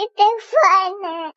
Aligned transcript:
Stefane. 0.00 1.32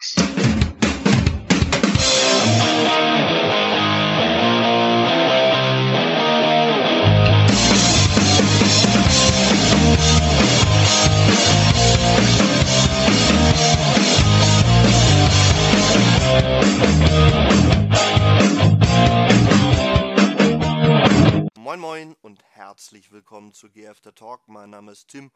Moin 21.58 21.80
Moin 21.80 22.16
und 22.22 22.44
herzlich 22.52 23.12
willkommen 23.12 23.52
zu 23.52 23.70
GF 23.70 24.00
The 24.04 24.12
Talk. 24.12 24.48
Mein 24.48 24.70
Name 24.70 24.94
ist 24.94 25.10
Tim. 25.10 25.32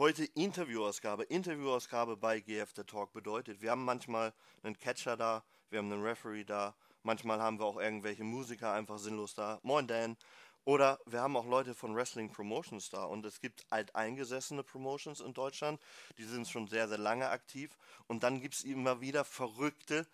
Heute 0.00 0.26
Interviewausgabe. 0.26 1.24
Interviewausgabe 1.24 2.16
bei 2.16 2.38
GF 2.38 2.70
The 2.76 2.84
Talk 2.84 3.12
bedeutet, 3.12 3.62
wir 3.62 3.72
haben 3.72 3.84
manchmal 3.84 4.32
einen 4.62 4.78
Catcher 4.78 5.16
da, 5.16 5.42
wir 5.70 5.80
haben 5.80 5.90
einen 5.90 6.04
Referee 6.04 6.44
da, 6.44 6.76
manchmal 7.02 7.42
haben 7.42 7.58
wir 7.58 7.66
auch 7.66 7.80
irgendwelche 7.80 8.22
Musiker 8.22 8.72
einfach 8.72 8.98
sinnlos 8.98 9.34
da. 9.34 9.58
Moin 9.64 9.88
Dan. 9.88 10.16
Oder 10.64 11.00
wir 11.06 11.20
haben 11.20 11.36
auch 11.36 11.46
Leute 11.46 11.74
von 11.74 11.96
Wrestling 11.96 12.30
Promotions 12.30 12.90
da 12.90 13.06
und 13.06 13.26
es 13.26 13.40
gibt 13.40 13.66
alteingesessene 13.70 14.62
Promotions 14.62 15.18
in 15.18 15.34
Deutschland, 15.34 15.80
die 16.16 16.22
sind 16.22 16.46
schon 16.46 16.68
sehr, 16.68 16.86
sehr 16.86 16.98
lange 16.98 17.28
aktiv 17.30 17.76
und 18.06 18.22
dann 18.22 18.40
gibt 18.40 18.54
es 18.54 18.62
immer 18.62 19.00
wieder 19.00 19.24
Verrückte, 19.24 20.06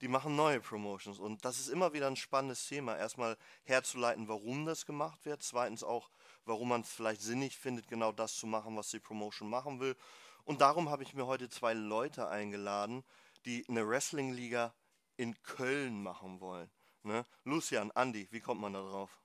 die 0.00 0.08
machen 0.08 0.34
neue 0.34 0.60
Promotions. 0.60 1.18
Und 1.18 1.44
das 1.44 1.58
ist 1.58 1.68
immer 1.68 1.92
wieder 1.92 2.06
ein 2.06 2.16
spannendes 2.16 2.66
Thema. 2.66 2.96
Erstmal 2.96 3.36
herzuleiten, 3.64 4.28
warum 4.28 4.64
das 4.64 4.86
gemacht 4.86 5.24
wird. 5.24 5.42
Zweitens 5.42 5.82
auch, 5.82 6.10
warum 6.46 6.68
man 6.68 6.80
es 6.80 6.92
vielleicht 6.92 7.20
sinnig 7.20 7.56
findet, 7.56 7.88
genau 7.88 8.12
das 8.12 8.36
zu 8.36 8.46
machen, 8.46 8.76
was 8.76 8.90
die 8.90 9.00
Promotion 9.00 9.50
machen 9.50 9.80
will. 9.80 9.96
Und 10.44 10.60
darum 10.60 10.88
habe 10.90 11.02
ich 11.02 11.12
mir 11.14 11.26
heute 11.26 11.48
zwei 11.48 11.74
Leute 11.74 12.28
eingeladen, 12.28 13.04
die 13.44 13.64
eine 13.68 13.86
Wrestling-Liga 13.86 14.74
in 15.16 15.40
Köln 15.42 16.02
machen 16.02 16.40
wollen. 16.40 16.70
Ne? 17.02 17.24
Lucian, 17.44 17.90
Andi, 17.92 18.28
wie 18.30 18.40
kommt 18.40 18.60
man 18.60 18.72
da 18.72 18.80
drauf? 18.80 19.20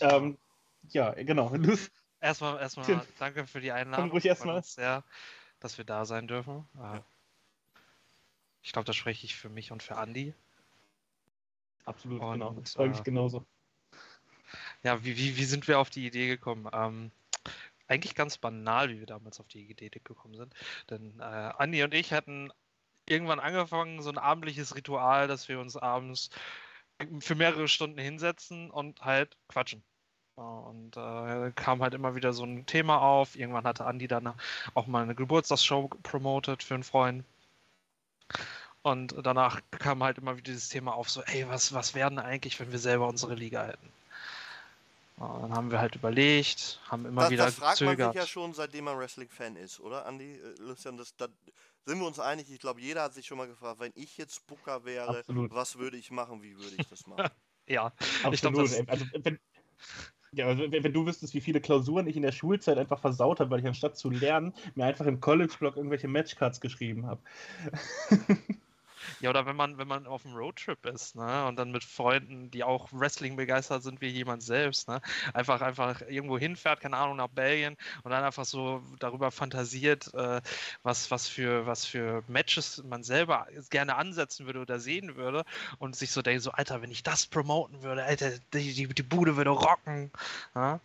Ähm, 0.00 0.38
ja, 0.88 1.10
genau. 1.12 1.52
Erstmal, 2.22 2.60
erstmal 2.60 3.06
danke 3.18 3.46
für 3.46 3.62
die 3.62 3.72
Einladung. 3.72 4.10
ruhig 4.10 4.26
erstmal. 4.26 4.62
Sehr, 4.62 5.04
dass 5.58 5.78
wir 5.78 5.86
da 5.86 6.04
sein 6.04 6.28
dürfen. 6.28 6.68
Äh, 6.78 7.00
Ich 8.60 8.72
glaube, 8.72 8.84
da 8.84 8.92
spreche 8.92 9.24
ich 9.24 9.36
für 9.36 9.48
mich 9.48 9.72
und 9.72 9.82
für 9.82 9.96
Andi. 9.96 10.34
Absolut, 11.86 12.20
Und, 12.20 12.32
genau. 12.32 12.52
Das 12.52 12.72
freue 12.74 12.90
mich 12.90 13.00
äh, 13.00 13.04
genauso. 13.04 13.46
Ja, 14.82 15.04
wie, 15.04 15.16
wie, 15.16 15.36
wie 15.36 15.44
sind 15.44 15.68
wir 15.68 15.78
auf 15.78 15.90
die 15.90 16.06
Idee 16.06 16.28
gekommen? 16.28 16.68
Ähm, 16.72 17.10
eigentlich 17.88 18.14
ganz 18.14 18.38
banal, 18.38 18.88
wie 18.90 19.00
wir 19.00 19.06
damals 19.06 19.40
auf 19.40 19.48
die 19.48 19.68
Idee 19.68 19.90
gekommen 19.90 20.36
sind. 20.36 20.54
Denn 20.88 21.18
äh, 21.20 21.22
Andi 21.22 21.82
und 21.82 21.92
ich 21.92 22.12
hatten 22.12 22.50
irgendwann 23.08 23.40
angefangen, 23.40 24.02
so 24.02 24.10
ein 24.10 24.18
abendliches 24.18 24.76
Ritual, 24.76 25.26
dass 25.28 25.48
wir 25.48 25.58
uns 25.60 25.76
abends 25.76 26.30
für 27.20 27.34
mehrere 27.34 27.68
Stunden 27.68 27.98
hinsetzen 27.98 28.70
und 28.70 29.00
halt 29.04 29.36
quatschen. 29.48 29.82
Ja, 30.36 30.42
Und 30.44 30.96
äh, 30.96 31.52
kam 31.52 31.82
halt 31.82 31.94
immer 31.94 32.14
wieder 32.14 32.32
so 32.32 32.44
ein 32.44 32.66
Thema 32.66 33.00
auf. 33.00 33.36
Irgendwann 33.36 33.64
hatte 33.64 33.86
Andi 33.86 34.06
dann 34.08 34.34
auch 34.74 34.86
mal 34.86 35.02
eine 35.02 35.14
Geburtstagsshow 35.14 35.88
promotet 36.02 36.62
für 36.62 36.74
einen 36.74 36.84
Freund. 36.84 37.24
Und 38.82 39.14
danach 39.22 39.60
kam 39.70 40.02
halt 40.02 40.18
immer 40.18 40.36
wieder 40.36 40.52
dieses 40.52 40.68
Thema 40.70 40.94
auf, 40.94 41.10
so, 41.10 41.22
ey, 41.22 41.46
was, 41.48 41.74
was 41.74 41.94
werden 41.94 42.18
eigentlich, 42.18 42.58
wenn 42.60 42.72
wir 42.72 42.78
selber 42.78 43.08
unsere 43.08 43.34
Liga 43.34 43.66
hätten? 43.66 43.92
Dann 45.20 45.52
haben 45.52 45.70
wir 45.70 45.80
halt 45.80 45.96
überlegt, 45.96 46.80
haben 46.88 47.04
immer 47.04 47.20
Das, 47.22 47.30
wieder 47.30 47.44
das 47.44 47.54
fragt 47.54 47.82
man 47.82 47.96
gezögert. 47.96 48.12
sich 48.14 48.14
ja 48.14 48.26
schon, 48.26 48.54
seitdem 48.54 48.84
man 48.84 48.96
Wrestling-Fan 48.98 49.56
ist, 49.56 49.78
oder 49.78 50.06
Andi? 50.06 50.36
Äh, 50.36 50.54
Lucian, 50.60 50.96
das, 50.96 51.14
da 51.14 51.28
sind 51.84 51.98
wir 51.98 52.06
uns 52.06 52.18
einig? 52.18 52.50
Ich 52.50 52.58
glaube, 52.58 52.80
jeder 52.80 53.02
hat 53.02 53.12
sich 53.12 53.26
schon 53.26 53.36
mal 53.36 53.46
gefragt, 53.46 53.80
wenn 53.80 53.92
ich 53.94 54.16
jetzt 54.16 54.46
Booker 54.46 54.84
wäre, 54.86 55.18
Absolut. 55.18 55.50
was 55.52 55.76
würde 55.78 55.98
ich 55.98 56.10
machen, 56.10 56.42
wie 56.42 56.56
würde 56.56 56.76
ich 56.76 56.88
das 56.88 57.06
machen? 57.06 57.28
Ja, 57.66 57.92
Absolut. 58.24 58.34
ich 58.34 58.40
glaube, 58.40 58.62
das, 58.62 58.88
also, 58.88 59.04
wenn, 59.22 59.38
ja, 60.32 60.46
also, 60.46 60.72
wenn, 60.72 60.82
wenn 60.82 60.92
du 60.92 61.06
wüsstest, 61.06 61.34
wie 61.34 61.40
viele 61.40 61.60
Klausuren 61.60 62.08
ich 62.08 62.16
in 62.16 62.22
der 62.22 62.32
Schulzeit 62.32 62.78
einfach 62.78 62.98
versaut 63.00 63.38
habe, 63.38 63.50
weil 63.50 63.60
ich 63.60 63.66
anstatt 63.66 63.96
zu 63.96 64.10
lernen, 64.10 64.54
mir 64.74 64.86
einfach 64.86 65.06
im 65.06 65.20
College-Blog 65.20 65.76
irgendwelche 65.76 66.08
Matchcards 66.08 66.60
geschrieben 66.60 67.06
habe. 67.06 67.22
ja, 69.20 69.30
oder 69.30 69.46
wenn 69.46 69.56
man, 69.56 69.78
wenn 69.78 69.88
man 69.88 70.06
auf 70.06 70.24
einem 70.24 70.36
Roadtrip 70.36 70.86
ist, 70.86 71.16
ne, 71.16 71.46
und 71.46 71.56
dann 71.56 71.72
mit 71.72 71.84
Freunden, 71.84 72.50
die 72.50 72.64
auch 72.64 72.88
Wrestling 72.92 73.36
begeistert 73.36 73.82
sind, 73.82 74.00
wie 74.00 74.08
jemand 74.08 74.42
selbst, 74.42 74.88
ne, 74.88 75.00
einfach, 75.34 75.60
einfach 75.60 76.02
irgendwo 76.08 76.38
hinfährt, 76.38 76.80
keine 76.80 76.96
Ahnung, 76.96 77.16
nach 77.16 77.28
Belgien 77.28 77.76
und 78.02 78.10
dann 78.10 78.24
einfach 78.24 78.44
so 78.44 78.82
darüber 78.98 79.30
fantasiert, 79.30 80.12
äh, 80.14 80.40
was, 80.82 81.10
was 81.10 81.28
für, 81.28 81.66
was 81.66 81.84
für 81.84 82.22
Matches 82.28 82.82
man 82.84 83.02
selber 83.02 83.46
gerne 83.70 83.96
ansetzen 83.96 84.46
würde 84.46 84.60
oder 84.60 84.78
sehen 84.80 85.16
würde 85.16 85.44
und 85.78 85.96
sich 85.96 86.12
so 86.12 86.22
denkt, 86.22 86.42
so, 86.42 86.52
Alter, 86.52 86.82
wenn 86.82 86.90
ich 86.90 87.02
das 87.02 87.26
promoten 87.26 87.82
würde, 87.82 88.04
Alter, 88.04 88.30
die, 88.52 88.72
die, 88.72 88.86
die 88.86 89.02
Bude 89.02 89.36
würde 89.36 89.50
rocken, 89.50 90.10
ja? 90.54 90.80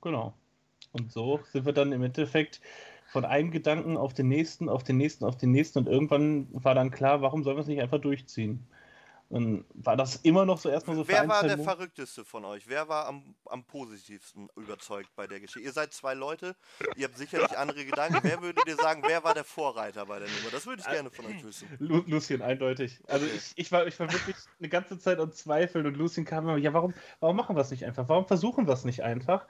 Genau. 0.00 0.34
Und 0.92 1.12
so 1.12 1.40
sind 1.52 1.66
wir 1.66 1.72
dann 1.72 1.92
im 1.92 2.02
Endeffekt 2.02 2.60
von 3.08 3.24
einem 3.24 3.50
Gedanken 3.50 3.96
auf 3.96 4.14
den 4.14 4.28
nächsten, 4.28 4.68
auf 4.68 4.84
den 4.84 4.96
nächsten, 4.96 5.24
auf 5.24 5.36
den 5.36 5.50
nächsten 5.50 5.78
und 5.78 5.88
irgendwann 5.88 6.46
war 6.52 6.74
dann 6.74 6.90
klar, 6.90 7.22
warum 7.22 7.42
sollen 7.42 7.56
wir 7.56 7.62
es 7.62 7.66
nicht 7.66 7.80
einfach 7.80 8.00
durchziehen? 8.00 8.66
Und 9.30 9.66
war 9.74 9.94
das 9.94 10.16
immer 10.16 10.46
noch 10.46 10.56
so 10.56 10.70
erstmal 10.70 10.96
so 10.96 11.06
Wer 11.06 11.28
war 11.28 11.42
der 11.42 11.58
Mo- 11.58 11.64
Verrückteste 11.64 12.24
von 12.24 12.46
euch? 12.46 12.66
Wer 12.66 12.88
war 12.88 13.06
am, 13.06 13.34
am 13.44 13.62
positivsten 13.62 14.48
überzeugt 14.56 15.10
bei 15.16 15.26
der 15.26 15.38
Geschichte? 15.40 15.60
Ihr 15.60 15.72
seid 15.72 15.92
zwei 15.92 16.14
Leute, 16.14 16.56
ihr 16.96 17.04
habt 17.04 17.18
sicherlich 17.18 17.58
andere 17.58 17.84
Gedanken. 17.84 18.20
Wer 18.22 18.40
würde 18.40 18.62
dir 18.66 18.76
sagen, 18.76 19.02
wer 19.06 19.22
war 19.24 19.34
der 19.34 19.44
Vorreiter 19.44 20.06
bei 20.06 20.18
der 20.18 20.28
Nummer? 20.28 20.50
Das 20.50 20.66
würde 20.66 20.80
ich 20.80 20.90
gerne 20.90 21.10
von 21.10 21.26
euch 21.26 21.44
wissen. 21.44 21.68
Lu 21.78 22.02
Lucien, 22.06 22.40
eindeutig. 22.40 23.00
Also 23.06 23.26
ich, 23.26 23.52
ich, 23.56 23.70
war, 23.70 23.86
ich 23.86 24.00
war 24.00 24.10
wirklich 24.10 24.36
eine 24.60 24.70
ganze 24.70 24.98
Zeit 24.98 25.18
am 25.18 25.30
Zweifeln 25.30 25.86
und 25.86 25.98
Lucien 25.98 26.24
kam 26.24 26.44
immer, 26.44 26.56
ja, 26.56 26.72
warum, 26.72 26.94
warum 27.20 27.36
machen 27.36 27.54
wir 27.54 27.60
es 27.60 27.70
nicht 27.70 27.84
einfach? 27.84 28.08
Warum 28.08 28.26
versuchen 28.26 28.66
wir 28.66 28.72
es 28.72 28.86
nicht 28.86 29.02
einfach? 29.02 29.46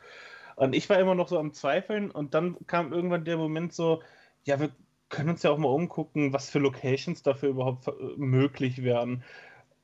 Und 0.59 0.75
ich 0.75 0.91
war 0.91 0.99
immer 0.99 1.15
noch 1.15 1.29
so 1.29 1.39
am 1.39 1.53
Zweifeln 1.53 2.11
und 2.11 2.35
dann 2.35 2.57
kam 2.67 2.93
irgendwann 2.93 3.25
der 3.25 3.37
Moment 3.37 3.73
so, 3.73 4.03
ja, 4.45 4.59
wir 4.59 4.71
können 5.09 5.31
uns 5.31 5.45
ja 5.45 5.51
auch 5.51 5.59
mal 5.59 5.69
umgucken, 5.69 6.33
was 6.33 6.51
für 6.51 6.59
Locations 6.59 7.23
dafür 7.23 7.51
überhaupt 7.51 7.87
äh, 7.87 7.93
möglich 8.17 8.83
wären. 8.83 9.23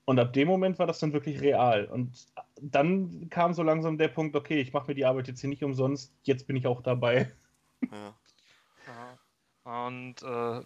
Und 0.04 0.18
ab 0.18 0.32
dem 0.32 0.48
Moment 0.48 0.80
war 0.80 0.88
das 0.88 0.98
dann 0.98 1.12
wirklich 1.12 1.40
real. 1.40 1.86
Und 1.86 2.26
dann 2.60 3.30
kam 3.30 3.54
so 3.54 3.62
langsam 3.62 3.98
der 3.98 4.08
Punkt, 4.08 4.34
okay, 4.34 4.60
ich 4.60 4.72
mache 4.72 4.88
mir 4.88 4.94
die 4.96 5.06
Arbeit 5.06 5.28
jetzt 5.28 5.40
hier 5.40 5.48
nicht 5.48 5.62
umsonst, 5.62 6.12
jetzt 6.24 6.48
bin 6.48 6.56
ich 6.56 6.66
auch 6.66 6.82
dabei. 6.82 7.32
Ja. 7.92 8.14
Ja. 8.86 9.80
Und 9.86 10.22
äh, 10.22 10.64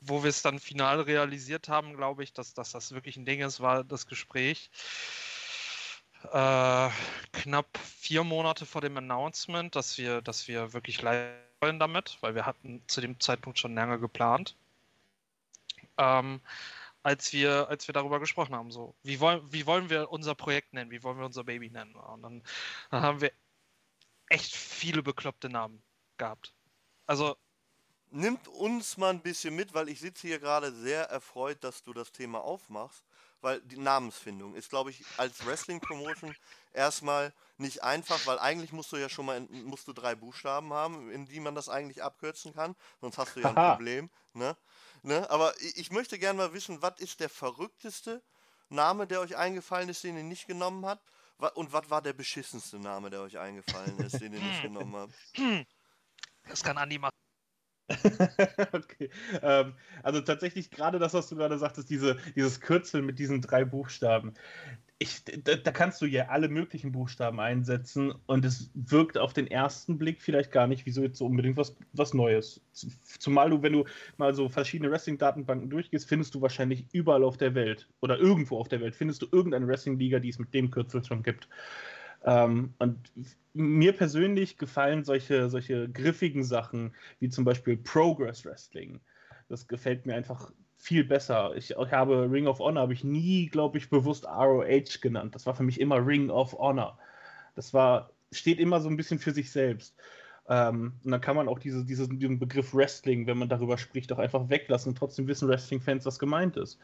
wo 0.00 0.22
wir 0.22 0.30
es 0.30 0.42
dann 0.42 0.58
final 0.58 1.00
realisiert 1.00 1.68
haben, 1.68 1.94
glaube 1.94 2.24
ich, 2.24 2.32
dass, 2.32 2.54
dass 2.54 2.72
das 2.72 2.92
wirklich 2.92 3.16
ein 3.16 3.26
Ding 3.26 3.40
ist, 3.40 3.60
war 3.60 3.84
das 3.84 4.06
Gespräch. 4.06 4.70
Äh, 6.32 6.90
knapp 7.32 7.78
vier 7.78 8.24
Monate 8.24 8.66
vor 8.66 8.80
dem 8.80 8.96
Announcement, 8.96 9.74
dass 9.74 9.98
wir, 9.98 10.22
dass 10.22 10.48
wir 10.48 10.72
wirklich 10.72 11.02
live 11.02 11.32
wollen 11.60 11.78
damit, 11.78 12.18
weil 12.20 12.34
wir 12.34 12.46
hatten 12.46 12.82
zu 12.86 13.00
dem 13.00 13.18
Zeitpunkt 13.20 13.58
schon 13.58 13.74
länger 13.74 13.98
geplant. 13.98 14.56
Ähm, 15.98 16.40
als 17.02 17.32
wir, 17.32 17.68
als 17.68 17.88
wir 17.88 17.92
darüber 17.92 18.20
gesprochen 18.20 18.54
haben, 18.54 18.70
so, 18.70 18.94
wie 19.02 19.20
wollen, 19.20 19.40
wie 19.52 19.66
wollen 19.66 19.90
wir 19.90 20.10
unser 20.10 20.34
Projekt 20.34 20.72
nennen, 20.72 20.90
wie 20.90 21.02
wollen 21.02 21.18
wir 21.18 21.26
unser 21.26 21.44
Baby 21.44 21.70
nennen? 21.70 21.94
Und 21.94 22.22
dann, 22.22 22.42
dann 22.90 23.02
haben 23.02 23.20
wir 23.20 23.32
echt 24.28 24.54
viele 24.54 25.02
bekloppte 25.02 25.48
Namen 25.48 25.82
gehabt. 26.18 26.52
Also, 27.06 27.36
Nimmt 28.10 28.46
uns 28.48 28.96
mal 28.96 29.10
ein 29.10 29.20
bisschen 29.20 29.54
mit, 29.54 29.74
weil 29.74 29.88
ich 29.88 30.00
sitze 30.00 30.28
hier 30.28 30.38
gerade 30.38 30.72
sehr 30.72 31.04
erfreut, 31.10 31.62
dass 31.64 31.82
du 31.82 31.92
das 31.92 32.12
Thema 32.12 32.40
aufmachst, 32.40 33.04
weil 33.46 33.60
die 33.60 33.78
Namensfindung 33.78 34.56
ist, 34.56 34.70
glaube 34.70 34.90
ich, 34.90 35.04
als 35.18 35.46
Wrestling-Promotion 35.46 36.34
erstmal 36.72 37.32
nicht 37.58 37.84
einfach, 37.84 38.26
weil 38.26 38.40
eigentlich 38.40 38.72
musst 38.72 38.90
du 38.90 38.96
ja 38.96 39.08
schon 39.08 39.24
mal 39.24 39.36
in, 39.36 39.62
musst 39.66 39.86
du 39.86 39.92
drei 39.92 40.16
Buchstaben 40.16 40.72
haben, 40.72 41.12
in 41.12 41.26
die 41.26 41.38
man 41.38 41.54
das 41.54 41.68
eigentlich 41.68 42.02
abkürzen 42.02 42.52
kann, 42.52 42.74
sonst 43.00 43.18
hast 43.18 43.36
du 43.36 43.40
ja 43.40 43.50
ein. 43.50 43.54
Problem. 43.54 44.10
Ne? 44.32 44.56
Ne? 45.04 45.30
Aber 45.30 45.54
ich, 45.60 45.76
ich 45.76 45.92
möchte 45.92 46.18
gerne 46.18 46.38
mal 46.38 46.52
wissen, 46.54 46.82
was 46.82 46.98
ist 46.98 47.20
der 47.20 47.28
verrückteste 47.28 48.20
Name, 48.68 49.06
der 49.06 49.20
euch 49.20 49.36
eingefallen 49.36 49.90
ist, 49.90 50.02
den 50.02 50.16
ihr 50.16 50.24
nicht 50.24 50.48
genommen 50.48 50.84
habt? 50.84 51.08
Und 51.54 51.72
was 51.72 51.88
war 51.88 52.02
der 52.02 52.14
beschissenste 52.14 52.80
Name, 52.80 53.10
der 53.10 53.20
euch 53.20 53.38
eingefallen 53.38 53.96
ist, 54.00 54.20
den 54.20 54.32
ihr 54.32 54.40
nicht 54.40 54.62
genommen 54.62 54.96
habt? 54.96 55.14
das 56.48 56.64
kann 56.64 56.76
Andi 56.78 56.98
machen. 56.98 57.14
okay. 58.72 59.10
Ähm, 59.42 59.74
also 60.02 60.20
tatsächlich 60.20 60.70
gerade 60.70 60.98
das, 60.98 61.14
was 61.14 61.28
du 61.28 61.36
gerade 61.36 61.58
sagtest, 61.58 61.88
diese, 61.88 62.16
dieses 62.34 62.60
Kürzel 62.60 63.02
mit 63.02 63.18
diesen 63.18 63.40
drei 63.40 63.64
Buchstaben. 63.64 64.34
Ich, 64.98 65.24
da, 65.24 65.56
da 65.56 65.70
kannst 65.72 66.00
du 66.00 66.06
ja 66.06 66.28
alle 66.28 66.48
möglichen 66.48 66.90
Buchstaben 66.90 67.38
einsetzen 67.38 68.14
und 68.26 68.44
es 68.44 68.70
wirkt 68.74 69.18
auf 69.18 69.34
den 69.34 69.46
ersten 69.46 69.98
Blick 69.98 70.22
vielleicht 70.22 70.50
gar 70.52 70.66
nicht 70.66 70.86
wie 70.86 70.90
so 70.90 71.02
jetzt 71.02 71.18
so 71.18 71.26
unbedingt 71.26 71.58
was, 71.58 71.76
was 71.92 72.14
Neues. 72.14 72.62
Zumal 73.18 73.50
du, 73.50 73.62
wenn 73.62 73.74
du 73.74 73.84
mal 74.16 74.34
so 74.34 74.48
verschiedene 74.48 74.90
Wrestling-Datenbanken 74.90 75.68
durchgehst, 75.70 76.08
findest 76.08 76.34
du 76.34 76.40
wahrscheinlich 76.40 76.86
überall 76.92 77.24
auf 77.24 77.36
der 77.36 77.54
Welt 77.54 77.88
oder 78.00 78.18
irgendwo 78.18 78.58
auf 78.58 78.68
der 78.68 78.80
Welt 78.80 78.96
findest 78.96 79.22
du 79.22 79.26
irgendeine 79.30 79.68
Wrestling-Liga, 79.68 80.18
die 80.18 80.30
es 80.30 80.38
mit 80.38 80.54
dem 80.54 80.70
Kürzel 80.70 81.04
schon 81.04 81.22
gibt. 81.22 81.46
Ähm, 82.26 82.74
und 82.78 83.12
mir 83.54 83.92
persönlich 83.92 84.58
gefallen 84.58 85.04
solche, 85.04 85.48
solche 85.48 85.88
griffigen 85.88 86.44
Sachen 86.44 86.94
wie 87.20 87.30
zum 87.30 87.44
Beispiel 87.44 87.76
Progress 87.76 88.44
Wrestling. 88.44 89.00
Das 89.48 89.68
gefällt 89.68 90.04
mir 90.06 90.14
einfach 90.14 90.50
viel 90.76 91.04
besser. 91.04 91.56
Ich, 91.56 91.70
ich 91.70 91.92
habe 91.92 92.30
Ring 92.30 92.48
of 92.48 92.58
Honor, 92.58 92.82
habe 92.82 92.92
ich 92.92 93.04
nie, 93.04 93.46
glaube 93.46 93.78
ich, 93.78 93.88
bewusst 93.88 94.26
ROH 94.26 95.00
genannt. 95.00 95.34
Das 95.34 95.46
war 95.46 95.54
für 95.54 95.62
mich 95.62 95.80
immer 95.80 96.04
Ring 96.04 96.28
of 96.28 96.52
Honor. 96.58 96.98
Das 97.54 97.72
war, 97.72 98.10
steht 98.32 98.58
immer 98.58 98.80
so 98.80 98.88
ein 98.88 98.96
bisschen 98.96 99.20
für 99.20 99.32
sich 99.32 99.50
selbst. 99.50 99.96
Ähm, 100.48 100.94
und 101.04 101.10
dann 101.10 101.20
kann 101.20 101.36
man 101.36 101.48
auch 101.48 101.58
diese, 101.58 101.84
diese, 101.84 102.08
diesen 102.08 102.38
Begriff 102.38 102.74
Wrestling, 102.74 103.26
wenn 103.26 103.38
man 103.38 103.48
darüber 103.48 103.78
spricht, 103.78 104.12
auch 104.12 104.18
einfach 104.18 104.48
weglassen 104.48 104.90
und 104.90 104.98
trotzdem 104.98 105.28
wissen 105.28 105.48
Wrestling-Fans, 105.48 106.04
was 106.04 106.18
gemeint 106.18 106.56
ist. 106.56 106.78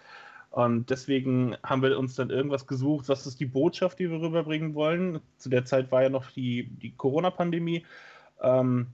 Und 0.53 0.91
deswegen 0.91 1.57
haben 1.63 1.83
wir 1.83 1.99
uns 1.99 2.15
dann 2.15 2.29
irgendwas 2.29 2.67
gesucht, 2.67 3.09
was 3.09 3.27
ist 3.27 3.41
die 3.41 3.47
Botschaft, 3.47 3.99
die 3.99 4.11
wir 4.11 4.21
rüberbringen 4.21 4.75
wollen. 4.75 5.21
Zu 5.39 5.49
der 5.49 5.65
Zeit 5.65 5.91
war 5.91 6.03
ja 6.03 6.11
noch 6.11 6.31
die, 6.31 6.65
die 6.65 6.95
Corona-Pandemie. 6.95 7.87
Ähm, 8.43 8.89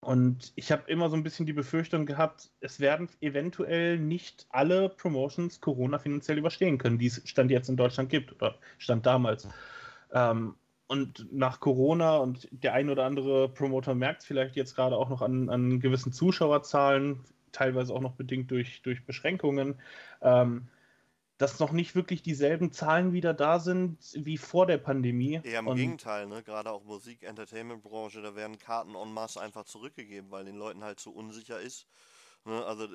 und 0.00 0.52
ich 0.54 0.70
habe 0.70 0.90
immer 0.90 1.08
so 1.08 1.16
ein 1.16 1.22
bisschen 1.22 1.46
die 1.46 1.54
Befürchtung 1.54 2.04
gehabt, 2.04 2.50
es 2.60 2.78
werden 2.78 3.08
eventuell 3.22 3.98
nicht 3.98 4.46
alle 4.50 4.90
Promotions 4.90 5.62
Corona 5.62 5.98
finanziell 5.98 6.36
überstehen 6.36 6.76
können, 6.76 6.98
die 6.98 7.06
es 7.06 7.22
Stand 7.24 7.50
jetzt 7.50 7.70
in 7.70 7.76
Deutschland 7.78 8.10
gibt 8.10 8.32
oder 8.32 8.56
Stand 8.76 9.06
damals. 9.06 9.48
Ähm, 10.12 10.56
und 10.88 11.32
nach 11.32 11.60
Corona 11.60 12.18
und 12.18 12.48
der 12.50 12.74
ein 12.74 12.90
oder 12.90 13.06
andere 13.06 13.48
Promoter 13.48 13.94
merkt 13.94 14.20
es 14.20 14.26
vielleicht 14.26 14.56
jetzt 14.56 14.76
gerade 14.76 14.98
auch 14.98 15.08
noch 15.08 15.22
an, 15.22 15.48
an 15.48 15.80
gewissen 15.80 16.12
Zuschauerzahlen, 16.12 17.20
teilweise 17.52 17.94
auch 17.94 18.02
noch 18.02 18.12
bedingt 18.12 18.50
durch, 18.50 18.82
durch 18.82 19.06
Beschränkungen, 19.06 19.76
ähm, 20.20 20.68
dass 21.42 21.58
noch 21.58 21.72
nicht 21.72 21.96
wirklich 21.96 22.22
dieselben 22.22 22.70
Zahlen 22.70 23.12
wieder 23.12 23.34
da 23.34 23.58
sind 23.58 23.98
wie 24.14 24.38
vor 24.38 24.64
der 24.64 24.78
Pandemie. 24.78 25.40
Eher 25.42 25.58
im 25.58 25.66
und 25.66 25.76
Gegenteil, 25.76 26.28
ne? 26.28 26.44
gerade 26.44 26.70
auch 26.70 26.84
Musik, 26.84 27.24
Entertainment-Branche, 27.24 28.22
da 28.22 28.36
werden 28.36 28.60
Karten 28.60 28.94
en 28.94 29.12
masse 29.12 29.40
einfach 29.40 29.64
zurückgegeben, 29.64 30.30
weil 30.30 30.44
den 30.44 30.54
Leuten 30.54 30.84
halt 30.84 31.00
so 31.00 31.10
unsicher 31.10 31.60
ist. 31.60 31.88
Ne? 32.44 32.64
Also 32.64 32.86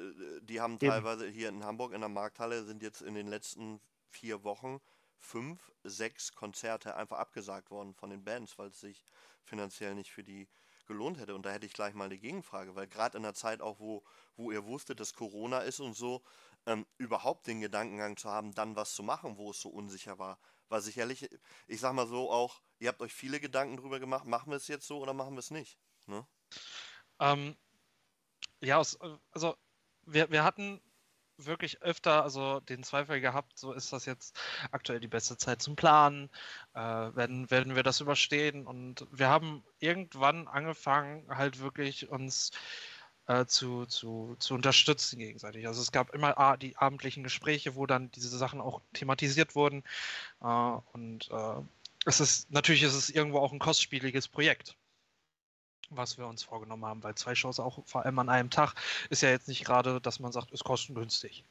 die 0.43 0.61
haben 0.61 0.79
teilweise 0.79 1.25
Eben. 1.25 1.33
hier 1.33 1.49
in 1.49 1.65
Hamburg 1.65 1.93
in 1.93 1.99
der 1.99 2.09
Markthalle 2.09 2.63
sind 2.63 2.81
jetzt 2.81 3.01
in 3.01 3.15
den 3.15 3.27
letzten 3.27 3.81
vier 4.07 4.45
Wochen 4.45 4.79
fünf, 5.17 5.69
sechs 5.83 6.33
Konzerte 6.33 6.95
einfach 6.95 7.17
abgesagt 7.17 7.69
worden 7.69 7.93
von 7.95 8.09
den 8.09 8.23
Bands, 8.23 8.57
weil 8.57 8.69
es 8.69 8.79
sich 8.79 9.03
finanziell 9.43 9.93
nicht 9.93 10.11
für 10.11 10.23
die 10.23 10.47
gelohnt 10.85 11.19
hätte. 11.19 11.35
Und 11.35 11.45
da 11.45 11.51
hätte 11.51 11.65
ich 11.65 11.73
gleich 11.73 11.93
mal 11.93 12.05
eine 12.05 12.17
Gegenfrage, 12.17 12.75
weil 12.75 12.87
gerade 12.87 13.17
in 13.17 13.23
der 13.23 13.33
Zeit 13.33 13.61
auch, 13.61 13.79
wo, 13.79 14.03
wo 14.37 14.51
ihr 14.51 14.65
wusstet, 14.65 15.01
dass 15.01 15.13
Corona 15.13 15.59
ist 15.59 15.81
und 15.81 15.97
so, 15.97 16.21
ähm, 16.67 16.85
überhaupt 16.97 17.47
den 17.47 17.61
Gedankengang 17.61 18.17
zu 18.17 18.29
haben, 18.29 18.53
dann 18.53 18.75
was 18.75 18.93
zu 18.93 19.01
machen, 19.01 19.37
wo 19.37 19.49
es 19.51 19.59
so 19.59 19.69
unsicher 19.69 20.19
war, 20.19 20.37
war 20.69 20.81
sicherlich, 20.81 21.29
ich 21.65 21.79
sag 21.79 21.93
mal 21.93 22.07
so 22.07 22.29
auch, 22.29 22.61
ihr 22.79 22.89
habt 22.89 23.01
euch 23.01 23.13
viele 23.13 23.39
Gedanken 23.39 23.77
drüber 23.77 23.99
gemacht, 23.99 24.25
machen 24.25 24.51
wir 24.51 24.57
es 24.57 24.67
jetzt 24.67 24.85
so 24.85 24.99
oder 24.99 25.13
machen 25.13 25.33
wir 25.33 25.39
es 25.39 25.49
nicht? 25.49 25.79
Ne? 26.05 26.27
Ähm, 27.19 27.55
ja, 28.61 28.77
also 28.77 29.55
wir, 30.05 30.29
wir 30.29 30.43
hatten 30.43 30.81
wirklich 31.37 31.81
öfter 31.83 32.23
also 32.23 32.59
den 32.61 32.83
Zweifel 32.83 33.21
gehabt, 33.21 33.57
so 33.57 33.71
ist 33.71 33.93
das 33.93 34.05
jetzt 34.05 34.37
aktuell 34.71 34.99
die 34.99 35.07
beste 35.07 35.37
Zeit 35.37 35.61
zum 35.61 35.75
Planen, 35.75 36.29
äh, 36.73 36.79
werden, 36.79 37.49
werden 37.49 37.75
wir 37.75 37.83
das 37.83 38.01
überstehen 38.01 38.65
und 38.65 39.07
wir 39.11 39.29
haben 39.29 39.63
irgendwann 39.79 40.47
angefangen 40.47 41.27
halt 41.29 41.59
wirklich 41.59 42.09
uns 42.09 42.51
äh, 43.27 43.45
zu, 43.45 43.85
zu, 43.85 44.35
zu 44.39 44.55
unterstützen 44.55 45.19
gegenseitig. 45.19 45.67
Also 45.67 45.81
es 45.81 45.91
gab 45.91 46.13
immer 46.13 46.57
die 46.57 46.75
abendlichen 46.77 47.23
Gespräche, 47.23 47.75
wo 47.75 47.85
dann 47.85 48.11
diese 48.11 48.37
Sachen 48.37 48.61
auch 48.61 48.81
thematisiert 48.93 49.55
wurden 49.55 49.83
äh, 50.41 50.45
und 50.93 51.29
äh, 51.31 51.61
es 52.05 52.19
ist 52.19 52.51
natürlich 52.51 52.83
ist 52.83 52.93
es 52.93 53.09
irgendwo 53.09 53.39
auch 53.39 53.51
ein 53.51 53.59
kostspieliges 53.59 54.27
Projekt 54.27 54.75
was 55.89 56.17
wir 56.17 56.27
uns 56.27 56.43
vorgenommen 56.43 56.85
haben, 56.85 57.03
weil 57.03 57.15
zwei 57.15 57.35
Shows 57.35 57.59
auch 57.59 57.79
vor 57.85 58.05
allem 58.05 58.19
an 58.19 58.29
einem 58.29 58.49
Tag 58.49 58.73
ist 59.09 59.21
ja 59.21 59.29
jetzt 59.29 59.47
nicht 59.47 59.63
gerade, 59.65 60.01
dass 60.01 60.19
man 60.19 60.31
sagt, 60.31 60.51
ist 60.51 60.63
kostengünstig. 60.63 61.43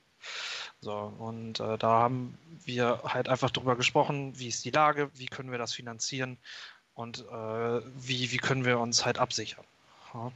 So, 0.81 0.93
und 0.93 1.61
äh, 1.61 1.79
da 1.79 1.89
haben 1.89 2.39
wir 2.65 3.01
halt 3.05 3.29
einfach 3.29 3.51
drüber 3.51 3.77
gesprochen, 3.77 4.39
wie 4.39 4.49
ist 4.49 4.65
die 4.65 4.71
Lage, 4.71 5.11
wie 5.15 5.27
können 5.27 5.51
wir 5.51 5.59
das 5.59 5.73
finanzieren 5.73 6.39
und 6.95 7.21
äh, 7.21 7.81
wie, 7.97 8.31
wie 8.31 8.37
können 8.39 8.65
wir 8.65 8.79
uns 8.79 9.05
halt 9.05 9.19
absichern. 9.19 9.65
Ja. 10.15 10.33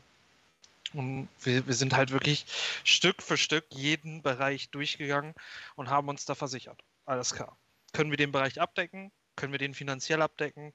Und 0.92 1.28
wir, 1.42 1.66
wir 1.66 1.74
sind 1.74 1.94
halt 1.94 2.10
wirklich 2.10 2.46
Stück 2.84 3.22
für 3.22 3.36
Stück 3.36 3.66
jeden 3.70 4.22
Bereich 4.22 4.70
durchgegangen 4.70 5.34
und 5.76 5.88
haben 5.88 6.08
uns 6.08 6.24
da 6.24 6.34
versichert. 6.34 6.82
Alles 7.04 7.34
klar. 7.34 7.56
Können 7.92 8.10
wir 8.10 8.16
den 8.16 8.32
Bereich 8.32 8.60
abdecken? 8.60 9.12
Können 9.36 9.52
wir 9.52 9.58
den 9.58 9.74
finanziell 9.74 10.22
abdecken? 10.22 10.72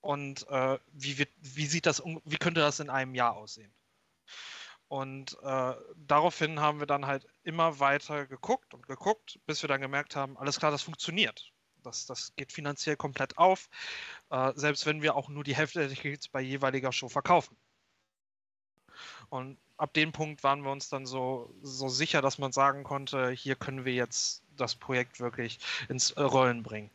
und 0.00 0.48
äh, 0.48 0.78
wie, 0.92 1.18
wird, 1.18 1.30
wie 1.40 1.66
sieht 1.66 1.86
das, 1.86 2.02
wie 2.24 2.36
könnte 2.36 2.60
das 2.60 2.80
in 2.80 2.90
einem 2.90 3.14
Jahr 3.14 3.36
aussehen? 3.36 3.72
Und 4.88 5.38
äh, 5.42 5.74
daraufhin 5.96 6.60
haben 6.60 6.80
wir 6.80 6.86
dann 6.86 7.06
halt 7.06 7.26
immer 7.44 7.78
weiter 7.78 8.26
geguckt 8.26 8.74
und 8.74 8.86
geguckt, 8.88 9.38
bis 9.46 9.62
wir 9.62 9.68
dann 9.68 9.80
gemerkt 9.80 10.16
haben, 10.16 10.36
alles 10.36 10.58
klar, 10.58 10.72
das 10.72 10.82
funktioniert. 10.82 11.52
Das, 11.82 12.06
das 12.06 12.34
geht 12.36 12.52
finanziell 12.52 12.96
komplett 12.96 13.38
auf, 13.38 13.68
äh, 14.30 14.52
selbst 14.56 14.86
wenn 14.86 15.00
wir 15.00 15.14
auch 15.14 15.28
nur 15.28 15.44
die 15.44 15.54
Hälfte 15.54 15.80
der 15.80 15.88
Tickets 15.88 16.28
bei 16.28 16.40
jeweiliger 16.40 16.92
Show 16.92 17.08
verkaufen. 17.08 17.56
Und 19.30 19.56
ab 19.76 19.94
dem 19.94 20.12
Punkt 20.12 20.44
waren 20.44 20.62
wir 20.62 20.70
uns 20.70 20.88
dann 20.90 21.06
so, 21.06 21.54
so 21.62 21.88
sicher, 21.88 22.20
dass 22.20 22.38
man 22.38 22.52
sagen 22.52 22.84
konnte, 22.84 23.30
hier 23.30 23.56
können 23.56 23.84
wir 23.84 23.94
jetzt 23.94 24.42
das 24.56 24.74
Projekt 24.74 25.20
wirklich 25.20 25.58
ins 25.88 26.16
Rollen 26.18 26.62
bringen. 26.62 26.90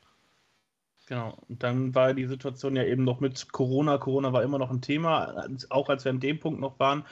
Genau. 1.07 1.37
Und 1.47 1.61
dann 1.61 1.93
war 1.93 2.13
die 2.13 2.25
Situation 2.25 2.75
ja 2.75 2.83
eben 2.83 3.03
noch 3.03 3.19
mit 3.19 3.51
Corona. 3.51 3.97
Corona 3.97 4.33
war 4.33 4.43
immer 4.43 4.57
noch 4.57 4.71
ein 4.71 4.81
Thema, 4.81 5.47
auch 5.69 5.89
als 5.89 6.03
wir 6.03 6.11
an 6.11 6.19
dem 6.19 6.39
Punkt 6.39 6.59
noch 6.59 6.79
waren. 6.79 7.05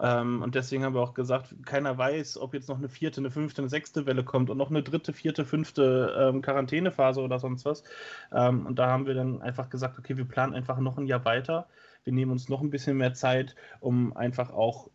Ähm, 0.00 0.42
und 0.42 0.54
deswegen 0.54 0.84
haben 0.84 0.94
wir 0.94 1.00
auch 1.00 1.14
gesagt, 1.14 1.54
keiner 1.64 1.96
weiß, 1.96 2.38
ob 2.38 2.54
jetzt 2.54 2.68
noch 2.68 2.76
eine 2.78 2.88
vierte, 2.88 3.20
eine 3.20 3.30
fünfte, 3.30 3.62
eine 3.62 3.68
sechste 3.68 4.04
Welle 4.04 4.24
kommt 4.24 4.50
und 4.50 4.58
noch 4.58 4.70
eine 4.70 4.82
dritte, 4.82 5.12
vierte, 5.12 5.44
fünfte 5.44 6.14
ähm, 6.18 6.42
Quarantänephase 6.42 7.20
oder 7.20 7.38
sonst 7.38 7.64
was. 7.64 7.84
Ähm, 8.32 8.66
und 8.66 8.78
da 8.78 8.88
haben 8.88 9.06
wir 9.06 9.14
dann 9.14 9.40
einfach 9.42 9.70
gesagt, 9.70 9.98
okay, 9.98 10.16
wir 10.16 10.26
planen 10.26 10.54
einfach 10.54 10.78
noch 10.78 10.98
ein 10.98 11.06
Jahr 11.06 11.24
weiter. 11.24 11.68
Wir 12.06 12.12
nehmen 12.12 12.30
uns 12.30 12.48
noch 12.48 12.60
ein 12.60 12.70
bisschen 12.70 12.96
mehr 12.96 13.14
Zeit, 13.14 13.56
um 13.80 14.16
einfach 14.16 14.52
auch 14.52 14.88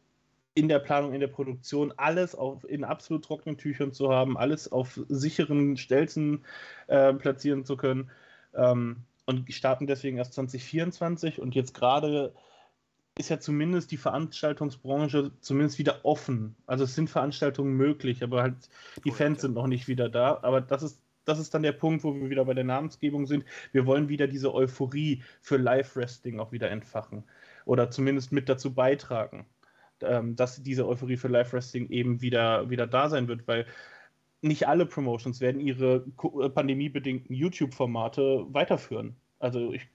in 0.54 0.70
der 0.70 0.80
Planung, 0.80 1.14
in 1.14 1.20
der 1.20 1.28
Produktion 1.28 1.94
alles 1.98 2.36
auf, 2.36 2.64
in 2.64 2.86
absolut 2.86 3.26
trockenen 3.26 3.58
Tüchern 3.58 3.92
zu 3.92 4.10
haben, 4.10 4.38
alles 4.38 4.72
auf 4.72 5.00
sicheren 5.10 5.76
Stelzen 5.76 6.46
äh, 6.88 7.14
platzieren 7.14 7.66
zu 7.66 7.76
können. 7.76 8.10
Ähm, 8.56 9.04
und 9.26 9.54
starten 9.54 9.88
deswegen 9.88 10.18
erst 10.18 10.34
2024 10.34 11.42
und 11.42 11.54
jetzt 11.54 11.74
gerade 11.74 12.34
ist 13.18 13.30
ja 13.30 13.40
zumindest 13.40 13.92
die 13.92 13.98
Veranstaltungsbranche 13.98 15.32
zumindest 15.42 15.80
wieder 15.80 16.06
offen. 16.06 16.56
Also 16.66 16.86
es 16.86 16.96
sind 16.96 17.10
Veranstaltungen 17.10 17.74
möglich, 17.76 18.24
aber 18.24 18.42
halt 18.42 18.56
die 19.04 19.12
Fans 19.12 19.42
sind 19.42 19.54
noch 19.54 19.68
nicht 19.68 19.90
wieder 19.90 20.08
da. 20.08 20.40
Aber 20.44 20.62
das 20.62 20.82
ist, 20.82 21.02
das 21.26 21.40
ist 21.40 21.54
dann 21.54 21.64
der 21.64 21.72
Punkt, 21.72 22.04
wo 22.04 22.14
wir 22.16 22.30
wieder 22.30 22.46
bei 22.46 22.54
der 22.54 22.64
Namensgebung 22.64 23.26
sind. 23.26 23.46
Wir 23.72 23.86
wollen 23.86 24.10
wieder 24.10 24.28
diese 24.28 24.54
Euphorie 24.54 25.24
für 25.42 25.58
Live-Wrestling 25.58 26.40
auch 26.40 26.52
wieder 26.52 26.70
entfachen. 26.72 27.24
Oder 27.66 27.92
zumindest 27.92 28.32
mit 28.32 28.50
dazu 28.50 28.74
beitragen, 28.74 29.46
ähm, 30.02 30.36
dass 30.36 30.62
diese 30.64 30.88
Euphorie 30.88 31.18
für 31.18 31.28
Live-Wrestling 31.28 31.90
eben 31.90 32.22
wieder, 32.22 32.70
wieder 32.70 32.88
da 32.88 33.10
sein 33.10 33.28
wird, 33.28 33.48
weil 33.48 33.66
nicht 34.42 34.68
alle 34.68 34.88
Promotions 34.88 35.40
werden 35.40 35.62
ihre 35.62 36.00
pandemiebedingten 36.00 37.36
YouTube-Formate 37.36 38.48
weiterführen. 38.50 39.16
Also 39.40 39.72
ich 39.74 39.88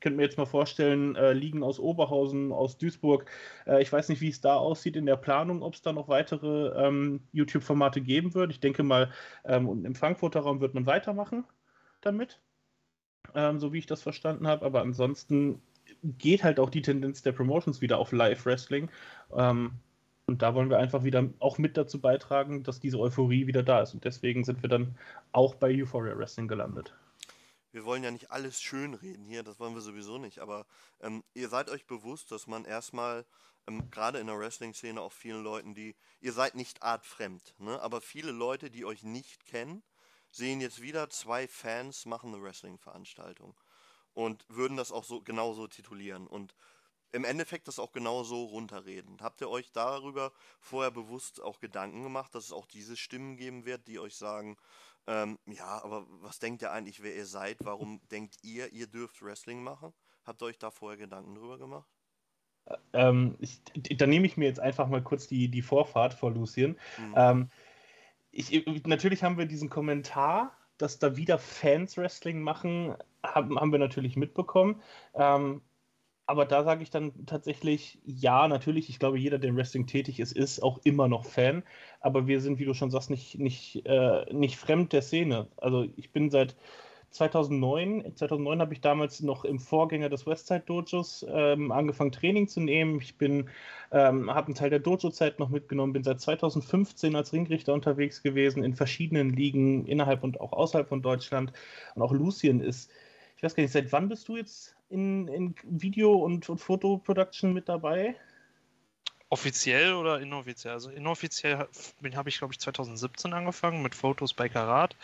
könnte 0.00 0.16
könnt 0.16 0.16
mir 0.16 0.24
jetzt 0.24 0.38
mal 0.38 0.46
vorstellen, 0.46 1.16
äh, 1.16 1.32
Ligen 1.32 1.62
aus 1.62 1.78
Oberhausen, 1.78 2.52
aus 2.52 2.78
Duisburg. 2.78 3.30
Äh, 3.66 3.82
ich 3.82 3.92
weiß 3.92 4.08
nicht, 4.08 4.20
wie 4.20 4.28
es 4.28 4.40
da 4.40 4.56
aussieht 4.56 4.96
in 4.96 5.06
der 5.06 5.16
Planung, 5.16 5.62
ob 5.62 5.74
es 5.74 5.82
da 5.82 5.92
noch 5.92 6.08
weitere 6.08 6.68
ähm, 6.86 7.20
YouTube-Formate 7.32 8.00
geben 8.00 8.34
wird. 8.34 8.50
Ich 8.50 8.60
denke 8.60 8.82
mal, 8.82 9.10
ähm, 9.44 9.84
im 9.84 9.94
Frankfurter 9.94 10.40
Raum 10.40 10.60
wird 10.60 10.74
man 10.74 10.86
weitermachen 10.86 11.44
damit, 12.02 12.40
ähm, 13.34 13.58
so 13.58 13.72
wie 13.72 13.78
ich 13.78 13.86
das 13.86 14.02
verstanden 14.02 14.46
habe. 14.46 14.64
Aber 14.64 14.82
ansonsten 14.82 15.62
geht 16.02 16.44
halt 16.44 16.60
auch 16.60 16.70
die 16.70 16.82
Tendenz 16.82 17.22
der 17.22 17.32
Promotions 17.32 17.80
wieder 17.80 17.98
auf 17.98 18.12
Live-Wrestling. 18.12 18.90
Ähm, 19.34 19.72
und 20.26 20.42
da 20.42 20.54
wollen 20.54 20.70
wir 20.70 20.78
einfach 20.78 21.04
wieder 21.04 21.28
auch 21.38 21.58
mit 21.58 21.76
dazu 21.76 22.00
beitragen, 22.00 22.64
dass 22.64 22.80
diese 22.80 22.98
Euphorie 22.98 23.46
wieder 23.46 23.62
da 23.62 23.82
ist. 23.82 23.94
Und 23.94 24.04
deswegen 24.04 24.44
sind 24.44 24.62
wir 24.62 24.68
dann 24.68 24.96
auch 25.32 25.54
bei 25.54 25.70
Euphoria 25.70 26.18
Wrestling 26.18 26.48
gelandet. 26.48 26.94
Wir 27.76 27.84
wollen 27.84 28.02
ja 28.02 28.10
nicht 28.10 28.30
alles 28.30 28.62
schönreden 28.62 29.26
hier, 29.26 29.42
das 29.42 29.60
wollen 29.60 29.74
wir 29.74 29.82
sowieso 29.82 30.16
nicht. 30.16 30.38
Aber 30.38 30.64
ähm, 31.02 31.22
ihr 31.34 31.50
seid 31.50 31.68
euch 31.68 31.86
bewusst, 31.86 32.32
dass 32.32 32.46
man 32.46 32.64
erstmal, 32.64 33.26
ähm, 33.66 33.90
gerade 33.90 34.18
in 34.18 34.28
der 34.28 34.38
Wrestling-Szene, 34.38 34.98
auch 34.98 35.12
vielen 35.12 35.44
Leuten, 35.44 35.74
die, 35.74 35.94
ihr 36.22 36.32
seid 36.32 36.54
nicht 36.54 36.82
artfremd, 36.82 37.54
ne? 37.58 37.78
aber 37.82 38.00
viele 38.00 38.32
Leute, 38.32 38.70
die 38.70 38.86
euch 38.86 39.02
nicht 39.02 39.44
kennen, 39.44 39.82
sehen 40.30 40.62
jetzt 40.62 40.80
wieder, 40.80 41.10
zwei 41.10 41.46
Fans 41.46 42.06
machen 42.06 42.32
eine 42.32 42.42
Wrestling-Veranstaltung 42.42 43.54
und 44.14 44.46
würden 44.48 44.78
das 44.78 44.90
auch 44.90 45.04
so 45.04 45.20
genauso 45.20 45.66
titulieren. 45.66 46.26
Und 46.26 46.54
im 47.12 47.24
Endeffekt 47.24 47.68
das 47.68 47.78
auch 47.78 47.92
genau 47.92 48.24
so 48.24 48.44
runterreden. 48.44 49.18
Habt 49.20 49.42
ihr 49.42 49.50
euch 49.50 49.70
darüber 49.72 50.32
vorher 50.60 50.90
bewusst 50.90 51.42
auch 51.42 51.60
Gedanken 51.60 52.02
gemacht, 52.02 52.34
dass 52.34 52.44
es 52.44 52.52
auch 52.52 52.66
diese 52.66 52.96
Stimmen 52.96 53.36
geben 53.36 53.66
wird, 53.66 53.86
die 53.86 53.98
euch 53.98 54.16
sagen, 54.16 54.56
ähm, 55.06 55.38
ja, 55.46 55.82
aber 55.82 56.06
was 56.20 56.38
denkt 56.38 56.62
ihr 56.62 56.72
eigentlich, 56.72 57.02
wer 57.02 57.14
ihr 57.14 57.26
seid? 57.26 57.58
Warum 57.64 58.00
denkt 58.10 58.36
ihr, 58.42 58.72
ihr 58.72 58.86
dürft 58.86 59.22
Wrestling 59.22 59.62
machen? 59.62 59.92
Habt 60.24 60.42
ihr 60.42 60.46
euch 60.46 60.58
da 60.58 60.70
vorher 60.70 60.98
Gedanken 60.98 61.34
drüber 61.34 61.58
gemacht? 61.58 61.88
Ähm, 62.92 63.36
ich, 63.38 63.62
da 63.96 64.06
nehme 64.06 64.26
ich 64.26 64.36
mir 64.36 64.46
jetzt 64.46 64.58
einfach 64.60 64.88
mal 64.88 65.02
kurz 65.02 65.28
die, 65.28 65.48
die 65.48 65.62
Vorfahrt 65.62 66.14
vor 66.14 66.32
Lucien. 66.32 66.76
Mhm. 66.98 67.14
Ähm, 67.16 67.50
ich, 68.32 68.66
natürlich 68.86 69.22
haben 69.22 69.38
wir 69.38 69.46
diesen 69.46 69.70
Kommentar, 69.70 70.56
dass 70.78 70.98
da 70.98 71.16
wieder 71.16 71.38
Fans 71.38 71.96
Wrestling 71.96 72.42
machen, 72.42 72.96
haben, 73.22 73.58
haben 73.58 73.72
wir 73.72 73.78
natürlich 73.78 74.16
mitbekommen. 74.16 74.82
Ähm, 75.14 75.62
aber 76.26 76.44
da 76.44 76.64
sage 76.64 76.82
ich 76.82 76.90
dann 76.90 77.26
tatsächlich, 77.26 78.00
ja, 78.04 78.48
natürlich, 78.48 78.88
ich 78.88 78.98
glaube, 78.98 79.18
jeder, 79.18 79.38
der 79.38 79.50
im 79.50 79.56
Wrestling 79.56 79.86
tätig 79.86 80.18
ist, 80.20 80.32
ist 80.32 80.60
auch 80.62 80.80
immer 80.84 81.08
noch 81.08 81.24
Fan. 81.24 81.62
Aber 82.00 82.26
wir 82.26 82.40
sind, 82.40 82.58
wie 82.58 82.64
du 82.64 82.74
schon 82.74 82.90
sagst, 82.90 83.10
nicht, 83.10 83.38
nicht, 83.38 83.86
äh, 83.86 84.32
nicht 84.32 84.56
fremd 84.56 84.92
der 84.92 85.02
Szene. 85.02 85.48
Also 85.56 85.86
ich 85.96 86.10
bin 86.12 86.30
seit 86.30 86.56
2009, 87.10 88.16
2009 88.16 88.60
habe 88.60 88.74
ich 88.74 88.80
damals 88.80 89.20
noch 89.20 89.44
im 89.44 89.58
Vorgänger 89.60 90.08
des 90.08 90.26
Westside 90.26 90.64
Dojos 90.66 91.24
ähm, 91.28 91.70
angefangen 91.72 92.12
Training 92.12 92.48
zu 92.48 92.60
nehmen. 92.60 93.00
Ich 93.00 93.16
bin, 93.16 93.48
ähm, 93.92 94.28
habe 94.32 94.46
einen 94.48 94.54
Teil 94.56 94.70
der 94.70 94.80
Dojo-Zeit 94.80 95.38
noch 95.38 95.48
mitgenommen, 95.48 95.92
bin 95.92 96.02
seit 96.04 96.20
2015 96.20 97.14
als 97.16 97.32
Ringrichter 97.32 97.72
unterwegs 97.72 98.22
gewesen 98.22 98.64
in 98.64 98.74
verschiedenen 98.74 99.30
Ligen 99.30 99.86
innerhalb 99.86 100.24
und 100.24 100.40
auch 100.40 100.52
außerhalb 100.52 100.88
von 100.88 101.02
Deutschland. 101.02 101.52
Und 101.94 102.02
auch 102.02 102.12
Lucien 102.12 102.60
ist, 102.60 102.90
ich 103.36 103.42
weiß 103.42 103.54
gar 103.54 103.62
nicht, 103.62 103.72
seit 103.72 103.92
wann 103.92 104.08
bist 104.08 104.28
du 104.28 104.36
jetzt 104.36 104.75
in, 104.88 105.28
in 105.28 105.54
Video- 105.64 106.14
und, 106.14 106.48
und 106.48 106.58
Fotoproduction 106.58 107.52
mit 107.52 107.68
dabei? 107.68 108.16
Offiziell 109.28 109.94
oder 109.94 110.20
inoffiziell? 110.20 110.74
Also 110.74 110.90
inoffiziell 110.90 111.66
habe 112.14 112.28
ich, 112.28 112.38
glaube 112.38 112.52
ich, 112.52 112.60
2017 112.60 113.32
angefangen 113.32 113.82
mit 113.82 113.94
Fotos 113.94 114.32
bei 114.32 114.48
Karat. 114.48 114.94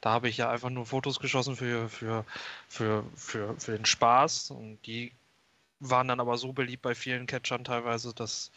Da 0.00 0.10
habe 0.10 0.28
ich 0.28 0.36
ja 0.36 0.50
einfach 0.50 0.70
nur 0.70 0.86
Fotos 0.86 1.18
geschossen 1.18 1.56
für, 1.56 1.88
für, 1.88 2.24
für, 2.68 3.04
für, 3.16 3.58
für 3.58 3.72
den 3.72 3.84
Spaß. 3.84 4.52
Und 4.52 4.78
die 4.86 5.10
waren 5.80 6.06
dann 6.06 6.20
aber 6.20 6.38
so 6.38 6.52
beliebt 6.52 6.82
bei 6.82 6.94
vielen 6.94 7.26
Catchern 7.26 7.64
teilweise, 7.64 8.14
dass, 8.14 8.52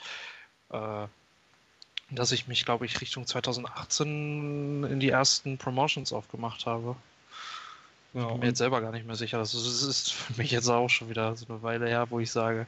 äh, 0.70 1.08
dass 2.12 2.32
ich 2.32 2.48
mich, 2.48 2.66
glaube 2.66 2.86
ich, 2.86 3.02
Richtung 3.02 3.26
2018 3.26 4.84
in 4.84 5.00
die 5.00 5.10
ersten 5.10 5.58
Promotions 5.58 6.14
aufgemacht 6.14 6.68
habe. 6.68 6.96
Ja, 8.14 8.22
ich 8.22 8.28
bin 8.28 8.40
mir 8.40 8.48
jetzt 8.48 8.58
selber 8.58 8.82
gar 8.82 8.92
nicht 8.92 9.06
mehr 9.06 9.16
sicher. 9.16 9.38
Das 9.38 9.54
ist 9.54 10.14
für 10.14 10.42
mich 10.42 10.52
jetzt 10.52 10.68
auch 10.68 10.90
schon 10.90 11.10
wieder 11.10 11.36
so 11.36 11.46
eine 11.48 11.62
Weile 11.62 11.88
her, 11.88 12.08
wo 12.10 12.20
ich 12.20 12.32
sage, 12.32 12.66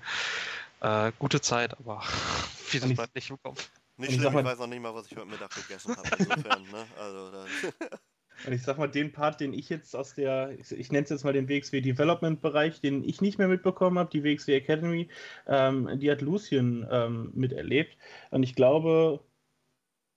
äh, 0.81 1.11
gute 1.19 1.41
Zeit, 1.41 1.77
aber 1.79 2.01
vieles 2.57 2.93
bleibt 2.93 3.15
nicht 3.15 3.29
im 3.29 3.41
Kopf. 3.41 3.69
Nicht 3.97 4.13
schlimm, 4.13 4.33
ich, 4.33 4.39
ich 4.39 4.45
weiß 4.45 4.59
noch 4.59 4.67
nicht 4.67 4.81
mal, 4.81 4.93
was 4.93 5.05
ich 5.07 5.17
heute 5.17 5.27
Mittag 5.27 5.53
gegessen 5.53 5.95
habe. 5.95 6.09
Insofern, 6.17 6.63
ne? 6.63 6.85
Also, 6.99 7.31
Und 8.47 8.53
ich 8.53 8.63
sag 8.63 8.77
mal, 8.77 8.87
den 8.87 9.11
Part, 9.11 9.39
den 9.39 9.53
ich 9.53 9.69
jetzt 9.69 9.95
aus 9.95 10.15
der, 10.15 10.57
ich, 10.59 10.71
ich 10.71 10.91
nenne 10.91 11.03
es 11.03 11.09
jetzt 11.09 11.23
mal 11.23 11.33
den 11.33 11.47
WXW 11.47 11.81
Development 11.81 12.41
Bereich, 12.41 12.81
den 12.81 13.03
ich 13.03 13.21
nicht 13.21 13.37
mehr 13.37 13.47
mitbekommen 13.47 13.99
habe, 13.99 14.09
die 14.09 14.23
WXW 14.23 14.55
Academy, 14.55 15.09
ähm, 15.47 15.99
die 15.99 16.09
hat 16.09 16.21
Lucien 16.21 16.87
ähm, 16.89 17.31
miterlebt. 17.33 17.97
Und 18.31 18.43
ich 18.43 18.55
glaube, 18.55 19.19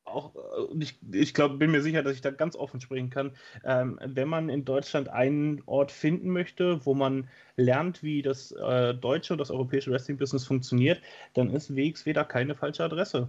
auch, 0.04 0.34
äh, 0.34 0.82
ich, 0.82 0.98
ich 1.12 1.34
glaube, 1.34 1.56
bin 1.56 1.70
mir 1.70 1.82
sicher, 1.82 2.02
dass 2.02 2.14
ich 2.14 2.20
da 2.20 2.30
ganz 2.30 2.56
offen 2.56 2.80
sprechen 2.80 3.10
kann. 3.10 3.32
Ähm, 3.64 3.98
wenn 4.04 4.28
man 4.28 4.48
in 4.48 4.64
Deutschland 4.64 5.08
einen 5.08 5.62
Ort 5.66 5.92
finden 5.92 6.30
möchte, 6.30 6.84
wo 6.84 6.94
man 6.94 7.28
lernt, 7.56 8.02
wie 8.02 8.22
das 8.22 8.52
äh, 8.52 8.94
deutsche 8.94 9.34
und 9.34 9.38
das 9.38 9.50
europäische 9.50 9.90
Wrestling-Business 9.90 10.44
funktioniert, 10.44 11.00
dann 11.34 11.50
ist 11.50 11.74
WXW 11.74 12.12
da 12.12 12.24
keine 12.24 12.54
falsche 12.54 12.84
Adresse. 12.84 13.28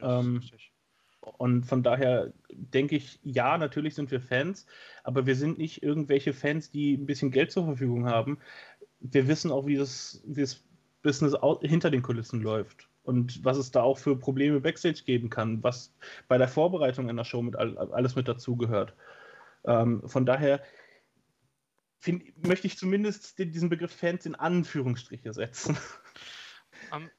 Ja, 0.00 0.20
ähm, 0.20 0.42
und 1.20 1.64
von 1.64 1.82
daher 1.82 2.32
denke 2.50 2.96
ich, 2.96 3.18
ja, 3.22 3.58
natürlich 3.58 3.94
sind 3.94 4.10
wir 4.10 4.20
Fans, 4.20 4.66
aber 5.04 5.26
wir 5.26 5.34
sind 5.34 5.58
nicht 5.58 5.82
irgendwelche 5.82 6.32
Fans, 6.32 6.70
die 6.70 6.94
ein 6.94 7.06
bisschen 7.06 7.30
Geld 7.30 7.52
zur 7.52 7.64
Verfügung 7.64 8.06
haben. 8.06 8.38
Wir 9.00 9.28
wissen 9.28 9.50
auch, 9.50 9.66
wie 9.66 9.76
das, 9.76 10.22
wie 10.26 10.40
das 10.40 10.64
Business 11.02 11.36
hinter 11.62 11.90
den 11.90 12.02
Kulissen 12.02 12.40
läuft 12.40 12.87
und 13.08 13.42
was 13.42 13.56
es 13.56 13.70
da 13.70 13.82
auch 13.82 13.96
für 13.96 14.16
Probleme 14.16 14.60
backstage 14.60 15.02
geben 15.04 15.30
kann, 15.30 15.62
was 15.62 15.94
bei 16.28 16.36
der 16.36 16.46
Vorbereitung 16.46 17.08
einer 17.08 17.24
Show 17.24 17.40
mit 17.40 17.56
alles 17.56 18.16
mit 18.16 18.28
dazugehört. 18.28 18.94
Ähm, 19.64 20.06
von 20.06 20.26
daher 20.26 20.62
find, 21.98 22.46
möchte 22.46 22.66
ich 22.66 22.76
zumindest 22.76 23.38
diesen 23.38 23.70
Begriff 23.70 23.92
Fans 23.92 24.26
in 24.26 24.34
Anführungsstriche 24.34 25.32
setzen. 25.32 25.76
Um, 26.92 27.10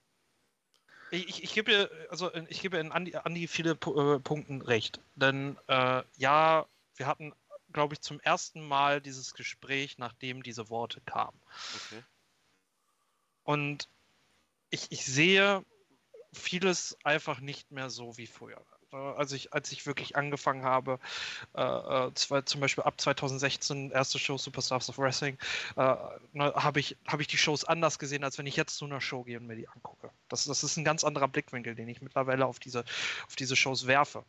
ich, 1.11 1.43
ich, 1.43 1.53
gebe 1.53 1.91
also 2.09 2.33
ich 2.47 2.61
gebe 2.61 2.77
in 2.77 2.91
Andi, 2.91 3.15
Andi 3.15 3.47
viele 3.47 3.71
äh, 3.71 4.19
Punkten 4.19 4.61
recht, 4.61 4.99
denn 5.15 5.57
äh, 5.67 6.01
ja, 6.15 6.65
wir 6.95 7.05
hatten, 7.05 7.33
glaube 7.71 7.93
ich, 7.93 8.01
zum 8.01 8.19
ersten 8.21 8.65
Mal 8.65 9.01
dieses 9.01 9.33
Gespräch, 9.35 9.97
nachdem 9.99 10.41
diese 10.41 10.69
Worte 10.69 11.01
kamen. 11.01 11.39
Okay. 11.75 12.03
Und 13.43 13.89
ich, 14.71 14.91
ich 14.91 15.05
sehe 15.05 15.63
vieles 16.33 16.97
einfach 17.03 17.39
nicht 17.39 17.71
mehr 17.71 17.89
so 17.89 18.17
wie 18.17 18.27
früher. 18.27 18.63
Als 18.91 19.31
ich, 19.33 19.53
als 19.53 19.71
ich 19.71 19.85
wirklich 19.85 20.15
angefangen 20.15 20.63
habe, 20.63 20.99
äh, 21.55 21.61
äh 21.61 22.13
zwei, 22.15 22.41
zum 22.41 22.59
Beispiel 22.59 22.83
ab 22.83 22.99
2016, 22.99 23.91
erste 23.91 24.17
Show 24.17 24.37
Superstars 24.37 24.89
of 24.89 24.97
Wrestling, 24.97 25.37
äh, 25.75 25.95
ne, 26.33 26.51
habe 26.55 26.79
ich, 26.79 26.97
hab 27.07 27.19
ich 27.19 27.27
die 27.27 27.37
Shows 27.37 27.65
anders 27.65 27.99
gesehen, 27.99 28.23
als 28.23 28.39
wenn 28.39 28.47
ich 28.47 28.55
jetzt 28.55 28.77
zu 28.77 28.85
einer 28.85 28.99
Show 28.99 29.23
gehe 29.23 29.37
und 29.37 29.45
mir 29.45 29.55
die 29.55 29.67
angucke. 29.67 30.09
Das, 30.27 30.45
das 30.45 30.63
ist 30.63 30.77
ein 30.77 30.85
ganz 30.85 31.03
anderer 31.03 31.27
Blickwinkel, 31.27 31.75
den 31.75 31.87
ich 31.87 32.01
mittlerweile 32.01 32.47
auf 32.47 32.57
diese, 32.57 32.83
auf 33.27 33.35
diese 33.35 33.55
Shows 33.55 33.85
werfe. 33.85 34.25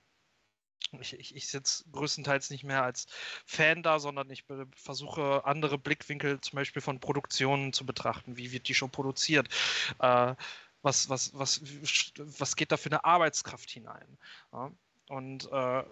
Ich, 1.00 1.14
ich, 1.14 1.36
ich 1.36 1.48
sitze 1.48 1.84
größtenteils 1.92 2.50
nicht 2.50 2.64
mehr 2.64 2.82
als 2.82 3.06
Fan 3.46 3.82
da, 3.82 3.98
sondern 3.98 4.28
ich 4.30 4.44
versuche 4.74 5.44
andere 5.44 5.78
Blickwinkel 5.78 6.40
zum 6.40 6.56
Beispiel 6.56 6.82
von 6.82 7.00
Produktionen 7.00 7.72
zu 7.72 7.86
betrachten. 7.86 8.36
Wie 8.36 8.52
wird 8.52 8.68
die 8.68 8.74
Show 8.74 8.88
produziert? 8.88 9.48
Äh, 10.00 10.34
was, 10.82 11.08
was, 11.08 11.32
was, 11.34 11.60
was 12.16 12.56
geht 12.56 12.72
da 12.72 12.76
für 12.76 12.90
eine 12.90 13.04
Arbeitskraft 13.04 13.70
hinein? 13.70 14.18
Ja? 14.52 14.70
Und 15.08 15.50
äh, 15.50 15.84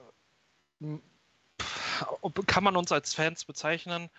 kann 2.47 2.65
man 2.65 2.77
uns 2.77 2.93
als 2.93 3.15
Fans 3.15 3.45
bezeichnen? 3.45 4.11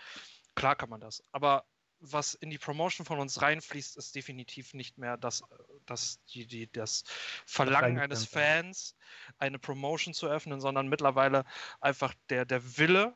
Klar 0.55 0.75
kann 0.75 0.89
man 0.89 0.99
das. 0.99 1.23
Aber 1.31 1.65
was 2.01 2.33
in 2.33 2.49
die 2.49 2.57
Promotion 2.57 3.05
von 3.05 3.19
uns 3.19 3.41
reinfließt, 3.41 3.97
ist 3.97 4.15
definitiv 4.15 4.73
nicht 4.73 4.97
mehr 4.97 5.17
das, 5.17 5.43
das, 5.85 6.19
die, 6.33 6.45
die, 6.45 6.71
das 6.71 7.03
Verlangen 7.45 7.99
eines 7.99 8.25
Fans, 8.25 8.95
eine 9.37 9.59
Promotion 9.59 10.13
zu 10.13 10.27
öffnen, 10.27 10.61
sondern 10.61 10.87
mittlerweile 10.87 11.45
einfach 11.81 12.13
der, 12.29 12.45
der 12.45 12.77
Wille 12.77 13.15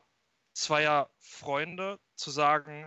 zweier 0.52 1.10
Freunde 1.18 1.98
zu 2.14 2.30
sagen, 2.30 2.86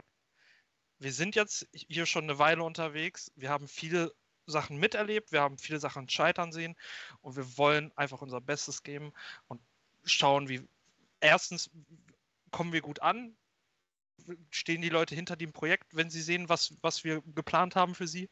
wir 0.99 1.13
sind 1.13 1.35
jetzt 1.35 1.67
hier 1.71 2.05
schon 2.05 2.23
eine 2.23 2.39
Weile 2.39 2.63
unterwegs, 2.63 3.31
wir 3.35 3.49
haben 3.49 3.67
viele 3.67 4.13
Sachen 4.47 4.77
miterlebt, 4.77 5.31
wir 5.31 5.41
haben 5.41 5.57
viele 5.57 5.79
Sachen 5.79 6.09
scheitern 6.09 6.51
sehen 6.51 6.75
und 7.21 7.35
wir 7.35 7.57
wollen 7.57 7.91
einfach 7.95 8.21
unser 8.21 8.41
Bestes 8.41 8.83
geben 8.83 9.13
und 9.47 9.61
schauen, 10.03 10.49
wie 10.49 10.67
erstens 11.19 11.69
kommen 12.51 12.73
wir 12.73 12.81
gut 12.81 13.01
an, 13.01 13.35
stehen 14.49 14.81
die 14.81 14.89
Leute 14.89 15.15
hinter 15.15 15.35
dem 15.35 15.53
Projekt, 15.53 15.95
wenn 15.95 16.09
sie 16.09 16.21
sehen, 16.21 16.49
was, 16.49 16.73
was 16.81 17.03
wir 17.03 17.21
geplant 17.21 17.75
haben 17.75 17.95
für 17.95 18.07
sie 18.07 18.29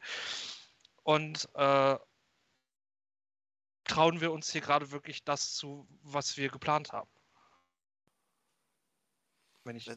und 1.02 1.48
äh, 1.54 1.96
trauen 3.84 4.20
wir 4.20 4.32
uns 4.32 4.50
hier 4.50 4.60
gerade 4.60 4.90
wirklich 4.90 5.24
das 5.24 5.54
zu, 5.54 5.86
was 6.02 6.36
wir 6.36 6.48
geplant 6.48 6.92
haben. 6.92 7.10
Wenn 9.64 9.76
ich 9.76 9.90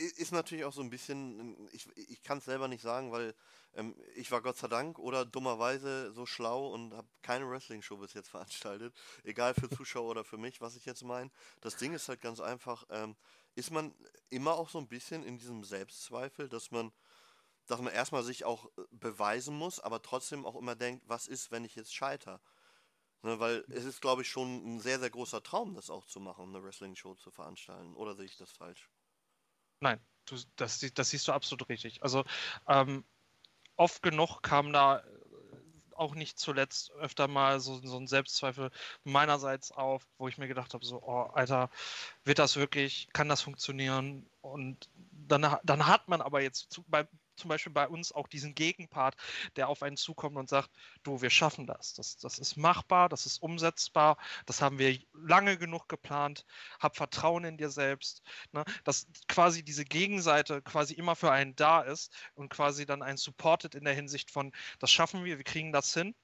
ist 0.00 0.32
natürlich 0.32 0.64
auch 0.64 0.72
so 0.72 0.80
ein 0.80 0.90
bisschen, 0.90 1.68
ich, 1.72 1.86
ich 1.96 2.22
kann 2.22 2.38
es 2.38 2.46
selber 2.46 2.68
nicht 2.68 2.82
sagen, 2.82 3.12
weil 3.12 3.34
ähm, 3.74 3.94
ich 4.14 4.30
war 4.30 4.40
Gott 4.40 4.56
sei 4.56 4.68
Dank 4.68 4.98
oder 4.98 5.24
dummerweise 5.24 6.12
so 6.12 6.26
schlau 6.26 6.68
und 6.68 6.94
habe 6.94 7.08
keine 7.22 7.48
Wrestling-Show 7.48 7.98
bis 7.98 8.14
jetzt 8.14 8.28
veranstaltet. 8.30 8.94
Egal 9.24 9.54
für 9.54 9.68
Zuschauer 9.68 10.10
oder 10.10 10.24
für 10.24 10.38
mich, 10.38 10.60
was 10.60 10.76
ich 10.76 10.86
jetzt 10.86 11.04
meine. 11.04 11.30
Das 11.60 11.76
Ding 11.76 11.92
ist 11.92 12.08
halt 12.08 12.20
ganz 12.20 12.40
einfach, 12.40 12.84
ähm, 12.90 13.16
ist 13.54 13.70
man 13.70 13.94
immer 14.30 14.54
auch 14.54 14.70
so 14.70 14.78
ein 14.78 14.88
bisschen 14.88 15.22
in 15.22 15.38
diesem 15.38 15.64
Selbstzweifel, 15.64 16.48
dass 16.48 16.70
man, 16.70 16.92
dass 17.66 17.80
man 17.80 17.92
erstmal 17.92 18.22
sich 18.22 18.44
auch 18.44 18.66
äh, 18.78 18.82
beweisen 18.90 19.56
muss, 19.56 19.80
aber 19.80 20.02
trotzdem 20.02 20.46
auch 20.46 20.56
immer 20.56 20.76
denkt, 20.76 21.04
was 21.08 21.26
ist, 21.26 21.50
wenn 21.50 21.64
ich 21.64 21.74
jetzt 21.74 21.94
scheiter? 21.94 22.40
Ne, 23.22 23.38
weil 23.38 23.64
es 23.68 23.84
ist, 23.84 24.00
glaube 24.00 24.22
ich, 24.22 24.28
schon 24.28 24.76
ein 24.76 24.80
sehr, 24.80 24.98
sehr 24.98 25.10
großer 25.10 25.42
Traum, 25.42 25.74
das 25.74 25.90
auch 25.90 26.06
zu 26.06 26.20
machen, 26.20 26.48
eine 26.48 26.64
Wrestling-Show 26.64 27.16
zu 27.16 27.30
veranstalten. 27.30 27.94
Oder 27.96 28.14
sehe 28.14 28.24
ich 28.24 28.38
das 28.38 28.50
falsch? 28.50 28.88
Nein, 29.80 30.00
du, 30.26 30.36
das, 30.56 30.80
das 30.94 31.10
siehst 31.10 31.26
du 31.28 31.32
absolut 31.32 31.68
richtig. 31.68 32.02
Also 32.02 32.24
ähm, 32.68 33.04
oft 33.76 34.02
genug 34.02 34.42
kam 34.42 34.72
da 34.72 34.98
äh, 35.00 35.02
auch 35.96 36.14
nicht 36.14 36.38
zuletzt 36.38 36.92
öfter 36.92 37.28
mal 37.28 37.60
so, 37.60 37.80
so 37.86 37.98
ein 37.98 38.06
Selbstzweifel 38.06 38.70
meinerseits 39.04 39.72
auf, 39.72 40.06
wo 40.18 40.28
ich 40.28 40.38
mir 40.38 40.48
gedacht 40.48 40.74
habe, 40.74 40.84
so, 40.84 41.02
oh, 41.02 41.30
Alter, 41.34 41.70
wird 42.24 42.38
das 42.38 42.56
wirklich, 42.56 43.08
kann 43.12 43.28
das 43.28 43.42
funktionieren? 43.42 44.28
Und 44.42 44.90
dann, 45.12 45.58
dann 45.64 45.86
hat 45.86 46.08
man 46.08 46.22
aber 46.22 46.42
jetzt 46.42 46.72
zu, 46.72 46.84
bei, 46.88 47.06
zum 47.40 47.48
Beispiel 47.48 47.72
bei 47.72 47.88
uns 47.88 48.12
auch 48.12 48.28
diesen 48.28 48.54
Gegenpart, 48.54 49.16
der 49.56 49.68
auf 49.68 49.82
einen 49.82 49.96
zukommt 49.96 50.36
und 50.36 50.48
sagt, 50.48 50.70
du, 51.02 51.22
wir 51.22 51.30
schaffen 51.30 51.66
das. 51.66 51.94
Das, 51.94 52.18
das 52.18 52.38
ist 52.38 52.56
machbar, 52.56 53.08
das 53.08 53.26
ist 53.26 53.38
umsetzbar, 53.42 54.16
das 54.46 54.62
haben 54.62 54.78
wir 54.78 54.98
lange 55.12 55.58
genug 55.58 55.88
geplant, 55.88 56.44
hab 56.78 56.96
Vertrauen 56.96 57.44
in 57.44 57.56
dir 57.56 57.70
selbst. 57.70 58.22
Ne? 58.52 58.64
Dass 58.84 59.06
quasi 59.28 59.64
diese 59.64 59.84
Gegenseite 59.84 60.62
quasi 60.62 60.94
immer 60.94 61.16
für 61.16 61.32
einen 61.32 61.56
da 61.56 61.80
ist 61.80 62.12
und 62.34 62.50
quasi 62.50 62.86
dann 62.86 63.02
einen 63.02 63.18
supportet 63.18 63.74
in 63.74 63.84
der 63.84 63.94
Hinsicht 63.94 64.30
von, 64.30 64.52
das 64.78 64.90
schaffen 64.90 65.24
wir, 65.24 65.38
wir 65.38 65.44
kriegen 65.44 65.72
das 65.72 65.92
hin 65.94 66.14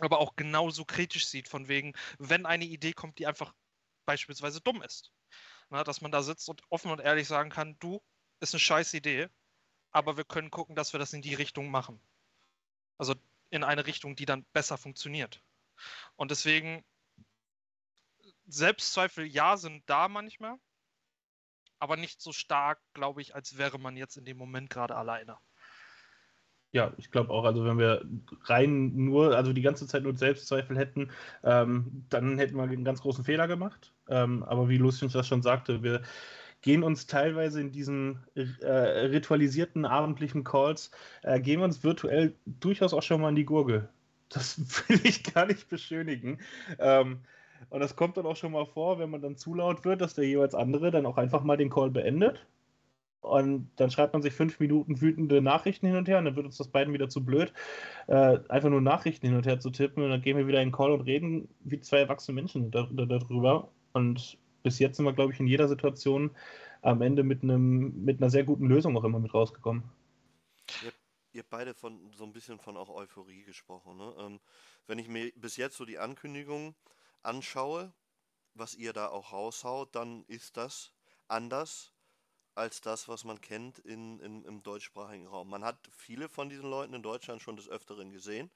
aber 0.00 0.18
auch 0.18 0.36
genauso 0.36 0.84
kritisch 0.84 1.26
sieht, 1.26 1.48
von 1.48 1.68
wegen, 1.68 1.92
wenn 2.18 2.46
eine 2.46 2.64
Idee 2.64 2.92
kommt, 2.92 3.18
die 3.18 3.26
einfach 3.26 3.54
beispielsweise 4.06 4.60
dumm 4.60 4.82
ist. 4.82 5.12
Na, 5.70 5.84
dass 5.84 6.00
man 6.00 6.12
da 6.12 6.22
sitzt 6.22 6.48
und 6.48 6.62
offen 6.70 6.90
und 6.90 7.00
ehrlich 7.00 7.28
sagen 7.28 7.50
kann, 7.50 7.76
du, 7.78 8.02
ist 8.40 8.54
eine 8.54 8.60
scheiß 8.60 8.94
Idee, 8.94 9.28
aber 9.92 10.16
wir 10.16 10.24
können 10.24 10.50
gucken, 10.50 10.74
dass 10.74 10.92
wir 10.92 10.98
das 10.98 11.12
in 11.12 11.22
die 11.22 11.34
Richtung 11.34 11.70
machen. 11.70 12.00
Also 12.98 13.14
in 13.50 13.64
eine 13.64 13.86
Richtung, 13.86 14.16
die 14.16 14.26
dann 14.26 14.44
besser 14.52 14.78
funktioniert. 14.78 15.42
Und 16.16 16.30
deswegen, 16.30 16.84
Selbstzweifel, 18.46 19.26
ja, 19.26 19.56
sind 19.56 19.82
da 19.86 20.08
manchmal, 20.08 20.56
aber 21.78 21.96
nicht 21.96 22.20
so 22.20 22.32
stark, 22.32 22.80
glaube 22.94 23.20
ich, 23.20 23.34
als 23.34 23.58
wäre 23.58 23.78
man 23.78 23.96
jetzt 23.96 24.16
in 24.16 24.24
dem 24.24 24.38
Moment 24.38 24.70
gerade 24.70 24.96
alleine. 24.96 25.36
Ja, 26.74 26.94
ich 26.96 27.10
glaube 27.10 27.30
auch, 27.30 27.44
also 27.44 27.66
wenn 27.66 27.76
wir 27.76 28.02
rein 28.44 28.94
nur, 28.94 29.36
also 29.36 29.52
die 29.52 29.60
ganze 29.60 29.86
Zeit 29.86 30.04
nur 30.04 30.16
Selbstzweifel 30.16 30.78
hätten, 30.78 31.10
ähm, 31.44 32.06
dann 32.08 32.38
hätten 32.38 32.56
wir 32.56 32.62
einen 32.62 32.84
ganz 32.84 33.02
großen 33.02 33.24
Fehler 33.24 33.46
gemacht. 33.46 33.92
Ähm, 34.08 34.42
aber 34.44 34.70
wie 34.70 34.78
Lucien 34.78 35.10
das 35.12 35.26
schon 35.26 35.42
sagte, 35.42 35.82
wir 35.82 36.00
gehen 36.62 36.82
uns 36.82 37.06
teilweise 37.06 37.60
in 37.60 37.70
diesen 37.70 38.20
äh, 38.34 38.66
ritualisierten 38.70 39.84
abendlichen 39.84 40.44
Calls, 40.44 40.90
äh, 41.22 41.40
gehen 41.40 41.60
uns 41.60 41.84
virtuell 41.84 42.34
durchaus 42.46 42.94
auch 42.94 43.02
schon 43.02 43.20
mal 43.20 43.28
in 43.28 43.36
die 43.36 43.44
Gurgel. 43.44 43.88
Das 44.28 44.58
will 44.88 45.00
ich 45.04 45.22
gar 45.22 45.46
nicht 45.46 45.68
beschönigen. 45.68 46.38
Ähm, 46.78 47.20
und 47.70 47.80
das 47.80 47.94
kommt 47.94 48.16
dann 48.16 48.26
auch 48.26 48.36
schon 48.36 48.52
mal 48.52 48.66
vor, 48.66 48.98
wenn 48.98 49.10
man 49.10 49.20
dann 49.20 49.36
zu 49.36 49.54
laut 49.54 49.84
wird, 49.84 50.00
dass 50.00 50.14
der 50.14 50.26
jeweils 50.26 50.54
andere 50.54 50.90
dann 50.90 51.06
auch 51.06 51.18
einfach 51.18 51.44
mal 51.44 51.56
den 51.56 51.70
Call 51.70 51.90
beendet 51.90 52.44
und 53.22 53.70
dann 53.76 53.90
schreibt 53.90 54.12
man 54.12 54.22
sich 54.22 54.34
fünf 54.34 54.58
Minuten 54.58 55.00
wütende 55.00 55.40
Nachrichten 55.40 55.86
hin 55.86 55.96
und 55.96 56.08
her 56.08 56.18
und 56.18 56.24
dann 56.24 56.36
wird 56.36 56.46
uns 56.46 56.58
das 56.58 56.68
beiden 56.68 56.92
wieder 56.92 57.08
zu 57.08 57.24
blöd, 57.24 57.52
äh, 58.08 58.38
einfach 58.48 58.68
nur 58.68 58.80
Nachrichten 58.80 59.26
hin 59.28 59.36
und 59.36 59.46
her 59.46 59.60
zu 59.60 59.70
tippen 59.70 60.02
und 60.02 60.10
dann 60.10 60.22
gehen 60.22 60.36
wir 60.36 60.48
wieder 60.48 60.60
in 60.60 60.68
den 60.68 60.74
Call 60.74 60.90
und 60.90 61.02
reden 61.02 61.48
wie 61.60 61.80
zwei 61.80 61.98
erwachsene 61.98 62.34
Menschen 62.34 62.70
darüber. 62.70 63.68
Und 63.92 64.38
bis 64.62 64.78
jetzt 64.78 64.96
sind 64.96 65.04
wir, 65.04 65.12
glaube 65.12 65.32
ich, 65.32 65.40
in 65.40 65.46
jeder 65.46 65.68
Situation 65.68 66.34
am 66.82 67.02
Ende 67.02 67.22
mit, 67.22 67.42
einem, 67.42 68.04
mit 68.04 68.20
einer 68.20 68.30
sehr 68.30 68.44
guten 68.44 68.66
Lösung 68.66 68.96
auch 68.96 69.04
immer 69.04 69.20
mit 69.20 69.32
rausgekommen. 69.32 69.84
Ihr, 70.84 70.92
ihr 71.32 71.40
habt 71.40 71.50
beide 71.50 71.74
von 71.74 72.12
so 72.12 72.24
ein 72.24 72.32
bisschen 72.32 72.58
von 72.58 72.76
auch 72.76 72.88
Euphorie 72.88 73.44
gesprochen. 73.44 73.96
Ne? 73.96 74.14
Ähm, 74.18 74.40
wenn 74.86 74.98
ich 74.98 75.08
mir 75.08 75.32
bis 75.36 75.56
jetzt 75.56 75.76
so 75.76 75.84
die 75.84 75.98
Ankündigung 75.98 76.74
anschaue, 77.22 77.92
was 78.54 78.74
ihr 78.74 78.92
da 78.92 79.08
auch 79.08 79.32
raushaut, 79.32 79.94
dann 79.94 80.24
ist 80.26 80.56
das 80.56 80.92
anders 81.28 81.92
als 82.54 82.80
das, 82.80 83.08
was 83.08 83.24
man 83.24 83.40
kennt 83.40 83.78
in, 83.78 84.20
in, 84.20 84.44
im 84.44 84.62
deutschsprachigen 84.62 85.26
Raum. 85.26 85.48
Man 85.48 85.64
hat 85.64 85.78
viele 85.90 86.28
von 86.28 86.50
diesen 86.50 86.68
Leuten 86.68 86.94
in 86.94 87.02
Deutschland 87.02 87.40
schon 87.40 87.56
des 87.56 87.68
Öfteren 87.68 88.10
gesehen. 88.10 88.50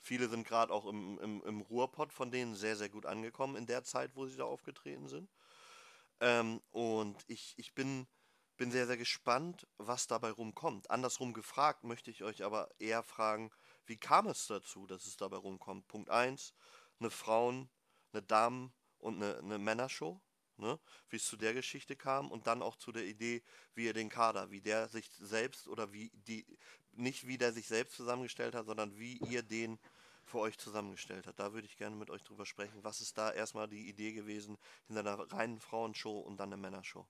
Viele 0.00 0.28
sind 0.28 0.46
gerade 0.46 0.72
auch 0.72 0.86
im, 0.86 1.18
im, 1.18 1.42
im 1.42 1.60
Ruhrpott 1.60 2.12
von 2.12 2.30
denen 2.30 2.54
sehr, 2.54 2.76
sehr 2.76 2.88
gut 2.88 3.06
angekommen 3.06 3.56
in 3.56 3.66
der 3.66 3.84
Zeit, 3.84 4.16
wo 4.16 4.26
sie 4.26 4.36
da 4.36 4.44
aufgetreten 4.44 5.06
sind. 5.06 5.30
Ähm, 6.22 6.62
und 6.70 7.16
ich, 7.26 7.54
ich 7.58 7.74
bin, 7.74 8.06
bin 8.56 8.70
sehr, 8.70 8.86
sehr 8.86 8.96
gespannt, 8.96 9.66
was 9.78 10.06
dabei 10.06 10.30
rumkommt. 10.30 10.88
Andersrum 10.88 11.32
gefragt 11.32 11.82
möchte 11.82 12.12
ich 12.12 12.22
euch 12.22 12.44
aber 12.44 12.70
eher 12.78 13.02
fragen, 13.02 13.50
wie 13.86 13.98
kam 13.98 14.28
es 14.28 14.46
dazu, 14.46 14.86
dass 14.86 15.06
es 15.06 15.16
dabei 15.16 15.38
rumkommt? 15.38 15.88
Punkt 15.88 16.10
1, 16.10 16.54
eine 17.00 17.10
Frauen-, 17.10 17.68
eine 18.12 18.22
Damen- 18.22 18.72
und 18.98 19.16
eine, 19.16 19.38
eine 19.38 19.58
Männershow 19.58 20.22
ne? 20.62 20.78
wie 21.10 21.16
es 21.16 21.26
zu 21.26 21.36
der 21.36 21.52
Geschichte 21.52 21.96
kam 21.96 22.30
und 22.30 22.46
dann 22.46 22.62
auch 22.62 22.76
zu 22.76 22.92
der 22.92 23.04
Idee, 23.04 23.42
wie 23.74 23.88
er 23.88 23.92
den 23.92 24.08
Kader, 24.08 24.50
wie 24.50 24.60
der 24.60 24.88
sich 24.88 25.10
selbst 25.18 25.68
oder 25.68 25.92
wie 25.92 26.10
die, 26.14 26.46
nicht 26.92 27.26
wie 27.26 27.38
der 27.38 27.52
sich 27.52 27.66
selbst 27.66 27.96
zusammengestellt 27.96 28.54
hat, 28.54 28.66
sondern 28.66 28.96
wie 28.96 29.18
ihr 29.28 29.42
den 29.42 29.78
für 30.24 30.38
euch 30.38 30.58
zusammengestellt 30.58 31.26
hat. 31.26 31.38
Da 31.38 31.52
würde 31.52 31.66
ich 31.66 31.76
gerne 31.76 31.96
mit 31.96 32.10
euch 32.10 32.22
drüber 32.22 32.46
sprechen. 32.46 32.82
Was 32.82 33.00
ist 33.00 33.18
da 33.18 33.30
erstmal 33.30 33.68
die 33.68 33.88
Idee 33.88 34.12
gewesen 34.12 34.56
hinter 34.86 35.00
einer 35.00 35.32
reinen 35.32 35.60
Frauenshow 35.60 36.18
und 36.20 36.38
dann 36.38 36.52
einer 36.52 36.60
Männershow? 36.60 37.06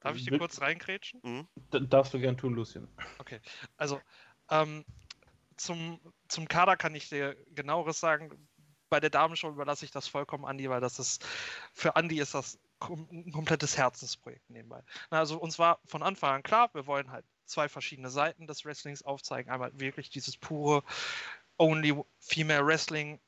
Darf 0.00 0.16
ich 0.16 0.24
dir 0.24 0.38
kurz 0.38 0.60
reingrätschen? 0.60 1.20
Mhm. 1.22 1.88
Darfst 1.88 2.12
du 2.12 2.18
gern 2.18 2.36
tun, 2.36 2.54
Lucien. 2.54 2.88
Okay, 3.18 3.40
also 3.76 4.00
ähm, 4.50 4.84
zum, 5.56 6.00
zum 6.26 6.48
Kader 6.48 6.76
kann 6.76 6.94
ich 6.94 7.08
dir 7.08 7.36
genaueres 7.54 8.00
sagen 8.00 8.48
bei 8.92 9.00
der 9.00 9.08
Damenshow 9.08 9.48
überlasse 9.48 9.86
ich 9.86 9.90
das 9.90 10.06
vollkommen 10.06 10.44
Andi, 10.44 10.68
weil 10.68 10.82
das 10.82 10.98
ist, 10.98 11.26
für 11.72 11.96
Andi 11.96 12.20
ist 12.20 12.34
das 12.34 12.58
ein 12.80 13.32
komplettes 13.32 13.78
Herzensprojekt 13.78 14.50
nebenbei. 14.50 14.82
also 15.08 15.38
uns 15.38 15.58
war 15.58 15.80
von 15.86 16.02
Anfang 16.02 16.34
an 16.34 16.42
klar, 16.42 16.68
wir 16.74 16.86
wollen 16.86 17.10
halt 17.10 17.24
zwei 17.46 17.70
verschiedene 17.70 18.10
Seiten 18.10 18.46
des 18.46 18.66
Wrestlings 18.66 19.02
aufzeigen. 19.02 19.50
Einmal 19.50 19.72
wirklich 19.80 20.10
dieses 20.10 20.36
pure 20.36 20.82
Only 21.58 21.94
Female 22.18 22.66
Wrestling 22.66 23.20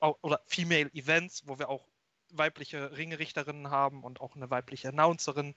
oder 0.00 0.40
Female 0.46 0.90
Events, 0.92 1.42
wo 1.46 1.58
wir 1.58 1.68
auch 1.68 1.86
weibliche 2.30 2.96
Ringerichterinnen 2.96 3.70
haben 3.70 4.04
und 4.04 4.20
auch 4.20 4.36
eine 4.36 4.50
weibliche 4.50 4.88
Announcerin. 4.88 5.54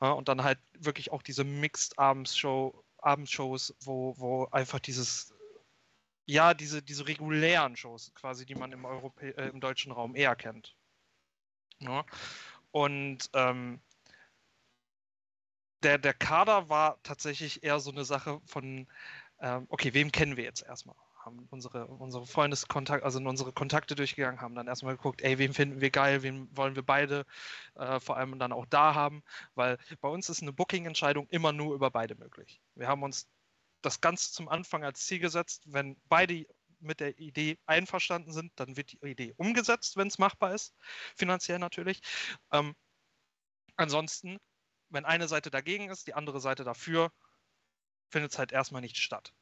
Und 0.00 0.28
dann 0.28 0.42
halt 0.42 0.58
wirklich 0.78 1.12
auch 1.12 1.22
diese 1.22 1.44
Mixed 1.44 1.98
Abendshow, 1.98 2.84
Abendshows, 2.98 3.74
wo, 3.80 4.14
wo 4.18 4.46
einfach 4.50 4.80
dieses 4.80 5.32
ja, 6.26 6.54
diese, 6.54 6.82
diese 6.82 7.06
regulären 7.06 7.76
Shows 7.76 8.12
quasi, 8.14 8.46
die 8.46 8.54
man 8.54 8.72
im, 8.72 8.84
Europä 8.84 9.30
äh, 9.30 9.48
im 9.48 9.60
deutschen 9.60 9.92
Raum 9.92 10.14
eher 10.14 10.36
kennt. 10.36 10.74
Ja. 11.78 12.04
Und 12.70 13.28
ähm, 13.34 13.80
der, 15.82 15.98
der 15.98 16.14
Kader 16.14 16.68
war 16.68 17.02
tatsächlich 17.02 17.62
eher 17.64 17.80
so 17.80 17.90
eine 17.90 18.04
Sache 18.04 18.40
von, 18.46 18.86
ähm, 19.40 19.66
okay, 19.68 19.92
wem 19.94 20.12
kennen 20.12 20.36
wir 20.36 20.44
jetzt 20.44 20.62
erstmal? 20.62 20.96
Haben 21.24 21.46
unsere, 21.50 21.86
unsere 21.86 22.26
Freundeskontakt, 22.26 23.04
also 23.04 23.20
unsere 23.20 23.52
Kontakte 23.52 23.94
durchgegangen, 23.94 24.40
haben 24.40 24.56
dann 24.56 24.66
erstmal 24.66 24.96
geguckt, 24.96 25.22
ey, 25.22 25.38
wen 25.38 25.54
finden 25.54 25.80
wir 25.80 25.90
geil, 25.90 26.22
wen 26.22 26.48
wollen 26.56 26.74
wir 26.74 26.82
beide 26.82 27.24
äh, 27.76 28.00
vor 28.00 28.16
allem 28.16 28.38
dann 28.40 28.52
auch 28.52 28.66
da 28.66 28.94
haben, 28.94 29.22
weil 29.54 29.78
bei 30.00 30.08
uns 30.08 30.28
ist 30.28 30.42
eine 30.42 30.52
Booking-Entscheidung 30.52 31.28
immer 31.28 31.52
nur 31.52 31.74
über 31.76 31.92
beide 31.92 32.16
möglich. 32.16 32.60
Wir 32.74 32.88
haben 32.88 33.04
uns 33.04 33.28
das 33.82 34.00
ganz 34.00 34.32
zum 34.32 34.48
Anfang 34.48 34.84
als 34.84 35.06
Ziel 35.06 35.20
gesetzt. 35.20 35.62
Wenn 35.66 35.96
beide 36.08 36.46
mit 36.80 37.00
der 37.00 37.18
Idee 37.18 37.58
einverstanden 37.66 38.32
sind, 38.32 38.52
dann 38.56 38.76
wird 38.76 38.92
die 38.92 38.98
Idee 39.06 39.34
umgesetzt, 39.36 39.96
wenn 39.96 40.08
es 40.08 40.18
machbar 40.18 40.54
ist, 40.54 40.74
finanziell 41.16 41.58
natürlich. 41.58 42.00
Ähm, 42.50 42.74
ansonsten, 43.76 44.38
wenn 44.88 45.04
eine 45.04 45.28
Seite 45.28 45.50
dagegen 45.50 45.88
ist, 45.88 46.06
die 46.06 46.14
andere 46.14 46.40
Seite 46.40 46.64
dafür, 46.64 47.12
findet 48.08 48.32
es 48.32 48.38
halt 48.38 48.52
erstmal 48.52 48.82
nicht 48.82 48.98
statt. 48.98 49.32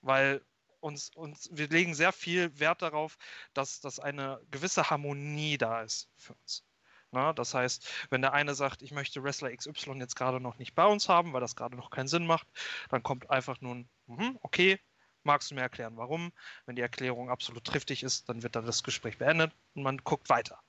Weil 0.00 0.44
uns, 0.84 1.10
uns, 1.16 1.48
wir 1.50 1.68
legen 1.68 1.94
sehr 1.94 2.12
viel 2.12 2.56
Wert 2.58 2.82
darauf, 2.82 3.16
dass, 3.54 3.80
dass 3.80 3.98
eine 3.98 4.40
gewisse 4.50 4.90
Harmonie 4.90 5.56
da 5.56 5.82
ist 5.82 6.10
für 6.16 6.34
uns. 6.34 6.64
Na, 7.10 7.32
das 7.32 7.54
heißt, 7.54 7.88
wenn 8.10 8.20
der 8.22 8.34
eine 8.34 8.54
sagt, 8.54 8.82
ich 8.82 8.92
möchte 8.92 9.22
Wrestler 9.22 9.54
XY 9.56 9.94
jetzt 9.98 10.16
gerade 10.16 10.40
noch 10.40 10.58
nicht 10.58 10.74
bei 10.74 10.84
uns 10.84 11.08
haben, 11.08 11.32
weil 11.32 11.40
das 11.40 11.56
gerade 11.56 11.76
noch 11.76 11.90
keinen 11.90 12.08
Sinn 12.08 12.26
macht, 12.26 12.46
dann 12.90 13.02
kommt 13.02 13.30
einfach 13.30 13.60
nur 13.60 13.76
ein, 13.76 13.88
mhm, 14.06 14.38
okay, 14.42 14.78
magst 15.22 15.50
du 15.50 15.54
mir 15.54 15.62
erklären, 15.62 15.96
warum? 15.96 16.32
Wenn 16.66 16.76
die 16.76 16.82
Erklärung 16.82 17.30
absolut 17.30 17.64
triftig 17.64 18.02
ist, 18.02 18.28
dann 18.28 18.42
wird 18.42 18.56
dann 18.56 18.66
das 18.66 18.82
Gespräch 18.82 19.16
beendet 19.16 19.52
und 19.74 19.84
man 19.84 19.98
guckt 19.98 20.28
weiter. 20.28 20.60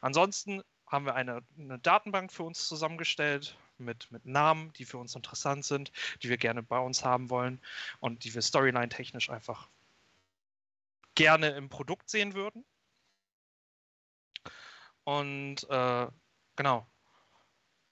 Ansonsten 0.00 0.62
haben 0.86 1.06
wir 1.06 1.14
eine, 1.16 1.42
eine 1.58 1.80
Datenbank 1.80 2.32
für 2.32 2.44
uns 2.44 2.68
zusammengestellt 2.68 3.58
mit, 3.78 4.10
mit 4.10 4.26
Namen, 4.26 4.72
die 4.74 4.84
für 4.84 4.98
uns 4.98 5.14
interessant 5.14 5.64
sind, 5.64 5.92
die 6.22 6.28
wir 6.28 6.36
gerne 6.36 6.62
bei 6.62 6.78
uns 6.78 7.04
haben 7.04 7.30
wollen 7.30 7.60
und 8.00 8.24
die 8.24 8.34
wir 8.34 8.42
storyline-technisch 8.42 9.30
einfach 9.30 9.68
gerne 11.14 11.50
im 11.50 11.68
Produkt 11.68 12.08
sehen 12.08 12.34
würden. 12.34 12.64
Und 15.04 15.68
äh, 15.70 16.06
genau. 16.56 16.86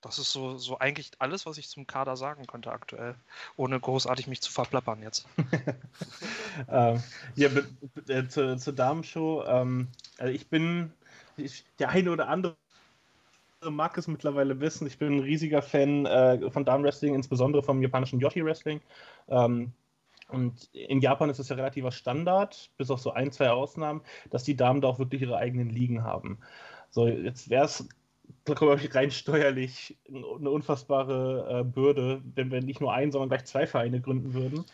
Das 0.01 0.19
ist 0.19 0.33
so, 0.33 0.59
so 0.59 0.79
eigentlich 0.79 1.13
alles, 1.19 1.47
was 1.47 1.57
ich 1.57 1.71
zum 1.71 1.87
Kader 1.87 2.19
sagen 2.19 2.47
könnte 2.47 2.71
aktuell, 2.71 3.15
ohne 3.57 3.81
großartig 3.81 4.27
mich 4.27 4.43
zu 4.43 4.53
verplappern 4.53 5.03
jetzt. 5.03 5.27
ähm, 6.69 7.03
ja, 7.37 7.49
äh, 8.09 8.29
zur, 8.29 8.59
zur 8.59 8.75
Damenshow. 8.75 9.45
Ähm, 9.47 9.89
also 10.19 10.31
ich 10.31 10.47
bin, 10.49 10.93
ich, 11.39 11.65
der 11.79 11.89
eine 11.89 12.11
oder 12.11 12.29
andere 12.29 12.55
mag 13.71 13.97
es 13.99 14.09
mittlerweile 14.09 14.61
wissen, 14.61 14.87
ich 14.87 14.99
bin 14.99 15.17
ein 15.17 15.21
riesiger 15.21 15.63
Fan 15.63 16.07
äh, 16.07 16.51
von 16.51 16.65
Damenwrestling, 16.65 17.15
insbesondere 17.15 17.63
vom 17.63 17.83
japanischen 17.83 18.21
Yoshi-Wrestling. 18.21 18.81
Ähm, 19.29 19.73
und 20.29 20.71
in 20.73 21.01
Japan 21.01 21.31
ist 21.31 21.39
es 21.39 21.49
ja 21.49 21.57
relativer 21.57 21.93
Standard, 21.93 22.71
bis 22.79 22.91
auf 22.91 23.01
so 23.01 23.13
ein, 23.13 23.31
zwei 23.31 23.51
Ausnahmen, 23.51 24.01
dass 24.31 24.45
die 24.45 24.57
Damen 24.57 24.81
da 24.81 24.89
auch 24.89 24.99
wirklich 24.99 25.23
ihre 25.23 25.37
eigenen 25.37 25.71
Ligen 25.71 26.03
haben. 26.03 26.39
So, 26.91 27.07
jetzt 27.07 27.51
wäre 27.51 27.67
es 27.67 27.89
glaube 28.45 28.77
ich, 28.77 28.95
rein 28.95 29.11
steuerlich 29.11 29.97
eine 30.09 30.51
unfassbare 30.51 31.61
äh, 31.61 31.65
Bürde, 31.65 32.23
wenn 32.35 32.51
wir 32.51 32.63
nicht 32.63 32.81
nur 32.81 32.93
einen, 32.93 33.13
sondern 33.13 33.31
gleich 33.31 33.45
zwei 33.45 33.67
Vereine 33.67 34.01
gründen 34.01 34.35
würden. 34.35 34.65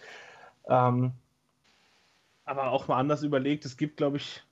Ähm, 0.69 1.13
aber 2.45 2.71
auch 2.71 2.89
mal 2.89 2.99
anders 2.99 3.23
überlegt, 3.23 3.65
es 3.65 3.77
gibt, 3.77 3.97
glaube 3.97 4.17
ich, 4.17 4.43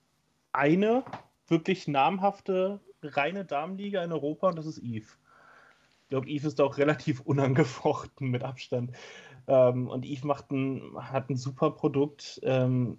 eine 0.53 1.05
wirklich 1.49 1.89
namhafte 1.89 2.81
reine 3.03 3.45
Damenliga 3.45 4.03
in 4.03 4.13
Europa 4.13 4.49
und 4.49 4.57
das 4.57 4.67
ist 4.67 4.79
Eve. 4.79 5.07
Ich 6.05 6.11
glaube, 6.11 6.29
Eve 6.29 6.49
ist 6.49 6.61
auch 6.61 6.79
relativ 6.79 7.21
unangefochten 7.21 8.31
mit 8.31 8.43
Abstand. 8.43 8.93
Ähm, 9.47 9.89
und 9.89 10.05
Eve 10.05 10.27
macht 10.27 10.51
ein, 10.51 10.93
hat 10.97 11.31
ein 11.31 11.37
super 11.37 11.71
Produkt, 11.71 12.41
ähm, 12.43 12.99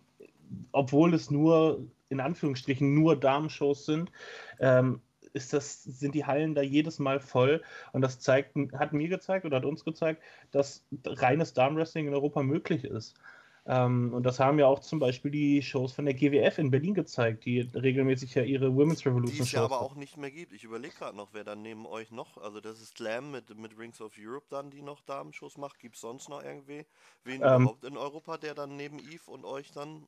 obwohl 0.71 1.13
es 1.13 1.31
nur, 1.31 1.87
in 2.09 2.19
Anführungsstrichen, 2.19 2.93
nur 2.93 3.19
Damenshows 3.19 3.85
sind. 3.85 4.11
Ähm, 4.59 5.01
ist 5.33 5.53
das, 5.53 5.83
sind 5.83 6.15
die 6.15 6.25
Hallen 6.25 6.55
da 6.55 6.61
jedes 6.61 6.99
Mal 6.99 7.19
voll. 7.19 7.61
Und 7.93 8.01
das 8.01 8.19
zeigt, 8.19 8.55
hat 8.73 8.93
mir 8.93 9.09
gezeigt 9.09 9.45
oder 9.45 9.57
hat 9.57 9.65
uns 9.65 9.85
gezeigt, 9.85 10.21
dass 10.51 10.85
reines 11.05 11.53
Darmwrestling 11.53 12.07
in 12.07 12.13
Europa 12.13 12.43
möglich 12.43 12.83
ist. 12.83 13.15
Ähm, 13.65 14.13
und 14.13 14.23
das 14.23 14.39
haben 14.39 14.57
ja 14.57 14.67
auch 14.67 14.79
zum 14.79 14.99
Beispiel 14.99 15.31
die 15.31 15.61
Shows 15.61 15.93
von 15.93 16.05
der 16.05 16.13
GWF 16.13 16.57
in 16.57 16.71
Berlin 16.71 16.93
gezeigt, 16.93 17.45
die 17.45 17.61
regelmäßig 17.61 18.35
ja 18.35 18.43
ihre 18.43 18.75
Women's 18.75 19.05
Revolution 19.05 19.35
Die 19.37 19.41
es 19.43 19.51
ja 19.51 19.63
aber 19.63 19.81
auch 19.81 19.95
nicht 19.95 20.17
mehr 20.17 20.31
gibt. 20.31 20.53
Ich 20.53 20.63
überlege 20.63 20.95
gerade 20.95 21.15
noch, 21.15 21.29
wer 21.33 21.43
dann 21.43 21.61
neben 21.61 21.85
euch 21.85 22.11
noch, 22.11 22.37
also 22.37 22.61
das 22.61 22.81
ist 22.81 22.97
Slam 22.97 23.31
mit, 23.31 23.55
mit 23.57 23.77
Rings 23.77 24.01
of 24.01 24.13
Europe 24.17 24.47
dann, 24.49 24.71
die 24.71 24.81
noch 24.81 25.01
Damenshows 25.01 25.57
macht. 25.57 25.79
Gibt 25.79 25.95
es 25.95 26.01
sonst 26.01 26.29
noch 26.29 26.43
irgendwie 26.43 26.85
wen 27.23 27.41
ähm, 27.43 27.63
überhaupt 27.63 27.83
in 27.83 27.97
Europa, 27.97 28.37
der 28.37 28.55
dann 28.55 28.75
neben 28.75 28.99
Eve 28.99 29.29
und 29.29 29.45
euch 29.45 29.71
dann 29.71 30.07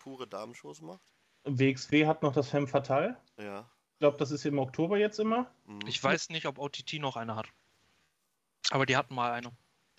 pure 0.00 0.26
Damenshows 0.26 0.82
macht? 0.82 1.02
WXW 1.44 2.06
hat 2.06 2.22
noch 2.22 2.32
das 2.32 2.50
Femme 2.50 2.66
Fatale. 2.66 3.16
Ja. 3.38 3.70
Ich 3.94 4.00
glaube, 4.00 4.18
das 4.18 4.30
ist 4.30 4.44
im 4.44 4.58
Oktober 4.58 4.98
jetzt 4.98 5.18
immer. 5.18 5.50
Mhm. 5.66 5.80
Ich 5.86 6.02
weiß 6.02 6.28
nicht, 6.30 6.46
ob 6.46 6.58
OTT 6.58 6.94
noch 7.00 7.16
eine 7.16 7.36
hat. 7.36 7.46
Aber 8.70 8.86
die 8.86 8.96
hatten 8.96 9.14
mal 9.14 9.32
eine. 9.32 9.50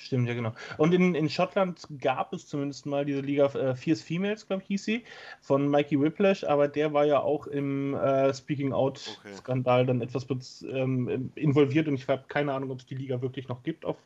Stimmt, 0.01 0.29
ja, 0.29 0.33
genau. 0.33 0.53
Und 0.77 0.93
in, 0.93 1.13
in 1.13 1.29
Schottland 1.29 1.85
gab 1.99 2.31
es 2.31 2.47
zumindest 2.47 2.85
mal 2.85 3.03
diese 3.03 3.19
Liga 3.19 3.47
äh, 3.47 3.75
Fierce 3.75 4.01
Females, 4.01 4.47
glaube 4.47 4.61
ich, 4.61 4.67
hieß 4.69 4.85
sie, 4.85 5.03
von 5.41 5.67
Mikey 5.67 5.99
Whiplash, 5.99 6.45
aber 6.45 6.69
der 6.69 6.93
war 6.93 7.05
ja 7.05 7.19
auch 7.19 7.47
im 7.47 7.95
äh, 7.95 8.33
Speaking 8.33 8.71
Out-Skandal 8.71 9.81
okay. 9.81 9.87
dann 9.87 10.01
etwas 10.01 10.65
ähm, 10.71 11.31
involviert 11.35 11.89
und 11.89 11.95
ich 11.95 12.07
habe 12.07 12.23
keine 12.29 12.53
Ahnung, 12.53 12.71
ob 12.71 12.79
es 12.79 12.85
die 12.85 12.95
Liga 12.95 13.21
wirklich 13.21 13.49
noch 13.49 13.61
gibt, 13.61 13.83
auf, 13.83 13.97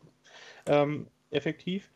ähm, 0.65 1.05
effektiv. 1.29 1.91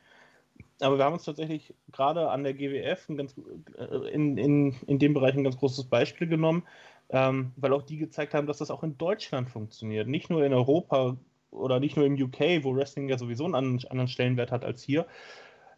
Aber 0.80 1.00
wir 1.00 1.06
haben 1.06 1.14
uns 1.14 1.26
tatsächlich 1.26 1.74
gerade 1.92 2.30
an 2.30 2.44
der 2.44 2.54
GWF 2.54 3.08
ganz, 3.18 3.36
äh, 3.78 4.10
in, 4.12 4.38
in, 4.38 4.76
in 4.86 5.00
dem 5.00 5.16
Bereich 5.16 5.34
ein 5.36 5.44
ganz 5.44 5.58
großes 5.58 5.86
Beispiel 5.86 6.28
genommen, 6.28 6.64
ähm, 7.10 7.52
weil 7.56 7.74
auch 7.74 7.82
die 7.82 7.98
gezeigt 7.98 8.36
haben, 8.36 8.46
dass 8.46 8.60
das 8.60 8.70
auch 8.70 8.84
in 8.84 8.96
Deutschland 8.98 9.50
funktioniert. 9.50 10.08
Nicht 10.08 10.30
nur 10.30 10.46
in 10.46 10.54
Europa 10.54 11.18
oder 11.52 11.80
nicht 11.80 11.98
nur 11.98 12.06
im 12.06 12.22
UK, 12.22 12.64
wo 12.64 12.76
Wrestling 12.76 13.10
ja 13.10 13.18
sowieso 13.18 13.46
einen 13.46 13.56
anderen 13.56 14.08
Stellenwert 14.08 14.52
hat 14.52 14.66
als 14.66 14.84
hier, 14.84 15.06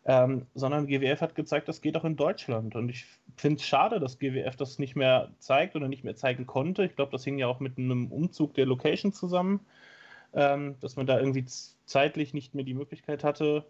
ähm, 0.05 0.47
sondern 0.55 0.87
GWF 0.87 1.21
hat 1.21 1.35
gezeigt, 1.35 1.67
das 1.67 1.81
geht 1.81 1.97
auch 1.97 2.05
in 2.05 2.15
Deutschland. 2.15 2.75
Und 2.75 2.89
ich 2.89 3.05
finde 3.35 3.57
es 3.57 3.65
schade, 3.65 3.99
dass 3.99 4.19
GWF 4.19 4.55
das 4.55 4.79
nicht 4.79 4.95
mehr 4.95 5.31
zeigt 5.39 5.75
oder 5.75 5.87
nicht 5.87 6.03
mehr 6.03 6.15
zeigen 6.15 6.47
konnte. 6.47 6.85
Ich 6.85 6.95
glaube, 6.95 7.11
das 7.11 7.23
hing 7.23 7.37
ja 7.37 7.47
auch 7.47 7.59
mit 7.59 7.77
einem 7.77 8.11
Umzug 8.11 8.53
der 8.53 8.65
Location 8.65 9.13
zusammen, 9.13 9.59
ähm, 10.33 10.75
dass 10.79 10.95
man 10.95 11.05
da 11.05 11.19
irgendwie 11.19 11.45
zeitlich 11.85 12.33
nicht 12.33 12.55
mehr 12.55 12.63
die 12.63 12.73
Möglichkeit 12.73 13.23
hatte, 13.23 13.65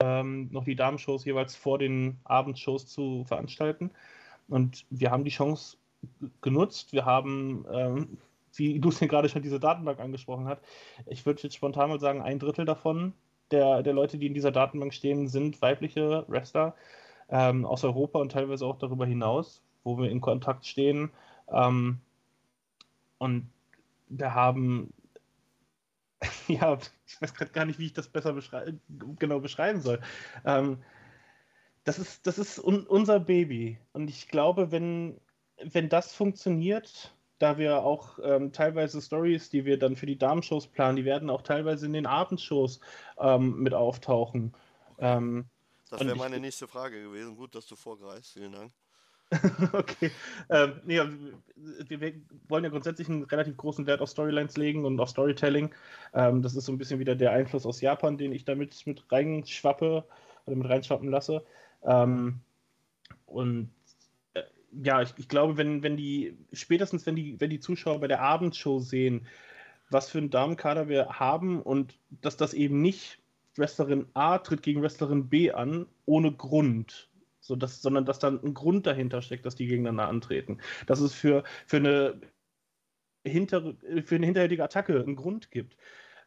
ähm, 0.00 0.48
noch 0.50 0.64
die 0.64 0.76
Damenshows 0.76 1.24
jeweils 1.24 1.56
vor 1.56 1.78
den 1.78 2.18
Abendshows 2.24 2.86
zu 2.86 3.24
veranstalten. 3.24 3.90
Und 4.48 4.84
wir 4.90 5.10
haben 5.10 5.24
die 5.24 5.30
Chance 5.30 5.76
genutzt. 6.40 6.92
Wir 6.92 7.04
haben, 7.04 7.64
ähm, 7.72 8.18
wie 8.54 8.78
Lucien 8.78 9.08
gerade 9.08 9.28
schon 9.28 9.42
diese 9.42 9.60
Datenbank 9.60 10.00
angesprochen 10.00 10.46
hat, 10.46 10.60
ich 11.06 11.24
würde 11.26 11.42
jetzt 11.42 11.56
spontan 11.56 11.88
mal 11.88 12.00
sagen, 12.00 12.22
ein 12.22 12.38
Drittel 12.38 12.64
davon 12.64 13.14
der, 13.50 13.82
der 13.82 13.92
Leute, 13.92 14.18
die 14.18 14.26
in 14.26 14.34
dieser 14.34 14.52
Datenbank 14.52 14.94
stehen, 14.94 15.28
sind 15.28 15.60
weibliche 15.62 16.24
Wrestler 16.28 16.74
ähm, 17.28 17.64
aus 17.64 17.84
Europa 17.84 18.18
und 18.18 18.32
teilweise 18.32 18.66
auch 18.66 18.78
darüber 18.78 19.06
hinaus, 19.06 19.62
wo 19.84 19.98
wir 19.98 20.10
in 20.10 20.20
Kontakt 20.20 20.66
stehen. 20.66 21.10
Ähm, 21.48 22.00
und 23.18 23.50
wir 24.08 24.34
haben, 24.34 24.92
ja, 26.48 26.78
ich 27.06 27.20
weiß 27.20 27.34
gerade 27.34 27.52
gar 27.52 27.64
nicht, 27.64 27.78
wie 27.78 27.86
ich 27.86 27.92
das 27.92 28.08
besser 28.08 28.32
beschrei 28.32 28.74
genau 29.18 29.40
beschreiben 29.40 29.80
soll. 29.80 30.00
Ähm, 30.44 30.78
das 31.84 31.98
ist, 31.98 32.26
das 32.26 32.38
ist 32.38 32.58
un 32.58 32.86
unser 32.86 33.20
Baby. 33.20 33.78
Und 33.92 34.10
ich 34.10 34.28
glaube, 34.28 34.70
wenn, 34.70 35.18
wenn 35.62 35.88
das 35.88 36.14
funktioniert, 36.14 37.14
da 37.40 37.56
wir 37.58 37.82
auch 37.82 38.18
ähm, 38.22 38.52
teilweise 38.52 39.00
Stories, 39.00 39.48
die 39.48 39.64
wir 39.64 39.78
dann 39.78 39.96
für 39.96 40.06
die 40.06 40.18
Damenshows 40.18 40.66
planen, 40.66 40.96
die 40.96 41.04
werden 41.04 41.30
auch 41.30 41.42
teilweise 41.42 41.86
in 41.86 41.94
den 41.94 42.06
Abendshows 42.06 42.80
ähm, 43.18 43.58
mit 43.60 43.74
auftauchen. 43.74 44.54
Ähm, 44.98 45.46
das 45.88 46.00
wäre 46.00 46.16
meine 46.16 46.38
nächste 46.38 46.68
Frage 46.68 47.02
gewesen. 47.02 47.36
Gut, 47.36 47.54
dass 47.54 47.66
du 47.66 47.76
vorgreifst. 47.76 48.34
Vielen 48.34 48.52
Dank. 48.52 48.72
okay. 49.72 50.10
Ähm, 50.50 50.80
nee, 50.84 51.00
wir, 51.88 52.00
wir, 52.00 52.12
wollen 52.48 52.64
ja 52.64 52.70
grundsätzlich 52.70 53.08
einen 53.08 53.24
relativ 53.24 53.56
großen 53.56 53.86
Wert 53.86 54.02
auf 54.02 54.10
Storylines 54.10 54.56
legen 54.56 54.84
und 54.84 55.00
auf 55.00 55.08
Storytelling. 55.08 55.74
Ähm, 56.12 56.42
das 56.42 56.54
ist 56.54 56.66
so 56.66 56.72
ein 56.72 56.78
bisschen 56.78 57.00
wieder 57.00 57.14
der 57.14 57.32
Einfluss 57.32 57.64
aus 57.64 57.80
Japan, 57.80 58.18
den 58.18 58.32
ich 58.32 58.44
damit 58.44 58.86
mit 58.86 59.10
reinschwappe 59.10 60.04
oder 60.44 60.56
mit 60.56 60.68
reinschwappen 60.68 61.08
lasse. 61.08 61.42
Ähm, 61.84 62.40
und 63.26 63.70
ja, 64.72 65.02
ich, 65.02 65.14
ich, 65.16 65.28
glaube, 65.28 65.56
wenn, 65.56 65.82
wenn 65.82 65.96
die, 65.96 66.36
spätestens 66.52 67.06
wenn 67.06 67.16
die, 67.16 67.40
wenn 67.40 67.50
die 67.50 67.60
Zuschauer 67.60 68.00
bei 68.00 68.08
der 68.08 68.20
Abendshow 68.20 68.78
sehen, 68.78 69.26
was 69.90 70.10
für 70.10 70.18
einen 70.18 70.30
Damenkader 70.30 70.88
wir 70.88 71.18
haben 71.18 71.60
und 71.62 71.98
dass 72.10 72.36
das 72.36 72.54
eben 72.54 72.80
nicht 72.80 73.18
Wrestlerin 73.56 74.06
A 74.14 74.38
tritt 74.38 74.62
gegen 74.62 74.82
Wrestlerin 74.82 75.28
B 75.28 75.50
an, 75.50 75.86
ohne 76.06 76.32
Grund. 76.32 77.08
So 77.40 77.56
dass, 77.56 77.82
sondern 77.82 78.04
dass 78.04 78.18
dann 78.18 78.42
ein 78.44 78.54
Grund 78.54 78.86
dahinter 78.86 79.22
steckt, 79.22 79.46
dass 79.46 79.56
die 79.56 79.66
gegeneinander 79.66 80.08
antreten. 80.08 80.58
Dass 80.86 81.00
es 81.00 81.14
für, 81.14 81.42
für, 81.66 81.78
eine, 81.78 82.20
hinter, 83.26 83.74
für 84.04 84.16
eine 84.16 84.26
hinterhältige 84.26 84.62
Attacke 84.62 85.00
einen 85.00 85.16
Grund 85.16 85.50
gibt. 85.50 85.76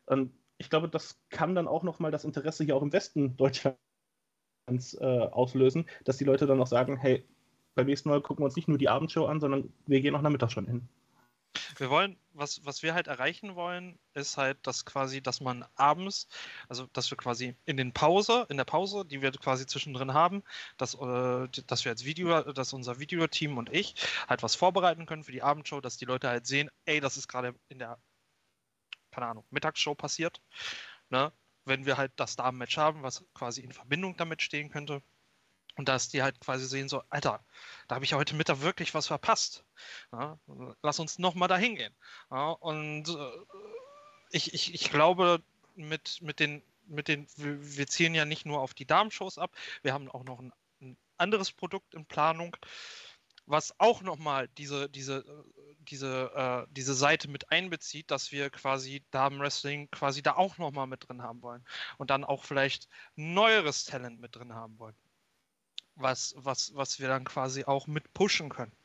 Und 0.05 0.33
ich 0.57 0.69
glaube, 0.69 0.89
das 0.89 1.21
kann 1.29 1.55
dann 1.55 1.67
auch 1.67 1.83
nochmal 1.83 2.11
das 2.11 2.25
Interesse 2.25 2.63
hier 2.63 2.75
auch 2.75 2.81
im 2.81 2.91
Westen 2.91 3.37
Deutschlands 3.37 3.77
äh, 4.99 5.27
auslösen, 5.31 5.85
dass 6.03 6.17
die 6.17 6.25
Leute 6.25 6.45
dann 6.45 6.59
auch 6.59 6.67
sagen, 6.67 6.97
hey, 6.97 7.25
beim 7.75 7.87
nächsten 7.87 8.09
Mal 8.09 8.21
gucken 8.21 8.41
wir 8.41 8.45
uns 8.45 8.55
nicht 8.55 8.67
nur 8.67 8.77
die 8.77 8.89
Abendshow 8.89 9.25
an, 9.25 9.39
sondern 9.39 9.73
wir 9.87 10.01
gehen 10.01 10.15
auch 10.15 10.21
nachmittags 10.21 10.53
schon 10.53 10.67
hin. 10.67 10.87
Wir 11.77 11.89
wollen, 11.89 12.17
was, 12.33 12.65
was 12.65 12.81
wir 12.81 12.93
halt 12.93 13.07
erreichen 13.07 13.55
wollen, 13.55 13.99
ist 14.13 14.37
halt, 14.37 14.65
dass 14.65 14.85
quasi, 14.85 15.21
dass 15.21 15.39
man 15.39 15.65
abends, 15.75 16.27
also 16.67 16.87
dass 16.93 17.11
wir 17.11 17.17
quasi 17.17 17.55
in 17.65 17.77
den 17.77 17.93
Pause, 17.93 18.45
in 18.49 18.57
der 18.57 18.65
Pause, 18.65 19.05
die 19.05 19.21
wir 19.21 19.31
quasi 19.31 19.67
zwischendrin 19.67 20.13
haben, 20.13 20.43
dass, 20.77 20.95
äh, 20.95 21.47
dass 21.67 21.85
wir 21.85 21.91
als 21.91 22.05
Video, 22.05 22.41
dass 22.53 22.73
unser 22.73 22.99
Videoteam 22.99 23.57
und 23.57 23.71
ich 23.71 23.95
halt 24.27 24.43
was 24.43 24.55
vorbereiten 24.55 25.05
können 25.05 25.23
für 25.23 25.31
die 25.31 25.43
Abendshow, 25.43 25.79
dass 25.79 25.97
die 25.97 26.05
Leute 26.05 26.27
halt 26.27 26.47
sehen, 26.47 26.69
ey, 26.85 26.99
das 26.99 27.17
ist 27.17 27.27
gerade 27.27 27.55
in 27.69 27.79
der, 27.79 27.99
keine 29.11 29.27
Ahnung, 29.27 29.45
Mittagsshow 29.51 29.95
passiert. 29.95 30.41
Ne? 31.09 31.31
Wenn 31.65 31.85
wir 31.85 31.97
halt 31.97 32.11
das 32.15 32.35
Damenmatch 32.35 32.77
haben, 32.77 33.03
was 33.03 33.23
quasi 33.33 33.61
in 33.61 33.71
Verbindung 33.71 34.17
damit 34.17 34.41
stehen 34.41 34.69
könnte. 34.69 35.01
Und 35.75 35.89
dass 35.89 36.09
die 36.09 36.21
halt 36.21 36.39
quasi 36.39 36.65
sehen, 36.65 36.87
so, 36.87 37.01
Alter, 37.09 37.43
da 37.87 37.95
habe 37.95 38.05
ich 38.05 38.11
ja 38.11 38.17
heute 38.17 38.35
Mittag 38.35 38.61
wirklich 38.61 38.93
was 38.93 39.07
verpasst. 39.07 39.65
Ja, 40.11 40.37
lass 40.83 40.99
uns 40.99 41.17
nochmal 41.17 41.47
da 41.47 41.57
hingehen. 41.57 41.95
Ja, 42.29 42.51
und 42.51 43.09
äh, 43.09 43.31
ich, 44.29 44.53
ich, 44.53 44.73
ich 44.73 44.91
glaube, 44.91 45.41
mit, 45.75 46.21
mit 46.21 46.39
den, 46.39 46.61
mit 46.85 47.07
den, 47.07 47.27
wir, 47.37 47.87
zielen 47.87 48.13
ja 48.13 48.25
nicht 48.25 48.45
nur 48.45 48.61
auf 48.61 48.73
die 48.73 48.85
Damenshows 48.85 49.37
ab, 49.37 49.51
wir 49.81 49.93
haben 49.93 50.09
auch 50.09 50.23
noch 50.23 50.39
ein, 50.39 50.53
ein 50.81 50.97
anderes 51.17 51.51
Produkt 51.51 51.95
in 51.95 52.05
Planung, 52.05 52.55
was 53.45 53.77
auch 53.79 54.01
nochmal 54.01 54.47
diese, 54.49 54.89
diese, 54.89 55.25
diese, 55.79 56.65
äh, 56.67 56.71
diese 56.71 56.93
Seite 56.93 57.29
mit 57.29 57.51
einbezieht, 57.51 58.11
dass 58.11 58.31
wir 58.31 58.49
quasi 58.51 59.03
Damenwrestling 59.11 59.89
quasi 59.89 60.21
da 60.21 60.35
auch 60.35 60.57
nochmal 60.59 60.87
mit 60.87 61.07
drin 61.07 61.23
haben 61.23 61.41
wollen. 61.41 61.65
Und 61.97 62.09
dann 62.09 62.23
auch 62.23 62.45
vielleicht 62.45 62.87
neueres 63.15 63.85
Talent 63.85 64.19
mit 64.19 64.35
drin 64.35 64.53
haben 64.53 64.77
wollen 64.79 64.95
was, 65.95 66.33
was, 66.37 66.75
was 66.75 66.99
wir 66.99 67.07
dann 67.07 67.23
quasi 67.23 67.65
auch 67.65 67.87
mit 67.87 68.13
pushen 68.13 68.49
können. 68.49 68.75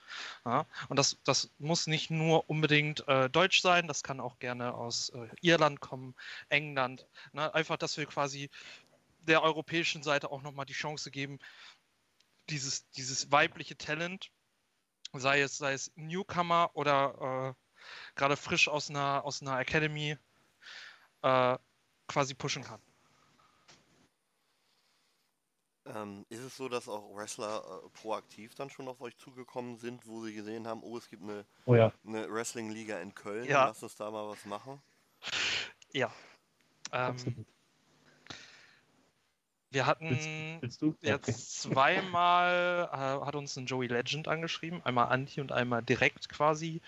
Ja, 0.44 0.66
und 0.88 0.98
das, 0.98 1.18
das 1.24 1.50
muss 1.58 1.86
nicht 1.86 2.10
nur 2.10 2.48
unbedingt 2.48 3.06
äh, 3.08 3.28
Deutsch 3.28 3.60
sein, 3.60 3.86
das 3.88 4.02
kann 4.02 4.20
auch 4.20 4.38
gerne 4.38 4.74
aus 4.74 5.10
äh, 5.10 5.28
Irland 5.42 5.80
kommen, 5.80 6.14
England. 6.48 7.06
Ne? 7.32 7.52
Einfach, 7.54 7.76
dass 7.76 7.96
wir 7.96 8.06
quasi 8.06 8.50
der 9.20 9.42
europäischen 9.42 10.02
Seite 10.02 10.30
auch 10.30 10.42
nochmal 10.42 10.66
die 10.66 10.72
Chance 10.72 11.10
geben, 11.10 11.38
dieses, 12.48 12.88
dieses 12.90 13.30
weibliche 13.30 13.76
Talent, 13.76 14.30
sei 15.12 15.42
es, 15.42 15.58
sei 15.58 15.74
es 15.74 15.92
Newcomer 15.96 16.70
oder 16.74 17.54
äh, 17.54 17.78
gerade 18.14 18.36
frisch 18.36 18.68
aus 18.68 18.88
einer, 18.90 19.24
aus 19.24 19.42
einer 19.42 19.58
Academy, 19.58 20.16
äh, 21.22 21.58
quasi 22.06 22.34
pushen 22.34 22.64
kann. 22.64 22.80
Ähm, 25.94 26.26
ist 26.28 26.40
es 26.42 26.56
so, 26.56 26.68
dass 26.68 26.88
auch 26.88 27.14
Wrestler 27.16 27.62
äh, 27.84 27.88
proaktiv 28.00 28.54
dann 28.54 28.68
schon 28.70 28.88
auf 28.88 29.00
euch 29.00 29.16
zugekommen 29.16 29.78
sind, 29.78 30.06
wo 30.06 30.22
sie 30.22 30.34
gesehen 30.34 30.66
haben, 30.66 30.82
oh, 30.82 30.98
es 30.98 31.08
gibt 31.08 31.22
eine, 31.22 31.44
Oh 31.66 31.74
ja. 31.74 31.92
eine 32.06 32.30
Wrestling-Liga 32.30 32.98
in 33.00 33.14
Köln, 33.14 33.46
Ja. 33.46 33.66
lass 33.66 33.82
uns 33.82 33.96
da 33.96 34.10
mal 34.10 34.28
was 34.28 34.44
machen? 34.44 34.80
Ja. 35.92 36.10
Ähm, 36.92 37.46
wir 39.70 39.86
Willst, 39.86 39.86
hatten 39.86 40.58
willst 40.60 40.80
du? 40.82 40.94
Ja, 41.02 41.16
okay. 41.16 41.30
jetzt 41.30 41.60
zweimal, 41.62 42.88
äh, 42.92 43.26
hat 43.26 43.34
uns 43.34 43.56
ein 43.56 43.66
Joey 43.66 43.86
Legend 43.86 44.26
angeschrieben, 44.28 44.82
einmal 44.84 45.08
Anti 45.08 45.40
und 45.40 45.52
einmal 45.52 45.82
direkt 45.82 46.28
quasi. 46.28 46.80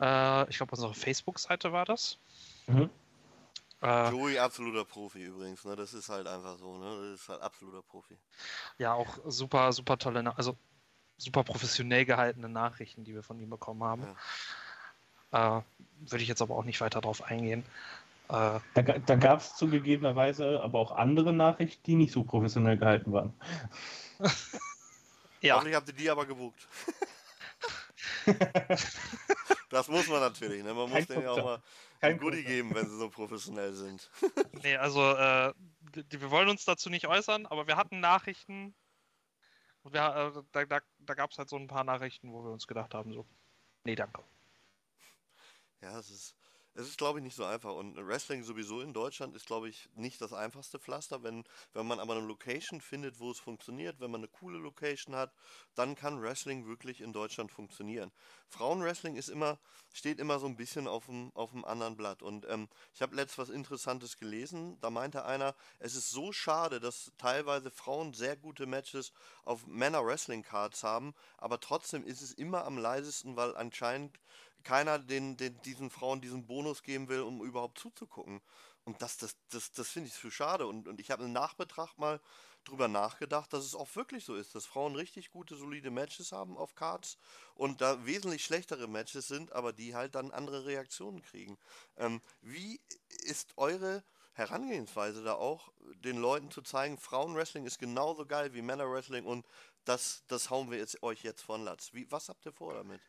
Äh, 0.00 0.48
ich 0.50 0.56
glaube, 0.58 0.72
unsere 0.72 0.94
Facebook-Seite 0.94 1.72
war 1.72 1.84
das. 1.84 2.18
Mhm. 2.66 2.90
Äh, 3.80 4.10
Joey, 4.10 4.38
absoluter 4.38 4.84
Profi 4.84 5.24
übrigens, 5.24 5.64
ne? 5.64 5.76
Das 5.76 5.94
ist 5.94 6.08
halt 6.08 6.26
einfach 6.26 6.58
so, 6.58 6.78
ne? 6.78 7.10
Das 7.12 7.20
ist 7.20 7.28
halt 7.28 7.42
absoluter 7.42 7.82
Profi. 7.82 8.16
ja, 8.78 8.92
auch 8.94 9.18
super, 9.26 9.72
super 9.72 9.98
tolle, 9.98 10.36
also 10.36 10.56
super 11.16 11.44
professionell 11.44 12.04
gehaltene 12.04 12.48
Nachrichten, 12.48 13.04
die 13.04 13.14
wir 13.14 13.22
von 13.22 13.38
ihm 13.40 13.50
bekommen 13.50 13.84
haben. 13.84 14.06
Äh, 15.32 15.60
Würde 16.00 16.22
ich 16.22 16.28
jetzt 16.28 16.42
aber 16.42 16.56
auch 16.56 16.64
nicht 16.64 16.80
weiter 16.80 17.00
drauf 17.00 17.22
eingehen. 17.22 17.64
Äh, 18.28 18.60
Da, 18.74 18.82
da 18.82 19.14
gab 19.16 19.40
es 19.40 19.54
zugegebenerweise 19.56 20.60
aber 20.62 20.78
auch 20.78 20.92
andere 20.92 21.32
Nachrichten, 21.32 21.82
die 21.84 21.94
nicht 21.96 22.12
so 22.12 22.24
professionell 22.24 22.78
gehalten 22.78 23.12
waren. 23.12 23.32
ja, 25.40 25.54
Hoffentlich 25.54 25.76
habt 25.76 25.88
ihr 25.88 25.94
die 25.94 26.10
aber 26.10 26.26
gebucht. 26.26 26.68
das 29.70 29.88
muss 29.88 30.06
man 30.08 30.20
natürlich, 30.20 30.62
ne? 30.62 30.74
Man 30.74 30.88
muss 30.90 30.98
Kein 30.98 31.06
denen 31.06 31.22
ja 31.22 31.30
auch 31.30 31.44
mal 31.44 31.62
Kein 32.00 32.12
ein 32.12 32.18
Goodie 32.18 32.44
geben, 32.44 32.74
wenn 32.74 32.88
sie 32.88 32.96
so 32.96 33.10
professionell 33.10 33.72
sind. 33.72 34.10
nee, 34.62 34.76
also 34.76 35.02
äh, 35.14 35.52
die, 35.94 36.20
wir 36.20 36.30
wollen 36.30 36.48
uns 36.48 36.64
dazu 36.64 36.90
nicht 36.90 37.08
äußern, 37.08 37.46
aber 37.46 37.66
wir 37.66 37.76
hatten 37.76 38.00
Nachrichten. 38.00 38.74
Und 39.82 39.94
wir, 39.94 40.00
äh, 40.36 40.42
da 40.52 40.64
da, 40.64 40.80
da 40.98 41.14
gab 41.14 41.30
es 41.30 41.38
halt 41.38 41.48
so 41.48 41.56
ein 41.56 41.66
paar 41.66 41.84
Nachrichten, 41.84 42.32
wo 42.32 42.44
wir 42.44 42.52
uns 42.52 42.66
gedacht 42.66 42.94
haben, 42.94 43.12
so, 43.12 43.26
nee, 43.84 43.96
danke. 43.96 44.22
Ja, 45.80 45.98
es 45.98 46.10
ist, 46.10 46.36
es 46.78 46.86
ist, 46.86 46.98
glaube 46.98 47.18
ich, 47.18 47.24
nicht 47.24 47.34
so 47.34 47.44
einfach. 47.44 47.74
Und 47.74 47.96
Wrestling 48.06 48.44
sowieso 48.44 48.80
in 48.80 48.92
Deutschland 48.92 49.34
ist, 49.34 49.46
glaube 49.46 49.68
ich, 49.68 49.88
nicht 49.96 50.20
das 50.20 50.32
einfachste 50.32 50.78
Pflaster. 50.78 51.24
Wenn, 51.24 51.42
wenn 51.72 51.88
man 51.88 51.98
aber 51.98 52.14
eine 52.14 52.24
Location 52.24 52.80
findet, 52.80 53.18
wo 53.18 53.32
es 53.32 53.40
funktioniert, 53.40 53.98
wenn 53.98 54.12
man 54.12 54.20
eine 54.20 54.28
coole 54.28 54.58
Location 54.58 55.16
hat, 55.16 55.32
dann 55.74 55.96
kann 55.96 56.22
Wrestling 56.22 56.68
wirklich 56.68 57.00
in 57.00 57.12
Deutschland 57.12 57.50
funktionieren. 57.50 58.12
Frauenwrestling 58.46 59.16
ist 59.16 59.28
immer, 59.28 59.58
steht 59.92 60.20
immer 60.20 60.38
so 60.38 60.46
ein 60.46 60.54
bisschen 60.54 60.86
auf 60.86 61.06
dem, 61.06 61.32
auf 61.34 61.50
dem 61.50 61.64
anderen 61.64 61.96
Blatt. 61.96 62.22
Und 62.22 62.46
ähm, 62.48 62.68
ich 62.94 63.02
habe 63.02 63.16
letzt 63.16 63.38
was 63.38 63.48
Interessantes 63.48 64.16
gelesen. 64.16 64.78
Da 64.80 64.90
meinte 64.90 65.24
einer, 65.24 65.56
es 65.80 65.96
ist 65.96 66.10
so 66.10 66.30
schade, 66.30 66.78
dass 66.78 67.10
teilweise 67.18 67.72
Frauen 67.72 68.14
sehr 68.14 68.36
gute 68.36 68.66
Matches 68.66 69.12
auf 69.44 69.66
Männer-Wrestling-Cards 69.66 70.84
haben, 70.84 71.12
aber 71.38 71.58
trotzdem 71.58 72.04
ist 72.04 72.22
es 72.22 72.32
immer 72.32 72.64
am 72.64 72.78
leisesten, 72.78 73.34
weil 73.34 73.56
anscheinend 73.56 74.20
keiner 74.64 74.98
den, 74.98 75.36
den, 75.36 75.60
diesen 75.62 75.90
Frauen 75.90 76.20
diesen 76.20 76.46
Bonus 76.46 76.82
geben 76.82 77.08
will, 77.08 77.20
um 77.20 77.42
überhaupt 77.42 77.78
zuzugucken. 77.78 78.40
Und 78.84 79.02
das, 79.02 79.18
das, 79.18 79.36
das, 79.50 79.70
das 79.72 79.88
finde 79.88 80.08
ich 80.08 80.14
für 80.14 80.30
schade. 80.30 80.66
Und, 80.66 80.88
und 80.88 81.00
ich 81.00 81.10
habe 81.10 81.24
im 81.24 81.32
Nachbetracht 81.32 81.98
mal 81.98 82.20
drüber 82.64 82.88
nachgedacht, 82.88 83.52
dass 83.52 83.64
es 83.64 83.74
auch 83.74 83.94
wirklich 83.96 84.24
so 84.24 84.34
ist, 84.34 84.54
dass 84.54 84.66
Frauen 84.66 84.94
richtig 84.94 85.30
gute, 85.30 85.56
solide 85.56 85.90
Matches 85.90 86.32
haben 86.32 86.56
auf 86.56 86.74
Cards 86.74 87.18
und 87.54 87.80
da 87.80 88.04
wesentlich 88.04 88.44
schlechtere 88.44 88.88
Matches 88.88 89.28
sind, 89.28 89.52
aber 89.52 89.72
die 89.72 89.94
halt 89.94 90.14
dann 90.14 90.30
andere 90.30 90.66
Reaktionen 90.66 91.22
kriegen. 91.22 91.58
Ähm, 91.96 92.20
wie 92.40 92.80
ist 93.24 93.56
eure 93.56 94.04
Herangehensweise 94.32 95.24
da 95.24 95.34
auch, 95.34 95.72
den 95.96 96.16
Leuten 96.16 96.50
zu 96.50 96.62
zeigen, 96.62 96.96
Frauenwrestling 96.96 97.66
ist 97.66 97.78
genauso 97.78 98.24
geil 98.24 98.54
wie 98.54 98.62
Männerwrestling 98.62 99.24
und 99.24 99.46
das, 99.84 100.22
das 100.28 100.50
hauen 100.50 100.70
wir 100.70 100.78
jetzt, 100.78 101.02
euch 101.02 101.22
jetzt 101.24 101.42
von 101.42 101.64
Latz. 101.64 101.92
Wie, 101.92 102.10
was 102.10 102.28
habt 102.28 102.46
ihr 102.46 102.52
vor 102.52 102.74
damit? 102.74 103.00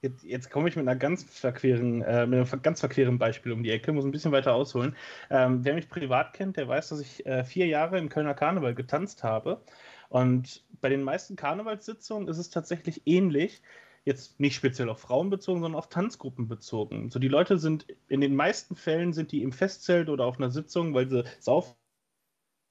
Jetzt, 0.00 0.22
jetzt 0.22 0.50
komme 0.50 0.68
ich 0.68 0.76
mit 0.76 0.86
einer 0.86 0.96
ganz 0.98 1.24
verqueren, 1.24 2.02
äh, 2.02 2.24
mit 2.24 2.38
einem 2.38 2.62
ganz 2.62 2.78
verqueren 2.80 3.18
Beispiel 3.18 3.50
um 3.50 3.64
die 3.64 3.70
Ecke, 3.70 3.92
muss 3.92 4.04
ein 4.04 4.12
bisschen 4.12 4.30
weiter 4.30 4.54
ausholen. 4.54 4.94
Ähm, 5.28 5.64
wer 5.64 5.74
mich 5.74 5.88
privat 5.88 6.34
kennt, 6.34 6.56
der 6.56 6.68
weiß, 6.68 6.90
dass 6.90 7.00
ich 7.00 7.26
äh, 7.26 7.44
vier 7.44 7.66
Jahre 7.66 7.98
im 7.98 8.08
Kölner 8.08 8.34
Karneval 8.34 8.74
getanzt 8.76 9.24
habe. 9.24 9.60
Und 10.08 10.64
bei 10.80 10.88
den 10.88 11.02
meisten 11.02 11.34
Karnevalssitzungen 11.34 12.28
ist 12.28 12.38
es 12.38 12.50
tatsächlich 12.50 13.02
ähnlich. 13.06 13.60
Jetzt 14.04 14.38
nicht 14.38 14.54
speziell 14.54 14.88
auf 14.88 15.00
Frauen 15.00 15.30
bezogen, 15.30 15.60
sondern 15.60 15.78
auf 15.78 15.88
Tanzgruppen 15.88 16.46
bezogen. 16.46 17.10
So 17.10 17.18
die 17.18 17.28
Leute 17.28 17.58
sind 17.58 17.86
in 18.08 18.20
den 18.20 18.36
meisten 18.36 18.76
Fällen 18.76 19.12
sind 19.12 19.32
die 19.32 19.42
im 19.42 19.52
Festzelt 19.52 20.08
oder 20.08 20.26
auf 20.26 20.38
einer 20.38 20.50
Sitzung, 20.50 20.94
weil 20.94 21.08
sie 21.10 21.24
saufen 21.40 21.74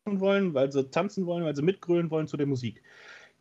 wollen, 0.05 0.53
weil 0.53 0.71
sie 0.71 0.89
tanzen 0.89 1.25
wollen, 1.25 1.43
weil 1.43 1.55
sie 1.55 1.61
mitgrölen 1.61 2.09
wollen 2.09 2.27
zu 2.27 2.37
der 2.37 2.47
Musik. 2.47 2.81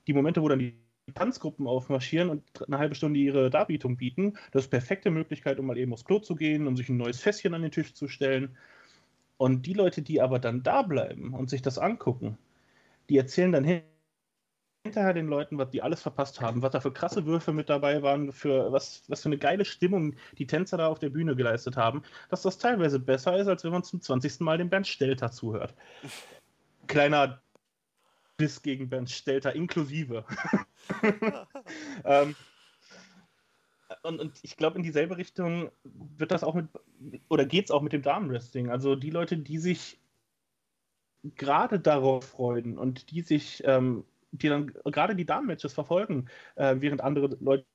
Die 0.06 0.12
Momente, 0.12 0.42
wo 0.42 0.48
dann 0.48 0.58
die 0.58 0.85
Tanzgruppen 1.14 1.66
aufmarschieren 1.66 2.30
und 2.30 2.42
eine 2.66 2.78
halbe 2.78 2.94
Stunde 2.94 3.20
ihre 3.20 3.50
Darbietung 3.50 3.96
bieten, 3.96 4.36
das 4.50 4.64
ist 4.64 4.70
perfekte 4.70 5.10
Möglichkeit, 5.10 5.58
um 5.60 5.66
mal 5.66 5.78
eben 5.78 5.92
aufs 5.92 6.04
Klo 6.04 6.18
zu 6.18 6.34
gehen, 6.34 6.66
um 6.66 6.76
sich 6.76 6.88
ein 6.88 6.96
neues 6.96 7.20
Fässchen 7.20 7.54
an 7.54 7.62
den 7.62 7.70
Tisch 7.70 7.94
zu 7.94 8.08
stellen. 8.08 8.56
Und 9.38 9.66
die 9.66 9.74
Leute, 9.74 10.02
die 10.02 10.20
aber 10.20 10.38
dann 10.38 10.62
da 10.62 10.82
bleiben 10.82 11.34
und 11.34 11.50
sich 11.50 11.62
das 11.62 11.78
angucken, 11.78 12.38
die 13.08 13.18
erzählen 13.18 13.52
dann 13.52 13.64
hin 13.64 13.82
hinterher 14.86 15.14
den 15.14 15.26
Leuten, 15.26 15.58
was 15.58 15.70
die 15.70 15.82
alles 15.82 16.00
verpasst 16.00 16.40
haben, 16.40 16.62
was 16.62 16.70
da 16.70 16.80
für 16.80 16.92
krasse 16.92 17.26
Würfe 17.26 17.52
mit 17.52 17.68
dabei 17.68 18.02
waren, 18.02 18.32
für 18.32 18.72
was, 18.72 19.02
was 19.08 19.22
für 19.22 19.28
eine 19.28 19.38
geile 19.38 19.64
Stimmung 19.64 20.14
die 20.38 20.46
Tänzer 20.46 20.76
da 20.76 20.86
auf 20.86 21.00
der 21.00 21.10
Bühne 21.10 21.36
geleistet 21.36 21.76
haben, 21.76 22.02
dass 22.30 22.42
das 22.42 22.58
teilweise 22.58 22.98
besser 22.98 23.36
ist, 23.36 23.48
als 23.48 23.64
wenn 23.64 23.72
man 23.72 23.82
zum 23.82 24.00
20. 24.00 24.40
Mal 24.40 24.58
dem 24.58 24.70
Bernd 24.70 24.86
Stelter 24.86 25.30
zuhört. 25.30 25.74
Kleiner 26.86 27.42
Diss 28.40 28.62
gegen 28.62 28.88
Bernd 28.88 29.10
Stelter 29.10 29.54
inklusive. 29.54 30.24
ähm, 32.04 32.34
und, 34.02 34.20
und 34.20 34.38
ich 34.42 34.56
glaube, 34.56 34.76
in 34.76 34.82
dieselbe 34.82 35.16
Richtung 35.16 35.70
wird 35.84 36.30
das 36.30 36.44
auch 36.44 36.54
mit, 36.54 36.68
oder 37.28 37.46
geht 37.46 37.66
es 37.66 37.70
auch 37.70 37.82
mit 37.82 37.92
dem 37.92 38.02
Damenwrestling. 38.02 38.70
Also 38.70 38.96
die 38.96 39.10
Leute, 39.10 39.38
die 39.38 39.58
sich 39.58 39.98
gerade 41.34 41.80
darauf 41.80 42.24
freuen 42.24 42.78
und 42.78 43.10
die 43.10 43.22
sich, 43.22 43.62
ähm, 43.64 44.04
die 44.32 44.48
dann 44.48 44.72
gerade 44.84 45.16
die 45.16 45.24
Damenmatches 45.26 45.72
verfolgen, 45.72 46.28
äh, 46.56 46.76
während 46.78 47.00
andere 47.00 47.36
Leute 47.40 47.66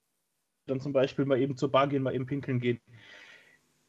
dann 0.68 0.80
zum 0.80 0.94
Beispiel 0.94 1.26
mal 1.26 1.40
eben 1.40 1.58
zur 1.58 1.72
Bar 1.72 1.88
gehen, 1.88 2.04
mal 2.04 2.16
eben 2.16 2.26
pinkeln 2.26 2.60
gehen. 2.60 2.80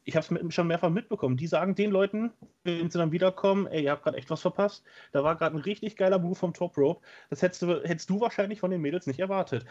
Ich 0.05 0.15
habe 0.15 0.47
es 0.47 0.53
schon 0.53 0.67
mehrfach 0.67 0.89
mitbekommen. 0.89 1.37
Die 1.37 1.47
sagen 1.47 1.75
den 1.75 1.91
Leuten, 1.91 2.31
wenn 2.63 2.89
sie 2.89 2.97
dann 2.97 3.11
wiederkommen, 3.11 3.67
ey, 3.67 3.83
ihr 3.83 3.91
habt 3.91 4.03
gerade 4.03 4.17
echt 4.17 4.29
was 4.29 4.41
verpasst. 4.41 4.83
Da 5.11 5.23
war 5.23 5.35
gerade 5.37 5.55
ein 5.55 5.61
richtig 5.61 5.95
geiler 5.95 6.19
Move 6.19 6.35
vom 6.35 6.53
Top 6.53 6.77
Rope. 6.77 7.05
Das 7.29 7.41
hättest 7.41 7.61
du, 7.61 7.81
hättest 7.83 8.09
du 8.09 8.19
wahrscheinlich 8.19 8.59
von 8.59 8.71
den 8.71 8.81
Mädels 8.81 9.07
nicht 9.07 9.19
erwartet. 9.19 9.65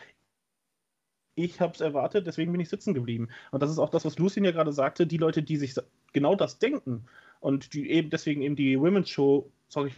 Ich 1.35 1.61
habe 1.61 1.73
es 1.75 1.81
erwartet, 1.81 2.27
deswegen 2.27 2.53
bin 2.53 2.61
ich 2.61 2.69
sitzen 2.69 2.95
geblieben. 2.95 3.29
Und 3.51 3.63
das 3.63 3.71
ist 3.71 3.79
auch 3.79 3.91
das, 3.91 4.05
was 4.05 4.19
Lucien 4.19 4.45
ja 4.45 4.53
gerade 4.53 4.73
sagte. 4.73 5.07
Die 5.07 5.17
Leute, 5.17 5.43
die 5.43 5.57
sich 5.57 5.75
genau 6.13 6.35
das 6.35 6.59
denken 6.59 7.07
und 7.41 7.75
die 7.75 7.91
eben 7.91 8.11
deswegen 8.11 8.43
eben 8.43 8.57
die 8.57 8.79
Women's 8.79 9.11
Show, 9.11 9.51
sorry, 9.69 9.89
ich 9.89 9.95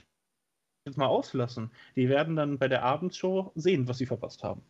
jetzt 0.87 0.99
mal 0.99 1.07
auslassen, 1.07 1.71
die 1.97 2.09
werden 2.09 2.37
dann 2.37 2.59
bei 2.59 2.69
der 2.69 2.83
Abendshow 2.83 3.53
sehen, 3.55 3.89
was 3.89 3.99
sie 3.99 4.07
verpasst 4.07 4.45
haben. 4.45 4.63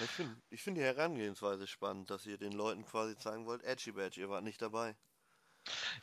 Ich 0.00 0.10
finde 0.10 0.36
ich 0.50 0.62
find 0.62 0.76
die 0.76 0.82
Herangehensweise 0.82 1.66
spannend, 1.66 2.10
dass 2.10 2.26
ihr 2.26 2.38
den 2.38 2.52
Leuten 2.52 2.84
quasi 2.84 3.16
zeigen 3.16 3.46
wollt, 3.46 3.62
Edgy 3.64 3.92
Badge, 3.92 4.20
ihr 4.20 4.28
wart 4.28 4.44
nicht 4.44 4.60
dabei. 4.60 4.94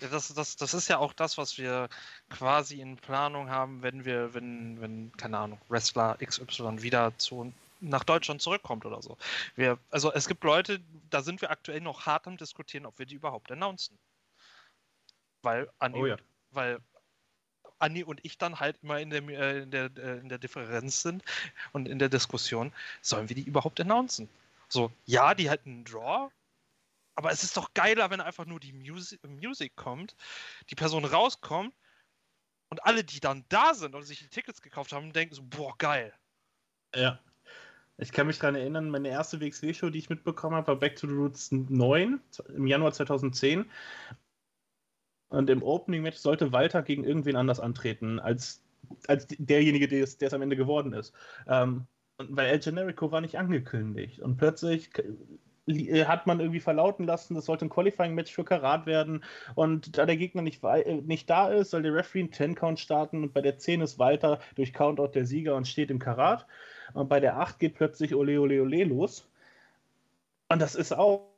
Ja, 0.01 0.09
das, 0.09 0.33
das, 0.33 0.55
das 0.57 0.73
ist 0.73 0.89
ja 0.89 0.97
auch 0.97 1.13
das, 1.13 1.37
was 1.37 1.57
wir 1.57 1.87
quasi 2.29 2.81
in 2.81 2.97
Planung 2.97 3.49
haben, 3.49 3.81
wenn 3.81 4.03
wir, 4.03 4.33
wenn, 4.33 4.81
wenn, 4.81 5.11
keine 5.13 5.37
Ahnung, 5.37 5.61
Wrestler 5.69 6.17
XY 6.17 6.81
wieder 6.81 7.17
zu, 7.17 7.53
nach 7.79 8.03
Deutschland 8.03 8.41
zurückkommt 8.41 8.85
oder 8.85 9.01
so. 9.01 9.17
Wir, 9.55 9.77
also 9.89 10.11
es 10.11 10.27
gibt 10.27 10.43
Leute, 10.43 10.81
da 11.09 11.21
sind 11.21 11.41
wir 11.41 11.51
aktuell 11.51 11.81
noch 11.81 12.05
hart 12.05 12.27
am 12.27 12.37
diskutieren, 12.37 12.85
ob 12.85 12.99
wir 12.99 13.05
die 13.05 13.15
überhaupt 13.15 13.51
announcen. 13.51 13.97
Weil 15.41 15.69
Andi, 15.79 15.99
Oh 15.99 16.05
ja. 16.05 16.17
weil 16.51 16.79
Andi 17.83 18.03
und 18.03 18.19
ich 18.23 18.37
dann 18.37 18.59
halt 18.59 18.77
immer 18.81 18.99
in 18.99 19.09
der, 19.09 19.27
äh, 19.27 19.63
in, 19.63 19.71
der, 19.71 19.91
äh, 19.97 20.19
in 20.19 20.29
der 20.29 20.37
Differenz 20.37 21.01
sind 21.01 21.23
und 21.73 21.87
in 21.87 21.99
der 21.99 22.09
Diskussion, 22.09 22.71
sollen 23.01 23.29
wir 23.29 23.35
die 23.35 23.43
überhaupt 23.43 23.79
announcen? 23.79 24.29
So, 24.69 24.91
ja, 25.05 25.35
die 25.35 25.49
hätten 25.49 25.69
einen 25.69 25.85
Draw, 25.85 26.31
aber 27.15 27.31
es 27.31 27.43
ist 27.43 27.57
doch 27.57 27.73
geiler, 27.73 28.09
wenn 28.09 28.21
einfach 28.21 28.45
nur 28.45 28.59
die 28.59 28.73
Music, 28.73 29.19
Music 29.27 29.75
kommt, 29.75 30.15
die 30.69 30.75
Person 30.75 31.05
rauskommt 31.05 31.73
und 32.69 32.83
alle, 32.85 33.03
die 33.03 33.19
dann 33.19 33.45
da 33.49 33.73
sind 33.73 33.93
und 33.93 34.03
sich 34.03 34.19
die 34.19 34.29
Tickets 34.29 34.61
gekauft 34.61 34.93
haben, 34.93 35.13
denken 35.13 35.35
so, 35.35 35.43
boah, 35.43 35.77
geil. 35.77 36.13
Ja. 36.95 37.19
Ich 37.97 38.11
kann 38.11 38.25
mich 38.25 38.39
daran 38.39 38.55
erinnern, 38.55 38.89
meine 38.89 39.09
erste 39.09 39.39
WXW-Show, 39.39 39.91
die 39.91 39.99
ich 39.99 40.09
mitbekommen 40.09 40.55
habe, 40.55 40.67
war 40.67 40.75
Back 40.75 40.95
to 40.95 41.07
the 41.07 41.13
Roots 41.13 41.51
9 41.51 42.19
im 42.55 42.67
Januar 42.67 42.91
2010. 42.91 43.69
Und 45.33 45.49
im 45.49 45.63
Opening-Match 45.63 46.17
sollte 46.17 46.51
Walter 46.51 46.83
gegen 46.83 47.03
irgendwen 47.03 47.35
anders 47.35 47.59
antreten, 47.59 48.19
als, 48.19 48.61
als 49.07 49.25
derjenige, 49.27 49.87
der 49.87 50.03
es, 50.03 50.33
am 50.33 50.43
Ende 50.43 50.55
geworden 50.55 50.93
ist. 50.93 51.11
Ähm, 51.47 51.87
weil 52.19 52.47
El 52.47 52.59
Generico 52.59 53.11
war 53.11 53.19
nicht 53.19 53.39
angekündigt. 53.39 54.19
Und 54.19 54.37
plötzlich 54.37 54.91
äh, 55.65 56.05
hat 56.05 56.27
man 56.27 56.39
irgendwie 56.39 56.59
verlauten 56.59 57.07
lassen, 57.07 57.33
das 57.33 57.45
sollte 57.45 57.65
ein 57.65 57.71
Qualifying-Match 57.71 58.31
für 58.31 58.43
Karat 58.43 58.85
werden. 58.85 59.23
Und 59.55 59.97
da 59.97 60.05
der 60.05 60.17
Gegner 60.17 60.43
nicht, 60.43 60.63
äh, 60.63 61.01
nicht 61.01 61.27
da 61.31 61.47
ist, 61.47 61.71
soll 61.71 61.81
der 61.81 61.95
Referee 61.95 62.19
einen 62.19 62.29
10-Count 62.29 62.79
starten. 62.79 63.23
Und 63.23 63.33
bei 63.33 63.41
der 63.41 63.57
10 63.57 63.81
ist 63.81 63.97
Walter 63.97 64.39
durch 64.53 64.71
Countout 64.71 65.13
der 65.15 65.25
Sieger 65.25 65.55
und 65.55 65.67
steht 65.67 65.89
im 65.89 65.97
Karat. 65.97 66.45
Und 66.93 67.09
bei 67.09 67.19
der 67.19 67.39
8 67.39 67.57
geht 67.57 67.73
plötzlich 67.73 68.13
Ole 68.13 68.39
Ole 68.39 68.61
Ole 68.61 68.83
los. 68.83 69.27
Und 70.49 70.61
das 70.61 70.75
ist 70.75 70.91
auch 70.91 71.33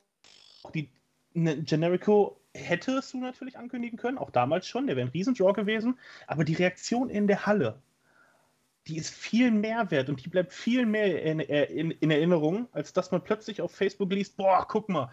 die 0.74 0.90
ne, 1.32 1.62
Generico 1.62 2.38
hättest 2.56 3.12
du 3.12 3.18
natürlich 3.18 3.58
ankündigen 3.58 3.98
können, 3.98 4.18
auch 4.18 4.30
damals 4.30 4.66
schon, 4.66 4.86
der 4.86 4.96
wäre 4.96 5.06
ein 5.06 5.12
Riesendraw 5.12 5.52
gewesen, 5.52 5.98
aber 6.26 6.44
die 6.44 6.54
Reaktion 6.54 7.08
in 7.08 7.26
der 7.26 7.46
Halle, 7.46 7.80
die 8.86 8.96
ist 8.96 9.12
viel 9.12 9.50
mehr 9.50 9.90
wert 9.90 10.08
und 10.08 10.24
die 10.24 10.28
bleibt 10.28 10.52
viel 10.52 10.86
mehr 10.86 11.22
in, 11.22 11.40
in, 11.40 11.90
in 11.90 12.10
Erinnerung, 12.10 12.68
als 12.72 12.92
dass 12.92 13.10
man 13.10 13.22
plötzlich 13.22 13.60
auf 13.60 13.74
Facebook 13.74 14.12
liest, 14.12 14.36
boah, 14.36 14.66
guck 14.68 14.88
mal, 14.88 15.12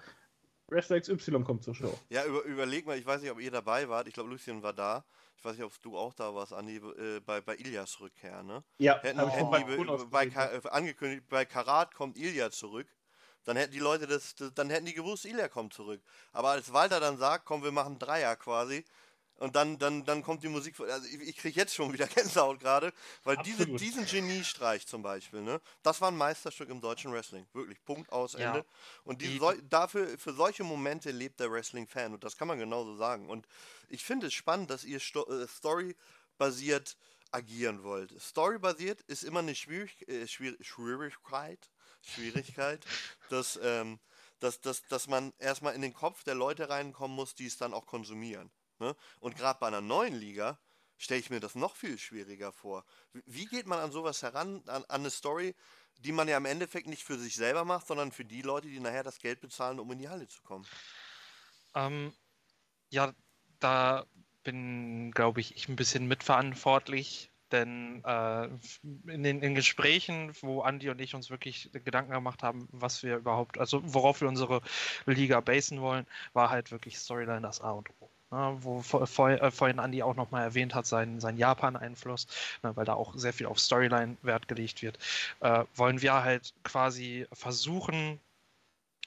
Wrestler 0.68 1.00
XY 1.02 1.44
kommt 1.44 1.64
zur 1.64 1.76
Show. 1.76 2.00
Ja, 2.10 2.26
über, 2.26 2.44
überleg 2.44 2.86
mal, 2.86 2.98
ich 2.98 3.06
weiß 3.06 3.22
nicht, 3.22 3.32
ob 3.32 3.40
ihr 3.40 3.52
dabei 3.52 3.90
wart, 3.90 4.08
ich 4.08 4.14
glaube, 4.14 4.30
Lucien 4.30 4.62
war 4.62 4.74
da. 4.74 5.04
Ich 5.36 5.44
weiß 5.44 5.58
nicht, 5.58 5.66
ob 5.66 5.82
du 5.82 5.98
auch 5.98 6.14
da 6.14 6.34
warst, 6.34 6.54
Andi, 6.54 6.78
äh, 6.78 7.20
bei, 7.20 7.42
bei 7.42 7.56
Ilias 7.56 8.00
Rückkehr, 8.00 8.44
ne? 8.44 8.64
Ja, 8.78 9.02
hätten, 9.02 9.20
hätten 9.30 9.52
die 9.52 9.76
bei, 10.10 10.28
bei, 10.28 10.28
äh, 10.28 10.62
angekündigt, 10.70 11.28
bei 11.28 11.44
Karat 11.44 11.94
kommt 11.94 12.18
Ilya 12.18 12.50
zurück 12.50 12.88
dann 13.44 13.58
hätten 13.58 13.74
die 13.74 13.80
Leute 13.80 14.08
das, 14.08 14.36
das 14.36 14.54
dann 14.54 14.70
hätten 14.70 14.86
die 14.86 14.94
gewusst, 14.94 15.26
Ilya 15.26 15.48
kommt 15.48 15.74
zurück. 15.74 16.02
Aber 16.32 16.50
als 16.50 16.72
Walter 16.74 17.00
dann 17.00 17.18
sagt, 17.18 17.46
komm, 17.46 17.64
wir 17.64 17.72
machen 17.72 18.00
Dreier 18.00 18.36
quasi, 18.36 18.86
und 19.44 19.56
dann, 19.56 19.78
dann, 19.78 20.06
dann 20.06 20.22
kommt 20.22 20.44
die 20.44 20.48
Musik. 20.48 20.80
Also 20.80 21.08
ich, 21.08 21.20
ich 21.20 21.36
kriege 21.36 21.60
jetzt 21.60 21.74
schon 21.74 21.92
wieder 21.92 22.08
Gänsehaut 22.16 22.60
gerade, 22.60 22.94
weil 23.24 23.38
diese, 23.38 23.66
diesen 23.66 24.06
Geniestreich 24.06 24.88
zum 24.88 25.02
Beispiel, 25.02 25.42
ne, 25.42 25.60
das 25.82 26.00
war 26.02 26.12
ein 26.12 26.18
Meisterstück 26.18 26.70
im 26.70 26.82
deutschen 26.82 27.12
Wrestling. 27.12 27.46
Wirklich, 27.54 27.84
Punkt 27.84 28.12
aus 28.12 28.36
Ende. 28.36 28.60
Ja. 28.60 28.66
Und 29.04 29.22
die, 29.22 29.40
die, 29.40 29.70
dafür, 29.70 30.18
für 30.18 30.34
solche 30.34 30.64
Momente 30.64 31.12
lebt 31.12 31.40
der 31.40 31.52
Wrestling-Fan. 31.52 32.14
Und 32.14 32.24
das 32.24 32.38
kann 32.38 32.48
man 32.48 32.60
genauso 32.60 32.96
sagen. 32.96 33.30
Und 33.30 33.48
ich 33.90 34.04
finde 34.04 34.28
es 34.28 34.34
spannend, 34.34 34.70
dass 34.70 34.84
ihr 34.84 35.00
Sto 35.00 35.26
äh, 35.26 35.48
Story-basiert 35.48 36.96
agieren 37.34 37.84
wollt. 37.84 38.20
Story-basiert 38.22 39.02
ist 39.02 39.24
immer 39.24 39.40
eine 39.40 39.56
Schwierig 39.56 40.08
äh, 40.08 40.28
Schwierigkeit, 40.28 41.70
Schwierigkeit, 42.02 42.86
dass, 43.30 43.60
ähm, 43.62 44.00
dass, 44.40 44.62
dass, 44.62 44.86
dass 44.88 45.08
man 45.08 45.34
erstmal 45.40 45.76
in 45.76 45.82
den 45.82 45.94
Kopf 45.94 46.24
der 46.24 46.36
Leute 46.36 46.70
reinkommen 46.70 47.16
muss, 47.16 47.36
die 47.36 47.48
es 47.48 47.58
dann 47.58 47.74
auch 47.74 47.86
konsumieren. 47.86 48.52
Ne? 48.80 48.96
Und 49.20 49.36
gerade 49.36 49.60
bei 49.60 49.68
einer 49.68 49.82
neuen 49.82 50.16
Liga 50.16 50.60
stelle 50.98 51.20
ich 51.20 51.30
mir 51.30 51.40
das 51.40 51.56
noch 51.56 51.76
viel 51.76 51.98
schwieriger 51.98 52.52
vor. 52.52 52.86
Wie 53.26 53.46
geht 53.46 53.66
man 53.66 53.80
an 53.80 53.92
sowas 53.92 54.22
heran, 54.22 54.62
an, 54.68 54.84
an, 54.86 55.02
eine 55.02 55.10
Story, 55.10 55.56
die 56.00 56.12
man 56.12 56.28
ja 56.28 56.38
im 56.38 56.46
Endeffekt 56.46 56.88
nicht 56.88 57.04
für 57.04 57.18
sich 57.18 57.36
selber 57.36 57.66
macht, 57.66 57.88
sondern 57.88 58.12
für 58.12 58.26
die 58.26 58.42
Leute, 58.42 58.68
die 58.68 58.80
nachher 58.80 59.04
das 59.04 59.20
Geld 59.20 59.42
bezahlen, 59.42 59.80
um 59.80 59.92
in 59.92 60.00
die 60.00 60.10
Halle 60.10 60.28
zu 60.28 60.42
kommen? 60.42 60.66
Ähm, 61.76 62.14
ja, 62.90 63.14
da 63.60 64.06
bin, 64.44 65.12
glaube 65.12 65.42
ich, 65.42 65.56
ich 65.56 65.70
ein 65.70 65.76
bisschen 65.76 66.08
mitverantwortlich, 66.08 67.30
denn 67.52 68.04
äh, 68.04 68.46
in 69.08 69.24
den 69.24 69.42
in 69.42 69.56
Gesprächen, 69.56 70.34
wo 70.42 70.62
Andi 70.62 70.90
und 70.90 71.00
ich 71.00 71.16
uns 71.16 71.30
wirklich 71.30 71.70
Gedanken 71.86 72.12
gemacht 72.12 72.44
haben, 72.44 72.68
was 72.72 73.04
wir 73.04 73.18
überhaupt, 73.18 73.58
also 73.58 73.82
worauf 73.84 74.22
wir 74.22 74.28
unsere 74.28 74.62
Liga 75.06 75.40
basen 75.40 75.80
wollen, 75.82 76.06
war 76.34 76.50
halt 76.50 76.72
wirklich 76.72 76.98
Storyline 76.98 77.42
das 77.42 77.62
A 77.62 77.72
und 77.72 77.90
O. 78.00 78.10
Ne, 78.32 78.58
wo 78.62 78.82
vor, 78.82 79.30
äh, 79.30 79.52
vorhin 79.52 79.80
Andi 79.80 80.02
auch 80.02 80.16
nochmal 80.16 80.44
erwähnt 80.44 80.74
hat, 80.74 80.88
seinen, 80.88 81.20
seinen 81.20 81.38
Japan-Einfluss, 81.38 82.26
ne, 82.64 82.76
weil 82.76 82.86
da 82.86 82.96
auch 82.96 83.14
sehr 83.16 83.32
viel 83.32 83.46
auf 83.46 83.60
Storyline 83.60 84.18
Wert 84.24 84.48
gelegt 84.48 84.82
wird, 84.82 84.98
äh, 85.42 85.66
wollen 85.76 86.02
wir 86.02 86.14
halt 86.24 86.56
quasi 86.64 87.28
versuchen, 87.32 88.20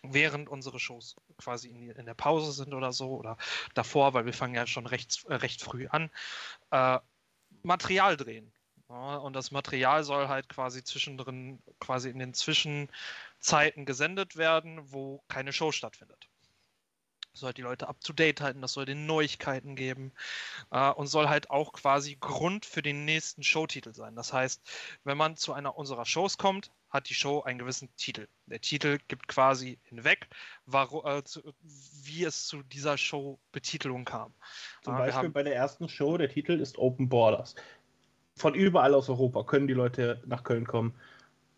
während 0.05 0.49
unsere 0.49 0.79
Shows 0.79 1.17
quasi 1.39 1.69
in, 1.69 1.91
in, 1.91 2.07
der 2.07 2.15
Pause 2.15 2.53
sind 2.53 2.75
oder 2.75 2.93
so 2.93 3.11
oder 3.11 3.37
davor, 3.75 4.15
weil 4.15 4.27
wir 4.27 4.33
fangen 4.33 4.55
ja 4.55 4.67
schon 4.67 4.87
recht, 4.87 5.25
äh, 5.29 5.35
recht 5.35 5.63
früh 5.63 5.87
an, 5.89 6.11
äh, 6.71 6.99
Material 7.63 8.17
drehen. 8.17 8.53
Ja, 8.89 9.17
und 9.17 9.33
das 9.35 9.51
Material 9.51 10.05
soll 10.05 10.29
halt 10.29 10.49
quasi 10.49 10.85
zwischendrin, 10.85 11.61
quasi 11.81 12.09
in 12.09 12.21
den 12.21 12.35
Zwischenzeiten 12.35 13.85
gesendet 13.85 14.37
werden, 14.37 14.93
wo 14.93 15.25
keine 15.29 15.53
Show 15.53 15.73
stattfindet. 15.73 16.29
Soll 17.33 17.53
die 17.53 17.63
Leute 17.63 17.89
up 17.89 18.01
to 18.01 18.13
date 18.13 18.41
halten, 18.41 18.63
das 18.63 18.73
soll 18.73 18.87
den 18.87 19.05
Neuigkeiten 19.07 19.75
geben 19.75 20.13
äh, 20.71 20.91
und 20.91 21.09
soll 21.09 21.29
halt 21.29 21.51
auch 21.51 21.73
quasi 21.73 22.17
Grund 22.17 22.65
für 22.65 22.81
den 22.81 23.05
nächsten 23.05 23.43
Showtitel 23.43 23.93
sein. 23.93 24.15
Das 24.15 24.33
heißt, 24.33 24.63
wenn 25.05 25.19
man 25.19 25.37
zu 25.37 25.53
einer 25.53 25.77
unserer 25.77 26.07
Shows 26.07 26.39
kommt, 26.39 26.71
hat 26.97 27.09
die 27.09 27.15
Show 27.15 27.43
einen 27.43 27.59
gewissen 27.59 27.89
Titel. 27.97 28.27
Der 28.47 28.61
Titel 28.61 28.99
gibt 29.09 29.29
quasi 29.29 29.79
hinweg, 29.85 30.29
warum, 30.65 31.07
äh, 31.07 31.23
zu, 31.23 31.43
wie 32.03 32.25
es 32.25 32.47
zu 32.47 32.63
dieser 32.63 32.99
Show-Betitelung 32.99 34.05
kam. 34.05 34.35
Zum 34.83 34.97
Beispiel 34.97 35.15
haben, 35.15 35.33
bei 35.33 35.43
der 35.43 35.55
ersten 35.55 35.89
Show, 35.89 36.17
der 36.17 36.29
Titel 36.29 36.61
ist 36.61 36.79
Open 36.79 37.09
Borders. 37.09 37.55
Von 38.35 38.55
überall 38.55 38.95
aus 38.95 39.09
Europa 39.09 39.45
können 39.45 39.67
die 39.67 39.75
Leute 39.75 40.23
nach 40.27 40.43
Köln 40.43 40.67
kommen, 40.67 40.95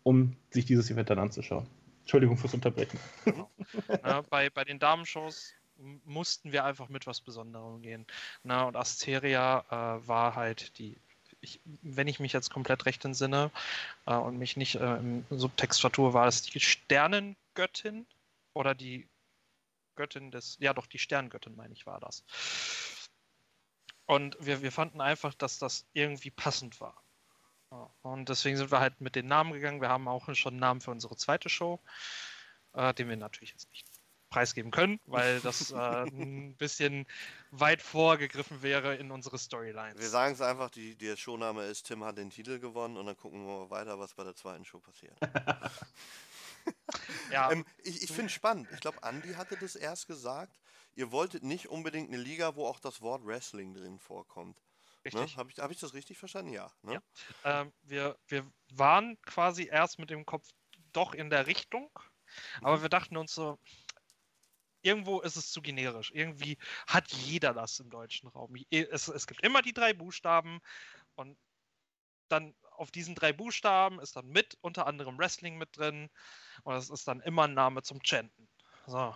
um 0.03 0.35
sich 0.51 0.65
dieses 0.65 0.89
Event 0.91 1.09
dann 1.09 1.19
anzuschauen. 1.19 1.67
Entschuldigung 2.01 2.37
fürs 2.37 2.53
Unterbrechen. 2.53 2.99
Genau. 3.25 3.49
äh, 4.19 4.23
bei, 4.29 4.49
bei 4.49 4.63
den 4.63 4.79
Damenshows 4.79 5.53
mussten 6.05 6.51
wir 6.51 6.65
einfach 6.65 6.89
mit 6.89 7.07
was 7.07 7.21
Besonderem 7.21 7.81
gehen. 7.81 8.05
Na, 8.43 8.63
und 8.63 8.75
Asteria 8.75 9.63
äh, 9.69 10.07
war 10.07 10.35
halt 10.35 10.77
die 10.79 10.97
ich, 11.41 11.59
wenn 11.65 12.07
ich 12.07 12.19
mich 12.19 12.33
jetzt 12.33 12.49
komplett 12.49 12.85
recht 12.85 13.03
entsinne 13.05 13.51
äh, 14.05 14.15
und 14.15 14.37
mich 14.37 14.57
nicht 14.57 14.75
äh, 14.75 14.97
im 14.97 15.25
Subtext 15.29 15.81
vertue, 15.81 16.13
war 16.13 16.27
es 16.27 16.41
die 16.41 16.59
Sternengöttin 16.59 18.05
oder 18.53 18.75
die 18.75 19.07
Göttin 19.95 20.31
des, 20.31 20.57
ja 20.59 20.73
doch, 20.73 20.87
die 20.87 20.99
Sterngöttin, 20.99 21.55
meine 21.55 21.73
ich, 21.73 21.85
war 21.85 21.99
das. 21.99 22.23
Und 24.05 24.37
wir, 24.39 24.61
wir 24.61 24.71
fanden 24.71 25.01
einfach, 25.01 25.33
dass 25.33 25.59
das 25.59 25.85
irgendwie 25.93 26.31
passend 26.31 26.81
war. 26.81 27.03
Und 28.01 28.29
deswegen 28.29 28.57
sind 28.57 28.71
wir 28.71 28.79
halt 28.79 28.99
mit 29.01 29.15
den 29.15 29.27
Namen 29.27 29.53
gegangen. 29.53 29.81
Wir 29.81 29.89
haben 29.89 30.07
auch 30.07 30.33
schon 30.33 30.53
einen 30.53 30.59
Namen 30.59 30.81
für 30.81 30.91
unsere 30.91 31.15
zweite 31.15 31.49
Show, 31.49 31.79
äh, 32.73 32.93
den 32.93 33.09
wir 33.09 33.17
natürlich 33.17 33.51
jetzt 33.51 33.69
nicht 33.71 33.88
preisgeben 34.29 34.71
können, 34.71 34.99
weil 35.05 35.39
das 35.41 35.71
äh, 35.71 35.75
ein 35.75 36.55
bisschen 36.55 37.05
weit 37.51 37.81
vorgegriffen 37.81 38.61
wäre 38.61 38.95
in 38.95 39.11
unsere 39.11 39.37
Storylines. 39.37 39.99
Wir 39.99 40.09
sagen 40.09 40.33
es 40.33 40.41
einfach, 40.41 40.69
die, 40.69 40.95
der 40.95 41.17
Showname 41.17 41.63
ist 41.63 41.87
Tim 41.87 42.03
hat 42.03 42.17
den 42.17 42.29
Titel 42.29 42.59
gewonnen 42.59 42.97
und 42.97 43.05
dann 43.05 43.17
gucken 43.17 43.45
wir 43.45 43.59
mal 43.59 43.69
weiter, 43.69 43.99
was 43.99 44.13
bei 44.13 44.23
der 44.23 44.35
zweiten 44.35 44.65
Show 44.65 44.79
passiert. 44.79 45.17
ja. 47.31 47.51
Ähm, 47.51 47.65
ich 47.83 48.03
ich 48.03 48.11
finde 48.11 48.27
es 48.27 48.33
spannend. 48.33 48.67
Ich 48.73 48.79
glaube, 48.79 48.99
Andy 49.03 49.33
hatte 49.33 49.57
das 49.57 49.75
erst 49.75 50.07
gesagt. 50.07 50.59
Ihr 50.95 51.11
wolltet 51.11 51.43
nicht 51.43 51.69
unbedingt 51.69 52.09
eine 52.09 52.21
Liga, 52.21 52.55
wo 52.55 52.67
auch 52.67 52.79
das 52.79 53.01
Wort 53.01 53.25
Wrestling 53.25 53.73
drin 53.73 53.99
vorkommt. 53.99 54.57
Ne? 54.57 55.05
Richtig. 55.05 55.35
Ne? 55.35 55.37
Habe 55.37 55.51
ich, 55.51 55.59
hab 55.59 55.71
ich 55.71 55.79
das 55.79 55.93
richtig 55.93 56.17
verstanden? 56.17 56.51
Ja. 56.51 56.71
Ne? 56.81 57.01
ja. 57.43 57.61
Ähm, 57.61 57.71
wir, 57.83 58.17
wir 58.27 58.45
waren 58.73 59.19
quasi 59.21 59.69
erst 59.71 59.99
mit 59.99 60.09
dem 60.09 60.25
Kopf 60.25 60.47
doch 60.91 61.13
in 61.13 61.29
der 61.29 61.47
Richtung, 61.47 61.89
aber 62.61 62.77
mhm. 62.77 62.81
wir 62.83 62.89
dachten 62.89 63.17
uns 63.17 63.33
so, 63.33 63.57
irgendwo 64.81 65.21
ist 65.21 65.35
es 65.35 65.51
zu 65.51 65.61
generisch. 65.61 66.11
Irgendwie 66.13 66.57
hat 66.87 67.11
jeder 67.11 67.53
das 67.53 67.79
im 67.79 67.89
deutschen 67.89 68.29
Raum. 68.29 68.55
Es, 68.69 69.07
es 69.07 69.27
gibt 69.27 69.43
immer 69.43 69.61
die 69.61 69.73
drei 69.73 69.93
Buchstaben 69.93 70.59
und 71.15 71.37
dann 72.29 72.53
auf 72.71 72.91
diesen 72.91 73.15
drei 73.15 73.33
Buchstaben 73.33 73.99
ist 73.99 74.15
dann 74.15 74.27
mit 74.27 74.57
unter 74.61 74.87
anderem 74.87 75.17
Wrestling 75.17 75.57
mit 75.57 75.77
drin 75.77 76.09
und 76.63 76.75
es 76.75 76.89
ist 76.89 77.07
dann 77.07 77.19
immer 77.21 77.43
ein 77.43 77.53
Name 77.53 77.81
zum 77.81 78.01
Chanten. 78.03 78.47
So. 78.87 79.15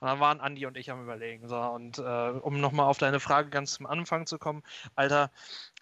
Und 0.00 0.08
dann 0.08 0.18
waren 0.18 0.40
Andi 0.40 0.66
und 0.66 0.76
ich 0.76 0.90
am 0.90 1.02
Überlegen. 1.02 1.46
So, 1.46 1.60
und 1.60 1.98
äh, 1.98 2.30
um 2.30 2.60
nochmal 2.60 2.86
auf 2.86 2.98
deine 2.98 3.20
Frage 3.20 3.50
ganz 3.50 3.74
zum 3.74 3.86
Anfang 3.86 4.26
zu 4.26 4.38
kommen, 4.38 4.62
Alter, 4.96 5.30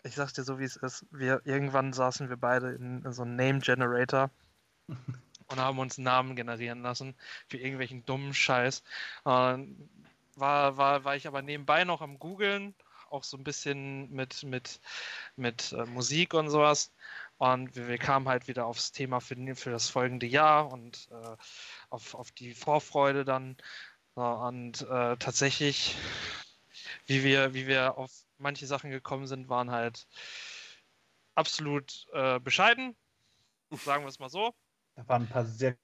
ich 0.02 0.14
sag's 0.14 0.34
dir 0.34 0.42
so, 0.42 0.58
wie 0.58 0.64
es 0.64 0.76
ist. 0.76 1.06
Wir, 1.10 1.40
irgendwann 1.44 1.94
saßen 1.94 2.28
wir 2.28 2.36
beide 2.36 2.72
in, 2.72 3.02
in 3.02 3.12
so 3.12 3.22
einem 3.22 3.36
Name 3.36 3.60
Generator 3.60 4.30
und 5.50 5.58
haben 5.60 5.78
uns 5.78 5.98
Namen 5.98 6.36
generieren 6.36 6.82
lassen 6.82 7.14
für 7.48 7.58
irgendwelchen 7.58 8.04
dummen 8.06 8.34
Scheiß. 8.34 8.82
Und 9.24 9.90
war, 10.36 10.76
war, 10.76 11.04
war 11.04 11.16
ich 11.16 11.26
aber 11.26 11.42
nebenbei 11.42 11.84
noch 11.84 12.00
am 12.00 12.18
Googeln, 12.18 12.74
auch 13.10 13.24
so 13.24 13.36
ein 13.36 13.44
bisschen 13.44 14.10
mit, 14.12 14.42
mit, 14.44 14.80
mit 15.36 15.72
äh, 15.72 15.84
Musik 15.86 16.34
und 16.34 16.48
sowas. 16.50 16.92
Und 17.38 17.74
wir, 17.74 17.88
wir, 17.88 17.98
kamen 17.98 18.28
halt 18.28 18.48
wieder 18.48 18.66
aufs 18.66 18.92
Thema 18.92 19.20
für, 19.20 19.36
für 19.56 19.70
das 19.70 19.88
folgende 19.88 20.26
Jahr 20.26 20.72
und 20.72 21.08
äh, 21.10 21.36
auf, 21.90 22.14
auf 22.14 22.30
die 22.32 22.54
Vorfreude 22.54 23.24
dann. 23.24 23.56
und 24.14 24.82
äh, 24.82 25.16
tatsächlich, 25.16 25.96
wie 27.06 27.24
wir, 27.24 27.54
wie 27.54 27.66
wir 27.66 27.98
auf 27.98 28.10
manche 28.38 28.66
Sachen 28.66 28.90
gekommen 28.90 29.26
sind, 29.26 29.48
waren 29.48 29.70
halt 29.70 30.06
absolut 31.34 32.06
äh, 32.12 32.38
bescheiden. 32.40 32.96
Sagen 33.70 34.04
wir 34.04 34.08
es 34.08 34.18
mal 34.18 34.30
so. 34.30 34.54
Da 35.00 35.08
waren 35.08 35.22
ein 35.22 35.28
paar 35.28 35.46
sehr 35.46 35.76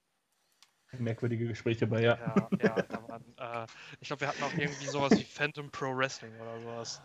merkwürdige 0.99 1.47
Gespräche 1.47 1.87
bei, 1.87 2.01
ja. 2.01 2.17
Ja, 2.17 2.49
ja 2.61 2.81
da 2.83 3.07
waren, 3.07 3.23
äh, 3.37 3.67
ich 3.99 4.07
glaube, 4.07 4.21
wir 4.21 4.27
hatten 4.27 4.43
auch 4.43 4.53
irgendwie 4.53 4.85
sowas 4.85 5.11
wie 5.11 5.23
Phantom 5.23 5.69
Pro 5.71 5.95
Wrestling 5.97 6.33
oder 6.39 6.61
sowas. 6.61 7.01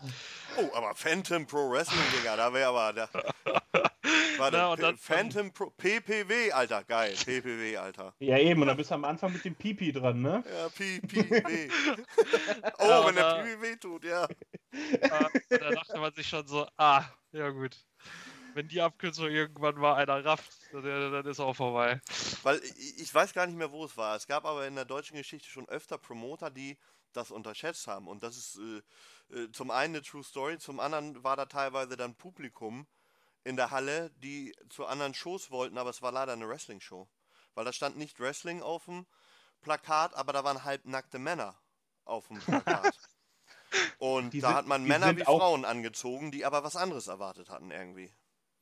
Oh, 0.59 0.71
aber 0.77 0.95
Phantom 0.95 1.47
Pro 1.47 1.71
Wrestling, 1.71 2.05
Digga, 2.17 2.37
da 2.37 2.53
wäre 2.53 2.69
aber. 2.69 2.93
Da, 2.93 3.09
Warte, 4.39 4.57
Na, 4.59 4.73
und 4.73 4.83
dann- 4.83 4.97
Phantom 4.99 5.53
Pro 5.53 5.71
PPW, 5.71 6.53
Alter, 6.53 6.85
geil. 6.85 7.15
PPW, 7.25 7.77
Alter. 7.79 8.15
Ja, 8.19 8.39
eben, 8.39 8.61
und 8.61 8.69
dann 8.69 8.77
bist 8.77 8.91
du 8.91 8.95
am 8.95 9.05
Anfang 9.05 9.33
mit 9.33 9.45
dem 9.45 9.55
Pipi 9.55 9.91
dran, 9.93 10.21
ne? 10.21 10.45
Ja, 10.47 10.69
PPW. 10.69 11.69
oh, 12.79 12.89
Ja, 12.89 13.07
wenn 13.07 13.15
der 13.15 13.27
aber- 13.27 13.43
PPW 13.43 13.77
tut, 13.77 14.05
ja. 14.05 14.25
Und 14.25 15.43
da 15.51 15.71
dachte 15.71 15.99
man 15.99 16.13
sich 16.15 16.29
schon 16.29 16.47
so, 16.47 16.67
ah, 16.77 17.05
ja 17.33 17.49
gut. 17.51 17.77
Wenn 18.55 18.69
die 18.69 18.81
Abkürzung 18.81 19.27
irgendwann 19.29 19.77
mal 19.77 19.95
einer 19.95 20.25
rafft, 20.25 20.51
dann, 20.73 20.83
dann 20.85 21.27
ist 21.27 21.41
auch 21.41 21.55
vorbei. 21.55 22.01
Weil 22.43 22.61
ich, 22.99 23.13
weiß 23.15 23.33
gar 23.33 23.47
nicht 23.47 23.57
mehr, 23.57 23.71
wo 23.73 23.85
es 23.85 23.97
war. 23.97 24.17
Es 24.17 24.27
gab 24.27 24.45
aber 24.45 24.67
in 24.67 24.75
der 24.75 24.85
deutschen 24.85 25.17
Geschichte 25.17 25.49
schon 25.49 25.69
öfter 25.69 25.99
Promoter, 25.99 26.51
die 26.51 26.79
das 27.13 27.31
unterschätzt 27.31 27.87
haben. 27.87 28.09
Und 28.09 28.23
das 28.23 28.37
ist 28.37 28.59
äh, 29.31 29.37
äh, 29.37 29.53
zum 29.53 29.71
einen 29.71 29.95
eine 29.97 30.03
True 30.03 30.25
Story, 30.25 30.59
zum 30.59 30.81
anderen 30.81 31.23
war 31.23 31.37
da 31.37 31.47
teilweise 31.47 31.97
dann 31.97 32.15
Publikum 32.15 32.87
in 33.45 33.57
der 33.57 33.71
Halle, 33.71 34.11
die 34.17 34.55
zu 34.69 34.87
anderen 34.87 35.15
Shows 35.15 35.51
wollten, 35.51 35.77
aber 35.79 35.91
es 35.91 36.01
war 36.03 36.13
leider 36.13 36.33
eine 36.33 36.49
Wrestling-Show. 36.49 37.09
Weil 37.55 37.65
da 37.65 37.73
stand 37.73 37.97
nicht 37.99 38.19
Wrestling 38.21 38.63
auf 38.63 38.85
dem 38.87 39.07
Plakat, 39.61 40.15
aber 40.15 40.33
da 40.33 40.43
waren 40.45 40.65
halbnackte 40.65 41.19
Männer 41.19 41.57
auf 42.05 42.29
dem 42.29 42.39
Plakat. 42.39 42.99
Und 43.99 44.33
Die 44.33 44.41
da 44.41 44.49
sind- 44.49 44.57
hat 44.57 44.67
man 44.67 44.85
Männer 44.85 45.17
wie 45.17 45.25
Frauen 45.25 45.65
angezogen, 45.65 46.31
die 46.31 46.45
aber 46.45 46.63
was 46.65 46.77
anderes 46.77 47.07
erwartet 47.07 47.49
hatten 47.51 47.71
irgendwie. 47.71 48.13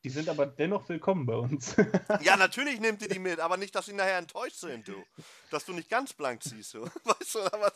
Die 0.03 0.09
sind 0.09 0.29
aber 0.29 0.47
dennoch 0.47 0.89
willkommen 0.89 1.25
bei 1.25 1.35
uns. 1.35 1.75
Ja, 2.23 2.35
natürlich 2.35 2.79
nehmt 2.79 3.01
ihr 3.01 3.07
die 3.07 3.19
mit, 3.19 3.39
aber 3.39 3.57
nicht, 3.57 3.75
dass 3.75 3.85
sie 3.85 3.93
nachher 3.93 4.17
enttäuscht 4.17 4.57
sind, 4.57 4.87
du. 4.87 5.03
Dass 5.49 5.65
du 5.65 5.73
nicht 5.73 5.89
ganz 5.89 6.13
blank 6.13 6.43
ziehst, 6.43 6.73
du. 6.73 6.81
Weißt 7.03 7.35
du, 7.35 7.39
aber, 7.41 7.71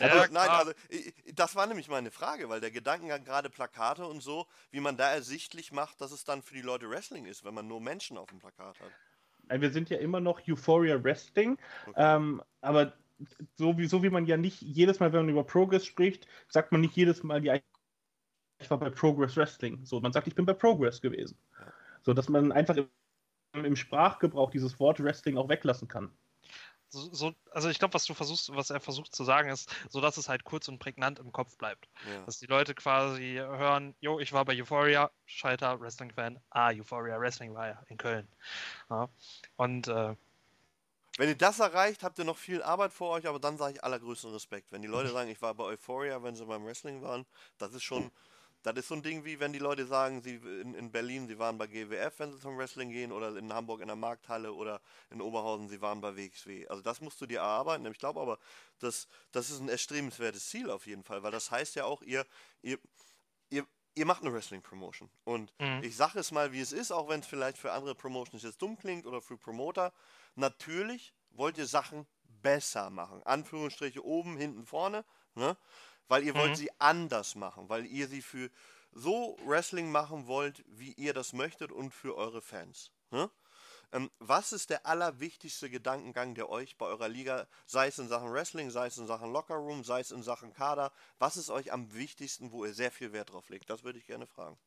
Ja, 0.00 0.12
aber 0.12 0.28
nein, 0.28 0.48
also 0.48 0.72
ich, 0.88 1.12
das 1.34 1.54
war 1.54 1.66
nämlich 1.66 1.88
meine 1.88 2.10
Frage, 2.10 2.48
weil 2.48 2.60
der 2.60 2.70
Gedankengang 2.70 3.24
gerade 3.24 3.50
Plakate 3.50 4.06
und 4.06 4.22
so, 4.22 4.46
wie 4.70 4.80
man 4.80 4.96
da 4.96 5.12
ersichtlich 5.12 5.72
macht, 5.72 6.00
dass 6.00 6.12
es 6.12 6.24
dann 6.24 6.42
für 6.42 6.54
die 6.54 6.62
Leute 6.62 6.88
Wrestling 6.88 7.26
ist, 7.26 7.44
wenn 7.44 7.54
man 7.54 7.68
nur 7.68 7.80
Menschen 7.80 8.16
auf 8.16 8.30
dem 8.30 8.38
Plakat 8.38 8.78
hat. 8.80 9.60
Wir 9.60 9.70
sind 9.70 9.90
ja 9.90 9.98
immer 9.98 10.20
noch 10.20 10.40
Euphoria 10.48 11.02
Wrestling, 11.02 11.58
Okay. 11.86 11.94
ähm, 11.96 12.42
aber 12.60 12.94
so 13.56 13.76
wie, 13.78 13.86
so 13.86 14.02
wie 14.02 14.10
man 14.10 14.26
ja 14.26 14.36
nicht 14.36 14.62
jedes 14.62 15.00
Mal, 15.00 15.12
wenn 15.12 15.20
man 15.20 15.28
über 15.28 15.44
Progress 15.44 15.84
spricht, 15.84 16.26
sagt 16.48 16.72
man 16.72 16.80
nicht 16.80 16.96
jedes 16.96 17.22
Mal, 17.22 17.44
ja, 17.44 17.58
ich 18.62 18.70
war 18.70 18.78
bei 18.78 18.90
Progress 18.90 19.36
Wrestling. 19.36 19.84
So, 19.84 20.00
man 20.00 20.12
sagt, 20.12 20.26
ich 20.26 20.34
bin 20.34 20.46
bei 20.46 20.54
Progress 20.54 21.00
gewesen. 21.00 21.36
So, 22.02 22.14
dass 22.14 22.28
man 22.28 22.52
einfach 22.52 22.76
im, 22.76 22.88
im 23.64 23.76
Sprachgebrauch 23.76 24.50
dieses 24.50 24.78
Wort 24.80 25.02
Wrestling 25.02 25.36
auch 25.38 25.48
weglassen 25.48 25.88
kann. 25.88 26.12
So, 26.88 27.08
so, 27.14 27.34
also 27.50 27.70
ich 27.70 27.78
glaube, 27.78 27.94
was 27.94 28.04
du 28.04 28.12
versuchst, 28.14 28.54
was 28.54 28.68
er 28.70 28.80
versucht 28.80 29.14
zu 29.14 29.24
sagen, 29.24 29.48
ist, 29.50 29.74
so 29.88 30.00
dass 30.02 30.18
es 30.18 30.28
halt 30.28 30.44
kurz 30.44 30.68
und 30.68 30.78
prägnant 30.78 31.18
im 31.18 31.32
Kopf 31.32 31.56
bleibt. 31.56 31.88
Ja. 32.04 32.26
Dass 32.26 32.38
die 32.38 32.46
Leute 32.46 32.74
quasi 32.74 33.36
hören, 33.36 33.94
jo, 34.00 34.20
ich 34.20 34.32
war 34.34 34.44
bei 34.44 34.54
Euphoria, 34.60 35.10
Scheiter, 35.24 35.80
Wrestling-Fan, 35.80 36.38
ah, 36.50 36.70
Euphoria 36.70 37.18
Wrestling 37.18 37.54
war 37.54 37.68
ja 37.68 37.82
in 37.88 37.96
Köln. 37.96 38.28
Ja. 38.90 39.08
Und 39.56 39.88
äh, 39.88 40.16
Wenn 41.18 41.28
ihr 41.28 41.36
das 41.36 41.60
erreicht, 41.60 42.02
habt 42.02 42.18
ihr 42.18 42.24
noch 42.26 42.38
viel 42.38 42.62
Arbeit 42.62 42.92
vor 42.92 43.10
euch, 43.10 43.26
aber 43.26 43.38
dann 43.40 43.56
sage 43.58 43.74
ich 43.74 43.84
allergrößten 43.84 44.30
Respekt. 44.32 44.72
Wenn 44.72 44.82
die 44.82 44.88
Leute 44.88 45.10
sagen, 45.12 45.30
ich 45.30 45.40
war 45.42 45.54
bei 45.54 45.64
Euphoria, 45.64 46.22
wenn 46.22 46.34
sie 46.36 46.46
beim 46.46 46.64
Wrestling 46.66 47.02
waren, 47.02 47.26
das 47.58 47.74
ist 47.74 47.84
schon, 47.84 48.10
das 48.62 48.76
ist 48.76 48.88
so 48.88 48.94
ein 48.94 49.02
Ding 49.02 49.24
wie, 49.24 49.40
wenn 49.40 49.52
die 49.52 49.58
Leute 49.58 49.86
sagen, 49.86 50.22
sie 50.22 50.36
in, 50.36 50.74
in 50.74 50.90
Berlin, 50.92 51.26
sie 51.26 51.38
waren 51.38 51.58
bei 51.58 51.66
GWF, 51.66 52.18
wenn 52.18 52.32
sie 52.32 52.38
zum 52.38 52.56
Wrestling 52.56 52.90
gehen, 52.90 53.12
oder 53.12 53.36
in 53.36 53.52
Hamburg 53.52 53.80
in 53.80 53.88
der 53.88 53.96
Markthalle 53.96 54.52
oder 54.52 54.80
in 55.10 55.20
Oberhausen, 55.20 55.68
sie 55.68 55.80
waren 55.80 56.00
bei 56.00 56.16
WXW. 56.16 56.68
Also 56.68 56.82
das 56.82 57.00
musst 57.00 57.20
du 57.20 57.26
dir 57.26 57.40
erarbeiten. 57.40 57.84
Ich 57.86 57.98
glaube 57.98 58.20
aber, 58.20 58.38
das, 58.78 59.08
das 59.32 59.50
ist 59.50 59.60
ein 59.60 59.68
erstrebenswertes 59.68 60.48
Ziel 60.48 60.70
auf 60.70 60.86
jeden 60.86 61.02
Fall, 61.04 61.22
weil 61.22 61.32
das 61.32 61.50
heißt 61.50 61.74
ja 61.74 61.84
auch, 61.84 62.02
ihr, 62.02 62.24
ihr, 62.62 62.78
ihr, 63.50 63.66
ihr 63.94 64.06
macht 64.06 64.22
eine 64.22 64.32
Wrestling-Promotion. 64.32 65.10
Und 65.24 65.52
Mhm. 65.58 65.82
ich 65.82 65.96
sage 65.96 66.20
es 66.20 66.30
mal, 66.30 66.52
wie 66.52 66.60
es 66.60 66.72
ist, 66.72 66.92
auch 66.92 67.08
wenn 67.08 67.20
es 67.20 67.26
vielleicht 67.26 67.58
für 67.58 67.72
andere 67.72 67.94
Promotions 67.94 68.42
jetzt 68.42 68.62
dumm 68.62 68.78
klingt 68.78 69.06
oder 69.06 69.20
für 69.20 69.36
Promoter. 69.36 69.92
Natürlich 70.36 71.14
wollt 71.30 71.58
ihr 71.58 71.66
Sachen 71.66 72.06
besser 72.42 72.90
machen. 72.90 73.22
Anführungsstriche 73.24 74.04
oben, 74.04 74.36
hinten, 74.36 74.66
vorne. 74.66 75.04
Ne? 75.34 75.56
Weil 76.12 76.24
ihr 76.24 76.34
wollt 76.34 76.50
Mhm. 76.50 76.56
sie 76.56 76.70
anders 76.78 77.36
machen. 77.36 77.70
Weil 77.70 77.86
ihr 77.86 78.06
sie 78.06 78.20
für 78.20 78.50
so 78.92 79.34
Wrestling 79.46 79.90
machen 79.90 80.26
wollt, 80.26 80.62
wie 80.68 80.92
ihr 80.92 81.14
das 81.14 81.32
möchtet 81.32 81.72
und 81.72 81.90
für 81.94 82.14
eure 82.18 82.42
Fans. 82.42 82.90
Ne? 83.10 83.30
Ähm, 83.92 84.10
was 84.18 84.52
ist 84.52 84.68
der 84.68 84.84
allerwichtigste 84.84 85.70
Gedankengang, 85.70 86.34
der 86.34 86.50
euch 86.50 86.76
bei 86.76 86.84
eurer 86.84 87.08
Liga, 87.08 87.46
sei 87.64 87.86
es 87.86 87.98
in 87.98 88.08
Sachen 88.08 88.30
Wrestling, 88.30 88.68
sei 88.70 88.88
es 88.88 88.98
in 88.98 89.06
Sachen 89.06 89.32
Lockerroom, 89.32 89.84
sei 89.84 90.00
es 90.00 90.10
in 90.10 90.22
Sachen 90.22 90.52
Kader, 90.52 90.92
was 91.18 91.38
ist 91.38 91.48
euch 91.48 91.72
am 91.72 91.94
wichtigsten, 91.94 92.52
wo 92.52 92.66
ihr 92.66 92.74
sehr 92.74 92.90
viel 92.90 93.14
Wert 93.14 93.32
drauf 93.32 93.48
legt? 93.48 93.70
Das 93.70 93.82
würde 93.82 93.98
ich 93.98 94.06
gerne 94.06 94.26
fragen. 94.26 94.58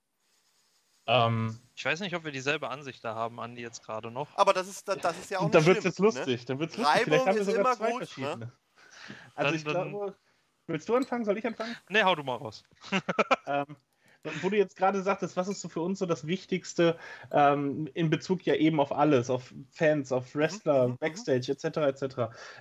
Ähm, 1.06 1.60
ich 1.76 1.86
weiß 1.86 2.00
nicht, 2.00 2.16
ob 2.16 2.24
wir 2.24 2.32
dieselbe 2.32 2.70
Ansicht 2.70 3.04
da 3.04 3.14
haben, 3.14 3.40
Andi, 3.40 3.62
jetzt 3.62 3.84
gerade 3.84 4.10
noch. 4.10 4.36
Aber 4.36 4.54
das 4.54 4.68
ist, 4.68 4.88
das, 4.88 4.98
das 4.98 5.16
ist 5.20 5.30
ja 5.30 5.38
auch 5.38 5.44
und 5.44 5.54
nicht 5.54 5.56
dann 5.60 5.66
wird 5.68 5.78
es 5.78 5.84
jetzt 5.84 6.00
ne? 6.00 6.06
lustig. 6.08 6.46
Dann 6.46 6.58
wird's 6.58 6.76
lustig. 6.76 6.96
Reibung 6.96 7.04
Vielleicht 7.06 7.26
haben 7.28 7.36
wir 7.36 7.42
ist 7.42 7.46
sogar 7.48 7.62
immer 7.62 7.76
zwei 7.78 7.92
gut, 7.92 8.00
ne? 8.02 8.06
verschiedene. 8.08 8.52
Also 9.36 9.46
Dann- 9.52 9.56
ich 9.56 9.66
glaube, 9.66 10.18
willst 10.68 10.90
du 10.90 10.96
anfangen? 10.96 11.26
Soll 11.26 11.38
ich 11.38 11.46
anfangen? 11.46 11.76
Ne, 11.90 12.04
hau 12.04 12.16
du 12.16 12.24
mal 12.24 12.36
raus. 12.36 12.64
ähm, 13.48 13.76
wo 14.42 14.50
du 14.50 14.58
jetzt 14.58 14.76
gerade 14.76 15.02
sagtest, 15.02 15.38
was 15.38 15.48
ist 15.48 15.62
so 15.62 15.70
für 15.70 15.82
uns 15.82 16.00
so 16.00 16.06
das 16.06 16.28
Wichtigste 16.28 16.98
ähm, 17.32 17.90
in 17.94 18.10
Bezug 18.10 18.46
ja 18.46 18.56
eben 18.56 18.80
auf 18.80 18.92
alles, 18.92 19.30
auf 19.30 19.54
Fans, 19.72 20.12
auf 20.12 20.36
Wrestler, 20.36 20.88
mhm, 20.88 20.94
mhm. 20.94 20.98
Backstage 20.98 21.52
etc. 21.52 21.78
etc. 21.78 22.16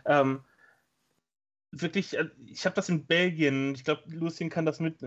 Ähm, 0.04 0.44
wirklich, 1.72 2.16
äh, 2.16 2.28
ich 2.46 2.64
habe 2.66 2.74
das 2.74 2.88
in 2.88 3.06
Belgien, 3.06 3.74
ich 3.74 3.84
glaube, 3.84 4.02
Lucien 4.08 4.50
kann 4.50 4.66
das 4.66 4.80
mit, 4.80 5.00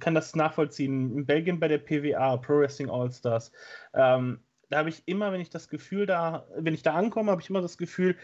kann 0.00 0.14
das 0.14 0.34
nachvollziehen. 0.34 1.16
In 1.16 1.26
Belgien 1.26 1.60
bei 1.60 1.68
der 1.68 1.78
PWA, 1.78 2.36
Pro 2.36 2.60
Wrestling 2.60 2.90
All 2.90 3.10
Stars, 3.10 3.52
ähm, 3.94 4.40
da 4.68 4.78
habe 4.78 4.88
ich 4.88 5.02
immer, 5.06 5.32
wenn 5.32 5.40
ich 5.40 5.50
das 5.50 5.68
Gefühl 5.68 6.06
da, 6.06 6.46
wenn 6.56 6.74
ich 6.74 6.82
da 6.82 6.94
ankomme, 6.94 7.30
habe 7.30 7.40
ich 7.40 7.50
immer 7.50 7.62
das 7.62 7.78
Gefühl, 7.78 8.16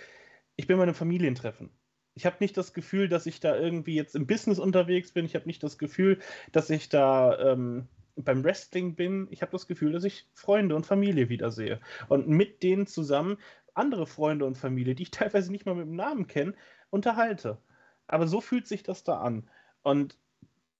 ich 0.56 0.66
bin 0.66 0.76
bei 0.76 0.82
einem 0.82 0.94
Familientreffen. 0.94 1.70
Ich 2.14 2.26
habe 2.26 2.36
nicht 2.40 2.56
das 2.56 2.74
Gefühl, 2.74 3.08
dass 3.08 3.26
ich 3.26 3.40
da 3.40 3.56
irgendwie 3.56 3.94
jetzt 3.94 4.14
im 4.14 4.26
Business 4.26 4.58
unterwegs 4.58 5.12
bin. 5.12 5.24
Ich 5.24 5.34
habe 5.34 5.46
nicht 5.46 5.62
das 5.62 5.78
Gefühl, 5.78 6.18
dass 6.52 6.68
ich 6.70 6.88
da 6.88 7.52
ähm, 7.52 7.88
beim 8.16 8.44
Wrestling 8.44 8.94
bin. 8.94 9.28
Ich 9.30 9.42
habe 9.42 9.52
das 9.52 9.66
Gefühl, 9.66 9.92
dass 9.92 10.04
ich 10.04 10.26
Freunde 10.34 10.76
und 10.76 10.86
Familie 10.86 11.28
wiedersehe. 11.28 11.80
Und 12.08 12.28
mit 12.28 12.62
denen 12.62 12.86
zusammen 12.86 13.38
andere 13.74 14.06
Freunde 14.06 14.44
und 14.44 14.58
Familie, 14.58 14.94
die 14.94 15.04
ich 15.04 15.10
teilweise 15.12 15.50
nicht 15.50 15.66
mal 15.66 15.74
mit 15.74 15.86
dem 15.86 15.96
Namen 15.96 16.26
kenne, 16.26 16.54
unterhalte. 16.90 17.58
Aber 18.06 18.26
so 18.26 18.40
fühlt 18.40 18.66
sich 18.66 18.82
das 18.82 19.04
da 19.04 19.20
an. 19.20 19.48
Und 19.82 20.18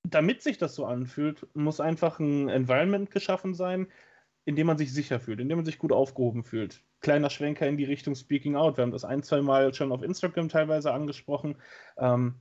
damit 0.04 0.42
sich 0.42 0.58
das 0.58 0.74
so 0.74 0.84
anfühlt, 0.84 1.46
muss 1.54 1.80
einfach 1.80 2.18
ein 2.18 2.48
Environment 2.48 3.10
geschaffen 3.10 3.54
sein, 3.54 3.88
in 4.45 4.57
dem 4.57 4.66
man 4.66 4.78
sich 4.78 4.93
sicher 4.93 5.20
fühlt, 5.20 5.40
in 5.40 5.49
dem 5.49 5.59
man 5.59 5.64
sich 5.64 5.78
gut 5.78 5.93
aufgehoben 5.93 6.43
fühlt. 6.43 6.82
Kleiner 7.01 7.30
Schwenker 7.30 7.66
in 7.68 7.76
die 7.76 7.84
Richtung 7.84 8.14
Speaking 8.14 8.57
Out. 8.57 8.76
Wir 8.76 8.82
haben 8.82 8.90
das 8.90 9.05
ein, 9.05 9.22
zwei 9.22 9.40
Mal 9.40 9.72
schon 9.74 9.93
auf 9.93 10.03
Instagram 10.03 10.49
teilweise 10.49 10.93
angesprochen. 10.93 11.57
Ähm, 11.97 12.36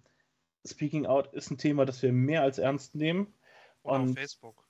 Speaking 0.65 1.05
Out 1.05 1.33
ist 1.33 1.51
ein 1.51 1.57
Thema, 1.57 1.85
das 1.85 2.01
wir 2.01 2.11
mehr 2.11 2.41
als 2.43 2.57
ernst 2.57 2.95
nehmen. 2.95 3.33
Oder 3.83 3.95
auf 3.95 4.01
Und- 4.03 4.19
Facebook. 4.19 4.67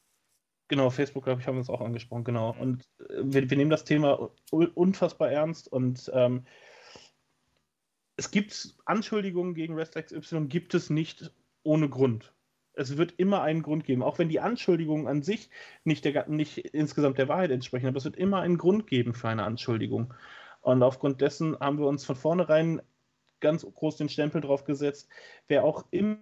Genau, 0.68 0.90
Facebook, 0.90 1.26
glaube 1.26 1.42
ich, 1.42 1.48
haben 1.48 1.56
wir 1.56 1.62
es 1.62 1.70
auch 1.70 1.82
angesprochen, 1.82 2.24
genau. 2.24 2.56
Und 2.58 2.84
äh, 3.00 3.24
wir, 3.24 3.50
wir 3.50 3.58
nehmen 3.58 3.70
das 3.70 3.84
Thema 3.84 4.32
unfassbar 4.52 5.30
ernst 5.30 5.68
und 5.68 6.10
ähm, 6.14 6.46
es 8.16 8.32
gibt 8.32 8.76
Anschuldigungen 8.86 9.54
gegen 9.54 9.76
Wrestler 9.76 10.04
XY, 10.04 10.46
gibt 10.48 10.74
es 10.74 10.90
nicht 10.90 11.34
ohne 11.64 11.90
Grund. 11.90 12.34
Es 12.74 12.98
wird 12.98 13.14
immer 13.18 13.42
einen 13.42 13.64
Grund 13.64 13.84
geben, 13.86 14.02
auch 14.04 14.18
wenn 14.20 14.30
die 14.30 14.40
Anschuldigungen 14.40 15.08
an 15.08 15.24
sich 15.24 15.50
nicht, 15.84 16.06
der, 16.06 16.28
nicht 16.30 16.58
insgesamt 16.58 17.18
der 17.18 17.28
Wahrheit 17.28 17.52
entsprechen, 17.52 17.88
aber 17.88 17.98
es 17.98 18.06
wird 18.06 18.16
immer 18.16 18.40
einen 18.40 18.58
Grund 18.58 18.88
geben 18.88 19.14
für 19.14 19.30
eine 19.30 19.44
Anschuldigung. 19.44 20.14
Und 20.62 20.84
aufgrund 20.84 21.22
dessen 21.22 21.60
haben 21.60 21.80
wir 21.80 21.88
uns 21.88 22.06
von 22.06 22.16
vornherein 22.16 22.82
ganz 23.40 23.66
groß 23.66 23.98
den 23.98 24.10
Stempel 24.10 24.42
drauf 24.42 24.64
gesetzt, 24.64 25.10
wer 25.48 25.64
auch 25.64 25.86
immer 25.92 26.18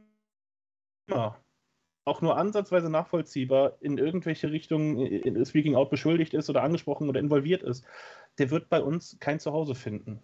auch 2.05 2.21
nur 2.21 2.37
ansatzweise 2.37 2.89
nachvollziehbar 2.89 3.77
in 3.81 3.97
irgendwelche 3.97 4.51
Richtungen 4.51 4.99
in 4.99 5.45
Speaking 5.45 5.75
Out 5.75 5.89
beschuldigt 5.89 6.33
ist 6.33 6.49
oder 6.49 6.63
angesprochen 6.63 7.07
oder 7.07 7.19
involviert 7.19 7.63
ist, 7.63 7.85
der 8.37 8.49
wird 8.49 8.69
bei 8.69 8.81
uns 8.81 9.17
kein 9.19 9.39
Zuhause 9.39 9.75
finden. 9.75 10.21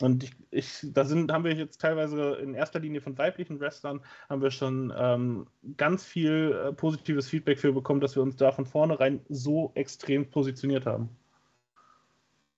Und 0.00 0.24
ich, 0.24 0.32
ich, 0.50 0.80
da 0.82 1.04
sind, 1.04 1.30
haben 1.30 1.44
wir 1.44 1.54
jetzt 1.54 1.80
teilweise 1.80 2.34
in 2.36 2.54
erster 2.54 2.80
Linie 2.80 3.00
von 3.00 3.16
weiblichen 3.16 3.60
Wrestlern 3.60 4.04
haben 4.28 4.42
wir 4.42 4.50
schon 4.50 4.92
ähm, 4.96 5.46
ganz 5.76 6.04
viel 6.04 6.52
äh, 6.52 6.72
positives 6.72 7.28
Feedback 7.28 7.60
für 7.60 7.72
bekommen, 7.72 8.00
dass 8.00 8.16
wir 8.16 8.22
uns 8.22 8.36
da 8.36 8.50
von 8.50 8.66
vornherein 8.66 9.24
so 9.28 9.70
extrem 9.74 10.28
positioniert 10.28 10.84
haben. 10.84 11.08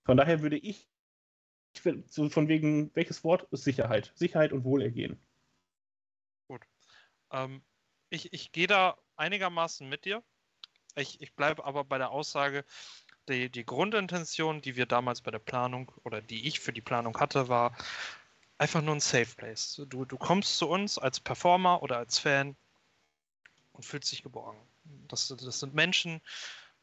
Von 0.04 0.16
daher 0.16 0.40
würde 0.40 0.56
ich, 0.56 0.88
ich 1.74 1.84
will, 1.84 2.04
so 2.08 2.28
von 2.30 2.48
wegen, 2.48 2.90
welches 2.94 3.22
Wort 3.22 3.46
ist 3.50 3.64
Sicherheit? 3.64 4.12
Sicherheit 4.14 4.52
und 4.52 4.64
Wohlergehen. 4.64 5.18
Ähm, 7.30 7.62
ich 8.10 8.32
ich 8.32 8.52
gehe 8.52 8.66
da 8.66 8.96
einigermaßen 9.16 9.88
mit 9.88 10.04
dir. 10.04 10.22
Ich, 10.94 11.20
ich 11.20 11.34
bleibe 11.34 11.64
aber 11.64 11.84
bei 11.84 11.98
der 11.98 12.10
Aussage, 12.10 12.64
die, 13.28 13.50
die 13.50 13.64
Grundintention, 13.64 14.60
die 14.60 14.76
wir 14.76 14.86
damals 14.86 15.20
bei 15.20 15.30
der 15.30 15.38
Planung 15.38 15.92
oder 16.04 16.20
die 16.20 16.46
ich 16.46 16.60
für 16.60 16.72
die 16.72 16.80
Planung 16.80 17.18
hatte, 17.18 17.48
war 17.48 17.76
einfach 18.58 18.82
nur 18.82 18.94
ein 18.94 19.00
Safe 19.00 19.34
Place. 19.36 19.82
Du, 19.88 20.04
du 20.04 20.16
kommst 20.16 20.56
zu 20.58 20.68
uns 20.68 20.98
als 20.98 21.20
Performer 21.20 21.82
oder 21.82 21.98
als 21.98 22.18
Fan 22.18 22.56
und 23.72 23.84
fühlst 23.84 24.12
dich 24.12 24.22
geborgen. 24.22 24.58
Das, 25.08 25.28
das 25.28 25.60
sind 25.60 25.74
Menschen, 25.74 26.20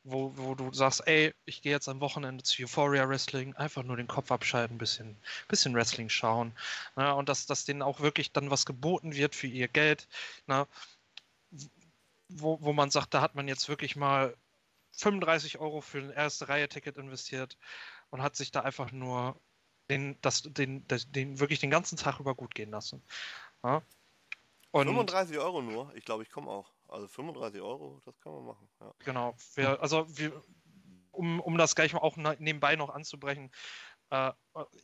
wo, 0.03 0.33
wo 0.35 0.53
du 0.55 0.71
sagst, 0.73 1.07
ey, 1.07 1.33
ich 1.45 1.61
gehe 1.61 1.71
jetzt 1.71 1.87
am 1.87 2.01
Wochenende 2.01 2.43
zu 2.43 2.61
Euphoria 2.61 3.07
Wrestling, 3.07 3.55
einfach 3.55 3.83
nur 3.83 3.95
den 3.95 4.07
Kopf 4.07 4.31
abschalten, 4.31 4.75
ein 4.75 4.79
bisschen, 4.79 5.17
bisschen 5.47 5.73
Wrestling 5.73 6.09
schauen. 6.09 6.53
Na, 6.95 7.09
ne? 7.09 7.15
und 7.15 7.29
dass, 7.29 7.45
dass 7.45 7.65
denen 7.65 7.81
auch 7.81 8.01
wirklich 8.01 8.31
dann 8.31 8.51
was 8.51 8.65
geboten 8.65 9.15
wird 9.15 9.33
für 9.35 9.47
ihr 9.47 9.67
Geld. 9.67 10.07
Na, 10.45 10.67
ne? 11.51 11.59
wo, 12.29 12.59
wo 12.61 12.73
man 12.73 12.89
sagt, 12.89 13.13
da 13.13 13.21
hat 13.21 13.35
man 13.35 13.47
jetzt 13.47 13.69
wirklich 13.69 13.95
mal 13.95 14.35
35 14.93 15.59
Euro 15.59 15.81
für 15.81 15.99
ein 15.99 16.11
erste 16.11 16.49
Reihe-Ticket 16.49 16.97
investiert 16.97 17.57
und 18.09 18.21
hat 18.21 18.35
sich 18.35 18.51
da 18.51 18.61
einfach 18.61 18.91
nur 18.91 19.39
den, 19.89 20.17
das, 20.21 20.43
den, 20.43 20.87
das, 20.87 21.11
den 21.11 21.39
wirklich 21.39 21.59
den 21.59 21.69
ganzen 21.69 21.97
Tag 21.97 22.19
über 22.19 22.35
gut 22.35 22.55
gehen 22.55 22.71
lassen. 22.71 23.03
Ja? 23.63 23.81
Und 24.71 24.87
35 24.87 25.37
Euro 25.37 25.61
nur, 25.61 25.93
ich 25.95 26.05
glaube, 26.05 26.23
ich 26.23 26.29
komme 26.29 26.49
auch. 26.49 26.73
Also 26.87 27.07
35 27.07 27.61
Euro, 27.61 28.01
das 28.05 28.19
kann 28.19 28.33
man 28.33 28.45
machen. 28.45 28.69
Ja. 28.79 28.93
Genau. 28.99 29.35
Wir, 29.55 29.81
also 29.81 30.05
wir, 30.17 30.41
um, 31.11 31.39
um 31.39 31.57
das 31.57 31.75
gleich 31.75 31.93
mal 31.93 31.99
auch 31.99 32.17
nebenbei 32.17 32.75
noch 32.75 32.89
anzubrechen, 32.89 33.51
äh, 34.09 34.31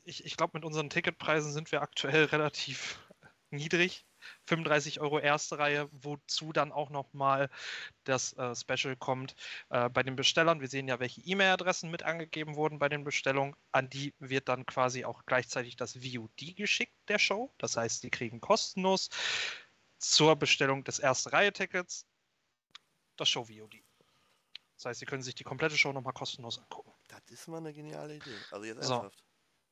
ich, 0.03 0.25
ich 0.25 0.37
glaube, 0.37 0.57
mit 0.57 0.65
unseren 0.65 0.89
Ticketpreisen 0.89 1.51
sind 1.51 1.71
wir 1.71 1.81
aktuell 1.81 2.25
relativ 2.25 2.99
niedrig. 3.51 4.05
35 4.45 4.99
Euro 4.99 5.19
erste 5.19 5.57
Reihe, 5.57 5.89
wozu 5.91 6.51
dann 6.53 6.71
auch 6.71 6.89
nochmal 6.89 7.49
das 8.03 8.33
äh, 8.33 8.55
Special 8.55 8.95
kommt 8.95 9.35
äh, 9.69 9.89
bei 9.89 10.03
den 10.03 10.15
Bestellern. 10.15 10.61
Wir 10.61 10.67
sehen 10.67 10.87
ja, 10.87 10.99
welche 10.99 11.21
E-Mail-Adressen 11.21 11.91
mit 11.91 12.03
angegeben 12.03 12.55
wurden 12.55 12.79
bei 12.79 12.89
den 12.89 13.03
Bestellungen. 13.03 13.55
An 13.71 13.89
die 13.89 14.13
wird 14.19 14.49
dann 14.49 14.65
quasi 14.65 15.05
auch 15.05 15.25
gleichzeitig 15.25 15.75
das 15.75 15.93
VOD 15.93 16.55
geschickt 16.55 16.95
der 17.07 17.19
Show. 17.19 17.53
Das 17.57 17.77
heißt, 17.77 18.03
die 18.03 18.09
kriegen 18.09 18.41
kostenlos 18.41 19.09
zur 19.97 20.35
Bestellung 20.35 20.83
des 20.83 20.99
erste 20.99 21.33
Reihe-Tickets 21.33 22.05
das 23.17 23.29
Show-VOD. 23.29 23.83
Das 24.75 24.85
heißt, 24.85 24.99
Sie 25.01 25.05
können 25.05 25.21
sich 25.21 25.35
die 25.35 25.43
komplette 25.43 25.77
Show 25.77 25.91
nochmal 25.91 26.13
kostenlos 26.13 26.57
angucken. 26.57 26.93
Das 27.09 27.21
ist 27.29 27.47
mal 27.47 27.57
eine 27.57 27.73
geniale 27.73 28.15
Idee. 28.15 28.35
Also 28.51 28.65
jetzt 28.65 28.77
ernsthaft. 28.77 29.25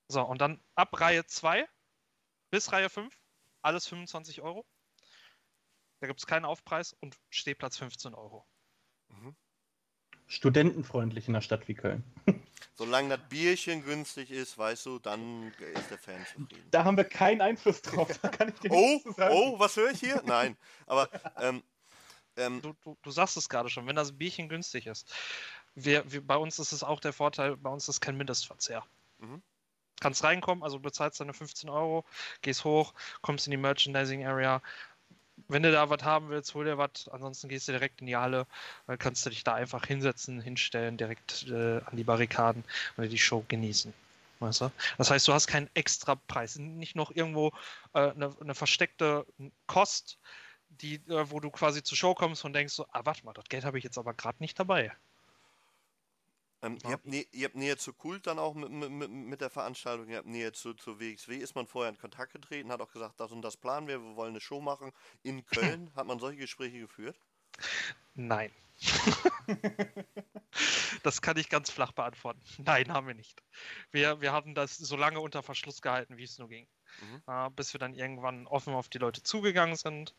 So, 0.09 0.19
so 0.19 0.25
und 0.25 0.41
dann 0.41 0.61
ab 0.75 0.99
Reihe 0.99 1.25
2 1.25 1.67
bis 2.49 2.71
Reihe 2.71 2.89
5 2.89 3.17
alles 3.67 3.85
25 3.87 4.41
Euro. 4.41 4.65
Da 5.99 6.07
gibt 6.07 6.19
es 6.19 6.25
keinen 6.25 6.45
Aufpreis 6.45 6.93
und 6.93 7.17
Stehplatz 7.29 7.77
15 7.77 8.13
Euro. 8.13 8.45
Mhm. 9.09 9.35
Studentenfreundlich 10.25 11.27
in 11.27 11.35
einer 11.35 11.41
Stadt 11.41 11.67
wie 11.67 11.73
Köln. 11.73 12.03
Solange 12.75 13.17
das 13.17 13.29
Bierchen 13.29 13.83
günstig 13.83 14.31
ist, 14.31 14.57
weißt 14.57 14.85
du, 14.85 14.99
dann 14.99 15.51
ist 15.73 15.89
der 15.89 15.97
Fan 15.97 16.25
zufrieden. 16.25 16.67
Da 16.71 16.83
haben 16.83 16.97
wir 16.97 17.05
keinen 17.05 17.41
Einfluss 17.41 17.81
drauf. 17.81 18.17
Da 18.21 18.29
kann 18.29 18.49
ich 18.49 18.59
dir 18.59 18.71
oh, 18.71 19.01
oh, 19.29 19.59
was 19.59 19.75
höre 19.75 19.91
ich 19.91 19.99
hier? 19.99 20.21
Nein, 20.25 20.57
aber 20.85 21.09
ähm, 21.37 21.63
ähm, 22.35 22.61
du, 22.61 22.73
du, 22.83 22.97
du, 23.01 23.11
sagst 23.11 23.37
es 23.37 23.49
gerade 23.49 23.69
schon, 23.69 23.87
wenn 23.87 23.95
das 23.95 24.17
Bierchen 24.17 24.49
günstig 24.49 24.85
ist. 24.85 25.13
Wir, 25.75 26.09
wir, 26.11 26.25
bei 26.25 26.35
uns 26.35 26.59
ist 26.59 26.71
es 26.71 26.83
auch 26.83 26.99
der 26.99 27.13
Vorteil, 27.13 27.57
bei 27.57 27.69
uns 27.69 27.87
ist 27.87 28.01
kein 28.01 28.17
Mindestverzehr. 28.17 28.85
Mhm 29.17 29.41
kannst 29.99 30.23
reinkommen, 30.23 30.63
also 30.63 30.79
bezahlst 30.79 31.19
deine 31.19 31.33
15 31.33 31.69
Euro, 31.69 32.05
gehst 32.41 32.63
hoch, 32.63 32.93
kommst 33.21 33.47
in 33.47 33.51
die 33.51 33.57
Merchandising 33.57 34.25
Area. 34.25 34.61
Wenn 35.47 35.63
du 35.63 35.71
da 35.71 35.89
was 35.89 36.03
haben 36.03 36.29
willst, 36.29 36.53
hol 36.55 36.65
dir 36.65 36.77
was. 36.77 37.07
Ansonsten 37.09 37.47
gehst 37.47 37.67
du 37.67 37.71
direkt 37.71 38.01
in 38.01 38.07
die 38.07 38.15
Halle. 38.15 38.47
Dann 38.87 38.97
kannst 38.97 39.25
du 39.25 39.29
dich 39.29 39.43
da 39.43 39.53
einfach 39.53 39.85
hinsetzen, 39.85 40.41
hinstellen, 40.41 40.97
direkt 40.97 41.47
äh, 41.47 41.77
an 41.77 41.95
die 41.95 42.03
Barrikaden 42.03 42.63
und 42.97 43.09
die 43.09 43.17
Show 43.17 43.45
genießen. 43.47 43.93
Weißt 44.39 44.61
du? 44.61 44.71
Das 44.97 45.09
heißt, 45.09 45.27
du 45.27 45.33
hast 45.33 45.47
keinen 45.47 45.69
extra 45.73 46.15
Preis, 46.15 46.57
nicht 46.57 46.95
noch 46.95 47.11
irgendwo 47.11 47.51
äh, 47.93 48.11
eine, 48.11 48.55
versteckte 48.55 49.25
Kost, 49.65 50.19
die, 50.69 50.95
äh, 51.07 51.31
wo 51.31 51.39
du 51.39 51.49
quasi 51.49 51.81
zur 51.83 51.97
Show 51.97 52.13
kommst 52.13 52.45
und 52.45 52.53
denkst 52.53 52.73
so, 52.73 52.85
ah, 52.91 53.01
warte 53.03 53.25
mal, 53.25 53.33
das 53.33 53.45
Geld 53.45 53.65
habe 53.65 53.77
ich 53.77 53.83
jetzt 53.83 53.97
aber 53.97 54.13
gerade 54.13 54.37
nicht 54.39 54.59
dabei. 54.59 54.91
Ähm, 56.67 56.77
ihr, 56.83 56.91
habt 56.91 57.05
Nähe, 57.05 57.25
ihr, 57.31 57.45
habt 57.45 57.55
Nähe 57.55 57.77
zu 57.77 57.93
Kult 57.93 58.27
dann 58.27 58.39
auch 58.39 58.53
mit, 58.53 58.69
mit, 58.69 59.09
mit, 59.09 59.41
der 59.41 59.49
Veranstaltung, 59.49 60.09
ihr 60.09 60.17
habt 60.17 60.27
Nähe 60.27 60.51
zu, 60.51 60.73
zu 60.73 60.99
WXW. 60.99 61.37
Ist 61.37 61.55
man 61.55 61.67
vorher 61.67 61.91
in 61.91 61.97
Kontakt 61.97 62.33
getreten, 62.33 62.71
hat 62.71 62.81
auch 62.81 62.91
gesagt, 62.91 63.19
das 63.19 63.31
und 63.31 63.41
das 63.41 63.57
planen 63.57 63.87
wir, 63.87 64.01
wir 64.01 64.15
wollen 64.15 64.31
eine 64.31 64.41
Show 64.41 64.61
machen 64.61 64.91
in 65.23 65.45
Köln. 65.45 65.91
hat 65.95 66.07
man 66.07 66.19
solche 66.19 66.39
Gespräche 66.39 66.79
geführt? 66.79 67.19
Nein. 68.13 68.51
das 71.03 71.21
kann 71.21 71.37
ich 71.37 71.49
ganz 71.49 71.71
flach 71.71 71.93
beantworten. 71.93 72.41
Nein, 72.59 72.93
haben 72.93 73.07
wir 73.07 73.15
nicht. 73.15 73.41
Wir, 73.91 74.21
wir 74.21 74.31
haben 74.31 74.53
das 74.53 74.77
so 74.77 74.95
lange 74.95 75.19
unter 75.19 75.41
Verschluss 75.41 75.81
gehalten, 75.81 76.17
wie 76.17 76.23
es 76.23 76.37
nur 76.37 76.49
ging. 76.49 76.67
Mhm. 77.01 77.21
Äh, 77.27 77.49
bis 77.51 77.73
wir 77.73 77.79
dann 77.79 77.95
irgendwann 77.95 78.45
offen 78.47 78.73
auf 78.73 78.89
die 78.89 78.99
Leute 78.99 79.23
zugegangen 79.23 79.75
sind. 79.75 80.13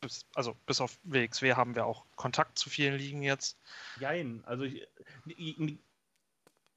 Bis, 0.00 0.26
also 0.34 0.54
bis 0.66 0.80
auf 0.80 0.98
WXW 1.02 1.54
haben 1.54 1.74
wir 1.74 1.84
auch 1.84 2.06
Kontakt 2.16 2.58
zu 2.58 2.70
vielen 2.70 2.96
Ligen 2.96 3.22
jetzt. 3.22 3.58
Jein, 3.98 4.42
also 4.46 4.64
ich, 4.64 4.86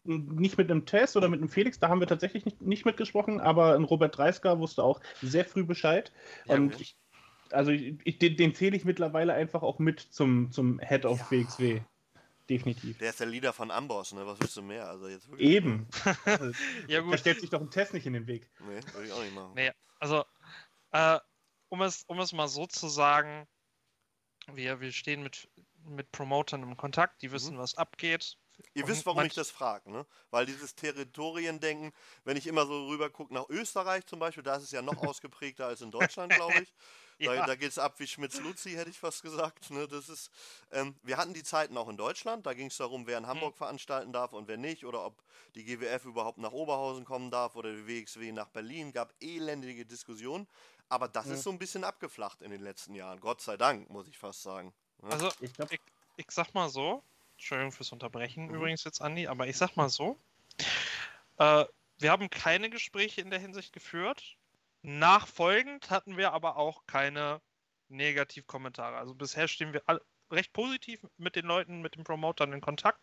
nicht 0.04 0.58
mit 0.58 0.70
einem 0.70 0.86
Test 0.86 1.16
oder 1.16 1.30
mit 1.30 1.40
einem 1.40 1.50
Felix, 1.50 1.80
da 1.80 1.90
haben 1.90 2.00
wir 2.00 2.08
tatsächlich 2.08 2.46
nicht, 2.46 2.62
nicht 2.62 2.86
mitgesprochen, 2.86 3.40
aber 3.40 3.76
ein 3.76 3.84
Robert 3.84 4.18
Dreisker 4.18 4.60
wusste 4.60 4.84
auch 4.84 5.00
sehr 5.22 5.46
früh 5.46 5.64
Bescheid. 5.64 6.12
Ja, 6.46 6.56
und 6.56 6.80
ich, 6.80 6.98
also 7.52 7.72
ich, 7.72 8.20
den, 8.20 8.36
den 8.36 8.56
zähle 8.56 8.76
ich 8.76 8.86
mittlerweile 8.86 9.34
einfach 9.34 9.64
auch 9.64 9.80
mit 9.80 10.00
zum, 10.00 10.52
zum 10.52 10.80
Head 10.80 11.06
of 11.06 11.20
ja. 11.32 11.40
WXW. 11.40 11.82
Definitiv. 12.50 12.98
Der 12.98 13.12
ist 13.12 13.20
der 13.22 13.28
Leader 13.28 13.54
von 13.54 13.72
Amboss, 13.72 14.12
ne? 14.12 14.26
Was 14.26 14.40
willst 14.42 14.58
du 14.58 14.62
mehr? 14.62 14.90
Also 14.90 15.08
jetzt 15.08 15.30
wirklich. 15.30 15.50
Eben. 15.50 15.88
ja, 16.88 17.00
gut. 17.00 17.14
Da 17.14 17.18
stellt 17.18 17.40
sich 17.40 17.50
doch 17.50 17.62
ein 17.62 17.72
Test 17.72 17.94
nicht 17.94 18.06
in 18.06 18.14
den 18.14 18.28
Weg. 18.28 18.50
Nee, 18.60 18.82
würde 18.94 19.08
ich 19.08 19.14
auch 19.14 19.24
nicht 19.24 19.34
machen. 19.34 19.54
Nee, 19.56 19.72
also, 20.00 20.26
äh, 20.92 21.20
um, 21.70 21.82
es, 21.82 22.04
um 22.08 22.20
es 22.20 22.34
mal 22.34 22.50
so 22.50 22.68
zu 22.68 22.90
sagen, 22.90 23.48
wir, 24.52 24.82
wir 24.82 24.92
stehen 24.92 25.24
mit, 25.24 25.48
mit 25.86 26.12
Promotern 26.12 26.64
im 26.64 26.76
Kontakt, 26.76 27.22
die 27.22 27.32
wissen, 27.32 27.56
mhm. 27.56 27.60
was 27.60 27.76
abgeht. 27.76 28.38
Ihr 28.74 28.88
wisst, 28.88 29.06
warum 29.06 29.24
ich 29.24 29.34
das 29.34 29.52
frage, 29.52 29.92
ne? 29.92 30.06
Weil 30.32 30.46
dieses 30.46 30.76
Territoriendenken, 30.76 31.92
wenn 32.24 32.38
ich 32.38 32.48
immer 32.48 32.66
so 32.66 32.88
rüber 32.88 33.10
gucke 33.10 33.34
nach 33.34 33.48
Österreich 33.50 34.06
zum 34.06 34.20
Beispiel, 34.20 34.44
da 34.44 34.56
ist 34.56 34.64
es 34.64 34.72
ja 34.72 34.82
noch 34.82 34.98
ausgeprägter 35.04 35.68
als 35.68 35.82
in 35.82 35.92
Deutschland, 35.92 36.34
glaube 36.34 36.62
ich. 36.62 36.74
ja. 37.20 37.36
Da, 37.36 37.46
da 37.48 37.56
geht 37.56 37.70
es 37.70 37.78
ab 37.78 38.00
wie 38.00 38.08
Schmitz-Luzi, 38.08 38.72
hätte 38.72 38.90
ich 38.90 39.00
fast 39.00 39.22
gesagt. 39.22 39.70
Ne? 39.70 39.88
Das 39.88 40.10
ist, 40.10 40.32
ähm, 40.72 40.96
wir 41.04 41.18
hatten 41.18 41.34
die 41.34 41.44
Zeiten 41.44 41.78
auch 41.78 41.90
in 41.90 41.98
Deutschland, 41.98 42.46
da 42.46 42.54
ging 42.54 42.68
es 42.68 42.78
darum, 42.78 43.08
wer 43.08 43.18
in 43.18 43.28
Hamburg 43.28 43.54
mhm. 43.54 43.58
veranstalten 43.58 44.14
darf 44.14 44.34
und 44.34 44.48
wer 44.48 44.58
nicht, 44.58 44.86
oder 44.86 45.06
ob 45.06 45.24
die 45.56 45.64
GWF 45.64 46.06
überhaupt 46.06 46.40
nach 46.40 46.52
Oberhausen 46.52 47.06
kommen 47.06 47.32
darf 47.32 47.56
oder 47.56 47.72
die 47.72 47.88
WXW 47.88 48.32
nach 48.32 48.50
Berlin. 48.50 48.92
Gab 48.92 49.14
elendige 49.20 49.86
Diskussionen, 49.86 50.48
aber 50.90 51.08
das 51.08 51.28
mhm. 51.28 51.34
ist 51.34 51.44
so 51.44 51.52
ein 51.52 51.60
bisschen 51.60 51.84
abgeflacht 51.84 52.42
in 52.42 52.52
den 52.52 52.62
letzten 52.62 52.96
Jahren. 52.96 53.20
Gott 53.20 53.42
sei 53.42 53.58
Dank, 53.58 53.90
muss 53.90 54.08
ich 54.08 54.18
fast 54.18 54.42
sagen. 54.42 54.74
Ne? 55.02 55.12
Also, 55.12 55.30
ich, 55.40 55.54
glaub... 55.54 55.72
ich, 55.72 55.82
ich 56.18 56.32
sag 56.32 56.54
mal 56.54 56.70
so, 56.70 57.04
Entschuldigung 57.38 57.72
fürs 57.72 57.92
Unterbrechen 57.92 58.48
mhm. 58.48 58.56
übrigens 58.56 58.84
jetzt, 58.84 59.02
Andi, 59.02 59.28
aber 59.28 59.48
ich 59.48 59.58
sag 59.58 59.76
mal 59.76 59.90
so, 59.90 60.20
äh, 61.38 61.66
wir 61.98 62.12
haben 62.12 62.30
keine 62.30 62.70
Gespräche 62.70 63.22
in 63.22 63.30
der 63.30 63.40
Hinsicht 63.40 63.74
geführt. 63.74 64.38
Nachfolgend 64.82 65.90
hatten 65.90 66.18
wir 66.18 66.34
aber 66.34 66.58
auch 66.58 66.86
keine 66.86 67.42
Negativkommentare. 67.90 68.98
Also 68.98 69.14
bisher 69.16 69.48
stehen 69.48 69.74
wir 69.74 69.84
alle 69.86 70.02
recht 70.32 70.52
positiv 70.54 71.06
mit 71.18 71.36
den 71.36 71.46
Leuten, 71.46 71.82
mit 71.82 71.96
den 71.96 72.04
Promotern 72.04 72.54
in 72.54 72.62
Kontakt, 72.62 73.00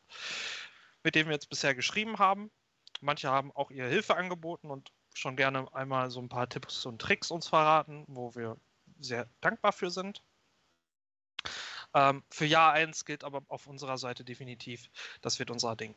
mit 1.02 1.14
denen 1.14 1.28
wir 1.28 1.34
jetzt 1.34 1.48
bisher 1.48 1.74
geschrieben 1.74 2.18
haben. 2.18 2.50
Manche 3.00 3.30
haben 3.30 3.52
auch 3.52 3.70
ihre 3.70 3.88
Hilfe 3.88 4.16
angeboten 4.16 4.70
und 4.70 4.92
schon 5.14 5.36
gerne 5.36 5.72
einmal 5.74 6.10
so 6.10 6.20
ein 6.20 6.28
paar 6.28 6.48
Tipps 6.48 6.84
und 6.86 7.00
Tricks 7.00 7.30
uns 7.30 7.48
verraten, 7.48 8.04
wo 8.08 8.34
wir 8.34 8.56
sehr 8.98 9.28
dankbar 9.40 9.72
für 9.72 9.90
sind. 9.90 10.22
Ähm, 11.94 12.22
für 12.30 12.46
Jahr 12.46 12.72
1 12.72 13.04
gilt 13.04 13.24
aber 13.24 13.42
auf 13.48 13.66
unserer 13.66 13.98
Seite 13.98 14.24
definitiv, 14.24 14.90
das 15.20 15.38
wird 15.38 15.50
unser 15.50 15.76
Ding. 15.76 15.94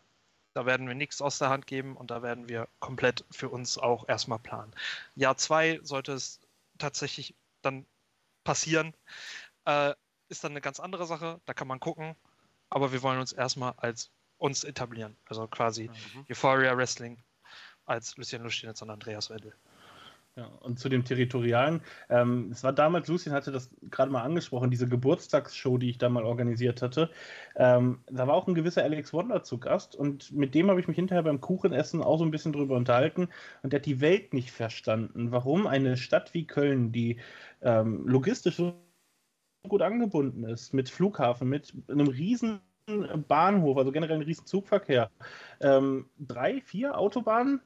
Da 0.54 0.66
werden 0.66 0.88
wir 0.88 0.96
nichts 0.96 1.22
aus 1.22 1.40
der 1.40 1.50
Hand 1.50 1.66
geben 1.68 1.98
und 1.98 2.12
da 2.12 2.22
werden 2.22 2.48
wir 2.48 2.68
komplett 2.80 3.26
für 3.32 3.50
uns 3.50 3.78
auch 3.78 4.08
erstmal 4.08 4.40
planen. 4.40 4.74
Jahr 5.16 5.38
2 5.38 5.80
sollte 5.84 6.14
es 6.14 6.40
tatsächlich 6.78 7.36
dann 7.62 7.86
passieren, 8.44 8.94
äh, 9.66 9.94
ist 10.30 10.44
dann 10.44 10.52
eine 10.52 10.62
ganz 10.62 10.80
andere 10.80 11.06
Sache, 11.06 11.42
da 11.46 11.54
kann 11.54 11.68
man 11.68 11.80
gucken, 11.80 12.16
aber 12.70 12.92
wir 12.92 13.02
wollen 13.02 13.20
uns 13.20 13.32
erstmal 13.32 13.74
als 13.78 14.12
uns 14.38 14.64
etablieren. 14.64 15.16
Also 15.26 15.48
quasi 15.48 15.90
mhm. 15.90 16.26
Euphoria 16.30 16.76
Wrestling 16.76 17.24
als 17.86 18.18
Lucien 18.18 18.44
Lustinitz 18.44 18.82
und 18.82 18.90
Andreas 18.90 19.30
Wendel. 19.30 19.56
Ja, 20.36 20.48
und 20.62 20.80
zu 20.80 20.90
dem 20.90 21.06
Territorialen. 21.06 21.82
Ähm, 22.10 22.50
es 22.52 22.64
war 22.64 22.74
damals, 22.74 23.08
Lucien 23.08 23.34
hatte 23.34 23.52
das 23.52 23.70
gerade 23.92 24.12
mal 24.12 24.24
angesprochen, 24.24 24.72
diese 24.72 24.88
Geburtstagsshow, 24.88 25.78
die 25.78 25.92
ich 25.92 26.00
da 26.00 26.10
mal 26.10 26.26
organisiert 26.26 26.82
hatte. 26.82 27.12
Ähm, 27.56 28.00
da 28.08 28.26
war 28.28 28.34
auch 28.34 28.48
ein 28.48 28.56
gewisser 28.56 28.82
Alex 28.82 29.14
Wonder 29.14 29.44
zu 29.44 29.60
Gast 29.60 29.96
und 29.96 30.32
mit 30.32 30.56
dem 30.56 30.72
habe 30.72 30.80
ich 30.80 30.88
mich 30.88 30.96
hinterher 30.96 31.22
beim 31.22 31.40
Kuchenessen 31.40 32.02
auch 32.02 32.18
so 32.18 32.26
ein 32.26 32.32
bisschen 32.32 32.52
drüber 32.52 32.76
unterhalten 32.76 33.30
und 33.62 33.74
der 33.74 33.80
hat 33.80 33.86
die 33.86 34.02
Welt 34.02 34.34
nicht 34.34 34.50
verstanden. 34.50 35.32
Warum 35.32 35.68
eine 35.68 35.98
Stadt 35.98 36.34
wie 36.34 36.48
Köln, 36.48 36.92
die 36.92 37.20
ähm, 37.62 38.08
logistisch 38.08 38.56
so 38.56 38.74
gut 39.70 39.84
angebunden 39.84 40.46
ist, 40.46 40.74
mit 40.74 40.90
Flughafen, 40.90 41.48
mit 41.48 41.74
einem 41.88 42.08
riesen 42.08 42.60
Bahnhof, 43.28 43.78
also 43.78 43.92
generell 43.92 44.16
einen 44.16 44.26
riesen 44.26 44.48
Zugverkehr, 44.48 45.12
ähm, 45.62 46.10
drei, 46.18 46.60
vier 46.62 46.98
Autobahnen 46.98 47.62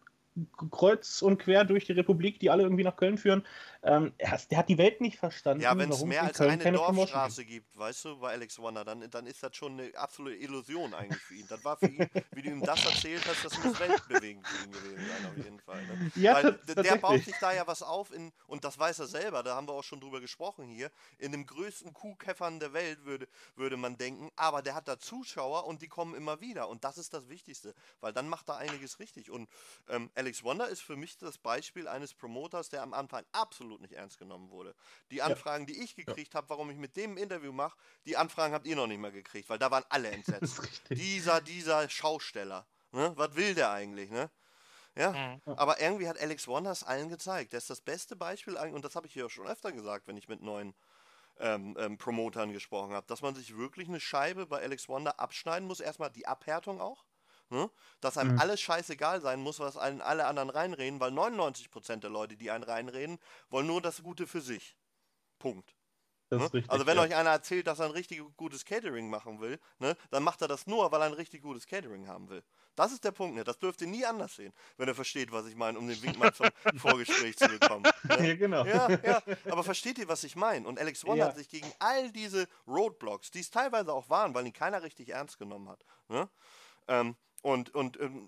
kreuz 0.71 1.21
und 1.21 1.38
quer 1.38 1.65
durch 1.65 1.85
die 1.85 1.93
Republik, 1.93 2.39
die 2.39 2.49
alle 2.49 2.63
irgendwie 2.63 2.83
nach 2.83 2.95
Köln 2.95 3.17
führen. 3.17 3.43
Ähm, 3.84 4.13
der 4.17 4.57
hat 4.57 4.69
die 4.69 4.78
Welt 4.78 5.01
nicht 5.01 5.17
verstanden. 5.17 5.63
Ja, 5.63 5.78
wenn 5.78 5.91
es 5.91 6.03
mehr 6.03 6.23
als 6.23 6.38
Köln 6.38 6.61
eine 6.61 6.71
Dorfstraße 6.71 7.45
gibt, 7.45 7.78
weißt 7.78 8.05
du, 8.05 8.19
bei 8.19 8.32
Alex 8.32 8.59
Wonder, 8.59 8.84
dann, 8.84 9.09
dann 9.09 9.25
ist 9.28 9.43
das 9.43 9.55
schon 9.55 9.80
eine 9.80 9.95
absolute 9.95 10.38
Illusion 10.38 10.93
eigentlich 10.93 11.21
für 11.21 11.36
ihn. 11.36 11.47
Das 11.47 11.63
war 11.63 11.78
für 11.78 11.88
ihn, 11.88 12.07
wie 12.32 12.41
du 12.41 12.49
ihm 12.49 12.61
das 12.61 12.86
erzählt 12.86 13.25
hast, 13.28 13.45
das 13.45 13.63
muss 13.63 13.80
weltbewegend 13.80 14.47
für 14.47 14.65
ihn 14.65 14.71
gewesen 14.71 15.05
sein, 15.07 15.30
auf 15.30 15.38
jeden 15.38 15.59
Fall. 15.59 15.86
Ne? 15.86 16.11
Ja, 16.15 16.36
Weil 16.36 16.53
der 16.53 16.95
baut 16.97 17.23
sich 17.23 17.36
da 17.39 17.53
ja 17.53 17.67
was 17.67 17.82
auf, 17.84 18.11
in, 18.11 18.32
und 18.47 18.63
das 18.63 18.78
weiß 18.80 18.99
er 18.99 19.07
selber, 19.07 19.43
da 19.43 19.55
haben 19.55 19.67
wir 19.67 19.73
auch 19.73 19.84
schon 19.84 19.99
drüber 19.99 20.19
gesprochen 20.19 20.67
hier, 20.67 20.91
in 21.17 21.32
dem 21.32 21.45
größten 21.45 21.93
Kuhkäffern 21.93 22.59
der 22.59 22.73
Welt 22.73 23.05
würde, 23.05 23.28
würde 23.55 23.78
man 23.78 23.97
denken, 23.97 24.30
aber 24.36 24.61
der 24.61 24.75
hat 24.75 24.88
da 24.88 24.99
Zuschauer 24.99 25.65
und 25.65 25.82
die 25.82 25.88
kommen 25.88 26.15
immer 26.15 26.41
wieder. 26.41 26.69
Und 26.69 26.84
das 26.84 26.97
ist 26.97 27.13
das 27.13 27.30
Wichtigste, 27.30 27.73
weil 27.99 28.13
dann 28.13 28.28
macht 28.30 28.49
er 28.49 28.57
einiges 28.57 28.99
richtig. 28.99 29.30
Und 29.32 29.49
ähm, 29.89 30.09
Alex 30.15 30.43
Wonder 30.43 30.67
ist 30.67 30.82
für 30.82 30.95
mich 30.95 31.17
das 31.17 31.38
Beispiel 31.38 31.88
eines 31.88 32.13
Promoters, 32.13 32.69
der 32.69 32.84
am 32.84 32.93
Anfang 32.93 33.25
absolut 33.32 33.76
nicht 33.82 33.93
ernst 33.93 34.17
genommen 34.17 34.49
wurde. 34.49 34.75
Die 35.11 35.21
Anfragen, 35.21 35.67
ja. 35.67 35.73
die 35.73 35.84
ich 35.84 35.95
gekriegt 35.95 36.34
ja. 36.34 36.38
habe, 36.38 36.49
warum 36.49 36.69
ich 36.69 36.78
mit 36.78 36.95
dem 36.95 37.13
ein 37.13 37.17
Interview 37.17 37.51
mache, 37.51 37.78
die 38.05 38.17
Anfragen 38.17 38.53
habt 38.53 38.67
ihr 38.67 38.75
noch 38.75 38.88
nicht 38.88 38.99
mehr 38.99 39.11
gekriegt, 39.11 39.49
weil 39.49 39.59
da 39.59 39.71
waren 39.71 39.86
alle 39.89 40.09
entsetzt. 40.11 40.61
dieser, 40.89 41.41
dieser 41.41 41.89
Schausteller. 41.89 42.67
Ne? 42.91 43.13
Was 43.15 43.36
will 43.36 43.55
der 43.55 43.71
eigentlich, 43.71 44.09
ne? 44.09 44.30
Ja, 44.95 45.11
mhm. 45.11 45.53
aber 45.53 45.80
irgendwie 45.80 46.07
hat 46.07 46.19
Alex 46.19 46.47
Wonder 46.47 46.71
es 46.71 46.84
allen 46.84 47.09
gezeigt. 47.09 47.53
Der 47.53 47.59
ist 47.59 47.69
das 47.69 47.82
beste 47.82 48.15
Beispiel, 48.15 48.57
und 48.57 48.84
das 48.84 48.95
habe 48.95 49.05
ich 49.05 49.13
hier 49.13 49.28
auch 49.28 49.30
schon 49.30 49.45
öfter 49.45 49.71
gesagt, 49.71 50.07
wenn 50.07 50.17
ich 50.17 50.28
mit 50.28 50.41
neuen 50.41 50.73
ähm, 51.39 51.75
ähm, 51.78 51.97
Promotern 51.97 52.51
gesprochen 52.51 52.93
habe, 52.93 53.05
dass 53.05 53.21
man 53.21 53.36
sich 53.36 53.55
wirklich 53.55 53.88
eine 53.88 53.99
Scheibe 53.99 54.47
bei 54.47 54.61
Alex 54.61 54.89
Wonder 54.89 55.19
abschneiden 55.19 55.67
muss. 55.67 55.80
Erstmal 55.80 56.09
die 56.09 56.25
Abhärtung 56.25 56.82
auch. 56.82 57.05
Ne? 57.49 57.69
Dass 58.01 58.17
einem 58.17 58.33
mhm. 58.33 58.39
alles 58.39 58.59
scheißegal 58.59 59.21
sein 59.21 59.39
muss, 59.39 59.59
was 59.59 59.77
einen 59.77 60.01
alle 60.01 60.25
anderen 60.25 60.49
reinreden, 60.49 60.99
weil 60.99 61.11
99% 61.11 61.97
der 61.97 62.09
Leute, 62.09 62.35
die 62.35 62.51
einen 62.51 62.63
reinreden, 62.63 63.19
wollen 63.49 63.67
nur 63.67 63.81
das 63.81 64.03
Gute 64.03 64.27
für 64.27 64.41
sich. 64.41 64.75
Punkt. 65.39 65.73
Ne? 66.29 66.41
Richtig, 66.41 66.69
also 66.69 66.85
wenn 66.85 66.97
ja. 66.97 67.03
euch 67.03 67.15
einer 67.15 67.29
erzählt, 67.29 67.67
dass 67.67 67.79
er 67.79 67.85
ein 67.85 67.91
richtig 67.91 68.21
gutes 68.35 68.65
Catering 68.65 69.09
machen 69.09 69.39
will, 69.39 69.59
ne, 69.79 69.95
dann 70.09 70.23
macht 70.23 70.41
er 70.41 70.49
das 70.49 70.67
nur, 70.67 70.91
weil 70.91 71.01
er 71.01 71.07
ein 71.07 71.13
richtig 71.13 71.41
gutes 71.41 71.65
Catering 71.65 72.07
haben 72.07 72.27
will. 72.27 72.43
Das 72.75 72.91
ist 72.91 73.03
der 73.05 73.11
Punkt, 73.11 73.35
ne? 73.35 73.45
Das 73.45 73.57
dürft 73.57 73.79
ihr 73.81 73.87
nie 73.87 74.05
anders 74.05 74.35
sehen, 74.35 74.51
wenn 74.75 74.89
er 74.89 74.93
versteht, 74.93 75.31
was 75.31 75.45
ich 75.47 75.55
meine, 75.55 75.79
um 75.79 75.87
den 75.87 76.01
Wink 76.03 76.19
mal 76.19 76.33
zum 76.33 76.47
Vorgespräch 76.77 77.37
zu 77.37 77.47
bekommen. 77.47 77.83
Ne? 78.03 78.27
Ja, 78.27 78.35
genau. 78.35 78.65
Ja, 78.65 78.89
ja. 78.89 79.23
Aber 79.49 79.63
versteht 79.63 79.97
ihr, 79.99 80.07
was 80.09 80.25
ich 80.25 80.35
meine? 80.35 80.67
Und 80.67 80.79
Alex 80.79 81.05
One 81.05 81.19
ja. 81.19 81.27
hat 81.27 81.37
sich 81.37 81.47
gegen 81.47 81.71
all 81.79 82.11
diese 82.11 82.47
Roadblocks, 82.67 83.31
die 83.31 83.39
es 83.39 83.49
teilweise 83.49 83.93
auch 83.93 84.09
waren, 84.09 84.33
weil 84.33 84.45
ihn 84.45 84.53
keiner 84.53 84.83
richtig 84.83 85.09
ernst 85.09 85.39
genommen 85.39 85.69
hat, 85.69 85.85
ne? 86.09 86.29
Ähm, 86.89 87.15
und, 87.41 87.73
und 87.73 87.99
ähm, 87.99 88.27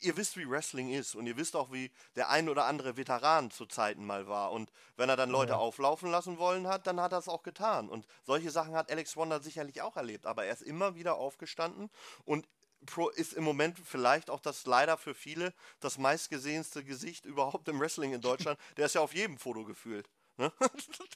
ihr 0.00 0.16
wisst, 0.16 0.36
wie 0.36 0.48
Wrestling 0.48 0.90
ist 0.90 1.14
und 1.14 1.26
ihr 1.26 1.36
wisst 1.36 1.56
auch, 1.56 1.72
wie 1.72 1.90
der 2.16 2.28
ein 2.30 2.48
oder 2.48 2.66
andere 2.66 2.96
Veteran 2.96 3.50
zu 3.50 3.66
Zeiten 3.66 4.06
mal 4.06 4.28
war. 4.28 4.52
Und 4.52 4.70
wenn 4.96 5.08
er 5.08 5.16
dann 5.16 5.30
Leute 5.30 5.52
ja. 5.52 5.58
auflaufen 5.58 6.10
lassen 6.10 6.38
wollen 6.38 6.68
hat, 6.68 6.86
dann 6.86 7.00
hat 7.00 7.12
er 7.12 7.18
es 7.18 7.28
auch 7.28 7.42
getan. 7.42 7.88
Und 7.88 8.06
solche 8.24 8.50
Sachen 8.50 8.74
hat 8.74 8.90
Alex 8.90 9.16
Wonder 9.16 9.40
sicherlich 9.40 9.82
auch 9.82 9.96
erlebt. 9.96 10.26
Aber 10.26 10.44
er 10.44 10.52
ist 10.52 10.62
immer 10.62 10.94
wieder 10.94 11.16
aufgestanden 11.16 11.90
und 12.24 12.48
Pro 12.86 13.08
ist 13.08 13.32
im 13.32 13.42
Moment 13.42 13.76
vielleicht 13.84 14.30
auch 14.30 14.38
das 14.38 14.64
leider 14.64 14.96
für 14.96 15.12
viele 15.12 15.52
das 15.80 15.98
meistgesehenste 15.98 16.84
Gesicht 16.84 17.24
überhaupt 17.24 17.66
im 17.68 17.80
Wrestling 17.80 18.12
in 18.12 18.20
Deutschland. 18.20 18.58
Der 18.76 18.86
ist 18.86 18.94
ja 18.94 19.00
auf 19.00 19.14
jedem 19.14 19.36
Foto 19.36 19.64
gefühlt. 19.64 20.08
Ne? 20.36 20.52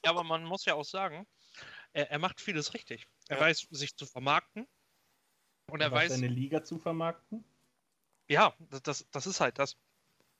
Ja, 0.04 0.10
aber 0.10 0.24
man 0.24 0.44
muss 0.44 0.64
ja 0.64 0.74
auch 0.74 0.84
sagen, 0.84 1.26
er, 1.92 2.10
er 2.10 2.18
macht 2.18 2.40
vieles 2.40 2.74
richtig. 2.74 3.06
Er 3.28 3.36
ja. 3.36 3.44
weiß, 3.44 3.68
sich 3.70 3.94
zu 3.96 4.06
vermarkten. 4.06 4.66
Und 5.72 5.80
er, 5.80 5.88
er 5.88 5.92
weiß. 5.92 6.12
seine 6.12 6.28
Liga 6.28 6.62
zu 6.62 6.78
vermarkten? 6.78 7.44
ja, 8.28 8.54
das, 8.82 9.04
das 9.10 9.26
ist 9.26 9.40
halt 9.40 9.58
das. 9.58 9.76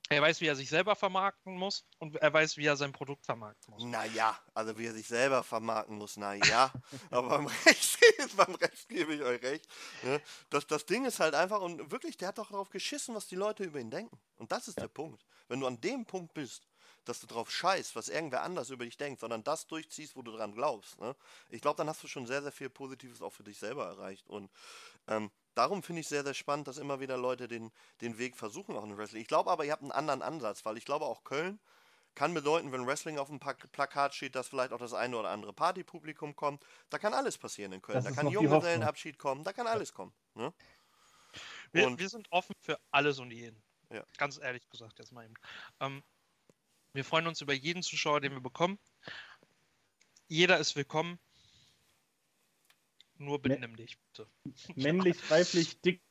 Er 0.09 0.21
weiß, 0.21 0.41
wie 0.41 0.47
er 0.47 0.57
sich 0.57 0.69
selber 0.69 0.95
vermarkten 0.95 1.57
muss 1.57 1.87
und 1.99 2.17
er 2.17 2.33
weiß, 2.33 2.57
wie 2.59 2.67
er 2.67 2.77
sein 2.77 2.93
Produkt 2.93 3.25
vermarkten 3.25 3.73
muss. 3.73 3.85
Naja, 3.85 4.39
also 4.53 4.77
wie 4.77 4.87
er 4.87 4.93
sich 4.93 5.07
selber 5.07 5.43
vermarkten 5.43 5.97
muss, 5.97 6.17
naja. 6.17 6.71
aber 7.11 7.29
beim 7.29 7.47
Recht, 7.47 7.99
beim 8.37 8.55
Recht 8.57 8.89
gebe 8.89 9.15
ich 9.15 9.23
euch 9.23 9.43
recht. 9.43 9.67
Ne? 10.03 10.21
Das, 10.51 10.67
das 10.67 10.85
Ding 10.85 11.07
ist 11.07 11.19
halt 11.21 11.35
einfach, 11.35 11.63
und 11.63 11.91
wirklich, 11.91 12.17
der 12.17 12.29
hat 12.29 12.39
doch 12.39 12.51
darauf 12.51 12.69
geschissen, 12.69 13.15
was 13.15 13.27
die 13.27 13.37
Leute 13.37 13.65
über 13.65 13.81
ihn 13.81 13.91
denken. 13.91 14.19
Und 14.37 14.53
das 14.53 14.69
ist 14.69 14.77
ja. 14.77 14.83
der 14.83 14.89
Punkt. 14.89 15.25
Wenn 15.49 15.61
du 15.61 15.67
an 15.67 15.81
dem 15.81 16.05
Punkt 16.05 16.35
bist, 16.35 16.67
dass 17.05 17.21
du 17.21 17.27
drauf 17.27 17.51
scheißt, 17.51 17.97
was 17.97 18.09
irgendwer 18.09 18.43
anders 18.43 18.71
über 18.71 18.85
dich 18.85 18.97
denkt, 18.97 19.21
sondern 19.21 19.45
das 19.45 19.67
durchziehst, 19.67 20.17
wo 20.17 20.23
du 20.23 20.33
dran 20.33 20.55
glaubst. 20.55 21.01
Ne? 21.01 21.15
Ich 21.49 21.61
glaube, 21.61 21.77
dann 21.77 21.89
hast 21.89 22.03
du 22.03 22.09
schon 22.09 22.27
sehr, 22.27 22.43
sehr 22.43 22.53
viel 22.53 22.71
Positives 22.71 23.23
auch 23.23 23.33
für 23.33 23.45
dich 23.45 23.59
selber 23.59 23.87
erreicht. 23.87 24.29
Und 24.29 24.51
ähm, 25.09 25.31
darum 25.55 25.83
finde 25.83 26.01
ich 26.01 26.09
sehr, 26.09 26.25
sehr 26.25 26.35
spannend, 26.35 26.69
dass 26.69 26.79
immer 26.79 27.01
wieder 27.01 27.17
Leute 27.17 27.49
den, 27.49 27.73
den 28.01 28.19
Weg 28.19 28.37
versuchen, 28.37 28.77
auch 28.77 28.85
in 28.85 28.97
Wrestling. 28.97 29.23
Ich 29.23 29.29
glaube 29.29 29.51
aber, 29.51 29.65
ihr 29.65 29.73
habt 29.73 29.83
einen 29.83 29.93
anderen 29.93 30.23
Ansatz, 30.23 30.65
weil 30.65 30.77
ich 30.77 30.85
glaube, 30.85 31.07
auch 31.07 31.25
Köln 31.25 31.61
kann 32.15 32.35
bedeuten, 32.35 32.73
wenn 32.73 32.87
Wrestling 32.87 33.19
auf 33.19 33.29
dem 33.29 33.41
Plakat 33.41 34.15
steht, 34.15 34.35
dass 34.35 34.49
vielleicht 34.49 34.73
auch 34.73 34.79
das 34.79 34.93
eine 34.93 35.17
oder 35.17 35.31
andere 35.31 35.53
Partypublikum 35.53 36.37
kommt. 36.37 36.65
Da 36.91 36.99
kann 36.99 37.15
alles 37.15 37.39
passieren 37.39 37.73
in 37.73 37.81
Köln. 37.81 37.97
Das 37.97 38.05
da 38.05 38.13
kann 38.13 38.29
Junggesellenabschied 38.29 39.19
kommen, 39.19 39.45
da 39.45 39.53
kann 39.53 39.67
alles 39.67 39.93
kommen. 39.93 40.13
Ne? 40.35 40.53
Wir, 41.73 41.99
wir, 41.99 42.09
sind 42.11 42.31
offen 42.31 42.55
für 42.61 42.79
alles 42.91 43.19
und 43.19 43.31
jeden. 43.31 43.63
Ja. 43.91 44.05
Ganz 44.19 44.39
ehrlich 44.39 44.69
gesagt, 44.69 44.99
jetzt 44.99 45.13
mal 45.13 45.25
eben. 45.25 45.35
Ähm, 45.81 46.03
wir 46.93 47.05
freuen 47.05 47.27
uns 47.27 47.41
über 47.41 47.53
jeden 47.53 47.83
Zuschauer, 47.83 48.21
den 48.21 48.33
wir 48.33 48.41
bekommen. 48.41 48.79
Jeder 50.29 50.59
ist 50.59 50.77
willkommen. 50.77 51.19
Nur 53.19 53.41
benimm 53.41 53.77
dich, 53.77 53.99
bitte. 53.99 54.29
Männlich, 54.75 55.31
weiblich, 55.31 55.81
dick, 55.85 56.03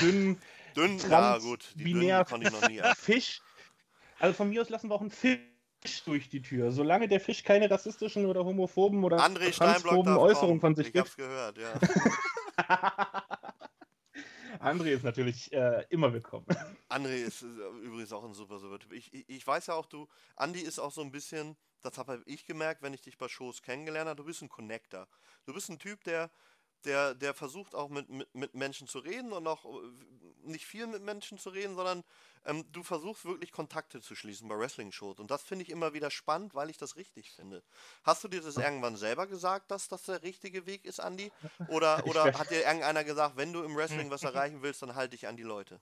dünn. 0.00 0.38
Dünn, 0.76 0.98
trans, 0.98 1.10
ja 1.10 1.38
gut. 1.38 1.72
Die 1.74 1.84
binär, 1.84 2.24
kann 2.24 2.42
ich 2.42 2.50
noch 2.50 2.68
nie 2.68 2.80
ab. 2.82 2.96
Fisch. 2.96 3.40
Also 4.18 4.34
von 4.34 4.50
mir 4.50 4.60
aus 4.60 4.68
lassen 4.68 4.88
wir 4.90 4.94
auch 4.94 5.00
einen 5.00 5.10
Fisch 5.10 5.40
durch 6.04 6.28
die 6.28 6.42
Tür. 6.42 6.70
Solange 6.72 7.08
der 7.08 7.20
Fisch 7.20 7.42
keine 7.42 7.70
rassistischen 7.70 8.26
oder 8.26 8.44
homophoben 8.44 9.04
oder 9.04 9.18
André 9.18 9.52
transphoben 9.52 10.16
Äußerungen 10.16 10.60
von 10.60 10.74
sich 10.74 10.92
gibt. 10.92 10.96
Ich 10.96 11.00
hab's 11.00 11.16
gehört, 11.16 11.58
ja. 11.58 13.25
André 14.66 14.94
ist 14.94 15.04
natürlich 15.04 15.52
äh, 15.52 15.86
immer 15.90 16.12
willkommen. 16.12 16.44
André 16.88 17.14
ist 17.14 17.42
äh, 17.42 17.46
übrigens 17.84 18.12
auch 18.12 18.24
ein 18.24 18.34
super, 18.34 18.58
super 18.58 18.80
Typ. 18.80 18.92
Ich, 18.94 19.14
ich, 19.14 19.28
ich, 19.28 19.46
weiß 19.46 19.68
ja 19.68 19.74
auch, 19.74 19.86
du, 19.86 20.08
Andi 20.34 20.58
ist 20.58 20.80
auch 20.80 20.90
so 20.90 21.02
ein 21.02 21.12
bisschen, 21.12 21.56
das 21.82 21.96
habe 21.98 22.20
ich 22.26 22.46
gemerkt, 22.46 22.82
wenn 22.82 22.92
ich 22.92 23.00
dich 23.00 23.16
bei 23.16 23.28
Shows 23.28 23.62
kennengelernt 23.62 24.08
habe, 24.08 24.16
du 24.16 24.24
bist 24.24 24.42
ein 24.42 24.48
Connector. 24.48 25.06
Du 25.44 25.54
bist 25.54 25.70
ein 25.70 25.78
Typ, 25.78 26.02
der, 26.02 26.32
der, 26.86 27.14
der 27.14 27.34
versucht 27.34 27.74
auch 27.74 27.88
mit, 27.88 28.08
mit, 28.08 28.34
mit 28.34 28.54
Menschen 28.54 28.86
zu 28.86 28.98
reden 28.98 29.32
und 29.32 29.46
auch 29.46 29.64
äh, 29.64 30.48
nicht 30.48 30.66
viel 30.66 30.86
mit 30.86 31.02
Menschen 31.02 31.38
zu 31.38 31.50
reden, 31.50 31.74
sondern 31.74 32.04
ähm, 32.44 32.64
du 32.72 32.82
versuchst 32.82 33.24
wirklich 33.24 33.52
Kontakte 33.52 34.00
zu 34.00 34.14
schließen 34.14 34.48
bei 34.48 34.58
Wrestling-Shows. 34.58 35.18
Und 35.18 35.30
das 35.30 35.42
finde 35.42 35.64
ich 35.64 35.70
immer 35.70 35.92
wieder 35.92 36.10
spannend, 36.10 36.54
weil 36.54 36.70
ich 36.70 36.78
das 36.78 36.96
richtig 36.96 37.32
finde. 37.32 37.62
Hast 38.04 38.22
du 38.24 38.28
dir 38.28 38.40
das 38.40 38.56
irgendwann 38.56 38.96
selber 38.96 39.26
gesagt, 39.26 39.70
dass 39.70 39.88
das 39.88 40.04
der 40.04 40.22
richtige 40.22 40.66
Weg 40.66 40.84
ist, 40.84 41.00
Andi? 41.00 41.30
Oder, 41.68 42.06
oder 42.06 42.38
hat 42.38 42.50
dir 42.50 42.64
irgendeiner 42.64 43.04
gesagt, 43.04 43.36
wenn 43.36 43.52
du 43.52 43.62
im 43.62 43.76
Wrestling 43.76 44.10
was 44.10 44.22
erreichen 44.22 44.62
willst, 44.62 44.82
dann 44.82 44.94
halte 44.94 45.10
dich 45.10 45.26
an 45.26 45.36
die 45.36 45.42
Leute? 45.42 45.80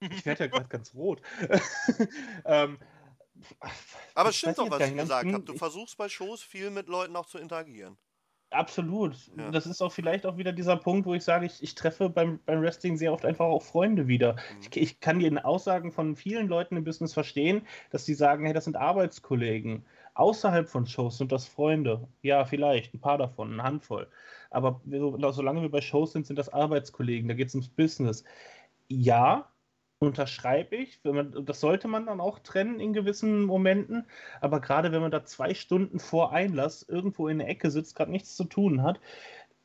Ich 0.00 0.24
werde 0.26 0.44
ja 0.44 0.50
gerade 0.50 0.68
ganz 0.68 0.94
rot. 0.94 1.22
ähm, 2.44 2.78
Aber 4.14 4.30
es 4.30 4.36
stimmt 4.36 4.58
doch, 4.58 4.70
was 4.70 4.88
ich 4.88 4.96
gesagt 4.96 5.32
habe. 5.32 5.44
Du 5.44 5.56
versuchst 5.56 5.96
bei 5.96 6.08
Shows 6.08 6.42
viel 6.42 6.70
mit 6.70 6.88
Leuten 6.88 7.16
auch 7.16 7.26
zu 7.26 7.38
interagieren. 7.38 7.98
Absolut. 8.50 9.14
Ja. 9.36 9.50
Das 9.50 9.66
ist 9.66 9.82
auch 9.82 9.92
vielleicht 9.92 10.24
auch 10.24 10.38
wieder 10.38 10.52
dieser 10.52 10.76
Punkt, 10.76 11.06
wo 11.06 11.12
ich 11.12 11.22
sage, 11.22 11.44
ich, 11.44 11.62
ich 11.62 11.74
treffe 11.74 12.08
beim, 12.08 12.40
beim 12.46 12.62
Wrestling 12.62 12.96
sehr 12.96 13.12
oft 13.12 13.26
einfach 13.26 13.44
auch 13.44 13.62
Freunde 13.62 14.08
wieder. 14.08 14.34
Mhm. 14.34 14.38
Ich, 14.62 14.76
ich, 14.76 15.00
kann 15.00 15.18
die 15.18 15.36
Aussagen 15.38 15.92
von 15.92 16.16
vielen 16.16 16.48
Leuten 16.48 16.76
im 16.76 16.84
Business 16.84 17.12
verstehen, 17.12 17.66
dass 17.90 18.06
die 18.06 18.14
sagen, 18.14 18.44
hey, 18.44 18.54
das 18.54 18.64
sind 18.64 18.76
Arbeitskollegen. 18.76 19.84
Außerhalb 20.14 20.68
von 20.68 20.86
Shows 20.86 21.18
sind 21.18 21.30
das 21.30 21.46
Freunde. 21.46 22.08
Ja, 22.22 22.44
vielleicht, 22.44 22.94
ein 22.94 23.00
paar 23.00 23.18
davon, 23.18 23.52
eine 23.52 23.62
Handvoll. 23.62 24.08
Aber 24.50 24.80
solange 25.32 25.60
wir 25.60 25.70
bei 25.70 25.82
Shows 25.82 26.12
sind, 26.12 26.26
sind 26.26 26.38
das 26.38 26.48
Arbeitskollegen, 26.48 27.28
da 27.28 27.34
geht 27.34 27.48
es 27.48 27.54
ums 27.54 27.68
Business. 27.68 28.24
Ja, 28.88 29.48
unterschreibe 30.00 30.76
ich. 30.76 31.00
Das 31.02 31.60
sollte 31.60 31.88
man 31.88 32.06
dann 32.06 32.20
auch 32.20 32.38
trennen 32.38 32.80
in 32.80 32.92
gewissen 32.92 33.44
Momenten. 33.44 34.06
Aber 34.40 34.60
gerade 34.60 34.92
wenn 34.92 35.00
man 35.00 35.10
da 35.10 35.24
zwei 35.24 35.54
Stunden 35.54 35.98
vor 35.98 36.32
Einlass 36.32 36.82
irgendwo 36.82 37.28
in 37.28 37.38
der 37.38 37.48
Ecke 37.48 37.70
sitzt, 37.70 37.96
gerade 37.96 38.10
nichts 38.10 38.36
zu 38.36 38.44
tun 38.44 38.82
hat, 38.82 39.00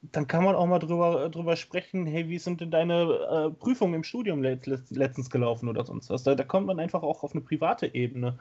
dann 0.02 0.28
kann 0.28 0.44
man 0.44 0.56
auch 0.56 0.66
mal 0.66 0.80
drüber, 0.80 1.30
drüber 1.30 1.56
sprechen, 1.56 2.06
hey, 2.06 2.28
wie 2.28 2.40
sind 2.40 2.60
denn 2.62 2.72
deine 2.72 3.04
äh, 3.04 3.52
Prüfungen 3.52 3.94
im 3.94 4.04
Studium 4.04 4.44
let, 4.44 4.66
letztens 4.66 5.30
gelaufen 5.30 5.70
oder 5.70 5.86
sonst 5.86 6.10
was. 6.10 6.24
Da, 6.24 6.36
da, 6.36 6.44
kommt 6.44 6.68
man 6.68 6.80
einfach 6.80 7.04
auch 7.04 7.24
auf 7.24 7.34
eine 7.34 7.42
private 7.42 7.94
Ebene. 7.94 8.38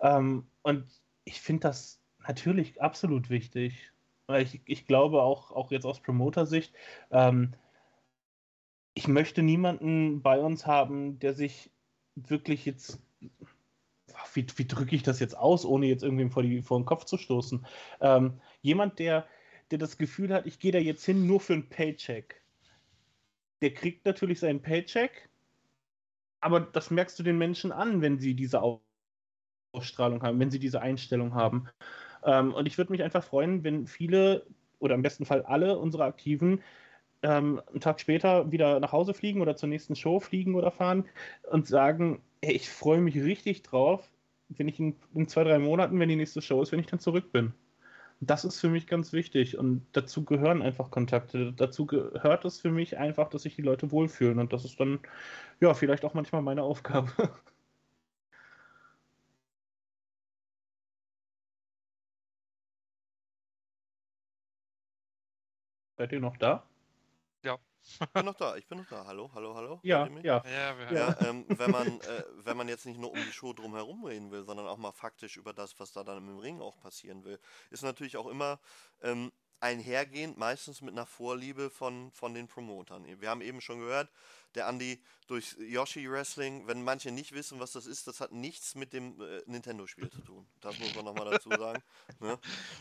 Ähm, 0.00 0.48
und 0.62 0.86
ich 1.24 1.40
finde 1.40 1.68
das 1.68 2.00
natürlich 2.26 2.82
absolut 2.82 3.30
wichtig. 3.30 3.92
Ich, 4.38 4.60
ich 4.64 4.86
glaube 4.86 5.22
auch, 5.22 5.52
auch 5.52 5.70
jetzt 5.70 5.84
aus 5.84 6.00
Promoter-Sicht, 6.00 6.74
ähm, 7.10 7.52
ich 8.94 9.08
möchte 9.08 9.42
niemanden 9.42 10.22
bei 10.22 10.38
uns 10.40 10.66
haben, 10.66 11.18
der 11.18 11.34
sich 11.34 11.70
wirklich 12.14 12.64
jetzt, 12.64 13.02
wie, 14.32 14.46
wie 14.56 14.66
drücke 14.66 14.94
ich 14.94 15.02
das 15.02 15.20
jetzt 15.20 15.36
aus, 15.36 15.64
ohne 15.64 15.86
jetzt 15.86 16.02
irgendwem 16.02 16.30
vor, 16.30 16.42
die, 16.42 16.62
vor 16.62 16.78
den 16.78 16.86
Kopf 16.86 17.04
zu 17.04 17.18
stoßen. 17.18 17.66
Ähm, 18.00 18.40
jemand, 18.62 18.98
der, 18.98 19.26
der 19.70 19.78
das 19.78 19.98
Gefühl 19.98 20.32
hat, 20.32 20.46
ich 20.46 20.58
gehe 20.58 20.72
da 20.72 20.78
jetzt 20.78 21.04
hin 21.04 21.26
nur 21.26 21.40
für 21.40 21.54
einen 21.54 21.68
Paycheck. 21.68 22.40
Der 23.62 23.74
kriegt 23.74 24.04
natürlich 24.04 24.40
seinen 24.40 24.62
Paycheck 24.62 25.28
aber 26.44 26.60
das 26.60 26.90
merkst 26.90 27.18
du 27.18 27.22
den 27.22 27.38
Menschen 27.38 27.72
an, 27.72 28.02
wenn 28.02 28.18
sie 28.18 28.34
diese 28.34 28.60
Ausstrahlung 29.72 30.22
haben, 30.22 30.38
wenn 30.38 30.50
sie 30.50 30.58
diese 30.58 30.82
Einstellung 30.82 31.32
haben. 31.32 31.70
Ähm, 32.22 32.52
und 32.52 32.66
ich 32.66 32.76
würde 32.76 32.92
mich 32.92 33.02
einfach 33.02 33.24
freuen, 33.24 33.64
wenn 33.64 33.86
viele 33.86 34.46
oder 34.78 34.94
im 34.94 35.00
besten 35.00 35.24
Fall 35.24 35.40
alle 35.40 35.78
unsere 35.78 36.04
Aktiven 36.04 36.60
ähm, 37.24 37.60
einen 37.70 37.80
Tag 37.80 38.00
später 38.00 38.52
wieder 38.52 38.78
nach 38.80 38.92
Hause 38.92 39.14
fliegen 39.14 39.40
oder 39.40 39.56
zur 39.56 39.68
nächsten 39.68 39.96
Show 39.96 40.20
fliegen 40.20 40.54
oder 40.54 40.70
fahren 40.70 41.06
und 41.50 41.66
sagen, 41.66 42.22
hey, 42.42 42.54
ich 42.54 42.68
freue 42.70 43.00
mich 43.00 43.16
richtig 43.16 43.62
drauf, 43.62 44.10
wenn 44.50 44.68
ich 44.68 44.78
in, 44.78 44.96
in, 45.14 45.26
zwei, 45.28 45.44
drei 45.44 45.58
Monaten, 45.58 45.98
wenn 45.98 46.08
die 46.08 46.16
nächste 46.16 46.42
Show 46.42 46.62
ist, 46.62 46.72
wenn 46.72 46.80
ich 46.80 46.86
dann 46.86 47.00
zurück 47.00 47.32
bin. 47.32 47.54
Das 48.20 48.44
ist 48.44 48.60
für 48.60 48.68
mich 48.70 48.86
ganz 48.86 49.12
wichtig 49.12 49.58
und 49.58 49.86
dazu 49.92 50.24
gehören 50.24 50.62
einfach 50.62 50.90
Kontakte. 50.90 51.52
Dazu 51.54 51.86
gehört 51.86 52.44
es 52.44 52.60
für 52.60 52.70
mich 52.70 52.98
einfach, 52.98 53.28
dass 53.30 53.42
sich 53.42 53.56
die 53.56 53.62
Leute 53.62 53.90
wohlfühlen 53.92 54.38
und 54.38 54.52
das 54.52 54.64
ist 54.64 54.80
dann, 54.80 55.00
ja, 55.60 55.74
vielleicht 55.74 56.04
auch 56.04 56.14
manchmal 56.14 56.42
meine 56.42 56.62
Aufgabe. 56.62 57.10
Seid 65.96 66.12
ihr 66.12 66.20
noch 66.20 66.36
da? 66.36 66.64
Ich 67.82 67.98
bin 67.98 68.24
noch 68.24 68.34
da, 68.34 68.56
ich 68.56 68.66
bin 68.66 68.78
noch 68.78 68.86
da. 68.88 69.04
Hallo, 69.06 69.30
hallo, 69.34 69.54
hallo. 69.54 69.80
Ja, 69.82 70.08
ja. 70.22 70.42
Ja, 70.44 70.90
ja 70.90 71.16
ähm, 71.20 71.44
wenn, 71.48 71.70
man, 71.70 72.00
äh, 72.00 72.24
wenn 72.36 72.56
man 72.56 72.68
jetzt 72.68 72.86
nicht 72.86 72.98
nur 72.98 73.12
um 73.12 73.18
die 73.18 73.32
Show 73.32 73.52
drumherum 73.52 74.04
reden 74.04 74.30
will, 74.30 74.42
sondern 74.44 74.66
auch 74.66 74.78
mal 74.78 74.92
faktisch 74.92 75.36
über 75.36 75.52
das, 75.52 75.78
was 75.78 75.92
da 75.92 76.02
dann 76.02 76.18
im 76.18 76.38
Ring 76.38 76.60
auch 76.60 76.78
passieren 76.80 77.24
will, 77.24 77.38
ist 77.70 77.82
natürlich 77.82 78.16
auch 78.16 78.26
immer 78.26 78.58
ähm, 79.02 79.32
einhergehend, 79.60 80.38
meistens 80.38 80.80
mit 80.80 80.92
einer 80.92 81.06
Vorliebe 81.06 81.70
von, 81.70 82.10
von 82.12 82.34
den 82.34 82.48
Promotern. 82.48 83.04
Wir 83.20 83.30
haben 83.30 83.42
eben 83.42 83.60
schon 83.60 83.80
gehört, 83.80 84.10
der 84.54 84.66
Andi 84.66 85.02
durch 85.26 85.56
Yoshi 85.58 86.10
Wrestling, 86.10 86.66
wenn 86.66 86.82
manche 86.82 87.10
nicht 87.10 87.32
wissen, 87.32 87.58
was 87.60 87.72
das 87.72 87.86
ist, 87.86 88.06
das 88.06 88.20
hat 88.20 88.32
nichts 88.32 88.74
mit 88.74 88.92
dem 88.92 89.20
äh, 89.20 89.42
Nintendo-Spiel 89.46 90.10
zu 90.10 90.20
tun. 90.20 90.46
Das 90.60 90.78
muss 90.78 90.94
man 90.94 91.06
nochmal 91.06 91.30
dazu 91.30 91.48
sagen. 91.48 91.82
ne? 92.20 92.38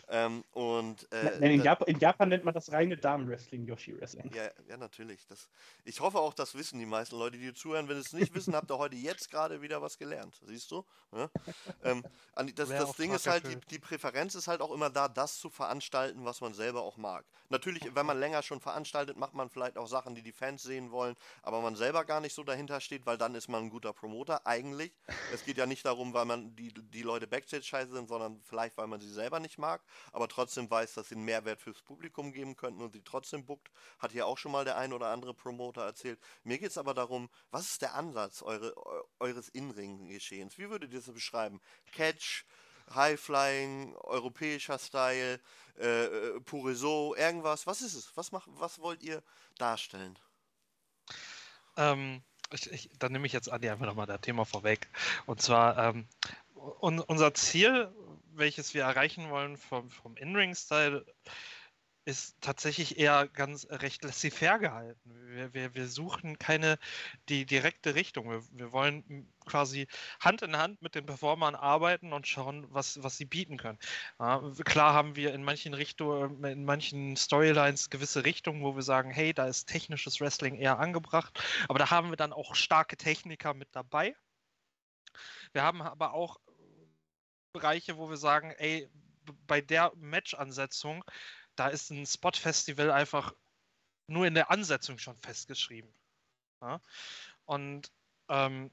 ähm, 0.10 0.44
und, 0.52 1.12
äh, 1.14 1.54
in, 1.54 1.60
da, 1.60 1.64
Japan, 1.64 1.88
in, 1.88 2.00
Japan, 2.00 2.30
nennt 2.30 2.44
man 2.44 2.54
das 2.54 2.72
reine 2.72 2.98
Damen-Wrestling, 2.98 3.66
Yoshi 3.66 4.00
Wrestling. 4.00 4.30
Ja, 4.34 4.50
ja 4.68 4.78
natürlich. 4.78 5.26
Das, 5.28 5.50
ich 5.86 6.02
hoffe 6.02 6.20
auch, 6.20 6.34
das 6.34 6.56
wissen 6.56 6.80
die 6.80 6.86
meisten 6.86 7.18
Leute, 7.18 7.38
die 7.38 7.54
zuhören. 7.54 7.88
Wenn 7.88 7.96
sie 7.96 8.08
es 8.08 8.14
nicht 8.14 8.36
wissen, 8.36 8.56
habt 8.56 8.70
ihr 8.70 8.78
heute 8.78 8.96
jetzt 8.96 9.32
gerade 9.32 9.62
wieder 9.62 9.82
was 9.82 9.98
gelernt. 9.98 10.39
Siehst 10.46 10.70
du? 10.72 10.84
Ne? 11.12 11.30
Ähm, 11.84 12.04
das, 12.56 12.70
das 12.70 12.96
Ding 12.96 13.14
ist 13.14 13.28
halt, 13.28 13.48
die, 13.48 13.58
die 13.70 13.80
Präferenz 13.80 14.36
ist 14.36 14.48
halt 14.48 14.62
auch 14.62 14.72
immer 14.72 14.89
da, 14.89 15.08
das 15.08 15.39
zu 15.39 15.50
veranstalten, 15.50 16.26
was 16.26 16.41
man 16.41 16.54
selber 16.54 16.82
auch 16.82 16.98
mag. 16.98 17.26
Natürlich, 17.50 17.84
wenn 17.96 18.06
man 18.06 18.20
länger 18.20 18.41
schon 18.41 18.60
veranstaltet, 18.60 19.16
macht 19.16 19.34
man 19.34 19.50
vielleicht 19.50 19.78
auch 19.78 19.88
Sachen, 19.88 20.16
die 20.16 20.24
die 20.24 20.32
Fans 20.32 20.64
sehen 20.64 20.91
wollen, 20.91 21.16
aber 21.41 21.62
man 21.62 21.76
selber 21.76 22.04
gar 22.04 22.20
nicht 22.20 22.33
so 22.36 22.44
dahinter 22.44 22.82
steht, 22.82 23.06
weil 23.06 23.18
dann 23.18 23.36
ist 23.36 23.48
man 23.48 23.64
ein 23.64 23.70
guter 23.70 23.94
Promoter, 23.94 24.46
eigentlich. 24.46 24.94
Es 25.34 25.44
geht 25.46 25.58
ja 25.58 25.66
nicht 25.66 25.86
darum, 25.86 26.14
weil 26.14 26.26
man 26.26 26.56
die, 26.56 26.74
die 26.74 27.02
Leute 27.02 27.28
Backstage 27.28 27.64
scheiße 27.64 27.94
sind, 27.94 28.08
sondern 28.08 28.42
vielleicht, 28.44 28.78
weil 28.78 28.88
man 28.88 29.00
sie 29.00 29.12
selber 29.12 29.40
nicht 29.40 29.58
mag, 29.58 29.82
aber 30.12 30.28
trotzdem 30.28 30.70
weiß, 30.70 30.94
dass 30.94 31.10
sie 31.10 31.16
einen 31.16 31.26
Mehrwert 31.26 31.62
fürs 31.62 31.82
Publikum 31.82 32.32
geben 32.34 32.56
könnten 32.56 32.82
und 32.82 32.94
sie 32.94 33.04
trotzdem 33.04 33.46
buckt. 33.46 33.72
Hat 34.00 34.12
hier 34.12 34.28
auch 34.28 34.38
schon 34.38 34.52
mal 34.52 34.66
der 34.66 34.78
ein 34.78 34.94
oder 34.94 35.08
andere 35.08 35.34
Promoter 35.34 35.84
erzählt. 35.84 36.20
Mir 36.44 36.58
geht 36.58 36.72
es 36.72 36.78
aber 36.78 36.94
darum, 36.94 37.30
was 37.52 37.72
ist 37.72 37.82
der 37.82 37.96
Ansatz 37.96 38.42
eure, 38.42 38.74
eures 39.20 39.50
In-Ring-Geschehens? 39.50 40.58
Wie 40.58 40.70
würdet 40.70 40.92
ihr 40.92 41.00
das 41.00 41.14
beschreiben? 41.14 41.62
Catch, 41.92 42.46
High-Flying, 42.94 43.96
europäischer 43.96 44.78
Style, 44.78 45.40
äh, 45.80 46.06
äh 46.06 46.40
Puriso, 46.42 47.16
irgendwas. 47.16 47.66
Was 47.68 47.82
ist 47.82 47.94
es? 47.94 48.16
Was, 48.16 48.32
macht, 48.32 48.48
was 48.54 48.80
wollt 48.80 49.02
ihr 49.04 49.24
darstellen? 49.58 50.18
Ähm, 51.78 52.21
ich, 52.51 52.71
ich, 52.71 52.89
dann 52.99 53.11
nehme 53.11 53.26
ich 53.26 53.34
jetzt 53.34 53.51
Andi 53.51 53.69
einfach 53.69 53.86
nochmal 53.86 54.05
das 54.05 54.21
Thema 54.21 54.45
vorweg. 54.45 54.88
Und 55.26 55.41
zwar 55.41 55.78
ähm, 55.78 56.07
un, 56.82 56.99
unser 56.99 57.34
Ziel, 57.34 57.91
welches 58.34 58.74
wir 58.74 58.84
erreichen 58.84 59.30
wollen 59.30 59.57
vom, 59.57 59.89
vom 59.89 60.15
In-Ring-Style, 60.17 61.05
ist 62.06 62.36
tatsächlich 62.41 62.99
eher 62.99 63.28
ganz 63.28 63.66
recht 63.70 64.04
laissez-faire 64.04 64.60
gehalten. 64.60 65.14
Wir, 65.28 65.54
wir, 65.54 65.74
wir 65.74 65.88
suchen 65.88 66.38
keine 66.38 66.78
die 67.30 67.45
direkte 67.45 67.95
Richtung. 67.95 68.30
Wir, 68.30 68.43
wir 68.51 68.72
wollen 68.74 69.32
quasi 69.45 69.88
Hand 70.20 70.41
in 70.41 70.58
Hand 70.58 70.82
mit 70.82 70.95
den 70.95 71.06
Performern 71.06 71.56
arbeiten 71.56 72.12
und 72.12 72.28
schauen, 72.28 72.66
was, 72.70 73.01
was 73.01 73.18
sie 73.18 73.26
bieten 73.26 73.58
können. 73.58 73.80
Ja, 74.20 74.41
klar 74.66 74.93
haben 74.93 75.16
wir 75.16 75.34
in 75.34 75.43
manchen 75.43 75.74
Richtungen, 75.74 76.43
in 76.43 76.66
manchen 76.66 77.16
Storylines 77.16 77.89
gewisse 77.89 78.26
Richtungen, 78.26 78.64
wo 78.64 78.76
wir 78.76 78.84
sagen, 78.84 79.12
hey, 79.12 79.34
da 79.34 79.47
ist 79.47 79.68
technisches 79.68 80.20
Wrestling 80.20 80.56
eher 80.56 80.80
angebracht, 80.80 81.41
aber 81.70 81.80
da 81.80 81.89
haben 81.89 82.10
wir 82.10 82.18
dann 82.18 82.34
auch 82.34 82.56
starke 82.56 82.97
Techniker 82.97 83.54
mit 83.54 83.70
dabei. 83.72 84.16
Wir 85.54 85.64
haben 85.64 85.82
aber 85.82 86.14
auch 86.14 86.39
Bereiche, 87.54 87.97
wo 87.97 88.10
wir 88.10 88.18
sagen, 88.18 88.51
ey, 88.58 88.89
bei 89.47 89.62
der 89.62 89.93
Match-Ansetzung 89.95 91.04
da 91.56 91.68
ist 91.68 91.89
ein 91.91 92.06
Spot-Festival 92.06 92.91
einfach 92.91 93.34
nur 94.08 94.26
in 94.26 94.34
der 94.34 94.51
Ansetzung 94.51 94.97
schon 94.97 95.18
festgeschrieben. 95.18 95.93
Ja? 96.62 96.82
Und 97.45 97.91
ähm, 98.30 98.72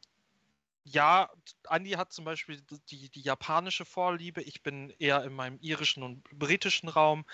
ja, 0.85 1.31
Andi 1.64 1.91
hat 1.91 2.12
zum 2.12 2.24
Beispiel 2.24 2.61
die, 2.89 3.11
die 3.11 3.20
japanische 3.20 3.85
Vorliebe. 3.85 4.43
Ich 4.43 4.62
bin 4.62 4.91
eher 4.99 5.22
in 5.24 5.35
meinem 5.35 5.59
irischen 5.61 6.03
und 6.03 6.22
britischen 6.31 6.89
Raum 6.89 7.26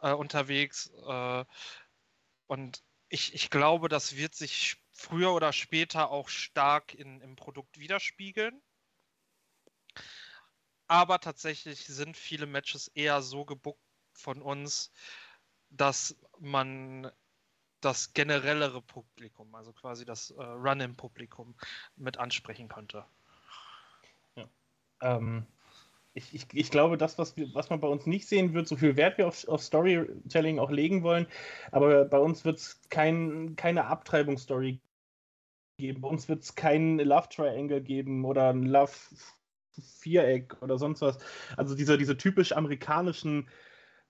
äh, 0.00 0.12
unterwegs. 0.12 0.90
Äh, 1.06 1.44
und 2.46 2.82
ich, 3.08 3.34
ich 3.34 3.50
glaube, 3.50 3.88
das 3.88 4.16
wird 4.16 4.34
sich 4.34 4.76
früher 4.92 5.32
oder 5.34 5.52
später 5.52 6.10
auch 6.10 6.28
stark 6.28 6.94
in, 6.94 7.20
im 7.20 7.36
Produkt 7.36 7.78
widerspiegeln. 7.78 8.62
Aber 10.86 11.18
tatsächlich 11.18 11.86
sind 11.86 12.16
viele 12.16 12.46
Matches 12.46 12.88
eher 12.88 13.22
so 13.22 13.44
gebuckt 13.44 13.83
von 14.14 14.42
uns, 14.42 14.92
dass 15.70 16.16
man 16.38 17.10
das 17.80 18.14
generellere 18.14 18.80
Publikum, 18.80 19.54
also 19.54 19.72
quasi 19.72 20.04
das 20.04 20.30
äh, 20.30 20.42
Run-In-Publikum 20.42 21.54
mit 21.96 22.18
ansprechen 22.18 22.68
könnte. 22.68 23.04
Ja. 24.36 24.48
Ähm, 25.02 25.46
ich, 26.14 26.34
ich, 26.34 26.46
ich, 26.52 26.70
glaube, 26.70 26.96
das, 26.96 27.18
was, 27.18 27.36
wir, 27.36 27.52
was 27.54 27.70
man 27.70 27.80
bei 27.80 27.88
uns 27.88 28.06
nicht 28.06 28.26
sehen 28.26 28.54
wird, 28.54 28.68
so 28.68 28.76
viel 28.76 28.96
Wert 28.96 29.18
wir 29.18 29.26
auf, 29.26 29.46
auf 29.48 29.62
Storytelling 29.62 30.58
auch 30.58 30.70
legen 30.70 31.02
wollen, 31.02 31.26
aber 31.72 32.04
bei 32.04 32.18
uns 32.18 32.44
wird 32.44 32.58
es 32.58 32.80
kein, 32.88 33.56
keine 33.56 33.86
Abtreibungsstory 33.86 34.80
geben. 35.76 36.00
Bei 36.00 36.08
uns 36.08 36.28
wird 36.28 36.42
es 36.42 36.54
kein 36.54 36.98
Love 36.98 37.28
Triangle 37.28 37.82
geben 37.82 38.24
oder 38.24 38.50
ein 38.50 38.62
Love 38.62 38.92
Viereck 40.00 40.56
oder 40.62 40.78
sonst 40.78 41.00
was. 41.00 41.18
Also 41.56 41.74
diese, 41.74 41.98
diese 41.98 42.16
typisch 42.16 42.52
amerikanischen 42.52 43.48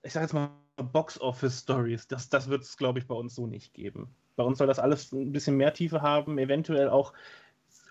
ich 0.05 0.13
sage 0.13 0.25
jetzt 0.25 0.33
mal, 0.33 0.51
Box-Office-Stories. 0.77 2.07
Das, 2.07 2.29
das 2.29 2.49
wird 2.49 2.63
es, 2.63 2.77
glaube 2.77 2.99
ich, 2.99 3.07
bei 3.07 3.15
uns 3.15 3.35
so 3.35 3.47
nicht 3.47 3.73
geben. 3.73 4.15
Bei 4.35 4.43
uns 4.43 4.57
soll 4.57 4.67
das 4.67 4.79
alles 4.79 5.11
ein 5.11 5.31
bisschen 5.31 5.57
mehr 5.57 5.73
Tiefe 5.73 6.01
haben, 6.01 6.37
eventuell 6.37 6.89
auch 6.89 7.13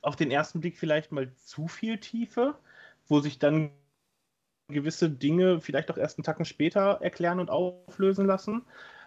auf 0.02 0.16
den 0.16 0.30
ersten 0.30 0.60
Blick 0.60 0.78
vielleicht 0.78 1.12
mal 1.12 1.32
zu 1.34 1.66
viel 1.66 1.98
Tiefe, 1.98 2.54
wo 3.08 3.20
sich 3.20 3.38
dann 3.38 3.70
gewisse 4.68 5.10
Dinge 5.10 5.60
vielleicht 5.60 5.90
auch 5.90 5.96
erst 5.96 6.18
einen 6.18 6.24
Tacken 6.24 6.44
später 6.44 6.98
erklären 7.02 7.40
und 7.40 7.50
auflösen 7.50 8.26
lassen. 8.26 8.62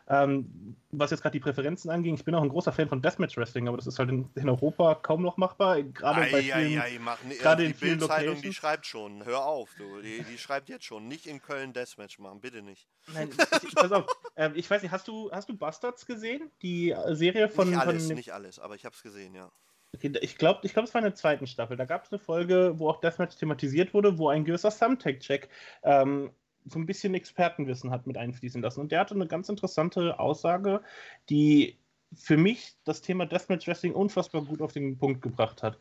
Ähm, 0.09 0.77
was 0.91 1.11
jetzt 1.11 1.21
gerade 1.21 1.33
die 1.33 1.41
Präferenzen 1.41 1.91
anging, 1.91 2.15
ich 2.15 2.23
bin 2.23 2.33
auch 2.33 2.41
ein 2.41 2.49
großer 2.49 2.71
Fan 2.71 2.87
von 2.87 3.01
Deathmatch 3.01 3.35
Wrestling, 3.35 3.67
aber 3.67 3.75
das 3.75 3.87
ist 3.87 3.99
halt 3.99 4.09
in, 4.09 4.29
in 4.35 4.47
Europa 4.47 4.95
kaum 4.95 5.21
noch 5.21 5.35
machbar. 5.35 5.83
Gerade 5.83 6.21
bei 6.31 6.43
vielen, 6.43 6.81
ei, 6.81 6.97
mach, 6.99 7.17
gerade 7.39 7.63
die 7.63 7.69
in 7.69 7.75
vielen 7.75 7.99
Locations. 7.99 8.41
Die 8.41 8.53
schreibt 8.53 8.85
schon, 8.85 9.25
hör 9.25 9.45
auf, 9.45 9.69
du. 9.77 10.01
Die, 10.01 10.23
die, 10.23 10.37
schreibt 10.37 10.69
jetzt 10.69 10.85
schon, 10.85 11.09
nicht 11.09 11.27
in 11.27 11.41
Köln 11.41 11.73
Deathmatch 11.73 12.19
machen, 12.19 12.39
bitte 12.39 12.61
nicht. 12.61 12.87
Nein, 13.13 13.29
ich, 13.67 13.75
pass 13.75 13.91
auf, 13.91 14.05
äh, 14.35 14.49
ich 14.55 14.69
weiß 14.69 14.81
nicht, 14.81 14.91
hast 14.91 15.09
du, 15.09 15.29
hast 15.31 15.49
du 15.49 15.57
Bastards 15.57 16.05
gesehen? 16.05 16.51
Die 16.61 16.95
Serie 17.09 17.49
von. 17.49 17.69
Nicht 17.69 17.79
alles, 17.79 18.07
von, 18.07 18.15
nicht 18.15 18.33
alles, 18.33 18.59
aber 18.59 18.75
ich 18.75 18.85
habe 18.85 18.95
es 18.95 19.03
gesehen, 19.03 19.35
ja. 19.35 19.51
Okay, 19.93 20.11
ich 20.21 20.37
glaube, 20.37 20.61
ich 20.63 20.73
glaub, 20.73 20.85
es 20.85 20.93
war 20.93 20.99
in 20.99 21.05
der 21.05 21.15
zweiten 21.15 21.47
Staffel. 21.47 21.75
Da 21.75 21.85
gab 21.85 22.05
es 22.05 22.11
eine 22.11 22.19
Folge, 22.19 22.73
wo 22.77 22.89
auch 22.89 22.99
Deathmatch 22.99 23.37
thematisiert 23.37 23.93
wurde, 23.93 24.17
wo 24.17 24.29
ein 24.29 24.45
gewisser 24.45 24.69
Thumbtack-Check 24.69 25.49
ähm, 25.83 26.31
so 26.70 26.80
ein 26.80 26.86
bisschen 26.86 27.13
Expertenwissen 27.13 27.91
hat 27.91 28.07
mit 28.07 28.18
einfließen 28.18 28.61
lassen. 28.61 28.82
Und 28.82 28.91
der 28.91 28.99
hatte 28.99 29.15
eine 29.15 29.28
ganz 29.28 29.49
interessante 29.49 30.20
Aussage, 30.20 30.82
die 31.30 31.78
für 32.13 32.38
mich 32.38 32.76
das 32.86 33.01
Thema 33.01 33.26
Deathmatch 33.26 33.68
Wrestling 33.68 33.93
unfassbar 33.93 34.43
gut 34.43 34.61
auf 34.61 34.72
den 34.72 34.97
Punkt 34.97 35.22
gebracht 35.22 35.63
hat. 35.63 35.78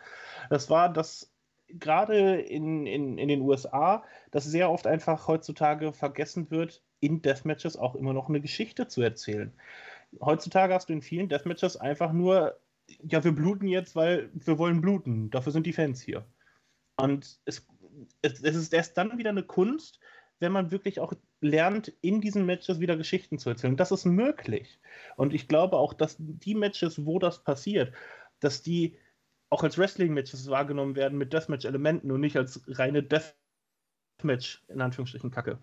Das 0.50 0.70
war, 0.70 0.92
dass 0.92 1.32
gerade 1.68 2.40
in, 2.40 2.86
in, 2.86 3.18
in 3.18 3.28
den 3.28 3.40
USA, 3.40 4.04
dass 4.30 4.44
sehr 4.44 4.70
oft 4.70 4.86
einfach 4.86 5.28
heutzutage 5.28 5.92
vergessen 5.92 6.50
wird, 6.50 6.82
in 7.00 7.22
Deathmatches 7.22 7.76
auch 7.76 7.94
immer 7.94 8.12
noch 8.12 8.28
eine 8.28 8.40
Geschichte 8.40 8.88
zu 8.88 9.02
erzählen. 9.02 9.52
Heutzutage 10.20 10.74
hast 10.74 10.88
du 10.88 10.92
in 10.92 11.02
vielen 11.02 11.28
Deathmatches 11.28 11.76
einfach 11.76 12.12
nur, 12.12 12.58
ja, 13.02 13.22
wir 13.22 13.32
bluten 13.32 13.68
jetzt, 13.68 13.96
weil 13.96 14.30
wir 14.32 14.58
wollen 14.58 14.80
bluten. 14.80 15.30
Dafür 15.30 15.52
sind 15.52 15.66
die 15.66 15.72
Fans 15.72 16.00
hier. 16.00 16.24
Und 16.96 17.38
es, 17.44 17.66
es, 18.22 18.40
es 18.40 18.56
ist 18.56 18.72
erst 18.72 18.96
dann 18.96 19.18
wieder 19.18 19.30
eine 19.30 19.42
Kunst, 19.42 20.00
wenn 20.38 20.52
man 20.52 20.70
wirklich 20.70 21.00
auch 21.00 21.12
lernt, 21.40 21.88
in 22.00 22.20
diesen 22.20 22.46
Matches 22.46 22.80
wieder 22.80 22.96
Geschichten 22.96 23.38
zu 23.38 23.50
erzählen. 23.50 23.76
Das 23.76 23.92
ist 23.92 24.04
möglich. 24.04 24.78
Und 25.16 25.32
ich 25.32 25.48
glaube 25.48 25.76
auch, 25.76 25.94
dass 25.94 26.16
die 26.18 26.54
Matches, 26.54 27.06
wo 27.06 27.18
das 27.18 27.42
passiert, 27.42 27.92
dass 28.40 28.62
die 28.62 28.98
auch 29.48 29.62
als 29.62 29.78
Wrestling-Matches 29.78 30.50
wahrgenommen 30.50 30.96
werden 30.96 31.18
mit 31.18 31.32
Deathmatch-Elementen 31.32 32.10
und 32.10 32.20
nicht 32.20 32.36
als 32.36 32.62
reine 32.66 33.02
Deathmatch, 33.02 34.64
in 34.68 34.80
Anführungsstrichen, 34.80 35.30
Kacke. 35.30 35.58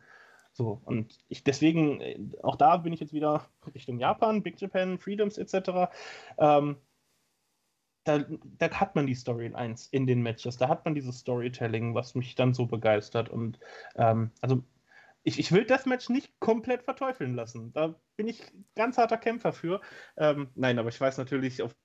So, 0.53 0.81
und 0.85 1.19
ich 1.29 1.43
deswegen, 1.43 1.99
äh, 1.99 2.19
auch 2.43 2.55
da 2.55 2.77
bin 2.77 2.93
ich 2.93 2.99
jetzt 2.99 3.13
wieder 3.13 3.49
Richtung 3.73 3.99
Japan, 3.99 4.43
Big 4.43 4.61
Japan, 4.61 4.99
Freedoms 4.99 5.37
etc. 5.37 5.91
Ähm, 6.37 6.77
da, 8.03 8.25
da, 8.57 8.69
hat 8.71 8.95
man 8.95 9.07
die 9.07 9.15
Storylines 9.15 9.87
in 9.87 10.07
den 10.07 10.21
Matches, 10.21 10.57
da 10.57 10.67
hat 10.69 10.85
man 10.85 10.95
dieses 10.95 11.19
Storytelling, 11.19 11.95
was 11.95 12.15
mich 12.15 12.35
dann 12.35 12.53
so 12.53 12.65
begeistert. 12.65 13.29
Und 13.29 13.59
ähm, 13.95 14.31
also 14.41 14.63
ich, 15.23 15.39
ich 15.39 15.51
will 15.51 15.65
Deathmatch 15.65 16.09
nicht 16.09 16.39
komplett 16.39 16.83
verteufeln 16.83 17.35
lassen. 17.35 17.71
Da 17.73 17.95
bin 18.17 18.27
ich 18.27 18.41
ganz 18.75 18.97
harter 18.97 19.17
Kämpfer 19.17 19.53
für. 19.53 19.81
Ähm, 20.17 20.49
nein, 20.55 20.79
aber 20.79 20.89
ich 20.89 20.99
weiß 20.99 21.17
natürlich 21.17 21.61
auf 21.61 21.75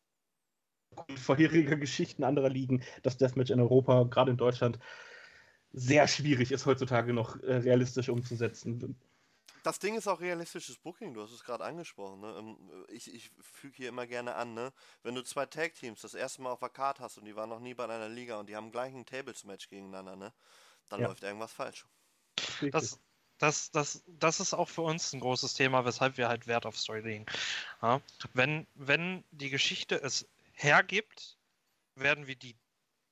vorheriger 1.16 1.76
Geschichten 1.76 2.24
anderer 2.24 2.48
Ligen, 2.48 2.82
dass 3.02 3.18
Deathmatch 3.18 3.50
in 3.50 3.60
Europa, 3.60 4.04
gerade 4.04 4.32
in 4.32 4.36
Deutschland, 4.36 4.78
sehr 5.72 6.08
schwierig 6.08 6.50
ist 6.50 6.66
heutzutage 6.66 7.12
noch 7.12 7.40
äh, 7.42 7.56
realistisch 7.56 8.08
umzusetzen. 8.08 8.96
Das 9.68 9.80
Ding 9.80 9.96
ist 9.96 10.08
auch 10.08 10.22
realistisches 10.22 10.78
Booking, 10.78 11.12
du 11.12 11.22
hast 11.22 11.30
es 11.30 11.44
gerade 11.44 11.62
angesprochen. 11.62 12.20
Ne? 12.20 12.34
Ähm, 12.38 12.86
ich, 12.88 13.12
ich 13.12 13.30
füge 13.38 13.76
hier 13.76 13.90
immer 13.90 14.06
gerne 14.06 14.34
an, 14.34 14.54
ne? 14.54 14.72
wenn 15.02 15.14
du 15.14 15.22
zwei 15.22 15.44
Tag-Teams 15.44 16.00
das 16.00 16.14
erste 16.14 16.40
Mal 16.40 16.52
auf 16.52 16.60
der 16.60 16.70
Karte 16.70 17.02
hast 17.02 17.18
und 17.18 17.26
die 17.26 17.36
waren 17.36 17.50
noch 17.50 17.60
nie 17.60 17.74
bei 17.74 17.84
einer 17.84 18.08
Liga 18.08 18.38
und 18.38 18.48
die 18.48 18.56
haben 18.56 18.70
gleich 18.70 18.94
ein 18.94 19.04
Tables-Match 19.04 19.68
gegeneinander, 19.68 20.16
ne? 20.16 20.32
dann 20.88 21.02
ja. 21.02 21.08
läuft 21.08 21.22
irgendwas 21.22 21.52
falsch. 21.52 21.84
Das, 22.70 22.98
das, 23.36 23.70
das, 23.70 24.02
das 24.06 24.40
ist 24.40 24.54
auch 24.54 24.70
für 24.70 24.80
uns 24.80 25.12
ein 25.12 25.20
großes 25.20 25.52
Thema, 25.52 25.84
weshalb 25.84 26.16
wir 26.16 26.28
halt 26.28 26.46
Wert 26.46 26.64
auf 26.64 26.78
Story 26.78 27.00
legen. 27.00 27.26
Ja? 27.82 28.00
Wenn, 28.32 28.66
wenn 28.74 29.22
die 29.32 29.50
Geschichte 29.50 30.00
es 30.00 30.26
hergibt, 30.52 31.36
werden 31.94 32.26
wir 32.26 32.36
die 32.36 32.56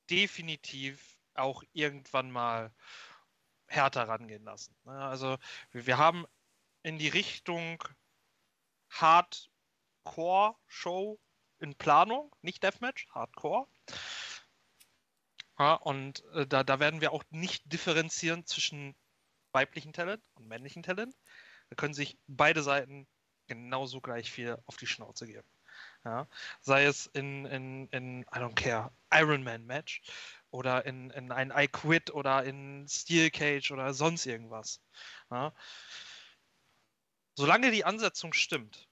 definitiv 0.09 1.19
auch 1.35 1.63
irgendwann 1.75 2.31
mal 2.31 2.73
härter 3.67 4.09
rangehen 4.09 4.45
lassen. 4.45 4.75
Also 4.87 5.37
wir 5.73 5.99
haben 5.99 6.25
in 6.87 6.99
die 6.99 7.09
Richtung 7.09 7.83
Hardcore-Show 8.91 11.19
in 11.59 11.75
Planung, 11.75 12.33
nicht 12.43 12.63
Deathmatch, 12.63 13.09
Hardcore. 13.11 13.67
Ja, 15.59 15.75
und 15.75 16.23
äh, 16.35 16.47
da, 16.47 16.63
da 16.63 16.79
werden 16.79 17.01
wir 17.01 17.13
auch 17.13 17.25
nicht 17.31 17.73
differenzieren 17.73 18.47
zwischen 18.47 18.95
weiblichen 19.51 19.93
Talent 19.93 20.23
und 20.35 20.47
männlichen 20.47 20.85
Talent. 20.85 21.17
Da 21.71 21.75
können 21.75 21.93
sich 21.93 22.21
beide 22.29 22.63
Seiten 22.63 23.09
genauso 23.49 24.01
gleich 24.01 24.31
viel 24.31 24.57
auf 24.67 24.77
die 24.77 24.87
Schnauze 24.87 25.27
geben. 25.27 25.49
Ja? 26.05 26.29
Sei 26.61 26.85
es 26.85 27.07
in, 27.07 27.47
in, 27.47 27.89
in, 27.89 28.21
I 28.23 28.39
don't 28.39 28.55
care, 28.55 28.93
Ironman 29.11 29.67
Match 29.67 30.03
oder 30.51 30.87
in, 30.87 31.11
in 31.11 31.33
ein 31.33 31.53
I 31.53 31.67
Quit 31.67 32.15
oder 32.15 32.45
in 32.45 32.87
Steel 32.89 33.29
Cage 33.31 33.73
oder 33.73 33.93
sonst 33.93 34.25
irgendwas. 34.25 34.81
Ja. 35.33 35.53
Solange 37.39 37.71
die 37.71 37.85
Ansetzung 37.85 38.33
stimmt, 38.33 38.89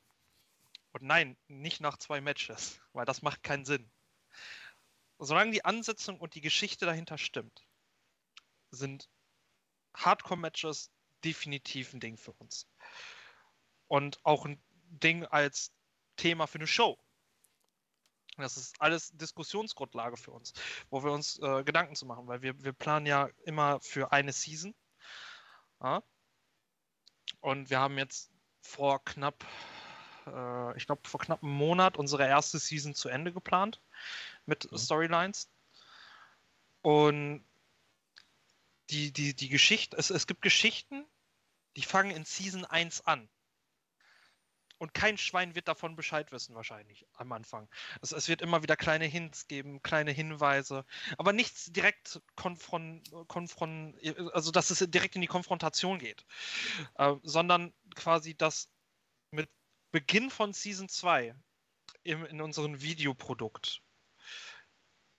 und 0.92 1.02
nein, 1.02 1.36
nicht 1.48 1.80
nach 1.80 1.96
zwei 1.96 2.20
Matches, 2.20 2.78
weil 2.92 3.06
das 3.06 3.22
macht 3.22 3.42
keinen 3.42 3.64
Sinn. 3.64 3.90
Solange 5.18 5.50
die 5.50 5.64
Ansetzung 5.64 6.20
und 6.20 6.34
die 6.34 6.42
Geschichte 6.42 6.84
dahinter 6.84 7.16
stimmt, 7.16 7.66
sind 8.70 9.08
Hardcore-Matches 9.96 10.90
definitiv 11.24 11.94
ein 11.94 12.00
Ding 12.00 12.18
für 12.18 12.32
uns. 12.32 12.68
Und 13.88 14.20
auch 14.24 14.44
ein 14.44 14.62
Ding 14.88 15.24
als 15.24 15.72
Thema 16.16 16.46
für 16.46 16.58
eine 16.58 16.66
Show. 16.66 16.98
Das 18.36 18.56
ist 18.56 18.78
alles 18.80 19.10
Diskussionsgrundlage 19.12 20.16
für 20.16 20.32
uns, 20.32 20.52
wo 20.90 21.02
wir 21.02 21.12
uns 21.12 21.38
äh, 21.38 21.64
Gedanken 21.64 21.94
zu 21.94 22.04
machen, 22.04 22.26
weil 22.26 22.42
wir, 22.42 22.62
wir 22.62 22.72
planen 22.72 23.06
ja 23.06 23.30
immer 23.44 23.80
für 23.80 24.12
eine 24.12 24.32
Season. 24.32 24.74
Ja? 25.80 26.02
Und 27.40 27.70
wir 27.70 27.78
haben 27.78 27.96
jetzt 27.98 28.33
vor 28.64 29.04
knapp, 29.04 29.44
äh, 30.26 30.76
ich 30.76 30.86
glaube, 30.86 31.06
vor 31.08 31.20
knapp 31.20 31.42
einem 31.42 31.52
Monat 31.52 31.96
unsere 31.96 32.26
erste 32.26 32.58
Season 32.58 32.94
zu 32.94 33.08
Ende 33.08 33.32
geplant 33.32 33.80
mit 34.46 34.70
mhm. 34.70 34.78
Storylines. 34.78 35.48
Und 36.82 37.44
die, 38.90 39.12
die, 39.12 39.34
die 39.34 39.48
Geschichte, 39.48 39.96
es, 39.96 40.10
es 40.10 40.26
gibt 40.26 40.42
Geschichten, 40.42 41.04
die 41.76 41.82
fangen 41.82 42.10
in 42.10 42.24
Season 42.24 42.64
1 42.64 43.06
an. 43.06 43.28
Und 44.78 44.92
kein 44.92 45.16
Schwein 45.16 45.54
wird 45.54 45.68
davon 45.68 45.94
Bescheid 45.94 46.32
wissen, 46.32 46.54
wahrscheinlich 46.54 47.06
am 47.14 47.32
Anfang. 47.32 47.68
Es, 48.02 48.12
es 48.12 48.28
wird 48.28 48.42
immer 48.42 48.62
wieder 48.62 48.76
kleine 48.76 49.04
Hints 49.04 49.46
geben, 49.46 49.82
kleine 49.82 50.10
Hinweise, 50.10 50.84
aber 51.16 51.32
nichts 51.32 51.72
direkt 51.72 52.20
konfront, 52.34 53.08
konfront 53.28 53.96
also 54.32 54.50
dass 54.50 54.70
es 54.70 54.78
direkt 54.90 55.14
in 55.14 55.20
die 55.20 55.28
Konfrontation 55.28 55.98
geht. 55.98 56.26
Äh, 56.96 57.14
sondern 57.22 57.72
quasi, 57.94 58.36
dass 58.36 58.68
mit 59.30 59.48
Beginn 59.92 60.30
von 60.30 60.52
Season 60.52 60.88
2 60.88 61.34
im, 62.02 62.24
in 62.26 62.40
unserem 62.40 62.82
Videoprodukt 62.82 63.80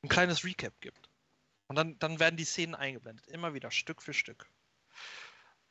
ein 0.03 0.09
kleines 0.09 0.43
Recap 0.43 0.79
gibt. 0.81 1.09
Und 1.67 1.77
dann, 1.77 1.97
dann 1.99 2.19
werden 2.19 2.37
die 2.37 2.45
Szenen 2.45 2.75
eingeblendet, 2.75 3.27
immer 3.27 3.53
wieder 3.53 3.71
Stück 3.71 4.01
für 4.01 4.13
Stück. 4.13 4.49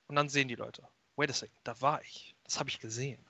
Und 0.07 0.17
dann 0.17 0.29
sehen 0.29 0.49
die 0.49 0.57
Leute, 0.57 0.89
wait 1.17 1.31
a 1.31 1.35
second, 1.35 1.61
da 1.65 1.81
war 1.81 2.03
ich, 2.03 2.35
das 2.45 2.59
habe 2.59 2.71
ich 2.71 2.81
gesehen 2.81 3.25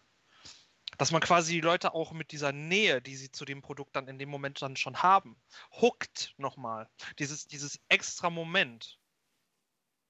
dass 0.98 1.10
man 1.10 1.20
quasi 1.20 1.54
die 1.54 1.60
Leute 1.60 1.94
auch 1.94 2.12
mit 2.12 2.32
dieser 2.32 2.52
Nähe, 2.52 3.02
die 3.02 3.16
sie 3.16 3.30
zu 3.30 3.44
dem 3.44 3.62
Produkt 3.62 3.96
dann 3.96 4.08
in 4.08 4.18
dem 4.18 4.28
Moment 4.28 4.60
dann 4.62 4.76
schon 4.76 5.02
haben, 5.02 5.40
hookt 5.80 6.34
nochmal. 6.36 6.88
Dieses, 7.18 7.46
dieses 7.46 7.80
extra 7.88 8.30
Moment. 8.30 8.98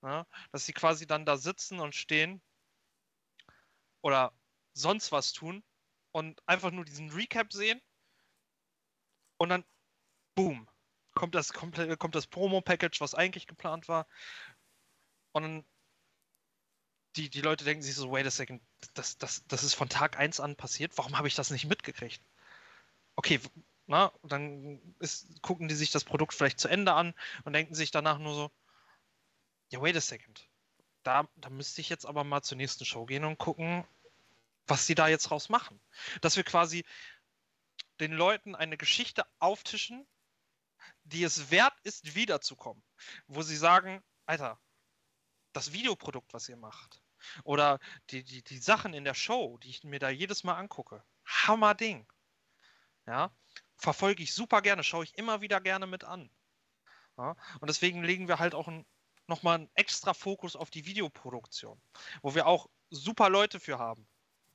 Ja, 0.03 0.27
dass 0.53 0.67
sie 0.67 0.75
quasi 0.75 1.07
dann 1.07 1.25
da 1.25 1.39
sitzen 1.39 1.81
und 1.81 1.95
stehen 1.95 2.43
oder 4.03 4.35
sonst 4.75 5.13
was 5.13 5.33
tun 5.33 5.65
und 6.13 6.47
einfach 6.47 6.71
nur 6.71 6.85
diesen 6.85 7.09
Recap 7.11 7.55
sehen 7.55 7.81
und 9.39 9.49
dann 9.49 9.65
boom, 10.35 10.69
kommt 11.15 11.35
das 11.35 11.55
kommt 11.55 12.15
das 12.15 12.27
Promo 12.27 12.61
Package, 12.61 13.01
was 13.01 13.15
eigentlich 13.15 13.47
geplant 13.47 13.89
war 13.89 14.07
und 15.33 15.43
dann 15.43 15.65
die, 17.17 17.31
die 17.31 17.41
Leute 17.41 17.65
denken 17.65 17.83
sich 17.83 17.95
so, 17.95 18.11
wait 18.11 18.27
a 18.27 18.31
second, 18.31 18.63
das, 18.95 19.19
das, 19.19 19.45
das 19.47 19.63
ist 19.63 19.75
von 19.75 19.89
Tag 19.89 20.19
1 20.19 20.41
an 20.41 20.57
passiert, 20.57 20.97
warum 20.97 21.17
habe 21.17 21.29
ich 21.29 21.35
das 21.35 21.51
nicht 21.51 21.67
mitgekriegt? 21.67 22.23
Okay, 23.17 23.41
na, 23.87 24.13
dann 24.23 24.81
ist, 24.99 25.43
gucken 25.43 25.69
die 25.69 25.75
sich 25.75 25.91
das 25.91 26.05
Produkt 26.05 26.35
vielleicht 26.35 26.59
zu 26.59 26.69
Ende 26.69 26.93
an 26.95 27.15
und 27.45 27.53
denken 27.53 27.75
sich 27.75 27.91
danach 27.91 28.19
nur 28.19 28.35
so, 28.35 28.51
ja, 29.71 29.81
wait 29.81 29.97
a 29.97 30.01
second. 30.01 30.49
Da, 31.03 31.29
da 31.37 31.51
müsste 31.51 31.81
ich 31.81 31.89
jetzt 31.89 32.07
aber 32.07 32.25
mal 32.25 32.43
zur 32.43 32.57
nächsten 32.57 32.85
Show 32.85 33.05
gehen 33.05 33.25
und 33.25 33.39
gucken, 33.39 33.87
was 34.67 34.87
sie 34.87 34.95
da 34.95 35.09
jetzt 35.09 35.31
raus 35.31 35.49
machen. 35.49 35.81
Dass 36.23 36.37
wir 36.37 36.45
quasi 36.45 36.85
den 38.01 38.13
Leuten 38.13 38.55
eine 38.55 38.77
Geschichte 38.77 39.27
auftischen, 39.39 40.07
die 41.05 41.23
es 41.23 41.51
wert 41.51 41.75
ist, 41.83 42.15
wiederzukommen. 42.15 42.83
Wo 43.27 43.43
sie 43.43 43.57
sagen, 43.57 44.03
Alter, 44.27 44.59
das 45.53 45.73
Videoprodukt, 45.73 46.33
was 46.33 46.49
ihr 46.49 46.57
macht, 46.57 47.04
oder 47.45 47.79
die, 48.11 48.25
die, 48.25 48.43
die 48.43 48.59
Sachen 48.59 48.95
in 48.95 49.05
der 49.05 49.15
Show, 49.15 49.59
die 49.59 49.71
ich 49.71 49.85
mir 49.85 49.99
da 49.99 50.11
jedes 50.11 50.45
Mal 50.45 50.57
angucke. 50.57 51.03
Hammer 51.25 51.75
Ding. 51.75 52.07
Ja, 53.07 53.31
verfolge 53.77 54.23
ich 54.23 54.33
super 54.33 54.63
gerne, 54.63 54.83
schaue 54.83 55.05
ich 55.05 55.17
immer 55.19 55.41
wieder 55.41 55.61
gerne 55.61 55.87
mit 55.87 56.05
an. 56.05 56.31
Ja, 57.19 57.37
und 57.61 57.69
deswegen 57.69 58.03
legen 58.03 58.29
wir 58.29 58.39
halt 58.39 58.55
auch 58.55 58.69
ein, 58.69 58.87
nochmal 59.27 59.57
einen 59.57 59.71
extra 59.75 60.15
Fokus 60.15 60.57
auf 60.57 60.71
die 60.71 60.87
Videoproduktion, 60.87 61.81
wo 62.23 62.35
wir 62.35 62.47
auch 62.47 62.69
super 62.91 63.29
Leute 63.29 63.61
für 63.61 63.79
haben. 63.79 64.07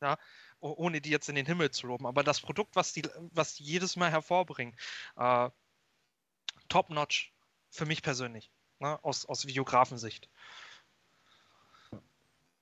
Ja, 0.02 0.18
ohne 0.62 1.02
die 1.02 1.10
jetzt 1.10 1.30
in 1.30 1.36
den 1.36 1.46
Himmel 1.46 1.72
zu 1.72 1.88
loben. 1.88 2.06
Aber 2.06 2.24
das 2.24 2.42
Produkt, 2.42 2.76
was 2.76 2.94
die, 2.94 3.04
was 3.32 3.56
die 3.56 3.64
jedes 3.64 3.96
Mal 3.96 4.12
hervorbringen, 4.12 4.76
äh, 5.18 5.50
top-notch 6.70 7.34
für 7.70 7.86
mich 7.86 8.02
persönlich, 8.02 8.52
ne, 8.80 9.02
aus, 9.04 9.26
aus 9.26 9.46
Videografensicht 9.46 10.30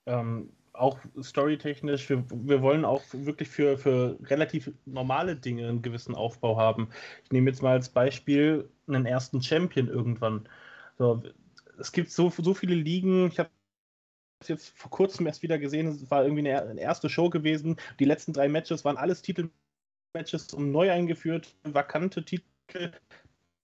ähm, 0.08 0.50
auch 0.74 1.00
storytechnisch, 1.22 2.10
wir, 2.10 2.24
wir 2.30 2.62
wollen 2.62 2.86
auch 2.86 3.04
wirklich 3.12 3.50
für, 3.50 3.78
für 3.78 4.18
relativ 4.24 4.72
normale 4.86 5.36
Dinge 5.36 5.68
einen 5.68 5.82
gewissen 5.82 6.16
Aufbau 6.16 6.58
haben. 6.58 6.90
Ich 7.24 7.32
nehme 7.32 7.50
jetzt 7.50 7.62
mal 7.62 7.74
als 7.74 7.90
Beispiel 7.90 8.70
einen 8.88 9.06
ersten 9.06 9.42
Champion 9.42 9.88
irgendwann. 9.88 10.48
So, 10.98 11.22
es 11.80 11.92
gibt 11.92 12.12
so, 12.12 12.30
so 12.30 12.54
viele 12.54 12.76
Ligen, 12.76 13.28
ich 13.28 13.40
habe 13.40 13.50
jetzt 14.46 14.70
vor 14.78 14.92
kurzem 14.92 15.26
erst 15.26 15.42
wieder 15.42 15.58
gesehen, 15.58 15.88
es 15.88 16.10
war 16.12 16.24
irgendwie 16.24 16.50
eine, 16.52 16.80
erste 16.80 17.10
Show 17.10 17.30
gewesen. 17.30 17.78
Die 18.00 18.06
letzten 18.06 18.34
drei 18.34 18.48
Matches 18.48 18.86
waren 18.86 18.98
alles 18.98 19.22
Titelmatches 19.22 20.54
um 20.54 20.72
neu 20.72 20.92
eingeführt, 20.92 21.56
vakante 21.64 22.24
Titel 22.24 22.92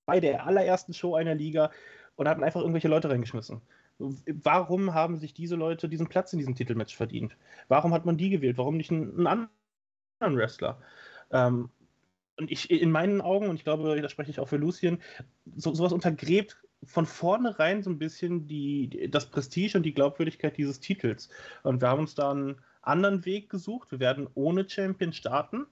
bei 0.05 0.19
der 0.19 0.45
allerersten 0.45 0.93
Show 0.93 1.15
einer 1.15 1.35
Liga 1.35 1.71
und 2.15 2.27
haben 2.27 2.43
einfach 2.43 2.61
irgendwelche 2.61 2.87
Leute 2.87 3.09
reingeschmissen. 3.09 3.61
Warum 3.99 4.93
haben 4.93 5.17
sich 5.17 5.33
diese 5.33 5.55
Leute 5.55 5.87
diesen 5.87 6.07
Platz 6.07 6.33
in 6.33 6.39
diesem 6.39 6.55
Titelmatch 6.55 6.95
verdient? 6.95 7.37
Warum 7.67 7.93
hat 7.93 8.05
man 8.05 8.17
die 8.17 8.29
gewählt? 8.29 8.57
Warum 8.57 8.77
nicht 8.77 8.91
einen, 8.91 9.27
anderen 9.27 9.49
Wrestler? 10.37 10.81
Ähm, 11.31 11.69
und 12.37 12.51
ich 12.51 12.71
in 12.71 12.91
meinen 12.91 13.21
Augen, 13.21 13.49
und 13.49 13.55
ich 13.55 13.63
glaube, 13.63 14.01
da 14.01 14.09
spreche 14.09 14.31
ich 14.31 14.39
auch 14.39 14.47
für 14.47 14.57
Lucien, 14.57 15.01
so, 15.55 15.73
sowas 15.73 15.93
untergräbt 15.93 16.57
von 16.85 17.05
vornherein 17.05 17.83
so 17.83 17.89
ein 17.89 17.99
bisschen 17.99 18.47
die, 18.47 19.09
das 19.09 19.27
Prestige 19.27 19.77
und 19.77 19.83
die 19.83 19.93
Glaubwürdigkeit 19.93 20.57
dieses 20.57 20.79
Titels. 20.79 21.29
Und 21.63 21.81
wir 21.81 21.89
haben 21.89 22.01
uns 22.01 22.15
da 22.15 22.31
einen 22.31 22.61
anderen 22.81 23.25
Weg 23.25 23.49
gesucht. 23.49 23.91
Wir 23.91 23.99
werden 23.99 24.27
ohne 24.33 24.67
Champion 24.67 25.13
starten. 25.13 25.65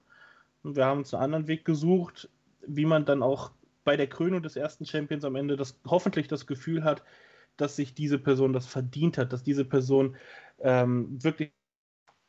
Und 0.62 0.76
wir 0.76 0.86
haben 0.86 0.98
uns 0.98 1.12
einen 1.12 1.24
anderen 1.24 1.46
Weg 1.48 1.64
gesucht, 1.64 2.30
wie 2.66 2.86
man 2.86 3.04
dann 3.04 3.22
auch 3.22 3.50
bei 3.84 3.96
der 3.96 4.06
Krönung 4.06 4.42
des 4.42 4.56
ersten 4.56 4.86
Champions 4.86 5.24
am 5.24 5.36
Ende 5.36 5.56
das, 5.56 5.78
hoffentlich 5.86 6.28
das 6.28 6.46
Gefühl 6.46 6.84
hat, 6.84 7.02
dass 7.56 7.76
sich 7.76 7.94
diese 7.94 8.18
Person 8.18 8.52
das 8.52 8.66
verdient 8.66 9.18
hat, 9.18 9.32
dass 9.32 9.42
diese 9.42 9.64
Person 9.64 10.16
ähm, 10.60 11.22
wirklich 11.22 11.52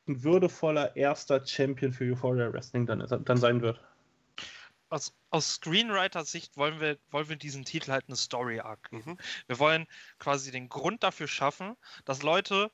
ein 0.07 0.23
würdevoller 0.23 0.95
erster 0.95 1.45
Champion 1.45 1.93
für 1.93 2.11
Euphoria 2.11 2.51
Wrestling 2.51 2.85
dann, 2.85 3.05
dann 3.23 3.37
sein 3.37 3.61
wird 3.61 3.81
aus, 4.93 5.11
aus 5.31 5.55
Screenwriter-Sicht 5.55 6.55
wollen 6.55 6.79
wir, 6.79 6.99
wollen 7.09 7.27
wir 7.27 7.35
diesen 7.35 7.65
Titel 7.65 7.91
halt 7.91 8.05
eine 8.07 8.15
Story-Arc 8.15 8.91
geben. 8.91 9.03
Mhm. 9.13 9.17
Wir 9.47 9.57
wollen 9.57 9.87
quasi 10.19 10.51
den 10.51 10.69
Grund 10.69 11.01
dafür 11.01 11.27
schaffen, 11.27 11.75
dass 12.05 12.21
Leute 12.21 12.71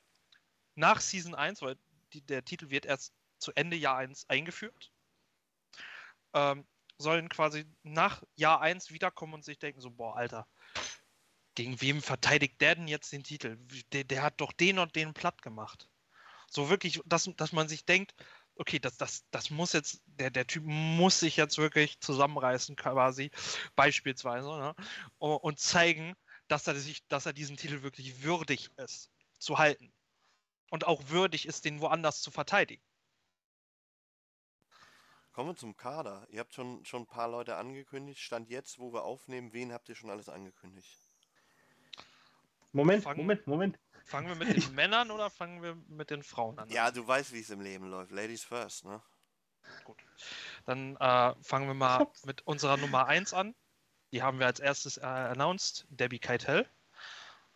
nach 0.75 0.99
Season 0.99 1.33
1, 1.33 1.61
weil 1.61 1.77
die, 2.11 2.21
der 2.21 2.43
Titel 2.43 2.69
wird 2.69 2.85
erst 2.85 3.13
zu 3.37 3.53
Ende 3.53 3.77
Jahr 3.77 3.97
1 3.97 4.29
eingeführt, 4.29 4.91
ähm, 6.33 6.67
sollen 6.97 7.29
quasi 7.29 7.65
nach 7.83 8.21
Jahr 8.35 8.59
1 8.59 8.91
wiederkommen 8.91 9.35
und 9.35 9.45
sich 9.45 9.57
denken, 9.57 9.79
so, 9.79 9.89
boah, 9.89 10.17
Alter, 10.17 10.45
gegen 11.59 11.81
wem 11.81 12.01
verteidigt 12.01 12.61
der 12.61 12.75
denn 12.75 12.87
jetzt 12.87 13.11
den 13.11 13.25
Titel? 13.25 13.57
Der, 13.91 14.05
der 14.05 14.23
hat 14.23 14.39
doch 14.39 14.53
den 14.53 14.79
und 14.79 14.95
den 14.95 15.13
platt 15.13 15.41
gemacht. 15.41 15.89
So 16.49 16.69
wirklich, 16.69 17.01
dass, 17.05 17.29
dass 17.35 17.51
man 17.51 17.67
sich 17.67 17.83
denkt, 17.83 18.15
okay, 18.55 18.79
das, 18.79 18.95
das, 18.95 19.25
das 19.31 19.49
muss 19.49 19.73
jetzt, 19.73 20.01
der, 20.05 20.29
der 20.29 20.47
Typ 20.47 20.63
muss 20.63 21.19
sich 21.19 21.35
jetzt 21.35 21.57
wirklich 21.57 21.99
zusammenreißen, 21.99 22.77
quasi, 22.77 23.29
beispielsweise, 23.75 24.47
ne? 24.47 24.73
und 25.17 25.59
zeigen, 25.59 26.15
dass 26.47 26.65
er, 26.65 26.75
sich, 26.75 27.05
dass 27.09 27.25
er 27.25 27.33
diesen 27.33 27.57
Titel 27.57 27.81
wirklich 27.81 28.23
würdig 28.23 28.69
ist, 28.77 29.11
zu 29.37 29.57
halten. 29.57 29.91
Und 30.69 30.87
auch 30.87 31.09
würdig 31.09 31.45
ist, 31.45 31.65
den 31.65 31.81
woanders 31.81 32.21
zu 32.21 32.31
verteidigen. 32.31 32.83
Kommen 35.33 35.49
wir 35.49 35.55
zum 35.57 35.75
Kader. 35.75 36.25
Ihr 36.29 36.39
habt 36.39 36.53
schon, 36.53 36.85
schon 36.85 37.01
ein 37.01 37.07
paar 37.07 37.27
Leute 37.27 37.57
angekündigt. 37.57 38.21
Stand 38.21 38.49
jetzt, 38.49 38.79
wo 38.79 38.93
wir 38.93 39.03
aufnehmen, 39.03 39.51
wen 39.51 39.73
habt 39.73 39.89
ihr 39.89 39.95
schon 39.95 40.09
alles 40.09 40.29
angekündigt? 40.29 41.08
Moment, 42.71 43.03
fangen, 43.03 43.17
Moment, 43.17 43.47
Moment. 43.47 43.79
Fangen 44.05 44.27
wir 44.27 44.35
mit 44.35 44.55
den 44.55 44.73
Männern 44.75 45.11
oder 45.11 45.29
fangen 45.29 45.61
wir 45.61 45.75
mit 45.87 46.09
den 46.09 46.23
Frauen 46.23 46.59
an? 46.59 46.69
Ja, 46.69 46.91
du 46.91 47.07
weißt, 47.07 47.33
wie 47.33 47.39
es 47.39 47.49
im 47.49 47.61
Leben 47.61 47.89
läuft. 47.89 48.11
Ladies 48.11 48.43
first, 48.43 48.85
ne? 48.85 49.01
Gut. 49.83 49.97
Dann 50.65 50.95
äh, 50.97 51.33
fangen 51.41 51.67
wir 51.67 51.73
mal 51.73 52.07
mit 52.25 52.45
unserer 52.45 52.77
Nummer 52.77 53.07
1 53.07 53.33
an. 53.33 53.55
Die 54.11 54.23
haben 54.23 54.39
wir 54.39 54.47
als 54.47 54.59
erstes 54.59 54.97
äh, 54.97 55.05
announced, 55.05 55.85
Debbie 55.89 56.19
Keitel. 56.19 56.67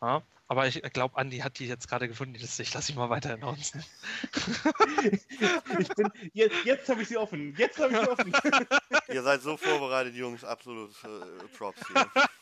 Ja, 0.01 0.21
aber 0.47 0.67
ich 0.67 0.81
glaube, 0.93 1.17
Andi 1.17 1.39
hat 1.39 1.57
die 1.59 1.65
jetzt 1.65 1.87
gerade 1.87 2.07
gefunden. 2.07 2.35
Ich 2.35 2.73
lasse 2.73 2.87
sie 2.87 2.93
mal 2.93 3.09
weiter 3.09 3.33
announcen. 3.33 3.83
ich 5.79 5.87
bin, 5.95 6.11
jetzt 6.33 6.65
jetzt 6.65 6.89
habe 6.89 7.01
ich 7.01 7.07
sie 7.07 7.17
offen. 7.17 7.55
Jetzt 7.57 7.79
habe 7.79 7.93
ich 7.93 7.99
sie 7.99 8.09
offen. 8.09 8.33
Ihr 9.07 9.23
seid 9.23 9.41
so 9.41 9.55
vorbereitet, 9.55 10.13
Jungs. 10.13 10.43
Absolut 10.43 10.91
äh, 11.03 11.47
Props 11.57 11.81
hier. 11.87 12.11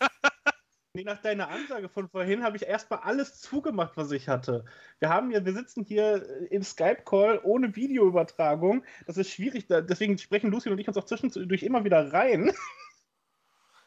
Nee, 0.93 1.05
nach 1.05 1.21
deiner 1.21 1.47
Ansage 1.47 1.87
von 1.87 2.09
vorhin 2.09 2.43
habe 2.43 2.57
ich 2.57 2.63
erstmal 2.63 2.99
alles 2.99 3.39
zugemacht, 3.39 3.95
was 3.95 4.11
ich 4.11 4.27
hatte. 4.27 4.65
Wir 4.99 5.07
haben 5.07 5.31
ja, 5.31 5.45
wir 5.45 5.53
sitzen 5.53 5.85
hier 5.85 6.27
äh, 6.27 6.45
im 6.47 6.63
Skype-Call 6.63 7.39
ohne 7.43 7.75
Videoübertragung. 7.77 8.83
Das 9.05 9.15
ist 9.15 9.31
schwierig, 9.31 9.67
deswegen 9.67 10.17
sprechen 10.17 10.51
Lucy 10.51 10.69
und 10.69 10.79
ich 10.79 10.89
uns 10.89 10.97
auch 10.97 11.05
zwischendurch 11.05 11.63
immer 11.63 11.83
wieder 11.83 12.11
rein. 12.11 12.53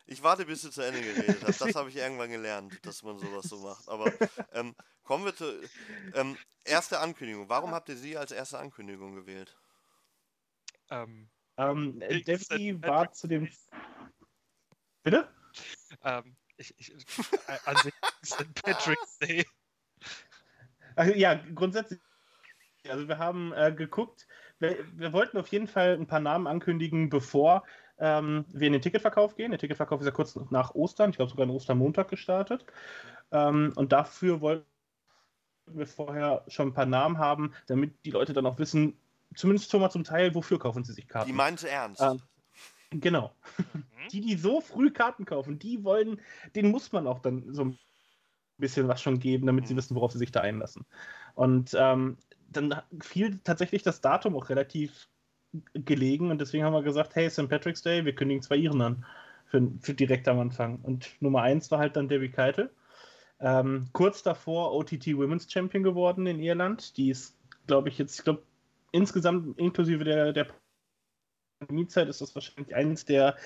Ich 0.07 0.23
warte, 0.23 0.45
bis 0.45 0.61
du 0.61 0.71
zu 0.71 0.83
Ende 0.83 1.01
geredet 1.01 1.43
hast. 1.47 1.63
Das 1.63 1.75
habe 1.77 1.89
ich 1.89 1.97
irgendwann 1.97 2.31
gelernt, 2.31 2.79
dass 2.85 3.03
man 3.03 3.19
sowas 3.19 3.47
so 3.47 3.59
macht. 3.61 3.89
Aber 3.89 4.13
ähm, 4.53 4.75
kommen 5.03 5.25
wir 5.25 5.35
zu 5.35 5.47
ähm, 6.13 6.37
erste 6.63 7.01
Ankündigung. 7.01 7.49
Warum 7.49 7.71
habt 7.71 7.89
ihr 7.89 7.97
sie 7.97 8.17
als 8.19 8.31
erste 8.31 8.59
Ankündigung 8.59 9.15
gewählt? 9.15 9.57
Ähm, 10.91 11.31
ähm 11.57 12.01
Debbie 12.01 12.83
war 12.83 13.13
zu 13.13 13.29
dem. 13.29 13.49
Bitte? 15.03 15.27
Ähm, 16.03 16.37
ich, 16.57 16.75
ich, 16.79 16.91
äh, 16.91 17.59
an 17.65 17.77
sich 17.77 17.95
St. 18.25 18.63
Patrick's 18.63 19.19
Day. 19.23 19.45
Also, 20.97 21.13
ja, 21.15 21.35
grundsätzlich. 21.55 22.01
Also 22.89 23.09
wir 23.09 23.19
haben 23.19 23.53
äh, 23.55 23.73
geguckt, 23.73 24.27
wir, 24.59 24.77
wir, 24.93 25.13
wollten 25.15 25.39
auf 25.39 25.49
jeden 25.49 25.67
Fall 25.67 25.95
ein 25.95 26.07
paar 26.07 26.21
Namen 26.21 26.47
ankündigen, 26.47 27.09
bevor 27.09 27.65
ähm, 27.99 28.45
wir 28.53 28.67
in 28.67 28.75
den 28.75 28.83
Ticketverkauf 28.83 29.37
gehen. 29.37 29.51
Der 29.51 29.59
Ticketverkauf 29.59 30.01
ist 30.01 30.07
ja 30.07 30.13
kurz 30.13 30.39
nach 30.51 30.75
Ostern, 30.75 31.11
ich 31.11 31.17
glaube 31.17 31.31
sogar 31.31 31.45
an 31.45 31.51
Ostermontag 31.51 32.09
gestartet. 32.09 32.67
Ähm, 33.33 33.73
und 33.77 33.93
dafür 33.93 34.43
wollten 34.43 34.67
wir 35.67 35.87
vorher 35.87 36.45
schon 36.49 36.69
ein 36.69 36.75
paar 36.75 36.87
Namen 36.87 37.19
haben, 37.19 37.55
damit 37.67 38.05
die 38.05 38.11
Leute 38.11 38.35
dann 38.35 38.47
auch 38.47 38.59
wissen, 38.59 38.99
zumindest 39.35 39.71
schon 39.71 39.81
mal 39.81 39.91
zum 39.91 40.05
Teil, 40.05 40.35
wofür 40.35 40.59
kaufen 40.59 40.85
sie 40.85 40.93
sich 40.93 41.09
Karten. 41.09 41.29
Die 41.29 41.33
meinte 41.33 41.69
ernst. 41.69 42.03
Ähm, 42.03 42.21
Genau. 43.01 43.35
Mhm. 43.73 43.85
Die, 44.13 44.21
die 44.21 44.37
so 44.37 44.61
früh 44.61 44.91
Karten 44.91 45.25
kaufen, 45.25 45.59
die 45.59 45.83
wollen, 45.85 46.21
denen 46.55 46.71
muss 46.71 46.93
man 46.93 47.07
auch 47.07 47.21
dann 47.21 47.53
so 47.53 47.65
ein 47.65 47.79
bisschen 48.59 48.89
was 48.89 49.03
schon 49.03 49.19
geben, 49.19 49.47
damit 49.47 49.67
sie 49.67 49.75
mhm. 49.75 49.79
wissen, 49.79 49.95
worauf 49.97 50.13
sie 50.13 50.19
sich 50.19 50.33
da 50.33 50.41
einlassen. 50.41 50.85
Und 51.35 51.75
ähm, 51.79 52.19
dann 52.51 52.81
fiel 53.01 53.41
tatsächlich 53.43 53.83
das 53.83 54.01
Datum 54.01 54.37
auch 54.37 54.49
relativ 54.49 55.09
gelegen 55.75 56.31
und 56.31 56.41
deswegen 56.41 56.65
haben 56.65 56.73
wir 56.73 56.83
gesagt, 56.83 57.15
hey, 57.15 57.31
St. 57.31 57.49
Patrick's 57.49 57.83
Day, 57.83 58.05
wir 58.05 58.15
kündigen 58.15 58.43
zwei 58.43 58.57
Iren 58.57 58.83
an 58.83 59.05
für, 59.47 59.71
für 59.81 59.95
direkt 59.95 60.29
am 60.29 60.41
Anfang. 60.41 60.81
Und 60.81 61.11
Nummer 61.21 61.43
eins 61.43 61.71
war 61.71 61.79
halt 61.79 61.97
dann 61.97 62.09
Debbie 62.09 62.31
Keitel. 62.31 62.71
Ähm, 63.41 63.89
kurz 63.93 64.23
davor 64.23 64.73
OTT 64.73 65.17
Women's 65.17 65.51
Champion 65.51 65.83
geworden 65.83 66.27
in 66.27 66.41
Irland. 66.41 66.97
Die 66.97 67.11
ist, 67.11 67.37
glaube 67.67 67.89
ich, 67.89 67.99
jetzt, 67.99 68.19
ich 68.19 68.25
glaube, 68.25 68.43
insgesamt 68.93 69.59
inklusive 69.59 70.05
der, 70.05 70.33
der 70.33 70.47
Pandemiezeit 71.59 72.09
ist 72.09 72.21
das 72.21 72.35
wahrscheinlich 72.35 72.75
eines 72.75 73.05
der 73.05 73.37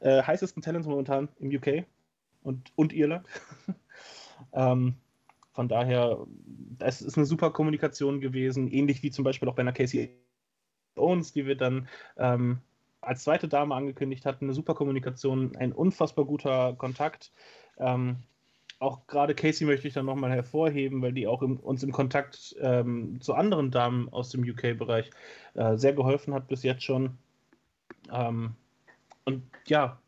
äh, 0.00 0.22
heißesten 0.22 0.62
Talents 0.62 0.86
momentan 0.86 1.28
im 1.38 1.54
UK 1.54 1.84
und, 2.42 2.72
und 2.76 2.92
Irland. 2.92 3.26
ähm, 4.52 4.96
von 5.52 5.68
daher, 5.68 6.26
es 6.80 7.00
ist 7.00 7.16
eine 7.16 7.26
super 7.26 7.50
Kommunikation 7.50 8.20
gewesen, 8.20 8.68
ähnlich 8.70 9.02
wie 9.02 9.10
zum 9.10 9.24
Beispiel 9.24 9.48
auch 9.48 9.54
bei 9.54 9.62
einer 9.62 9.72
Casey 9.72 10.16
Owens, 10.96 11.32
die 11.32 11.46
wir 11.46 11.56
dann 11.56 11.88
ähm, 12.16 12.60
als 13.00 13.24
zweite 13.24 13.48
Dame 13.48 13.74
angekündigt 13.74 14.26
hatten. 14.26 14.46
Eine 14.46 14.54
super 14.54 14.74
Kommunikation, 14.74 15.56
ein 15.56 15.72
unfassbar 15.72 16.24
guter 16.24 16.74
Kontakt. 16.74 17.32
Ähm, 17.78 18.16
auch 18.78 19.06
gerade 19.06 19.34
Casey 19.34 19.66
möchte 19.66 19.88
ich 19.88 19.94
dann 19.94 20.06
nochmal 20.06 20.32
hervorheben, 20.32 21.00
weil 21.00 21.12
die 21.12 21.26
auch 21.26 21.42
im, 21.42 21.58
uns 21.58 21.82
im 21.82 21.92
Kontakt 21.92 22.54
ähm, 22.60 23.20
zu 23.20 23.34
anderen 23.34 23.70
Damen 23.70 24.10
aus 24.10 24.28
dem 24.30 24.42
UK-Bereich 24.42 25.10
äh, 25.54 25.76
sehr 25.76 25.94
geholfen 25.94 26.34
hat 26.34 26.48
bis 26.48 26.62
jetzt 26.62 26.82
schon. 26.82 27.16
Ähm, 28.10 28.54
und 29.24 29.42
ja, 29.66 30.00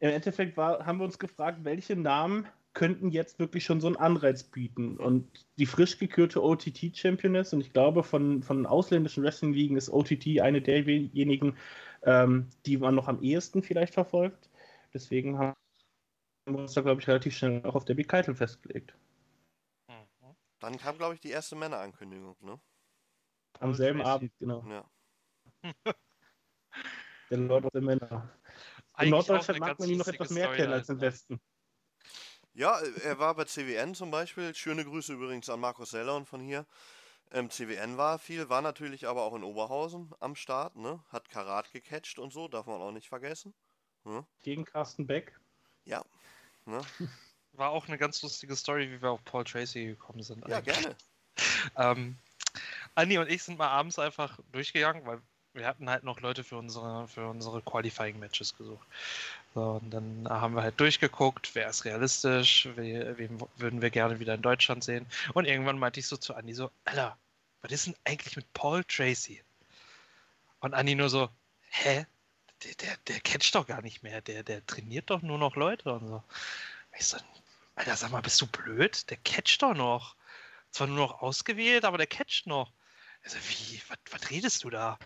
im 0.00 0.10
Endeffekt 0.10 0.56
war, 0.56 0.86
haben 0.86 0.98
wir 0.98 1.04
uns 1.04 1.18
gefragt, 1.18 1.58
welche 1.62 1.96
Namen 1.96 2.46
könnten 2.72 3.10
jetzt 3.10 3.38
wirklich 3.38 3.64
schon 3.64 3.80
so 3.80 3.88
einen 3.88 3.96
Anreiz 3.96 4.44
bieten. 4.44 4.96
Und 4.96 5.46
die 5.58 5.66
frisch 5.66 5.98
gekürte 5.98 6.42
OTT-Championess, 6.42 7.52
und 7.52 7.60
ich 7.60 7.72
glaube, 7.72 8.02
von, 8.02 8.42
von 8.42 8.66
ausländischen 8.66 9.24
Wrestling-Ligen 9.24 9.76
ist 9.76 9.90
OTT 9.90 10.40
eine 10.40 10.62
derjenigen, 10.62 11.56
ähm, 12.02 12.48
die 12.66 12.78
man 12.78 12.94
noch 12.94 13.08
am 13.08 13.22
ehesten 13.22 13.62
vielleicht 13.62 13.94
verfolgt. 13.94 14.48
Deswegen 14.94 15.38
haben 15.38 15.54
wir 16.46 16.58
uns 16.58 16.74
da, 16.74 16.80
glaube 16.82 17.00
ich, 17.00 17.08
relativ 17.08 17.36
schnell 17.36 17.64
auch 17.64 17.74
auf 17.74 17.84
Debbie 17.84 18.04
Keitel 18.04 18.34
festgelegt. 18.34 18.94
Mhm. 19.88 20.34
Dann 20.60 20.76
kam, 20.78 20.96
glaube 20.96 21.14
ich, 21.14 21.20
die 21.20 21.30
erste 21.30 21.56
Männerankündigung, 21.56 22.36
ne? 22.40 22.60
Am 23.58 23.74
selben 23.74 24.00
Abend, 24.00 24.32
genau. 24.38 24.64
Ja. 24.68 24.84
der 27.30 27.38
Lord 27.38 27.64
of 27.64 27.70
the 27.72 27.80
Männer. 27.80 28.28
In 28.98 29.10
Norddeutschland 29.10 29.60
mag 29.60 29.78
man 29.78 29.88
ihn 29.88 29.98
noch 29.98 30.06
etwas 30.06 30.30
mehr 30.30 30.52
kennen 30.52 30.72
als 30.72 30.88
im 30.88 30.96
ne? 30.96 31.02
Westen. 31.02 31.40
Ja, 32.52 32.78
er 33.04 33.18
war 33.18 33.34
bei 33.34 33.44
CWN 33.44 33.94
zum 33.94 34.10
Beispiel. 34.10 34.54
Schöne 34.54 34.84
Grüße 34.84 35.12
übrigens 35.12 35.48
an 35.48 35.60
Markus 35.60 35.90
Sellern 35.90 36.26
von 36.26 36.40
hier. 36.40 36.66
Ähm, 37.30 37.48
CWN 37.48 37.96
war 37.96 38.18
viel, 38.18 38.48
war 38.48 38.60
natürlich 38.60 39.06
aber 39.06 39.22
auch 39.22 39.34
in 39.36 39.44
Oberhausen 39.44 40.12
am 40.18 40.34
Start, 40.34 40.74
ne? 40.76 41.02
Hat 41.10 41.30
Karat 41.30 41.70
gecatcht 41.72 42.18
und 42.18 42.32
so, 42.32 42.48
darf 42.48 42.66
man 42.66 42.80
auch 42.80 42.90
nicht 42.90 43.08
vergessen. 43.08 43.54
Ne? 44.04 44.26
Gegen 44.42 44.64
Carsten 44.64 45.06
Beck. 45.06 45.38
Ja. 45.84 46.04
Ne? 46.66 46.80
War 47.52 47.70
auch 47.70 47.88
eine 47.88 47.98
ganz 47.98 48.22
lustige 48.22 48.56
Story, 48.56 48.90
wie 48.90 49.02
wir 49.02 49.10
auf 49.10 49.24
Paul 49.24 49.44
Tracy 49.44 49.86
gekommen 49.86 50.22
sind. 50.22 50.46
Ja, 50.48 50.58
eigentlich. 50.58 50.74
gerne. 50.76 50.96
ähm, 51.76 52.18
Andi 52.94 53.18
und 53.18 53.30
ich 53.30 53.42
sind 53.42 53.58
mal 53.58 53.68
abends 53.68 53.98
einfach 53.98 54.38
durchgegangen, 54.52 55.04
weil 55.06 55.20
wir 55.54 55.66
hatten 55.66 55.90
halt 55.90 56.04
noch 56.04 56.20
Leute 56.20 56.44
für 56.44 56.56
unsere, 56.56 57.08
für 57.08 57.26
unsere 57.28 57.62
Qualifying-Matches 57.62 58.56
gesucht. 58.56 58.86
So, 59.54 59.80
und 59.82 59.90
dann 59.90 60.26
haben 60.28 60.54
wir 60.54 60.62
halt 60.62 60.78
durchgeguckt, 60.78 61.54
wer 61.54 61.68
ist 61.68 61.84
realistisch, 61.84 62.68
wen, 62.76 63.18
wen 63.18 63.42
würden 63.56 63.82
wir 63.82 63.90
gerne 63.90 64.20
wieder 64.20 64.34
in 64.34 64.42
Deutschland 64.42 64.84
sehen. 64.84 65.06
Und 65.34 65.46
irgendwann 65.46 65.78
meinte 65.78 66.00
ich 66.00 66.06
so 66.06 66.16
zu 66.16 66.34
Andi 66.34 66.54
so, 66.54 66.70
Alter, 66.84 67.16
was 67.62 67.72
ist 67.72 67.86
denn 67.86 67.96
eigentlich 68.04 68.36
mit 68.36 68.52
Paul 68.52 68.84
Tracy? 68.84 69.42
Und 70.60 70.74
Andi 70.74 70.94
nur 70.94 71.08
so, 71.08 71.28
hä? 71.70 72.06
der, 72.64 72.74
der, 72.74 72.96
der 73.08 73.20
catcht 73.20 73.54
doch 73.54 73.66
gar 73.66 73.82
nicht 73.82 74.02
mehr, 74.02 74.20
der, 74.20 74.42
der 74.42 74.64
trainiert 74.66 75.10
doch 75.10 75.22
nur 75.22 75.38
noch 75.38 75.56
Leute 75.56 75.92
und 75.92 76.06
so. 76.06 76.22
Ich 76.98 77.06
so, 77.06 77.18
Alter, 77.74 77.96
sag 77.96 78.10
mal, 78.10 78.22
bist 78.22 78.40
du 78.40 78.46
blöd? 78.46 79.08
Der 79.10 79.16
catcht 79.18 79.62
doch 79.62 79.74
noch. 79.74 80.16
Zwar 80.70 80.86
nur 80.86 80.98
noch 80.98 81.22
ausgewählt, 81.22 81.84
aber 81.84 81.98
der 81.98 82.06
catcht 82.06 82.46
noch. 82.46 82.72
Also, 83.22 83.38
wie, 83.38 83.80
was 84.10 84.30
redest 84.30 84.64
du 84.64 84.70
da? 84.70 84.98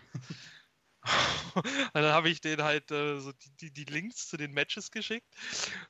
dann 1.93 2.05
habe 2.05 2.29
ich 2.29 2.41
den 2.41 2.63
halt 2.63 2.91
äh, 2.91 3.19
so 3.19 3.31
die, 3.31 3.51
die, 3.57 3.71
die, 3.71 3.83
Links 3.85 4.27
zu 4.27 4.37
den 4.37 4.51
Matches 4.51 4.91
geschickt, 4.91 5.27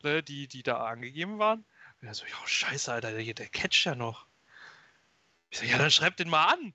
ne, 0.04 0.22
die, 0.22 0.48
die 0.48 0.64
da 0.64 0.86
angegeben 0.86 1.40
waren. 1.40 1.66
Und 2.02 2.08
er 2.08 2.14
so, 2.14 2.26
ja, 2.26 2.36
scheiße, 2.46 2.92
Alter, 2.92 3.12
der, 3.12 3.34
der 3.34 3.48
catcht 3.48 3.86
ja 3.86 3.96
noch. 3.96 4.28
Ich 5.50 5.60
so, 5.60 5.66
ja, 5.66 5.78
dann 5.78 5.92
schreib 5.92 6.18
den 6.18 6.30
mal 6.30 6.54
an. 6.54 6.74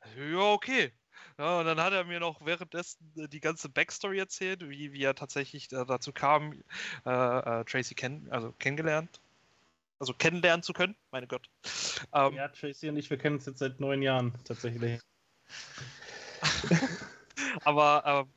Also, 0.00 0.20
ja, 0.20 0.52
okay. 0.52 0.92
Ja, 1.38 1.60
und 1.60 1.66
dann 1.66 1.80
hat 1.80 1.92
er 1.92 2.04
mir 2.04 2.20
noch 2.20 2.44
währenddessen 2.44 3.12
äh, 3.16 3.28
die 3.28 3.40
ganze 3.40 3.68
Backstory 3.68 4.18
erzählt, 4.18 4.68
wie, 4.68 4.92
wie 4.92 5.02
er 5.02 5.14
tatsächlich 5.14 5.68
dazu 5.68 6.12
kam, 6.12 6.62
äh, 7.04 7.60
äh, 7.60 7.64
Tracy 7.64 7.94
kenn 7.94 8.28
also 8.30 8.52
kennengelernt. 8.52 9.20
Also 10.04 10.12
kennenlernen 10.12 10.62
zu 10.62 10.74
können, 10.74 10.94
meine 11.12 11.26
Gott. 11.26 11.48
Ähm, 12.12 12.34
ja, 12.34 12.48
Tracy 12.48 12.90
und 12.90 12.98
ich, 12.98 13.08
wir 13.08 13.16
kennen 13.16 13.36
uns 13.36 13.46
jetzt 13.46 13.60
seit 13.60 13.80
neun 13.80 14.02
Jahren 14.02 14.34
tatsächlich. 14.44 15.00
Aber 17.64 18.02
ähm, 18.04 18.28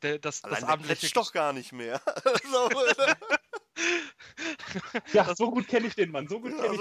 der, 0.00 0.18
das, 0.18 0.42
Allein 0.44 0.62
das 0.62 0.70
abendliche. 0.70 1.12
doch 1.12 1.30
gar 1.30 1.52
nicht 1.52 1.72
mehr. 1.72 2.00
ja, 5.12 5.24
das, 5.24 5.36
so 5.36 5.50
gut 5.50 5.68
kenne 5.68 5.88
ich 5.88 5.94
den 5.94 6.10
Mann. 6.10 6.26
So 6.26 6.40
gut 6.40 6.56
kenne 6.56 6.68
ja, 6.68 6.72
ich 6.72 6.78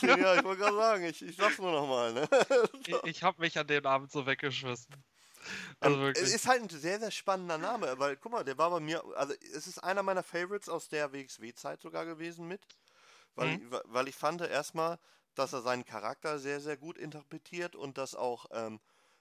so 0.00 0.06
den. 0.08 0.20
Ja, 0.20 0.34
ich 0.34 0.42
wollte 0.42 0.62
gerade 0.62 0.76
sagen, 0.76 1.04
ich, 1.04 1.24
ich 1.24 1.36
sag's 1.36 1.58
nur 1.58 1.70
nochmal. 1.70 2.12
Ne? 2.12 2.28
ich 2.88 2.96
ich 3.04 3.22
habe 3.22 3.40
mich 3.40 3.56
an 3.56 3.68
den 3.68 3.86
Abend 3.86 4.10
so 4.10 4.26
weggeschmissen. 4.26 4.96
Also 5.78 6.06
ähm, 6.06 6.12
es 6.16 6.34
ist 6.34 6.48
halt 6.48 6.60
ein 6.60 6.68
sehr, 6.68 6.98
sehr 6.98 7.12
spannender 7.12 7.58
Name, 7.58 7.94
weil 7.98 8.16
guck 8.16 8.32
mal, 8.32 8.42
der 8.42 8.58
war 8.58 8.70
bei 8.70 8.80
mir, 8.80 9.04
also 9.14 9.32
es 9.54 9.68
ist 9.68 9.78
einer 9.78 10.02
meiner 10.02 10.24
Favorites 10.24 10.68
aus 10.68 10.88
der 10.88 11.12
WXW-Zeit 11.12 11.82
sogar 11.82 12.04
gewesen 12.04 12.48
mit, 12.48 12.62
weil, 13.36 13.58
mhm. 13.58 13.70
ich, 13.72 13.80
weil 13.84 14.08
ich 14.08 14.16
fand 14.16 14.40
erstmal, 14.40 14.98
dass 15.34 15.52
er 15.52 15.62
seinen 15.62 15.84
Charakter 15.84 16.38
sehr, 16.38 16.60
sehr 16.60 16.76
gut 16.76 16.98
interpretiert 16.98 17.76
und 17.76 17.98
dass 17.98 18.14
auch 18.14 18.46
ähm, 18.52 18.80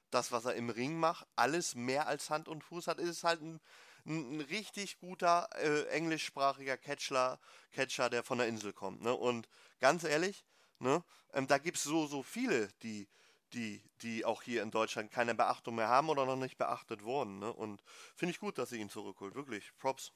das, 0.09 0.31
was 0.31 0.45
er 0.45 0.55
im 0.55 0.69
Ring 0.69 0.97
macht, 0.97 1.27
alles 1.35 1.75
mehr 1.75 2.07
als 2.07 2.29
Hand 2.29 2.47
und 2.47 2.63
Fuß 2.63 2.87
hat. 2.87 2.99
Es 2.99 3.09
ist 3.09 3.23
halt 3.23 3.41
ein, 3.41 3.59
ein, 4.05 4.37
ein 4.37 4.41
richtig 4.41 4.97
guter 4.99 5.49
äh, 5.55 5.87
englischsprachiger 5.89 6.77
Catcher, 6.77 7.39
Catcher, 7.71 8.09
der 8.09 8.23
von 8.23 8.37
der 8.37 8.47
Insel 8.47 8.73
kommt. 8.73 9.01
Ne? 9.01 9.13
Und 9.13 9.49
ganz 9.79 10.03
ehrlich, 10.03 10.45
ne, 10.79 11.03
ähm, 11.33 11.47
da 11.47 11.57
gibt 11.57 11.77
es 11.77 11.83
so, 11.83 12.07
so 12.07 12.23
viele, 12.23 12.69
die, 12.81 13.07
die, 13.53 13.83
die 14.01 14.25
auch 14.25 14.41
hier 14.41 14.63
in 14.63 14.71
Deutschland 14.71 15.11
keine 15.11 15.35
Beachtung 15.35 15.75
mehr 15.75 15.89
haben 15.89 16.09
oder 16.09 16.25
noch 16.25 16.37
nicht 16.37 16.57
beachtet 16.57 17.03
wurden. 17.03 17.39
Ne? 17.39 17.51
Und 17.51 17.83
finde 18.15 18.31
ich 18.31 18.39
gut, 18.39 18.57
dass 18.57 18.69
sie 18.69 18.79
ihn 18.79 18.89
zurückholt. 18.89 19.35
Wirklich. 19.35 19.71
Props. 19.77 20.11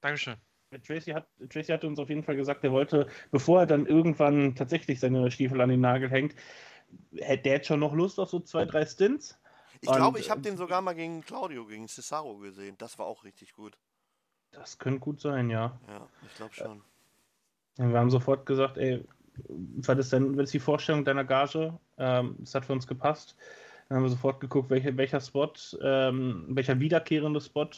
Dankeschön. 0.00 0.36
Tracy 0.82 1.12
hat, 1.12 1.26
Tracy 1.50 1.72
hat 1.72 1.84
uns 1.84 1.98
auf 1.98 2.08
jeden 2.08 2.22
Fall 2.22 2.36
gesagt, 2.36 2.64
er 2.64 2.72
wollte, 2.72 3.06
bevor 3.30 3.60
er 3.60 3.66
dann 3.66 3.86
irgendwann 3.86 4.54
tatsächlich 4.54 5.00
seine 5.00 5.30
Stiefel 5.30 5.60
an 5.60 5.68
den 5.68 5.80
Nagel 5.80 6.10
hängt, 6.10 6.34
hätte 7.16 7.44
der 7.44 7.52
jetzt 7.54 7.66
schon 7.66 7.80
noch 7.80 7.94
Lust 7.94 8.18
auf 8.18 8.30
so 8.30 8.40
zwei, 8.40 8.64
drei 8.64 8.84
Stints. 8.86 9.38
Ich 9.80 9.90
glaube, 9.90 10.18
ich 10.18 10.30
habe 10.30 10.40
den 10.40 10.56
sogar 10.56 10.80
mal 10.80 10.94
gegen 10.94 11.22
Claudio, 11.22 11.66
gegen 11.66 11.88
Cesaro 11.88 12.38
gesehen. 12.38 12.76
Das 12.78 12.98
war 12.98 13.06
auch 13.06 13.24
richtig 13.24 13.52
gut. 13.52 13.76
Das 14.52 14.78
könnte 14.78 15.00
gut 15.00 15.20
sein, 15.20 15.50
ja. 15.50 15.78
Ja, 15.88 16.08
ich 16.26 16.34
glaube 16.36 16.54
schon. 16.54 16.82
Wir 17.76 17.98
haben 17.98 18.10
sofort 18.10 18.46
gesagt, 18.46 18.78
ey, 18.78 19.04
was 19.48 19.98
ist 19.98 20.12
denn, 20.12 20.36
was 20.36 20.44
ist 20.44 20.54
die 20.54 20.60
Vorstellung 20.60 21.04
deiner 21.04 21.24
Gage? 21.24 21.78
Ähm, 21.98 22.36
das 22.38 22.54
hat 22.54 22.64
für 22.64 22.72
uns 22.72 22.86
gepasst. 22.86 23.36
Dann 23.88 23.96
haben 23.96 24.04
wir 24.04 24.10
sofort 24.10 24.40
geguckt, 24.40 24.70
welche, 24.70 24.96
welcher 24.96 25.20
Spot, 25.20 25.52
ähm, 25.82 26.46
welcher 26.48 26.78
wiederkehrende 26.80 27.40
Spot 27.40 27.68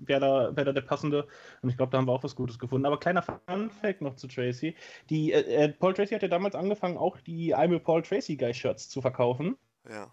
wäre 0.00 0.20
da, 0.20 0.56
wär 0.56 0.64
da 0.64 0.72
der 0.72 0.80
passende. 0.80 1.26
Und 1.62 1.70
ich 1.70 1.76
glaube, 1.76 1.92
da 1.92 1.98
haben 1.98 2.06
wir 2.06 2.12
auch 2.12 2.24
was 2.24 2.34
Gutes 2.34 2.58
gefunden. 2.58 2.86
Aber 2.86 2.98
kleiner 2.98 3.22
Fun-Fact 3.22 4.00
noch 4.00 4.16
zu 4.16 4.26
Tracy. 4.26 4.74
Die, 5.08 5.32
äh, 5.32 5.40
äh 5.40 5.68
Paul 5.68 5.94
Tracy 5.94 6.14
hat 6.14 6.22
ja 6.22 6.28
damals 6.28 6.54
angefangen, 6.54 6.96
auch 6.96 7.18
die 7.20 7.54
I'm 7.54 7.74
a 7.74 7.78
Paul 7.78 8.02
Tracy 8.02 8.36
Guy 8.36 8.54
Shirts 8.54 8.88
zu 8.88 9.00
verkaufen. 9.00 9.56
Ja. 9.88 10.12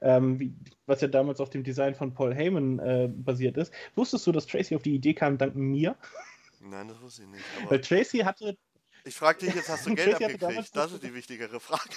Ähm, 0.00 0.38
wie, 0.38 0.54
was 0.86 1.00
ja 1.00 1.08
damals 1.08 1.40
auf 1.40 1.50
dem 1.50 1.64
Design 1.64 1.94
von 1.94 2.12
Paul 2.12 2.34
Heyman 2.34 2.78
äh, 2.78 3.08
basiert 3.10 3.56
ist. 3.56 3.72
Wusstest 3.94 4.26
du, 4.26 4.32
dass 4.32 4.46
Tracy 4.46 4.76
auf 4.76 4.82
die 4.82 4.94
Idee 4.94 5.14
kam, 5.14 5.38
dank 5.38 5.54
mir? 5.54 5.96
Nein, 6.60 6.88
das 6.88 7.00
wusste 7.00 7.22
ich 7.22 7.28
nicht. 7.28 7.44
Weil 7.68 7.80
Tracy 7.80 8.18
hatte. 8.18 8.56
Ich 9.04 9.14
frage 9.14 9.38
dich 9.38 9.54
jetzt, 9.54 9.68
hast 9.68 9.86
du 9.86 9.94
Geld 9.94 10.22
abgekriegt? 10.22 10.76
Das 10.76 10.92
ist 10.92 11.02
die 11.02 11.14
wichtigere 11.14 11.60
Frage. 11.60 11.94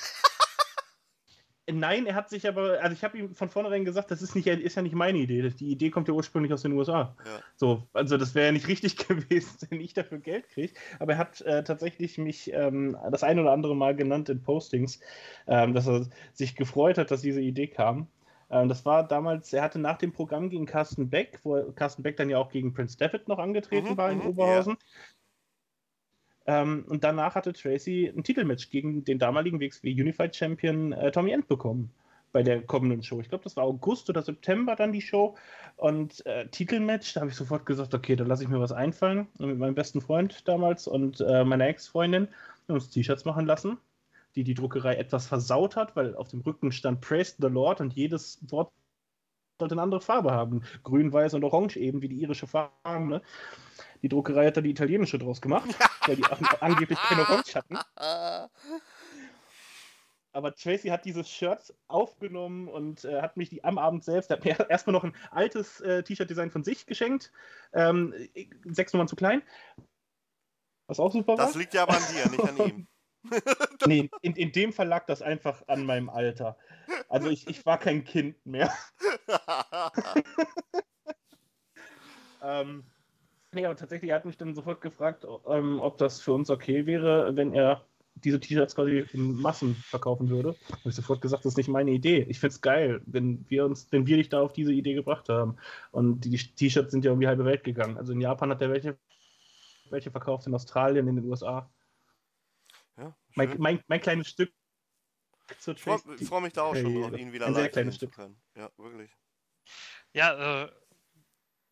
Nein, 1.71 2.05
er 2.05 2.15
hat 2.15 2.29
sich 2.29 2.47
aber, 2.47 2.81
also 2.81 2.93
ich 2.93 3.03
habe 3.03 3.17
ihm 3.17 3.35
von 3.35 3.49
vornherein 3.49 3.85
gesagt, 3.85 4.11
das 4.11 4.21
ist, 4.21 4.35
nicht, 4.35 4.47
ist 4.47 4.75
ja 4.75 4.81
nicht 4.81 4.95
meine 4.95 5.17
Idee. 5.17 5.49
Die 5.49 5.71
Idee 5.71 5.89
kommt 5.89 6.07
ja 6.07 6.13
ursprünglich 6.13 6.53
aus 6.53 6.61
den 6.61 6.73
USA. 6.73 7.15
Ja. 7.25 7.41
So, 7.55 7.87
also 7.93 8.17
das 8.17 8.35
wäre 8.35 8.47
ja 8.47 8.51
nicht 8.51 8.67
richtig 8.67 8.97
gewesen, 9.07 9.67
wenn 9.69 9.81
ich 9.81 9.93
dafür 9.93 10.19
Geld 10.19 10.49
kriege. 10.49 10.73
Aber 10.99 11.13
er 11.13 11.17
hat 11.17 11.41
äh, 11.41 11.63
tatsächlich 11.63 12.17
mich 12.17 12.51
ähm, 12.53 12.97
das 13.11 13.23
ein 13.23 13.39
oder 13.39 13.51
andere 13.51 13.75
Mal 13.75 13.95
genannt 13.95 14.29
in 14.29 14.41
Postings, 14.41 14.99
ähm, 15.47 15.73
dass 15.73 15.87
er 15.87 16.07
sich 16.33 16.55
gefreut 16.55 16.97
hat, 16.97 17.11
dass 17.11 17.21
diese 17.21 17.41
Idee 17.41 17.67
kam. 17.67 18.07
Ähm, 18.49 18.67
das 18.67 18.85
war 18.85 19.07
damals, 19.07 19.53
er 19.53 19.61
hatte 19.61 19.79
nach 19.79 19.97
dem 19.97 20.11
Programm 20.11 20.49
gegen 20.49 20.65
Carsten 20.65 21.09
Beck, 21.09 21.39
wo 21.43 21.71
Carsten 21.73 22.03
Beck 22.03 22.17
dann 22.17 22.29
ja 22.29 22.37
auch 22.37 22.49
gegen 22.49 22.73
Prince 22.73 22.97
David 22.97 23.27
noch 23.27 23.39
angetreten 23.39 23.91
mhm, 23.91 23.97
war 23.97 24.11
in 24.11 24.19
mhm, 24.19 24.27
Oberhausen. 24.27 24.73
Ja. 24.73 24.87
Ähm, 26.49 26.83
und 26.87 27.03
danach 27.03 27.35
hatte 27.35 27.53
Tracy 27.53 28.11
ein 28.11 28.23
Titelmatch 28.23 28.71
gegen 28.71 29.03
den 29.05 29.19
damaligen 29.19 29.59
WXW 29.59 29.91
Unified 29.91 30.35
Champion 30.35 30.93
äh, 30.93 31.11
Tommy 31.11 31.29
End 31.29 31.47
bekommen 31.47 31.91
bei 32.31 32.41
der 32.41 32.63
kommenden 32.63 33.03
Show. 33.03 33.19
Ich 33.21 33.29
glaube, 33.29 33.43
das 33.43 33.55
war 33.55 33.65
August 33.65 34.09
oder 34.09 34.23
September 34.23 34.75
dann 34.75 34.91
die 34.91 35.01
Show. 35.01 35.37
Und 35.77 36.25
äh, 36.25 36.47
Titelmatch, 36.47 37.13
da 37.13 37.21
habe 37.21 37.29
ich 37.29 37.35
sofort 37.35 37.67
gesagt, 37.67 37.93
okay, 37.93 38.15
da 38.15 38.23
lasse 38.23 38.43
ich 38.43 38.49
mir 38.49 38.59
was 38.59 38.71
einfallen. 38.71 39.27
Und 39.37 39.49
mit 39.49 39.59
meinem 39.59 39.75
besten 39.75 40.01
Freund 40.01 40.47
damals 40.47 40.87
und 40.87 41.21
äh, 41.21 41.43
meiner 41.43 41.67
Ex-Freundin 41.67 42.29
uns 42.67 42.89
T-Shirts 42.89 43.25
machen 43.25 43.45
lassen, 43.45 43.77
die 44.35 44.43
die 44.43 44.55
Druckerei 44.55 44.95
etwas 44.95 45.27
versaut 45.27 45.75
hat, 45.75 45.95
weil 45.95 46.15
auf 46.15 46.29
dem 46.29 46.41
Rücken 46.41 46.71
stand 46.71 47.01
Praise 47.01 47.35
the 47.39 47.47
Lord 47.47 47.79
und 47.79 47.93
jedes 47.93 48.39
Wort 48.49 48.71
sollte 49.59 49.75
eine 49.75 49.83
andere 49.83 50.01
Farbe 50.01 50.31
haben. 50.31 50.63
Grün, 50.83 51.13
weiß 51.13 51.35
und 51.35 51.43
orange 51.43 51.77
eben, 51.77 52.01
wie 52.01 52.09
die 52.09 52.21
irische 52.21 52.47
Farbe. 52.47 53.07
Ne? 53.07 53.21
Die 54.01 54.09
Druckerei 54.09 54.47
hat 54.47 54.57
da 54.57 54.61
die 54.61 54.71
italienische 54.71 55.19
draus 55.19 55.41
gemacht, 55.41 55.75
weil 56.05 56.15
die 56.15 56.25
angeblich 56.59 56.99
keine 56.99 57.21
Orange 57.21 57.55
hatten. 57.55 57.77
Aber 60.31 60.53
Tracy 60.53 60.89
hat 60.89 61.05
dieses 61.05 61.29
Shirt 61.29 61.73
aufgenommen 61.87 62.67
und 62.67 63.03
äh, 63.03 63.21
hat 63.21 63.35
mich 63.35 63.49
die 63.49 63.63
am 63.63 63.77
Abend 63.77 64.03
selbst, 64.03 64.29
hat 64.29 64.45
mir 64.45 64.55
erstmal 64.69 64.93
noch 64.93 65.03
ein 65.03 65.15
altes 65.31 65.81
äh, 65.81 66.03
T-Shirt-Design 66.03 66.51
von 66.51 66.63
sich 66.63 66.85
geschenkt. 66.85 67.31
Ähm, 67.73 68.13
sechs 68.65 68.93
Nummern 68.93 69.07
zu 69.07 69.15
klein. 69.15 69.41
Was 70.87 70.99
auch 70.99 71.11
super 71.11 71.37
war. 71.37 71.45
Das 71.45 71.55
liegt 71.55 71.73
ja 71.73 71.83
aber 71.83 71.95
an 71.95 72.03
dir, 72.13 72.29
nicht 72.29 72.43
an 72.43 72.57
ihm. 72.57 72.87
nee, 73.85 74.09
in, 74.21 74.35
in 74.35 74.51
dem 74.51 74.71
Fall 74.71 74.87
lag 74.87 75.05
das 75.05 75.21
einfach 75.21 75.67
an 75.67 75.85
meinem 75.85 76.09
Alter. 76.09 76.57
Also 77.09 77.29
ich, 77.29 77.47
ich 77.47 77.65
war 77.65 77.77
kein 77.77 78.05
Kind 78.05 78.45
mehr. 78.45 78.73
ähm, 82.41 82.85
Nee, 83.51 83.65
aber 83.65 83.75
tatsächlich, 83.75 84.11
er 84.11 84.17
hat 84.17 84.25
mich 84.25 84.37
dann 84.37 84.53
sofort 84.53 84.81
gefragt, 84.81 85.25
ähm, 85.47 85.79
ob 85.79 85.97
das 85.97 86.21
für 86.21 86.33
uns 86.33 86.49
okay 86.49 86.85
wäre, 86.85 87.35
wenn 87.35 87.53
er 87.53 87.83
diese 88.15 88.39
T-Shirts 88.39 88.75
quasi 88.75 89.05
in 89.13 89.33
Massen 89.33 89.75
verkaufen 89.75 90.29
würde. 90.29 90.55
Habe 90.71 90.89
ich 90.89 90.95
sofort 90.95 91.21
gesagt, 91.21 91.45
das 91.45 91.53
ist 91.53 91.57
nicht 91.57 91.69
meine 91.69 91.91
Idee. 91.91 92.25
Ich 92.29 92.39
finde 92.39 92.53
es 92.53 92.61
geil, 92.61 93.01
wenn 93.05 93.49
wir 93.49 93.65
uns, 93.65 93.91
wenn 93.91 94.05
wir 94.07 94.17
dich 94.17 94.29
da 94.29 94.41
auf 94.41 94.53
diese 94.53 94.73
Idee 94.73 94.93
gebracht 94.93 95.29
haben. 95.29 95.57
Und 95.91 96.21
die 96.21 96.37
T-Shirts 96.37 96.91
sind 96.91 97.05
ja 97.05 97.11
um 97.11 97.19
die 97.19 97.27
halbe 97.27 97.45
Welt 97.45 97.63
gegangen. 97.63 97.97
Also 97.97 98.13
in 98.13 98.21
Japan 98.21 98.51
hat 98.51 98.61
er 98.61 98.69
welche, 98.69 98.97
welche 99.89 100.11
verkauft, 100.11 100.47
in 100.47 100.53
Australien, 100.53 101.07
in 101.07 101.15
den 101.15 101.25
USA. 101.25 101.71
Ja, 102.97 103.15
mein, 103.35 103.55
mein, 103.57 103.83
mein, 103.87 104.01
kleines 104.01 104.27
Stück 104.27 104.51
zur. 105.59 105.75
Ich 105.75 105.81
freue 106.27 106.41
mich 106.41 106.53
da 106.53 106.63
auch 106.63 106.75
schon, 106.75 107.13
hey, 107.13 107.21
ihn 107.21 107.31
wieder 107.31 107.47
ein 107.47 107.55
sehr 107.55 107.69
kleines 107.69 107.95
Stück. 107.95 108.11
können. 108.11 108.39
Ja, 108.55 108.69
wirklich. 108.77 109.09
Ja, 110.13 110.63
äh, 110.63 110.71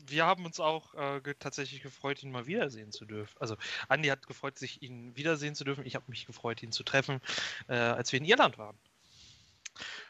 wir 0.09 0.25
haben 0.25 0.45
uns 0.45 0.59
auch 0.59 0.93
äh, 0.95 1.21
ge 1.21 1.35
tatsächlich 1.37 1.81
gefreut, 1.81 2.23
ihn 2.23 2.31
mal 2.31 2.47
wiedersehen 2.47 2.91
zu 2.91 3.05
dürfen. 3.05 3.35
Also 3.39 3.55
Andi 3.87 4.09
hat 4.09 4.27
gefreut, 4.27 4.57
sich 4.57 4.81
ihn 4.81 5.15
wiedersehen 5.15 5.55
zu 5.55 5.63
dürfen. 5.63 5.85
Ich 5.85 5.95
habe 5.95 6.05
mich 6.07 6.25
gefreut, 6.25 6.63
ihn 6.63 6.71
zu 6.71 6.83
treffen, 6.83 7.21
äh, 7.67 7.75
als 7.75 8.11
wir 8.11 8.19
in 8.19 8.25
Irland 8.25 8.57
waren. 8.57 8.77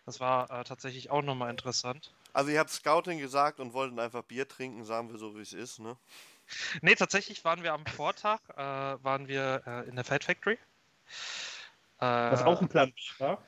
Das 0.05 0.19
war 0.19 0.49
äh, 0.49 0.63
tatsächlich 0.63 1.09
auch 1.09 1.21
nochmal 1.21 1.49
interessant. 1.49 2.13
Also 2.33 2.51
ihr 2.51 2.59
habt 2.59 2.69
Scouting 2.69 3.19
gesagt 3.19 3.59
und 3.59 3.73
wollten 3.73 3.99
einfach 3.99 4.23
Bier 4.23 4.47
trinken, 4.47 4.85
sagen 4.85 5.09
wir 5.09 5.17
so, 5.17 5.35
wie 5.35 5.41
es 5.41 5.53
ist, 5.53 5.79
ne? 5.79 5.97
Nee, 6.81 6.95
tatsächlich 6.95 7.43
waren 7.43 7.63
wir 7.63 7.73
am 7.73 7.85
Vortag, 7.85 8.39
äh, 8.55 9.03
waren 9.03 9.27
wir 9.27 9.63
äh, 9.65 9.89
in 9.89 9.95
der 9.95 10.05
Fat 10.05 10.23
Factory. 10.23 10.57
Was 11.99 12.43
auch 12.43 12.61
ein 12.61 12.69
Plan 12.69 12.93
war? 13.17 13.43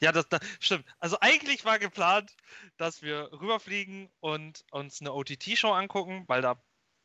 Ja, 0.00 0.12
das, 0.12 0.28
das, 0.28 0.40
stimmt. 0.60 0.84
Also 0.98 1.18
eigentlich 1.20 1.64
war 1.64 1.78
geplant, 1.78 2.34
dass 2.76 3.02
wir 3.02 3.30
rüberfliegen 3.32 4.10
und 4.20 4.64
uns 4.70 5.00
eine 5.00 5.12
OTT-Show 5.12 5.72
angucken, 5.72 6.24
weil 6.26 6.42
da 6.42 6.60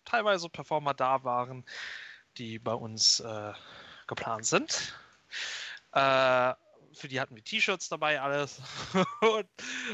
teilweise 0.06 0.50
Performer 0.50 0.94
da 0.94 1.24
waren, 1.24 1.66
die 2.38 2.60
bei 2.60 2.74
uns 2.74 3.20
äh, 3.20 3.54
geplant 4.08 4.46
sind. 4.46 4.96
Äh, 5.92 6.54
für 6.94 7.08
die 7.08 7.20
hatten 7.20 7.36
wir 7.36 7.44
T-Shirts 7.44 7.90
dabei, 7.90 8.22
alles. 8.22 8.62
und 9.22 9.50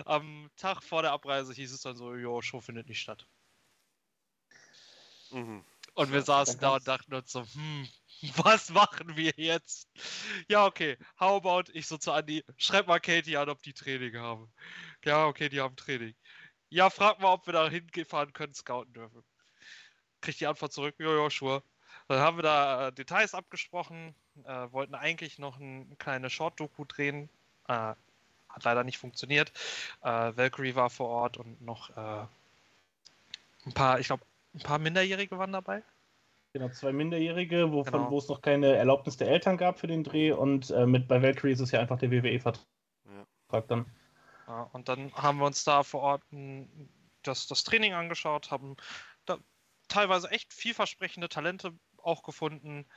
am 0.05 0.49
Tag 0.57 0.83
vor 0.83 1.01
der 1.01 1.11
Abreise 1.11 1.53
hieß 1.53 1.71
es 1.71 1.81
dann 1.81 1.95
so, 1.95 2.15
jo, 2.15 2.41
Show 2.41 2.59
findet 2.59 2.87
nicht 2.87 3.01
statt. 3.01 3.27
Mhm. 5.31 5.63
Und 5.93 6.11
wir 6.11 6.21
saßen 6.21 6.59
da 6.59 6.75
und 6.75 6.87
dachten 6.87 7.13
uns 7.13 7.31
so, 7.31 7.43
hm, 7.43 7.87
was 8.37 8.69
machen 8.69 9.15
wir 9.15 9.33
jetzt? 9.35 9.89
Ja, 10.49 10.65
okay, 10.65 10.97
how 11.19 11.37
about, 11.37 11.71
ich 11.73 11.87
so 11.87 11.97
zu 11.97 12.11
Andi, 12.11 12.43
schreib 12.57 12.87
mal 12.87 12.99
Katie 12.99 13.37
an, 13.37 13.49
ob 13.49 13.61
die 13.61 13.73
Training 13.73 14.17
haben. 14.17 14.51
Ja, 15.05 15.25
okay, 15.25 15.49
die 15.49 15.61
haben 15.61 15.75
Training. 15.75 16.15
Ja, 16.69 16.89
frag 16.89 17.19
mal, 17.19 17.33
ob 17.33 17.45
wir 17.45 17.53
da 17.53 17.69
hinfahren 17.69 18.33
können, 18.33 18.53
scouten 18.53 18.93
dürfen. 18.93 19.23
Kriegt 20.21 20.39
die 20.39 20.47
Antwort 20.47 20.73
zurück, 20.73 20.95
ja, 20.99 21.11
ja, 21.15 21.29
sure. 21.29 21.63
Dann 22.07 22.19
haben 22.19 22.37
wir 22.37 22.43
da 22.43 22.87
äh, 22.87 22.93
Details 22.93 23.33
abgesprochen, 23.33 24.15
äh, 24.45 24.71
wollten 24.71 24.95
eigentlich 24.95 25.39
noch 25.39 25.59
ein, 25.59 25.97
kleine 25.97 26.29
Short-Doku 26.29 26.85
drehen. 26.85 27.29
Äh, 27.67 27.93
hat 28.49 28.63
leider 28.63 28.83
nicht 28.83 28.97
funktioniert. 28.97 29.51
Äh, 30.01 30.35
Valkyrie 30.35 30.75
war 30.75 30.89
vor 30.89 31.09
Ort 31.09 31.37
und 31.37 31.61
noch 31.61 31.89
äh, 31.95 32.25
ein 33.65 33.73
paar, 33.73 33.99
ich 33.99 34.07
glaube, 34.07 34.23
ein 34.55 34.61
paar 34.61 34.79
Minderjährige 34.79 35.37
waren 35.37 35.51
dabei. 35.51 35.83
Genau, 36.57 36.69
zwei 36.69 36.91
Minderjährige, 36.91 37.71
wovon, 37.71 37.91
genau. 37.91 38.09
wo 38.09 38.17
es 38.17 38.27
noch 38.29 38.41
keine 38.41 38.75
Erlaubnis 38.75 39.15
der 39.15 39.27
Eltern 39.27 39.57
gab 39.57 39.77
für 39.77 39.85
den 39.85 40.03
Dreh 40.03 40.31
und 40.31 40.71
äh, 40.71 40.87
mit 40.87 41.07
bei 41.07 41.21
Valkyrie 41.21 41.51
ist 41.51 41.59
es 41.59 41.69
ja 41.69 41.79
einfach 41.79 41.99
der 41.99 42.09
WWE-Vertrag 42.09 42.65
ja. 43.53 43.61
dann. 43.61 43.85
Ja, 44.47 44.63
und 44.73 44.89
dann 44.89 45.13
haben 45.13 45.37
wir 45.37 45.45
uns 45.45 45.63
da 45.63 45.83
vor 45.83 46.01
Ort 46.01 46.23
das, 47.21 47.45
das 47.45 47.63
Training 47.63 47.93
angeschaut, 47.93 48.49
haben 48.49 48.75
da 49.25 49.37
teilweise 49.87 50.31
echt 50.31 50.51
vielversprechende 50.51 51.29
Talente 51.29 51.77
auch 52.01 52.23
gefunden. 52.23 52.87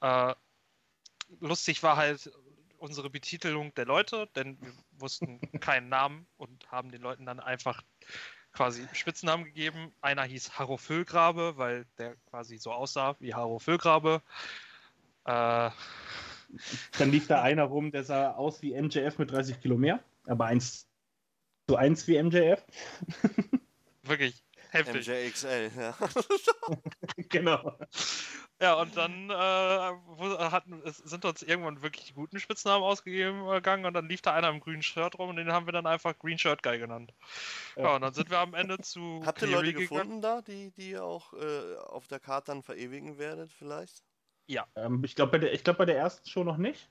Äh, 0.00 0.34
lustig 1.40 1.82
war 1.82 1.98
halt 1.98 2.32
unsere 2.78 3.10
Betitelung 3.10 3.74
der 3.74 3.84
Leute, 3.84 4.30
denn 4.36 4.58
wir 4.62 4.72
wussten 4.92 5.38
keinen 5.60 5.90
Namen 5.90 6.26
und 6.38 6.72
haben 6.72 6.90
den 6.90 7.02
Leuten 7.02 7.26
dann 7.26 7.40
einfach 7.40 7.82
quasi 8.52 8.86
Spitznamen 8.92 9.44
gegeben. 9.44 9.92
Einer 10.00 10.24
hieß 10.24 10.58
Harro 10.58 10.76
Füllgrabe, 10.76 11.56
weil 11.56 11.86
der 11.98 12.16
quasi 12.30 12.58
so 12.58 12.72
aussah 12.72 13.16
wie 13.20 13.34
Harro 13.34 13.58
Füllgrabe. 13.58 14.22
Äh, 15.24 15.70
dann 16.98 17.10
lief 17.10 17.26
da 17.26 17.42
einer 17.42 17.64
rum, 17.64 17.90
der 17.92 18.04
sah 18.04 18.32
aus 18.32 18.62
wie 18.62 18.80
MJF 18.80 19.18
mit 19.18 19.30
30 19.30 19.60
Kilo 19.60 19.76
mehr, 19.76 20.00
aber 20.26 20.46
eins 20.46 20.86
zu 21.68 21.76
eins 21.76 22.06
wie 22.06 22.22
MJF. 22.22 22.64
Wirklich 24.02 24.44
heftig. 24.72 25.08
MJXL, 25.08 25.70
ja. 25.76 25.94
genau. 27.28 27.78
Ja, 28.60 28.74
und 28.74 28.96
dann 28.96 29.30
äh, 29.30 29.34
hatten, 29.34 30.82
sind 30.84 31.24
uns 31.24 31.42
irgendwann 31.42 31.82
wirklich 31.82 32.06
die 32.06 32.12
guten 32.12 32.38
Spitznamen 32.38 32.84
ausgegeben 32.84 33.46
äh, 33.48 33.54
gegangen 33.56 33.84
und 33.84 33.94
dann 33.94 34.08
lief 34.08 34.22
da 34.22 34.34
einer 34.34 34.50
im 34.50 34.60
grünen 34.60 34.82
Shirt 34.82 35.18
rum 35.18 35.30
und 35.30 35.36
den 35.36 35.52
haben 35.52 35.66
wir 35.66 35.72
dann 35.72 35.86
einfach 35.86 36.16
Green 36.18 36.38
Shirt 36.38 36.62
Guy 36.62 36.78
genannt. 36.78 37.12
Ja, 37.76 37.82
ja 37.82 37.94
und 37.96 38.02
dann 38.02 38.14
sind 38.14 38.30
wir 38.30 38.38
am 38.38 38.54
Ende 38.54 38.78
zu. 38.78 39.22
Habt 39.26 39.42
ihr 39.42 39.48
Leute 39.48 39.72
gefunden 39.72 40.20
da, 40.20 40.42
die, 40.42 40.70
die 40.70 40.90
ihr 40.90 41.04
auch 41.04 41.32
äh, 41.34 41.76
auf 41.86 42.06
der 42.06 42.20
Karte 42.20 42.52
dann 42.52 42.62
verewigen 42.62 43.18
werdet, 43.18 43.52
vielleicht? 43.52 44.04
Ja. 44.46 44.66
Ähm, 44.76 45.02
ich 45.04 45.16
glaube, 45.16 45.32
bei, 45.32 45.38
der, 45.38 45.56
glaub, 45.58 45.78
bei 45.78 45.84
der 45.84 45.96
ersten 45.96 46.28
Show 46.28 46.44
noch 46.44 46.56
nicht. 46.56 46.88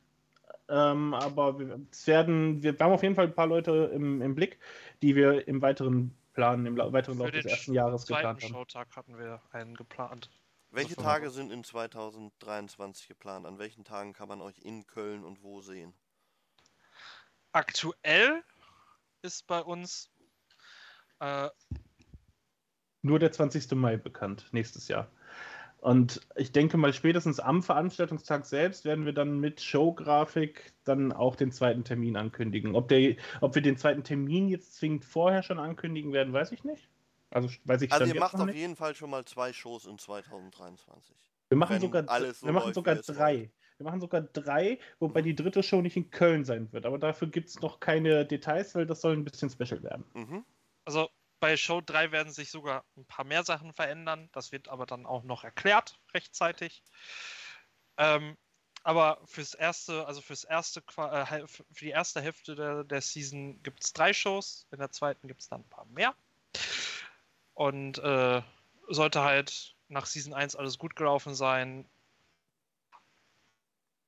Ähm, 0.67 1.13
aber 1.13 1.59
wir, 1.59 1.79
werden, 2.05 2.63
wir 2.63 2.75
haben 2.79 2.91
auf 2.91 3.03
jeden 3.03 3.15
Fall 3.15 3.27
ein 3.27 3.35
paar 3.35 3.47
Leute 3.47 3.91
im, 3.93 4.21
im 4.21 4.35
Blick, 4.35 4.59
die 5.01 5.15
wir 5.15 5.47
im 5.47 5.61
weiteren 5.61 6.15
Plan, 6.33 6.65
im 6.65 6.77
weiteren 6.77 7.17
Laufe 7.17 7.31
des 7.31 7.45
ersten 7.45 7.73
Jahres 7.73 8.05
geplant 8.05 8.41
haben. 8.43 8.53
Showtag 8.53 8.95
hatten 8.95 9.17
wir 9.17 9.41
einen 9.51 9.75
geplant. 9.75 10.29
Welche 10.69 10.95
Tage 10.95 11.29
sind 11.29 11.51
in 11.51 11.63
2023 11.63 13.09
geplant? 13.09 13.45
An 13.45 13.59
welchen 13.59 13.83
Tagen 13.83 14.13
kann 14.13 14.29
man 14.29 14.41
euch 14.41 14.59
in 14.59 14.87
Köln 14.87 15.25
und 15.25 15.43
wo 15.43 15.61
sehen? 15.61 15.93
Aktuell 17.51 18.41
ist 19.21 19.47
bei 19.47 19.61
uns 19.61 20.09
äh, 21.19 21.49
nur 23.01 23.19
der 23.19 23.31
20. 23.31 23.71
Mai 23.71 23.97
bekannt, 23.97 24.47
nächstes 24.51 24.87
Jahr. 24.87 25.11
Und 25.81 26.21
ich 26.35 26.51
denke 26.51 26.77
mal, 26.77 26.93
spätestens 26.93 27.39
am 27.39 27.63
Veranstaltungstag 27.63 28.45
selbst 28.45 28.85
werden 28.85 29.05
wir 29.05 29.13
dann 29.13 29.39
mit 29.39 29.61
Showgrafik 29.61 30.73
dann 30.83 31.11
auch 31.11 31.35
den 31.35 31.51
zweiten 31.51 31.83
Termin 31.83 32.15
ankündigen. 32.17 32.75
Ob, 32.75 32.87
der, 32.87 33.15
ob 33.41 33.55
wir 33.55 33.63
den 33.63 33.77
zweiten 33.77 34.03
Termin 34.03 34.47
jetzt 34.47 34.75
zwingend 34.75 35.05
vorher 35.05 35.41
schon 35.41 35.57
ankündigen 35.57 36.13
werden, 36.13 36.33
weiß 36.33 36.51
ich 36.51 36.63
nicht. 36.63 36.87
Also 37.31 37.49
weiß 37.65 37.81
ich 37.81 37.91
Also 37.91 38.05
ihr 38.05 38.19
macht 38.19 38.35
auf 38.35 38.45
nicht. 38.45 38.57
jeden 38.57 38.75
Fall 38.75 38.93
schon 38.93 39.09
mal 39.09 39.25
zwei 39.25 39.53
Shows 39.53 39.87
in 39.87 39.97
2023. 39.97 41.15
Wir 41.49 41.57
machen 41.57 41.73
Wenn 41.73 41.81
sogar, 41.81 42.03
so 42.33 42.45
wir 42.45 42.53
machen 42.53 42.73
sogar 42.75 42.95
drei. 42.95 43.51
Wir 43.77 43.85
machen 43.85 44.01
sogar 44.01 44.21
drei, 44.21 44.77
wobei 44.99 45.21
mhm. 45.21 45.25
die 45.25 45.35
dritte 45.35 45.63
Show 45.63 45.81
nicht 45.81 45.97
in 45.97 46.11
Köln 46.11 46.45
sein 46.45 46.71
wird. 46.71 46.85
Aber 46.85 46.99
dafür 46.99 47.27
gibt 47.27 47.49
es 47.49 47.59
noch 47.59 47.79
keine 47.79 48.23
Details, 48.27 48.75
weil 48.75 48.85
das 48.85 49.01
soll 49.01 49.13
ein 49.13 49.23
bisschen 49.23 49.49
special 49.49 49.81
werden. 49.81 50.05
Mhm. 50.13 50.45
Also 50.85 51.09
bei 51.41 51.57
Show 51.57 51.81
3 51.81 52.11
werden 52.11 52.31
sich 52.31 52.51
sogar 52.51 52.85
ein 52.95 53.05
paar 53.05 53.25
mehr 53.25 53.43
Sachen 53.43 53.73
verändern. 53.73 54.29
Das 54.31 54.51
wird 54.53 54.69
aber 54.69 54.85
dann 54.85 55.05
auch 55.05 55.23
noch 55.23 55.43
erklärt 55.43 55.99
rechtzeitig. 56.13 56.83
Ähm, 57.97 58.37
aber 58.83 59.19
fürs 59.25 59.55
erste, 59.55 60.05
also 60.05 60.21
fürs 60.21 60.43
erste, 60.43 60.81
äh, 60.97 61.47
für 61.47 61.65
die 61.81 61.89
erste 61.89 62.21
Hälfte 62.21 62.55
der, 62.55 62.83
der 62.83 63.01
Season 63.01 63.61
gibt 63.63 63.83
es 63.83 63.91
drei 63.91 64.13
Shows. 64.13 64.67
In 64.71 64.79
der 64.79 64.91
zweiten 64.91 65.27
gibt 65.27 65.41
es 65.41 65.49
dann 65.49 65.61
ein 65.61 65.69
paar 65.69 65.85
mehr. 65.85 66.15
Und 67.55 67.97
äh, 67.97 68.41
sollte 68.87 69.21
halt 69.21 69.75
nach 69.87 70.05
Season 70.05 70.33
1 70.33 70.55
alles 70.55 70.77
gut 70.77 70.95
gelaufen 70.95 71.35
sein, 71.35 71.89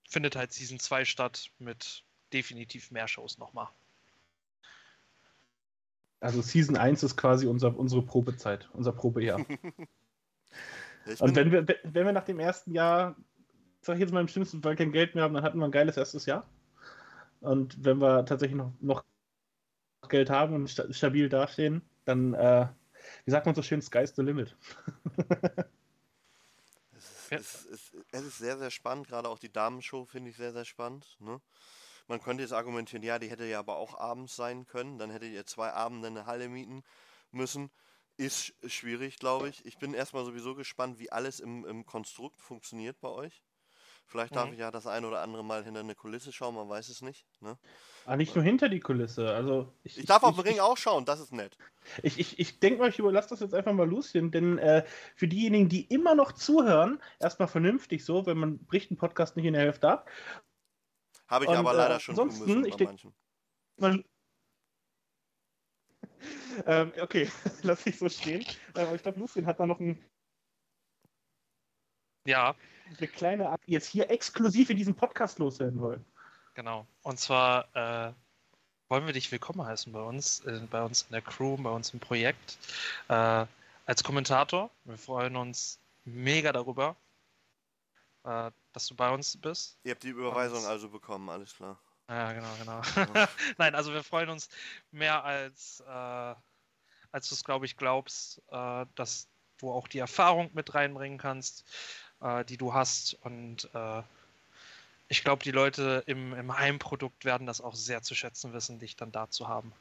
findet 0.07 0.35
halt 0.35 0.53
Season 0.53 0.79
2 0.79 1.05
statt 1.05 1.49
mit 1.57 2.03
definitiv 2.31 2.91
mehr 2.91 3.07
Shows 3.07 3.39
nochmal. 3.39 3.69
Also 6.23 6.41
Season 6.41 6.77
1 6.77 7.03
ist 7.03 7.17
quasi 7.17 7.47
unser, 7.47 7.77
unsere 7.77 8.01
Probezeit, 8.01 8.69
unser 8.71 8.93
Probejahr. 8.93 9.39
Und 11.19 11.35
wenn 11.35 11.51
wir, 11.51 11.67
wenn 11.83 12.05
wir 12.05 12.13
nach 12.13 12.23
dem 12.23 12.39
ersten 12.39 12.71
Jahr, 12.71 13.17
sag 13.81 13.95
ich 13.95 13.99
jetzt 13.99 14.13
mal 14.13 14.21
im 14.21 14.29
schlimmsten 14.29 14.61
Fall 14.61 14.77
kein 14.77 14.93
Geld 14.93 15.15
mehr 15.15 15.25
haben, 15.25 15.33
dann 15.33 15.43
hatten 15.43 15.59
wir 15.59 15.65
ein 15.65 15.71
geiles 15.71 15.97
erstes 15.97 16.25
Jahr. 16.25 16.47
Und 17.41 17.83
wenn 17.83 17.97
wir 17.97 18.25
tatsächlich 18.25 18.55
noch, 18.55 18.71
noch 18.79 19.03
Geld 20.07 20.29
haben 20.29 20.55
und 20.55 20.69
stabil 20.69 21.27
dastehen, 21.27 21.81
dann, 22.05 22.33
äh, 22.35 22.67
wie 23.25 23.31
sagt 23.31 23.45
man 23.45 23.53
so 23.53 23.61
schön, 23.61 23.81
sky's 23.81 24.15
the 24.15 24.21
limit. 24.21 24.55
es, 26.95 27.27
ist, 27.31 27.65
es, 27.69 27.91
es, 28.13 28.21
ist, 28.23 28.37
sehr, 28.37 28.57
sehr 28.57 28.71
spannend. 28.71 29.09
Gerade 29.09 29.27
auch 29.27 29.39
die 29.39 29.51
Damenshow 29.51 30.05
finde 30.05 30.29
ich 30.29 30.37
sehr, 30.37 30.53
sehr 30.53 30.63
spannend. 30.63 31.17
Ne? 31.19 31.41
Man 32.13 32.21
könnte 32.21 32.43
jetzt 32.43 32.53
argumentieren, 32.53 33.01
ja, 33.01 33.17
die 33.17 33.31
hätte 33.31 33.43
ja 33.43 33.57
aber 33.57 33.77
auch 33.77 33.99
abends 33.99 34.35
sein 34.35 34.67
können. 34.67 34.99
Dann 34.99 35.09
hättet 35.09 35.33
ihr 35.33 35.47
zwei 35.47 35.73
Abende 35.73 36.09
eine 36.09 36.27
Halle 36.27 36.47
mieten 36.47 36.83
müssen. 37.31 37.71
Ist 38.17 38.53
schwierig, 38.67 39.17
glaube 39.17 39.49
ich. 39.49 39.65
Ich 39.65 39.79
bin 39.79 39.95
erstmal 39.95 40.23
sowieso 40.23 40.53
gespannt, 40.53 40.99
wie 40.99 41.11
alles 41.11 41.39
im, 41.39 41.65
im 41.65 41.87
Konstrukt 41.87 42.39
funktioniert 42.39 43.01
bei 43.01 43.07
euch. 43.07 43.41
Vielleicht 44.05 44.35
darf 44.35 44.45
mhm. 44.45 44.53
ich 44.53 44.59
ja 44.59 44.69
das 44.69 44.85
ein 44.85 45.05
oder 45.05 45.21
andere 45.21 45.43
Mal 45.43 45.63
hinter 45.63 45.79
eine 45.79 45.95
Kulisse 45.95 46.31
schauen, 46.31 46.53
man 46.53 46.69
weiß 46.69 46.89
es 46.89 47.01
nicht. 47.01 47.25
Ne? 47.41 47.57
Ah, 48.05 48.15
nicht 48.15 48.35
nur 48.35 48.43
hinter 48.43 48.69
die 48.69 48.79
Kulisse. 48.79 49.33
Also 49.33 49.73
ich, 49.83 49.97
ich 49.97 50.05
darf 50.05 50.21
ich, 50.21 50.29
auf 50.29 50.35
dem 50.35 50.43
Ring 50.43 50.59
auch 50.59 50.77
schauen, 50.77 51.05
das 51.05 51.19
ist 51.19 51.33
nett. 51.33 51.57
Ich, 52.03 52.19
ich, 52.19 52.37
ich 52.37 52.59
denke 52.59 52.79
mal, 52.79 52.89
ich 52.89 52.99
überlasse 52.99 53.29
das 53.29 53.39
jetzt 53.39 53.55
einfach 53.55 53.73
mal 53.73 53.89
Lucien, 53.89 54.29
denn 54.29 54.59
äh, 54.59 54.85
für 55.15 55.27
diejenigen, 55.27 55.67
die 55.67 55.85
immer 55.85 56.13
noch 56.13 56.31
zuhören, 56.33 57.01
erstmal 57.19 57.47
vernünftig 57.47 58.05
so, 58.05 58.27
wenn 58.27 58.37
man 58.37 58.59
bricht 58.65 58.91
einen 58.91 58.97
Podcast 58.97 59.35
nicht 59.35 59.45
in 59.45 59.53
der 59.53 59.63
Hälfte 59.63 59.89
ab 59.89 60.07
habe 61.33 61.45
ich 61.45 61.51
und, 61.51 61.57
aber 61.57 61.73
leider 61.73 61.95
äh, 61.95 61.99
schon 61.99 62.13
ansonsten, 62.13 62.65
ich 62.65 62.77
bei 62.77 62.85
manchen. 62.85 63.13
Man, 63.77 64.03
ähm, 66.65 66.93
okay, 67.01 67.29
lass 67.63 67.85
ich 67.85 67.97
so 67.97 68.09
stehen. 68.09 68.45
Ähm, 68.75 68.95
ich 68.95 69.03
glaube, 69.03 69.19
Lucien 69.19 69.45
hat 69.45 69.59
da 69.59 69.65
noch 69.65 69.79
ein. 69.79 70.03
Ja. 72.25 72.55
Eine 72.97 73.07
kleine 73.07 73.49
Akt 73.49 73.67
jetzt 73.67 73.87
hier 73.87 74.09
exklusiv 74.09 74.69
in 74.69 74.77
diesem 74.77 74.95
Podcast 74.95 75.39
loswerden 75.39 75.79
wollen. 75.79 76.05
Genau. 76.53 76.85
Und 77.01 77.19
zwar 77.19 77.67
äh, 77.75 78.13
wollen 78.89 79.05
wir 79.05 79.13
dich 79.13 79.31
willkommen 79.31 79.65
heißen 79.65 79.91
bei 79.91 80.01
uns, 80.01 80.41
äh, 80.41 80.61
bei 80.69 80.83
uns 80.83 81.03
in 81.03 81.13
der 81.13 81.21
Crew, 81.21 81.57
bei 81.57 81.71
uns 81.71 81.93
im 81.93 81.99
Projekt. 81.99 82.57
Äh, 83.09 83.45
als 83.85 84.03
Kommentator. 84.03 84.69
Wir 84.85 84.97
freuen 84.97 85.35
uns 85.35 85.79
mega 86.05 86.51
darüber, 86.51 86.95
äh, 88.23 88.51
dass 88.71 88.87
du 88.87 88.95
bei 88.95 89.09
uns 89.09 89.39
bist. 89.39 89.77
Ihr 89.83 89.91
habt 89.91 90.03
die 90.03 90.09
Überweisung 90.09 90.59
Und, 90.59 90.65
also 90.65 90.89
bekommen, 90.89 91.29
alles 91.29 91.55
klar. 91.55 91.79
Ja, 92.09 92.33
genau, 92.33 92.55
genau. 92.59 92.81
Ja. 93.13 93.29
Nein, 93.57 93.75
also 93.75 93.93
wir 93.93 94.03
freuen 94.03 94.29
uns 94.29 94.49
mehr 94.91 95.23
als, 95.23 95.81
äh, 95.87 96.35
als 97.11 97.29
du 97.29 97.35
es, 97.35 97.43
glaube 97.43 97.65
ich, 97.65 97.77
glaubst, 97.77 98.41
äh, 98.49 98.85
dass 98.95 99.27
du 99.57 99.71
auch 99.71 99.87
die 99.87 99.99
Erfahrung 99.99 100.51
mit 100.53 100.73
reinbringen 100.73 101.17
kannst, 101.17 101.65
äh, 102.21 102.43
die 102.45 102.57
du 102.57 102.73
hast. 102.73 103.13
Und 103.21 103.69
äh, 103.73 104.01
ich 105.07 105.23
glaube, 105.23 105.43
die 105.43 105.51
Leute 105.51 106.03
im, 106.05 106.33
im 106.33 106.57
Heimprodukt 106.57 107.23
werden 107.23 107.47
das 107.47 107.61
auch 107.61 107.75
sehr 107.75 108.01
zu 108.01 108.15
schätzen 108.15 108.53
wissen, 108.53 108.79
dich 108.79 108.95
dann 108.95 109.11
da 109.11 109.29
zu 109.29 109.47
haben. 109.47 109.73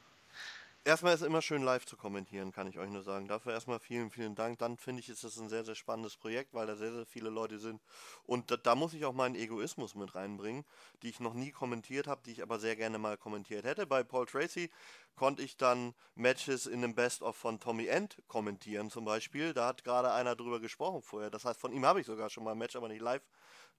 Erstmal 0.85 1.13
ist 1.13 1.21
es 1.21 1.27
immer 1.27 1.41
schön 1.41 1.63
live 1.63 1.85
zu 1.85 1.95
kommentieren, 1.97 2.51
kann 2.51 2.67
ich 2.67 2.77
euch 2.77 2.89
nur 2.89 3.03
sagen. 3.03 3.27
Dafür 3.27 3.53
erstmal 3.53 3.79
vielen, 3.79 4.11
vielen 4.11 4.35
Dank. 4.35 4.59
Dann 4.59 4.77
finde 4.77 5.01
ich, 5.01 5.09
ist 5.09 5.23
das 5.23 5.37
ein 5.37 5.49
sehr, 5.49 5.63
sehr 5.63 5.75
spannendes 5.75 6.17
Projekt, 6.17 6.53
weil 6.53 6.67
da 6.67 6.75
sehr, 6.75 6.91
sehr 6.93 7.05
viele 7.05 7.29
Leute 7.29 7.59
sind. 7.59 7.81
Und 8.23 8.51
da, 8.51 8.57
da 8.57 8.75
muss 8.75 8.93
ich 8.93 9.05
auch 9.05 9.13
meinen 9.13 9.35
Egoismus 9.35 9.95
mit 9.95 10.15
reinbringen, 10.15 10.65
die 11.01 11.09
ich 11.09 11.19
noch 11.19 11.33
nie 11.33 11.51
kommentiert 11.51 12.07
habe, 12.07 12.21
die 12.25 12.31
ich 12.31 12.41
aber 12.41 12.59
sehr 12.59 12.75
gerne 12.75 12.97
mal 12.97 13.17
kommentiert 13.17 13.65
hätte. 13.65 13.85
Bei 13.85 14.03
Paul 14.03 14.25
Tracy 14.25 14.69
konnte 15.15 15.43
ich 15.43 15.57
dann 15.57 15.93
Matches 16.15 16.65
in 16.65 16.81
dem 16.81 16.95
Best-of 16.95 17.35
von 17.35 17.59
Tommy 17.59 17.87
End 17.87 18.21
kommentieren 18.27 18.89
zum 18.89 19.05
Beispiel. 19.05 19.53
Da 19.53 19.67
hat 19.67 19.83
gerade 19.83 20.11
einer 20.11 20.35
drüber 20.35 20.59
gesprochen 20.59 21.01
vorher. 21.01 21.29
Das 21.29 21.45
heißt, 21.45 21.59
von 21.59 21.71
ihm 21.71 21.85
habe 21.85 22.01
ich 22.01 22.05
sogar 22.05 22.29
schon 22.29 22.43
mal 22.43 22.51
ein 22.51 22.57
Match, 22.57 22.75
aber 22.75 22.89
nicht 22.89 23.01
live 23.01 23.23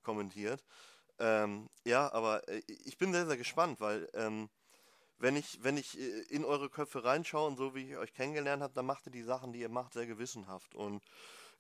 kommentiert. 0.03 0.65
Ähm, 1.19 1.69
ja, 1.85 2.13
aber 2.13 2.47
äh, 2.49 2.63
ich 2.67 2.99
bin 2.99 3.13
sehr, 3.13 3.27
sehr 3.27 3.37
gespannt, 3.37 3.81
weil 3.81 4.09
ähm, 4.15 4.49
wenn 5.19 5.37
ich, 5.37 5.63
wenn 5.63 5.77
ich 5.77 5.99
äh, 5.99 6.23
in 6.31 6.45
eure 6.45 6.69
Köpfe 6.69 7.05
reinschaue 7.05 7.47
und 7.47 7.57
so 7.57 7.75
wie 7.75 7.91
ich 7.91 7.97
euch 7.97 8.13
kennengelernt 8.15 8.63
habe, 8.63 8.75
dann 8.75 8.87
macht 8.87 9.07
ihr 9.07 9.13
die 9.13 9.23
Sachen, 9.23 9.53
die 9.53 9.61
ihr 9.61 9.69
macht, 9.69 9.93
sehr 9.93 10.07
gewissenhaft. 10.07 10.75
Und 10.75 11.03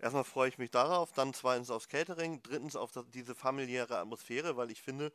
erstmal 0.01 0.25
freue 0.25 0.49
ich 0.49 0.59
mich 0.59 0.71
darauf, 0.71 1.13
dann 1.13 1.35
zweitens 1.35 1.71
aufs 1.71 1.89
Catering, 1.89 2.43
drittens 2.43 2.77
auf 2.77 2.93
diese 3.13 3.35
familiäre 3.35 3.99
Atmosphäre, 3.99 4.57
weil 4.57 4.71
ich 4.71 4.83
finde, 4.83 5.13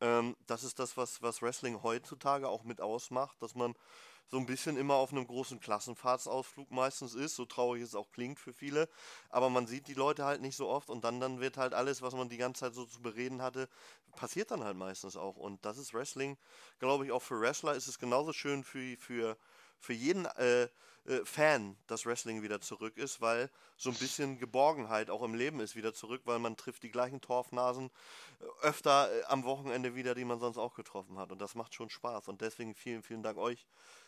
ähm, 0.00 0.36
das 0.46 0.64
ist 0.64 0.78
das, 0.78 0.96
was, 0.96 1.22
was 1.22 1.42
Wrestling 1.42 1.82
heutzutage 1.82 2.48
auch 2.48 2.64
mit 2.64 2.80
ausmacht, 2.80 3.40
dass 3.40 3.54
man 3.54 3.74
so 4.28 4.38
ein 4.38 4.46
bisschen 4.46 4.76
immer 4.76 4.94
auf 4.94 5.12
einem 5.12 5.26
großen 5.26 5.60
Klassenfahrtsausflug 5.60 6.70
meistens 6.70 7.14
ist, 7.14 7.36
so 7.36 7.44
traurig 7.44 7.82
es 7.82 7.94
auch 7.94 8.10
klingt 8.10 8.38
für 8.40 8.52
viele, 8.52 8.88
aber 9.30 9.50
man 9.50 9.66
sieht 9.66 9.86
die 9.86 9.94
Leute 9.94 10.24
halt 10.24 10.40
nicht 10.40 10.56
so 10.56 10.68
oft 10.68 10.90
und 10.90 11.04
dann, 11.04 11.20
dann 11.20 11.40
wird 11.40 11.56
halt 11.56 11.74
alles, 11.74 12.02
was 12.02 12.14
man 12.14 12.28
die 12.28 12.36
ganze 12.36 12.60
Zeit 12.60 12.74
so 12.74 12.84
zu 12.84 13.00
bereden 13.00 13.42
hatte, 13.42 13.68
passiert 14.16 14.50
dann 14.50 14.64
halt 14.64 14.76
meistens 14.76 15.16
auch. 15.16 15.36
Und 15.36 15.64
das 15.64 15.78
ist 15.78 15.94
Wrestling, 15.94 16.36
glaube 16.78 17.04
ich, 17.04 17.12
auch 17.12 17.22
für 17.22 17.40
Wrestler 17.40 17.74
ist 17.74 17.88
es 17.88 17.98
genauso 17.98 18.32
schön 18.32 18.64
für, 18.64 18.96
für, 18.98 19.36
für 19.78 19.92
jeden 19.92 20.26
äh, 20.26 20.68
äh, 21.06 21.24
Fan, 21.24 21.76
dass 21.86 22.06
Wrestling 22.06 22.42
wieder 22.42 22.60
zurück 22.60 22.96
ist, 22.96 23.20
weil 23.20 23.50
so 23.76 23.90
ein 23.90 23.96
bisschen 23.96 24.38
Geborgenheit 24.38 25.10
auch 25.10 25.22
im 25.22 25.34
Leben 25.34 25.60
ist 25.60 25.76
wieder 25.76 25.92
zurück, 25.92 26.22
weil 26.24 26.38
man 26.38 26.56
trifft 26.56 26.82
die 26.82 26.90
gleichen 26.90 27.20
Torfnasen 27.20 27.90
äh, 28.40 28.66
öfter 28.66 29.10
äh, 29.12 29.24
am 29.24 29.44
Wochenende 29.44 29.94
wieder, 29.94 30.14
die 30.14 30.24
man 30.24 30.40
sonst 30.40 30.56
auch 30.56 30.74
getroffen 30.74 31.18
hat. 31.18 31.30
Und 31.30 31.40
das 31.42 31.54
macht 31.54 31.74
schon 31.74 31.90
Spaß. 31.90 32.28
Und 32.28 32.40
deswegen 32.40 32.74
vielen, 32.74 33.02
vielen 33.02 33.22
Dank 33.22 33.36
euch 33.36 33.66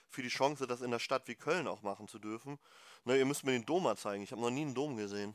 für 0.09 0.23
die 0.23 0.29
Chance, 0.29 0.67
das 0.67 0.81
in 0.81 0.87
einer 0.87 0.99
Stadt 0.99 1.27
wie 1.27 1.35
Köln 1.35 1.67
auch 1.69 1.83
machen 1.83 2.09
zu 2.09 2.19
dürfen. 2.19 2.59
Ne, 3.05 3.17
ihr 3.19 3.25
müsst 3.25 3.45
mir 3.45 3.53
den 3.53 3.67
Dom 3.67 3.83
mal 3.85 3.97
zeigen. 3.97 4.23
Ich 4.23 4.33
habe 4.33 4.41
noch 4.41 4.51
nie 4.51 4.63
einen 4.63 4.75
Dom 4.75 4.97
gesehen. 4.97 5.35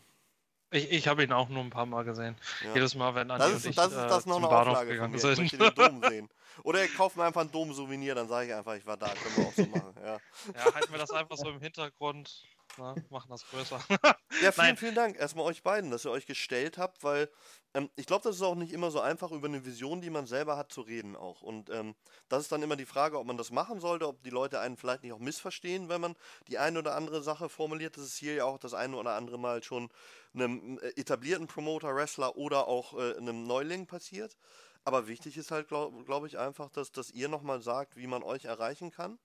Ich, 0.74 0.90
ich 0.90 1.08
habe 1.08 1.24
ihn 1.24 1.34
auch 1.34 1.50
nur 1.50 1.62
ein 1.64 1.70
paar 1.70 1.86
Mal 1.86 2.04
gesehen. 2.04 2.36
Ja. 2.64 2.74
Jedes 2.74 2.96
Mal, 2.96 3.14
wenn 3.14 3.30
Andi 3.30 3.44
das 3.44 3.58
ist, 3.58 3.66
und 3.66 3.70
ich, 3.72 3.76
das 3.76 3.92
ist 3.92 3.98
das 3.98 4.26
äh, 4.26 4.30
noch 4.30 4.38
eine 4.38 4.48
Auflage 4.48 4.98
von 4.98 5.12
mir. 5.12 5.20
Sind. 5.20 5.32
Ich 5.34 5.40
möchte 5.40 5.58
den 5.58 5.76
Dom 5.76 6.04
sehen. 6.10 6.30
Oder 6.64 6.82
ihr 6.82 6.90
kauft 6.90 7.18
mir 7.18 7.26
einfach 7.26 7.42
ein 7.42 7.52
Dom-Souvenir, 7.52 8.16
dann 8.16 8.28
sage 8.28 8.48
ich 8.48 8.54
einfach, 8.54 8.76
ich 8.76 8.86
war 8.86 8.98
da. 8.98 9.08
Können 9.08 9.36
wir 9.38 9.48
auch 9.48 9.54
so 9.54 9.66
machen. 9.66 9.94
Ja, 10.02 10.18
ja 10.56 10.74
halten 10.74 10.92
wir 10.92 11.00
das 11.00 11.12
einfach 11.12 11.38
so 11.38 11.50
im 11.50 11.60
Hintergrund. 11.60 12.44
Na, 12.78 12.96
machen 13.10 13.30
das 13.30 13.46
größer. 13.50 13.80
ja, 13.90 14.16
vielen, 14.52 14.54
Nein. 14.56 14.78
vielen 14.78 14.96
Dank 14.96 15.20
erstmal 15.20 15.46
euch 15.46 15.64
beiden, 15.64 15.92
dass 15.92 16.06
ihr 16.06 16.12
euch 16.12 16.26
gestellt 16.26 16.78
habt, 16.78 17.04
weil 17.04 17.30
ähm, 17.74 17.90
ich 17.96 18.06
glaube, 18.06 18.24
das 18.24 18.38
ist 18.38 18.42
auch 18.42 18.56
nicht 18.56 18.74
immer 18.74 18.92
so 18.92 19.00
einfach, 19.00 19.32
über 19.32 19.48
eine 19.48 19.66
Vision, 19.66 20.02
die 20.02 20.10
man 20.10 20.26
selber 20.26 20.58
hat, 20.58 20.72
zu 20.72 20.82
reden 20.82 21.16
auch. 21.16 21.42
Und 21.42 21.70
ähm, 21.70 21.96
das 22.30 22.44
ist 22.44 22.52
dann 22.52 22.62
immer 22.64 22.76
die 22.76 22.86
Frage, 22.86 23.20
ob 23.20 23.28
man 23.28 23.38
das 23.38 23.52
machen 23.52 23.80
sollte, 23.80 24.08
ob 24.08 24.24
die 24.24 24.30
Leute 24.30 24.60
einen 24.60 24.78
vielleicht 24.78 25.04
nicht 25.04 25.14
auch 25.14 25.20
missverstehen, 25.20 25.90
wenn 25.90 26.02
man 26.02 26.16
die 26.48 26.58
eine 26.58 26.80
oder 26.80 26.96
andere 26.96 27.22
Sache 27.24 27.50
formuliert. 27.50 27.98
Das 27.98 28.04
ist 28.04 28.18
hier 28.18 28.34
ja 28.34 28.46
auch 28.46 28.58
das 28.58 28.74
eine 28.74 28.96
oder 28.98 29.16
andere 29.16 29.38
Mal 29.38 29.64
schon 29.64 29.90
einem 30.34 30.80
äh, 30.80 30.88
etablierten 31.00 31.48
Promoter, 31.48 31.96
Wrestler 31.96 32.36
oder 32.38 32.68
auch 32.68 32.98
äh, 32.98 33.18
einem 33.18 33.44
Neuling 33.44 33.88
passiert. 33.88 34.38
Aber 34.84 35.08
wichtig 35.08 35.38
ist 35.38 35.52
halt, 35.52 35.68
glaube 35.68 36.04
glaub 36.04 36.26
ich, 36.26 36.40
einfach, 36.40 36.70
dass, 36.70 36.92
dass 36.92 37.12
ihr 37.12 37.30
nochmal 37.30 37.62
sagt, 37.62 37.96
wie 37.96 38.08
man 38.08 38.24
euch 38.24 38.46
erreichen 38.46 38.92
kann. 38.92 39.20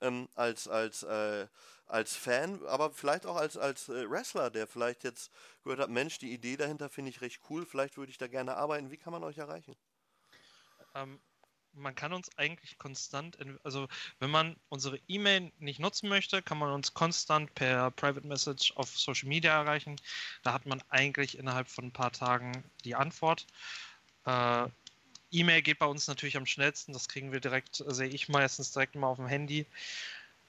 Ähm, 0.00 0.28
als, 0.34 0.68
als, 0.68 1.02
äh, 1.04 1.46
als 1.86 2.16
Fan, 2.16 2.64
aber 2.66 2.90
vielleicht 2.90 3.24
auch 3.24 3.36
als, 3.36 3.56
als 3.56 3.88
äh, 3.88 4.10
Wrestler, 4.10 4.50
der 4.50 4.66
vielleicht 4.66 5.04
jetzt 5.04 5.30
gehört 5.62 5.80
hat, 5.80 5.88
Mensch, 5.88 6.18
die 6.18 6.32
Idee 6.32 6.56
dahinter 6.56 6.90
finde 6.90 7.10
ich 7.10 7.20
recht 7.20 7.40
cool, 7.48 7.64
vielleicht 7.64 7.96
würde 7.96 8.10
ich 8.10 8.18
da 8.18 8.26
gerne 8.26 8.56
arbeiten. 8.56 8.90
Wie 8.90 8.98
kann 8.98 9.12
man 9.12 9.24
euch 9.24 9.38
erreichen? 9.38 9.74
Ähm, 10.94 11.20
man 11.76 11.94
kann 11.94 12.12
uns 12.12 12.30
eigentlich 12.38 12.78
konstant, 12.78 13.38
also 13.62 13.86
wenn 14.18 14.30
man 14.30 14.56
unsere 14.68 14.98
E-Mail 15.08 15.52
nicht 15.58 15.78
nutzen 15.78 16.08
möchte, 16.08 16.42
kann 16.42 16.58
man 16.58 16.72
uns 16.72 16.94
konstant 16.94 17.54
per 17.54 17.90
Private 17.90 18.26
Message 18.26 18.72
auf 18.76 18.96
Social 18.98 19.28
Media 19.28 19.52
erreichen. 19.52 19.96
Da 20.42 20.52
hat 20.52 20.66
man 20.66 20.82
eigentlich 20.88 21.38
innerhalb 21.38 21.68
von 21.68 21.86
ein 21.86 21.92
paar 21.92 22.12
Tagen 22.12 22.70
die 22.84 22.94
Antwort. 22.94 23.46
Äh, 24.24 24.68
E-Mail 25.30 25.62
geht 25.62 25.78
bei 25.78 25.86
uns 25.86 26.08
natürlich 26.08 26.36
am 26.36 26.46
schnellsten. 26.46 26.92
Das 26.92 27.08
kriegen 27.08 27.32
wir 27.32 27.40
direkt, 27.40 27.82
sehe 27.86 28.08
ich 28.08 28.28
meistens 28.28 28.72
direkt 28.72 28.94
mal 28.94 29.08
auf 29.08 29.16
dem 29.16 29.26
Handy. 29.26 29.66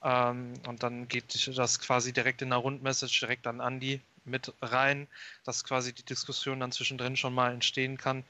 Ähm, 0.04 0.54
und 0.68 0.84
dann 0.84 1.08
geht 1.08 1.48
das 1.58 1.80
quasi 1.80 2.14
direkt 2.14 2.41
in 2.41 2.49
der 2.49 2.60
Rundmessage 2.60 3.20
direkt 3.20 3.48
an 3.48 3.60
Andy 3.60 4.02
mit 4.26 4.54
rein, 4.62 5.08
dass 5.45 5.64
quasi 5.64 5.94
die 5.94 6.04
Diskussion 6.04 6.60
dann 6.60 6.72
zwischendrin 6.72 7.16
schon 7.16 7.34
mal 7.34 7.54
entstehen 7.54 7.98
kann. 7.98 8.24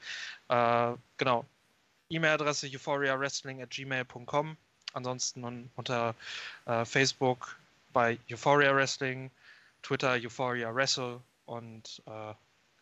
Äh, 0.48 0.92
genau. 1.18 1.44
E-Mail-Adresse 2.10 2.68
euphoriawrestling 2.68 3.62
at 3.62 3.70
gmail.com. 3.70 4.56
Ansonsten 4.94 5.70
unter 5.76 6.14
äh, 6.64 6.84
Facebook 6.84 7.58
bei 7.92 8.18
Euphoria 8.30 8.74
Wrestling, 8.74 9.30
Twitter 9.82 10.12
Euphoria 10.12 10.74
Wrestle 10.74 11.20
und 11.44 12.02
äh, 12.06 12.32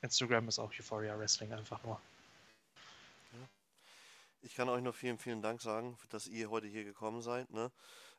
Instagram 0.03 0.47
ist 0.49 0.61
auch 0.61 0.73
Euphoria 0.79 1.19
Wrestling 1.19 1.53
einfach 1.53 1.83
nur. 1.83 2.01
Ich 4.47 4.55
kann 4.55 4.69
euch 4.69 4.81
nur 4.81 4.93
vielen, 4.93 5.19
vielen 5.19 5.43
Dank 5.43 5.61
sagen, 5.61 5.99
dass 6.11 6.29
ihr 6.29 6.51
heute 6.51 6.69
hier 6.69 6.85
gekommen 6.85 7.21
seid. 7.21 7.51
Ne? 7.51 7.73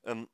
Ähm, 0.03 0.27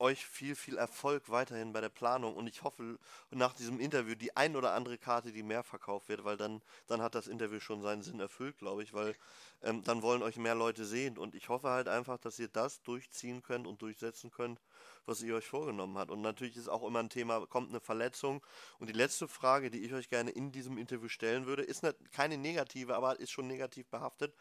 euch 0.00 0.24
viel, 0.24 0.56
viel 0.56 0.78
Erfolg 0.78 1.28
weiterhin 1.28 1.74
bei 1.74 1.82
der 1.82 1.90
Planung 1.90 2.34
und 2.34 2.46
ich 2.46 2.62
hoffe 2.62 2.98
nach 3.30 3.52
diesem 3.52 3.78
Interview 3.80 4.14
die 4.14 4.34
ein 4.34 4.56
oder 4.56 4.72
andere 4.72 4.96
Karte, 4.96 5.30
die 5.30 5.42
mehr 5.42 5.62
verkauft 5.62 6.08
wird, 6.08 6.24
weil 6.24 6.38
dann, 6.38 6.62
dann 6.86 7.02
hat 7.02 7.14
das 7.14 7.26
Interview 7.26 7.60
schon 7.60 7.82
seinen 7.82 8.02
Sinn 8.02 8.18
erfüllt, 8.18 8.56
glaube 8.56 8.82
ich, 8.82 8.94
weil 8.94 9.14
ähm, 9.62 9.84
dann 9.84 10.00
wollen 10.00 10.22
euch 10.22 10.38
mehr 10.38 10.54
Leute 10.54 10.86
sehen 10.86 11.18
und 11.18 11.34
ich 11.34 11.50
hoffe 11.50 11.68
halt 11.68 11.86
einfach, 11.86 12.16
dass 12.16 12.38
ihr 12.38 12.48
das 12.48 12.80
durchziehen 12.82 13.42
könnt 13.42 13.66
und 13.66 13.82
durchsetzen 13.82 14.30
könnt, 14.30 14.58
was 15.04 15.20
ihr 15.22 15.34
euch 15.34 15.46
vorgenommen 15.46 15.98
habt. 15.98 16.10
Und 16.10 16.22
natürlich 16.22 16.56
ist 16.56 16.68
auch 16.68 16.82
immer 16.82 17.00
ein 17.00 17.10
Thema, 17.10 17.46
kommt 17.46 17.68
eine 17.68 17.80
Verletzung 17.80 18.42
und 18.78 18.88
die 18.88 18.94
letzte 18.94 19.28
Frage, 19.28 19.70
die 19.70 19.80
ich 19.80 19.92
euch 19.92 20.08
gerne 20.08 20.30
in 20.30 20.50
diesem 20.50 20.78
Interview 20.78 21.08
stellen 21.08 21.44
würde, 21.44 21.62
ist 21.62 21.82
nicht, 21.82 22.10
keine 22.10 22.38
negative, 22.38 22.96
aber 22.96 23.20
ist 23.20 23.32
schon 23.32 23.46
negativ 23.46 23.86
behaftet 23.88 24.34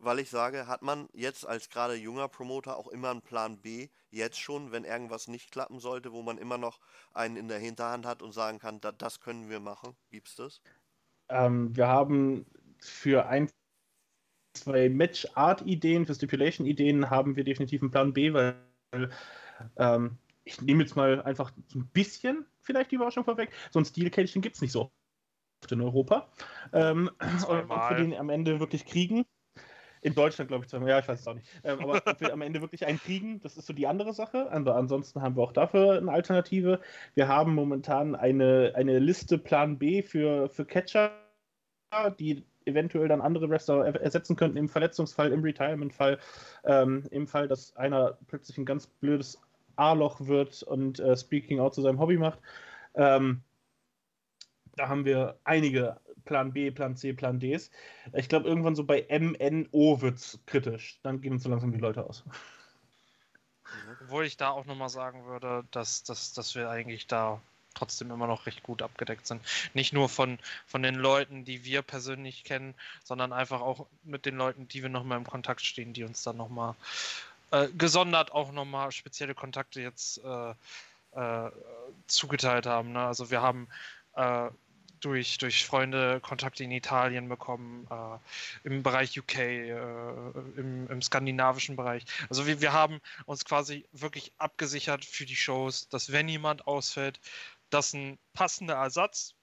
weil 0.00 0.18
ich 0.18 0.30
sage, 0.30 0.66
hat 0.66 0.82
man 0.82 1.08
jetzt 1.12 1.46
als 1.46 1.68
gerade 1.68 1.94
junger 1.94 2.28
Promoter 2.28 2.76
auch 2.76 2.88
immer 2.88 3.10
einen 3.10 3.22
Plan 3.22 3.58
B, 3.58 3.88
jetzt 4.10 4.38
schon, 4.38 4.72
wenn 4.72 4.84
irgendwas 4.84 5.28
nicht 5.28 5.52
klappen 5.52 5.78
sollte, 5.78 6.12
wo 6.12 6.22
man 6.22 6.38
immer 6.38 6.58
noch 6.58 6.80
einen 7.12 7.36
in 7.36 7.48
der 7.48 7.58
Hinterhand 7.58 8.06
hat 8.06 8.22
und 8.22 8.32
sagen 8.32 8.58
kann, 8.58 8.80
da, 8.80 8.92
das 8.92 9.20
können 9.20 9.48
wir 9.48 9.60
machen? 9.60 9.94
Gibt 10.10 10.28
es 10.28 10.36
das? 10.36 10.60
Ähm, 11.28 11.76
wir 11.76 11.86
haben 11.86 12.46
für 12.80 13.26
ein, 13.26 13.50
zwei 14.54 14.88
Match-Art-Ideen, 14.88 16.06
für 16.06 16.14
Stipulation-Ideen 16.14 17.10
haben 17.10 17.36
wir 17.36 17.44
definitiv 17.44 17.82
einen 17.82 17.90
Plan 17.90 18.12
B, 18.12 18.32
weil 18.32 18.56
ähm, 19.76 20.18
ich 20.44 20.60
nehme 20.60 20.82
jetzt 20.82 20.96
mal 20.96 21.22
einfach 21.22 21.52
ein 21.74 21.88
bisschen 21.92 22.46
vielleicht 22.62 22.90
die 22.90 22.96
Überraschung 22.96 23.24
vorweg. 23.24 23.50
So 23.70 23.78
ein 23.78 23.84
Steel-Cage 23.84 24.32
gibt 24.40 24.56
es 24.56 24.62
nicht 24.62 24.72
so 24.72 24.90
oft 25.62 25.72
in 25.72 25.80
Europa. 25.80 26.32
Ähm, 26.72 27.10
und 27.20 27.68
wir 27.68 27.96
den 27.96 28.14
am 28.14 28.30
Ende 28.30 28.58
wirklich 28.60 28.86
kriegen, 28.86 29.24
in 30.02 30.14
Deutschland, 30.14 30.48
glaube 30.48 30.64
ich, 30.64 30.70
zweimal. 30.70 30.88
Ja, 30.88 30.98
ich 30.98 31.08
weiß 31.08 31.20
es 31.20 31.26
auch 31.26 31.34
nicht. 31.34 31.46
Ähm, 31.62 31.80
aber 31.80 32.02
ob 32.06 32.20
wir 32.20 32.32
am 32.32 32.42
Ende 32.42 32.60
wirklich 32.60 32.86
einen 32.86 32.98
kriegen, 32.98 33.40
das 33.42 33.56
ist 33.56 33.66
so 33.66 33.72
die 33.72 33.86
andere 33.86 34.12
Sache. 34.12 34.50
Aber 34.50 34.76
ansonsten 34.76 35.20
haben 35.22 35.36
wir 35.36 35.42
auch 35.42 35.52
dafür 35.52 35.98
eine 35.98 36.10
Alternative. 36.10 36.80
Wir 37.14 37.28
haben 37.28 37.54
momentan 37.54 38.14
eine, 38.14 38.72
eine 38.74 38.98
Liste 38.98 39.38
Plan 39.38 39.78
B 39.78 40.02
für, 40.02 40.48
für 40.48 40.64
Catcher, 40.64 41.12
die 42.18 42.44
eventuell 42.64 43.08
dann 43.08 43.20
andere 43.20 43.48
Wrestler 43.48 43.86
ersetzen 44.00 44.36
könnten 44.36 44.56
im 44.56 44.68
Verletzungsfall, 44.68 45.32
im 45.32 45.42
Retirement-Fall, 45.42 46.18
ähm, 46.64 47.06
im 47.10 47.26
Fall, 47.26 47.48
dass 47.48 47.74
einer 47.76 48.18
plötzlich 48.28 48.58
ein 48.58 48.66
ganz 48.66 48.86
blödes 48.86 49.40
A-Loch 49.76 50.20
wird 50.20 50.62
und 50.62 51.00
äh, 51.00 51.16
Speaking 51.16 51.58
Out 51.60 51.74
zu 51.74 51.82
seinem 51.82 51.98
Hobby 51.98 52.16
macht. 52.16 52.38
Ähm, 52.94 53.42
da 54.76 54.88
haben 54.88 55.04
wir 55.04 55.38
einige 55.44 56.00
Plan 56.30 56.52
B, 56.52 56.70
Plan 56.70 56.96
C, 56.96 57.12
Plan 57.12 57.40
Ds. 57.40 57.72
Ich 58.12 58.28
glaube, 58.28 58.48
irgendwann 58.48 58.76
so 58.76 58.84
bei 58.84 59.04
MNO 59.10 60.00
wird 60.00 60.18
es 60.18 60.38
kritisch. 60.46 61.00
Dann 61.02 61.20
gehen 61.20 61.32
uns 61.32 61.42
so 61.42 61.50
langsam 61.50 61.72
die 61.72 61.80
Leute 61.80 62.04
aus. 62.06 62.22
Obwohl 64.02 64.24
ich 64.24 64.36
da 64.36 64.50
auch 64.50 64.64
nochmal 64.64 64.90
sagen 64.90 65.26
würde, 65.26 65.64
dass, 65.72 66.04
dass, 66.04 66.32
dass 66.32 66.54
wir 66.54 66.70
eigentlich 66.70 67.08
da 67.08 67.40
trotzdem 67.74 68.12
immer 68.12 68.28
noch 68.28 68.46
recht 68.46 68.62
gut 68.62 68.80
abgedeckt 68.80 69.26
sind. 69.26 69.42
Nicht 69.74 69.92
nur 69.92 70.08
von, 70.08 70.38
von 70.66 70.84
den 70.84 70.94
Leuten, 70.94 71.44
die 71.44 71.64
wir 71.64 71.82
persönlich 71.82 72.44
kennen, 72.44 72.74
sondern 73.02 73.32
einfach 73.32 73.60
auch 73.60 73.88
mit 74.04 74.24
den 74.24 74.36
Leuten, 74.36 74.68
die 74.68 74.82
wir 74.82 74.88
nochmal 74.88 75.18
im 75.18 75.26
Kontakt 75.26 75.62
stehen, 75.62 75.92
die 75.92 76.04
uns 76.04 76.22
dann 76.22 76.36
nochmal 76.36 76.76
äh, 77.50 77.66
gesondert 77.76 78.30
auch 78.30 78.52
nochmal 78.52 78.92
spezielle 78.92 79.34
Kontakte 79.34 79.80
jetzt 79.80 80.22
äh, 80.22 80.54
äh, 81.12 81.50
zugeteilt 82.06 82.66
haben. 82.66 82.92
Ne? 82.92 83.00
Also 83.00 83.32
wir 83.32 83.42
haben 83.42 83.66
äh, 84.14 84.48
durch, 85.00 85.38
durch 85.38 85.64
Freunde 85.64 86.20
Kontakte 86.20 86.64
in 86.64 86.70
Italien 86.70 87.28
bekommen, 87.28 87.86
äh, 87.90 88.18
im 88.68 88.82
Bereich 88.82 89.18
UK, 89.18 89.38
äh, 89.38 89.70
im, 90.56 90.88
im, 90.88 91.02
skandinavischen 91.02 91.76
Bereich. 91.76 92.04
Also 92.28 92.46
wir, 92.46 92.60
wir 92.60 92.72
haben 92.72 93.00
uns 93.26 93.44
quasi 93.44 93.86
wirklich 93.92 94.32
abgesichert 94.38 95.04
für 95.04 95.26
die 95.26 95.36
Shows, 95.36 95.88
dass 95.88 96.12
wenn 96.12 96.28
jemand 96.28 96.66
ausfällt, 96.66 97.20
dass 97.70 97.92
ein 97.92 98.18
passender 98.34 98.74
Ersatz 98.74 99.34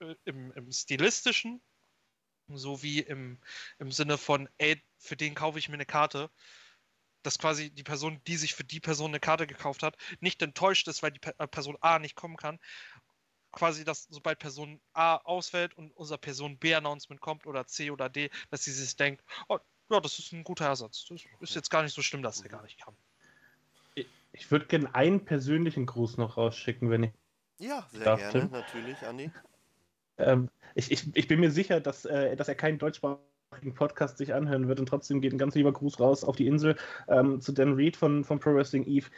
äh, 0.00 0.14
im, 0.24 0.52
im 0.52 0.72
stilistischen 0.72 1.60
sowie 2.48 3.00
im, 3.00 3.38
im 3.78 3.90
Sinne 3.90 4.18
von, 4.18 4.48
ey, 4.58 4.82
für 4.98 5.16
den 5.16 5.34
kaufe 5.34 5.58
ich 5.58 5.68
mir 5.68 5.74
eine 5.74 5.86
Karte, 5.86 6.30
dass 7.24 7.38
quasi 7.38 7.70
die 7.70 7.82
Person, 7.82 8.20
die 8.26 8.36
sich 8.36 8.54
für 8.54 8.64
die 8.64 8.80
Person 8.80 9.10
eine 9.10 9.20
Karte 9.20 9.46
gekauft 9.46 9.82
hat, 9.82 9.96
nicht 10.20 10.42
enttäuscht 10.42 10.86
ist, 10.88 11.02
weil 11.02 11.12
die 11.12 11.20
äh, 11.38 11.46
Person 11.48 11.78
A 11.80 11.98
nicht 11.98 12.16
kommen 12.16 12.36
kann. 12.36 12.60
Quasi, 13.54 13.84
dass 13.84 14.08
sobald 14.10 14.38
Person 14.40 14.80
A 14.94 15.16
ausfällt 15.16 15.74
und 15.78 15.92
unser 15.96 16.18
Person 16.18 16.58
B-Announcement 16.58 17.20
kommt 17.20 17.46
oder 17.46 17.66
C 17.66 17.90
oder 17.90 18.08
D, 18.08 18.30
dass 18.50 18.64
sie 18.64 18.72
sich 18.72 18.96
denkt, 18.96 19.22
oh, 19.48 19.58
ja, 19.90 20.00
das 20.00 20.18
ist 20.18 20.32
ein 20.32 20.44
guter 20.44 20.66
Ersatz. 20.66 21.06
Das 21.08 21.20
ist 21.40 21.54
jetzt 21.54 21.70
gar 21.70 21.82
nicht 21.82 21.94
so 21.94 22.02
schlimm, 22.02 22.22
dass 22.22 22.42
er 22.42 22.48
gar 22.48 22.62
nicht 22.62 22.80
kam. 22.80 22.96
Ich, 23.94 24.08
ich 24.32 24.50
würde 24.50 24.66
gerne 24.66 24.92
einen 24.94 25.24
persönlichen 25.24 25.86
Gruß 25.86 26.16
noch 26.16 26.36
rausschicken, 26.36 26.90
wenn 26.90 27.04
ich. 27.04 27.12
Ja, 27.58 27.86
sehr 27.92 28.04
darf, 28.04 28.18
gerne, 28.18 28.40
Tim. 28.40 28.50
natürlich, 28.50 28.98
Andi. 29.06 29.30
Ähm, 30.18 30.50
ich, 30.74 30.90
ich, 30.90 31.16
ich 31.16 31.28
bin 31.28 31.40
mir 31.40 31.50
sicher, 31.50 31.80
dass, 31.80 32.04
äh, 32.04 32.34
dass 32.34 32.48
er 32.48 32.56
keinen 32.56 32.78
deutschsprachigen 32.78 33.74
Podcast 33.74 34.18
sich 34.18 34.34
anhören 34.34 34.66
wird 34.66 34.80
und 34.80 34.86
trotzdem 34.86 35.20
geht 35.20 35.32
ein 35.32 35.38
ganz 35.38 35.54
lieber 35.54 35.72
Gruß 35.72 36.00
raus 36.00 36.24
auf 36.24 36.34
die 36.34 36.48
Insel 36.48 36.76
ähm, 37.06 37.40
zu 37.40 37.52
Dan 37.52 37.74
Reed 37.74 37.96
von, 37.96 38.24
von 38.24 38.40
Pro 38.40 38.54
Wrestling 38.54 38.84
Eve. 38.84 39.08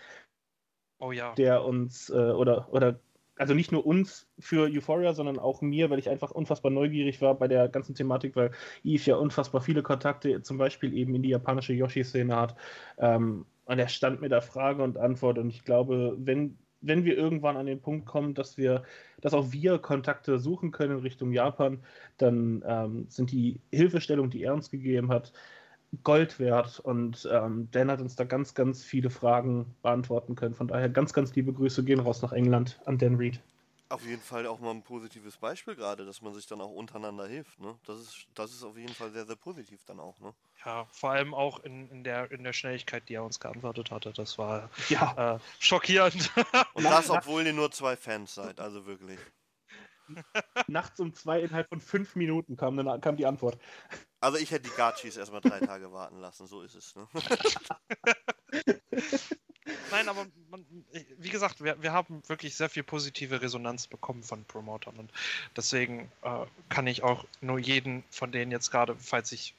Oh 0.99 1.13
ja. 1.13 1.35
Der 1.35 1.65
uns, 1.65 2.11
äh, 2.11 2.13
oder, 2.13 2.73
oder 2.73 3.01
also 3.37 3.55
nicht 3.55 3.73
nur 3.73 3.87
uns 3.87 4.29
für 4.39 4.69
Euphoria, 4.71 5.13
sondern 5.13 5.39
auch 5.39 5.61
mir, 5.61 5.91
weil 5.91 5.99
ich 5.99 6.09
einfach 6.09 6.31
unfassbar 6.31 6.71
neugierig 6.71 7.21
war 7.21 7.35
bei 7.35 7.49
der 7.49 7.69
ganzen 7.69 7.95
Thematik, 7.95 8.35
weil 8.37 8.51
Eve 8.83 9.11
ja 9.11 9.17
unfassbar 9.17 9.61
viele 9.61 9.83
Kontakte 9.83 10.43
zum 10.43 10.59
Beispiel 10.59 10.95
eben 10.95 11.15
in 11.15 11.23
die 11.23 11.31
japanische 11.31 11.73
Yoshi-Szene 11.75 12.35
hat. 12.35 12.57
Ähm, 12.99 13.47
und 13.67 13.79
er 13.79 13.89
stand 13.89 14.21
mit 14.21 14.33
der 14.33 14.43
Frage 14.43 14.83
und 14.83 14.97
Antwort 14.97 15.39
und 15.39 15.51
ich 15.51 15.65
glaube, 15.65 16.17
wenn 16.19 16.57
wenn 16.83 17.05
wir 17.05 17.17
irgendwann 17.17 17.57
an 17.57 17.67
den 17.67 17.81
Punkt 17.81 18.07
kommen, 18.07 18.35
dass 18.35 18.57
wir, 18.57 18.85
dass 19.21 19.35
auch 19.35 19.51
wir 19.51 19.79
Kontakte 19.79 20.39
suchen 20.39 20.71
können 20.71 20.99
in 20.99 21.03
Richtung 21.03 21.33
Japan, 21.33 21.83
dann 22.19 22.63
ähm, 22.67 23.07
sind 23.09 23.33
die 23.33 23.61
Hilfestellungen, 23.73 24.31
die 24.31 24.43
er 24.43 24.55
uns 24.55 24.71
gegeben 24.71 25.09
hat, 25.09 25.33
Gold 26.03 26.39
wert. 26.39 26.81
Und 26.81 27.29
ähm, 27.31 27.69
Dan 27.71 27.91
hat 27.91 28.01
uns 28.01 28.17
da 28.17 28.25
ganz, 28.25 28.55
ganz 28.55 28.85
viele 28.85 29.11
Fragen 29.11 29.75
beantworten 29.83 30.35
können. 30.35 30.55
Von 30.55 30.69
daher 30.69 30.89
ganz, 30.89 31.13
ganz 31.13 31.35
liebe 31.35 31.53
Grüße 31.53 31.85
gehen 31.85 32.01
raus 32.01 32.23
nach 32.23 32.33
England 32.33 32.81
an 32.85 32.99
Dan 32.99 33.17
Reed 33.17 33.41
auf 33.89 34.05
jeden 34.05 34.23
Fall 34.23 34.47
auch 34.47 34.59
mal 34.59 34.71
ein 34.71 34.83
positives 34.83 35.37
Beispiel 35.37 35.75
gerade, 35.77 36.05
dass 36.05 36.21
man 36.21 36.35
sich 36.35 36.47
dann 36.47 36.61
auch 36.61 36.71
untereinander 36.71 37.27
hilft. 37.27 37.61
Ne? 37.61 37.79
Das, 37.87 37.99
ist, 38.01 38.27
das 38.35 38.53
ist 38.53 38.63
auf 38.65 38.77
jeden 38.77 38.95
Fall 38.95 39.11
sehr, 39.13 39.27
sehr 39.27 39.37
positiv 39.37 39.85
dann 39.85 40.01
auch. 40.01 40.19
Ne? 40.21 40.35
Ja, 40.65 40.87
vor 40.91 41.11
allem 41.11 41.35
auch 41.35 41.61
in, 41.61 41.89
in, 41.91 42.05
der, 42.05 42.31
in 42.31 42.43
der 42.43 42.53
Schnelligkeit, 42.53 43.09
die 43.09 43.15
er 43.15 43.25
uns 43.25 43.39
geantwortet 43.39 43.91
hatte. 43.91 44.13
Das 44.13 44.39
war 44.39 44.71
ja. 44.89 45.37
äh, 45.37 45.39
schockierend. 45.61 46.31
Und 46.75 46.85
das, 46.85 47.11
obwohl 47.11 47.47
ihr 47.47 47.53
nur 47.53 47.71
zwei 47.71 47.97
Fans 47.97 48.35
seid, 48.35 48.61
also 48.61 48.87
wirklich. 48.87 49.19
Nachts 50.67 51.01
um 51.01 51.15
zwei 51.15 51.41
innerhalb 51.41 51.69
von 51.69 51.81
fünf 51.81 52.17
Minuten 52.17 52.57
kam, 52.57 52.77
dann, 52.77 53.01
kam 53.01 53.17
die 53.17 53.27
Antwort. 53.27 53.59
Also 54.21 54.39
ich 54.39 54.51
hätte 54.51 54.69
die 54.69 54.77
Gachis 54.77 55.17
erstmal 55.17 55.41
drei 55.41 55.61
Tage 55.61 55.93
warten 55.93 56.19
lassen, 56.19 56.47
so 56.47 56.63
ist 56.63 56.75
es. 56.75 56.95
Ne? 56.97 57.07
Nein, 59.91 60.09
aber 60.09 60.27
man, 60.51 60.65
wie 61.19 61.29
gesagt, 61.29 61.63
wir, 61.63 61.83
wir 61.83 61.93
haben 61.93 62.23
wirklich 62.29 62.55
sehr 62.57 62.69
viel 62.69 62.83
positive 62.83 63.43
Resonanz 63.43 63.87
bekommen 63.87 64.23
von 64.23 64.45
Promotern 64.45 64.97
und 64.97 65.13
deswegen 65.57 66.11
äh, 66.23 66.47
kann 66.69 66.87
ich 66.87 67.03
auch 67.03 67.25
nur 67.41 67.59
jeden 67.59 68.05
von 68.11 68.33
denen 68.33 68.51
jetzt 68.51 68.71
gerade, 68.71 68.97
falls 68.97 69.33
ich 69.33 69.55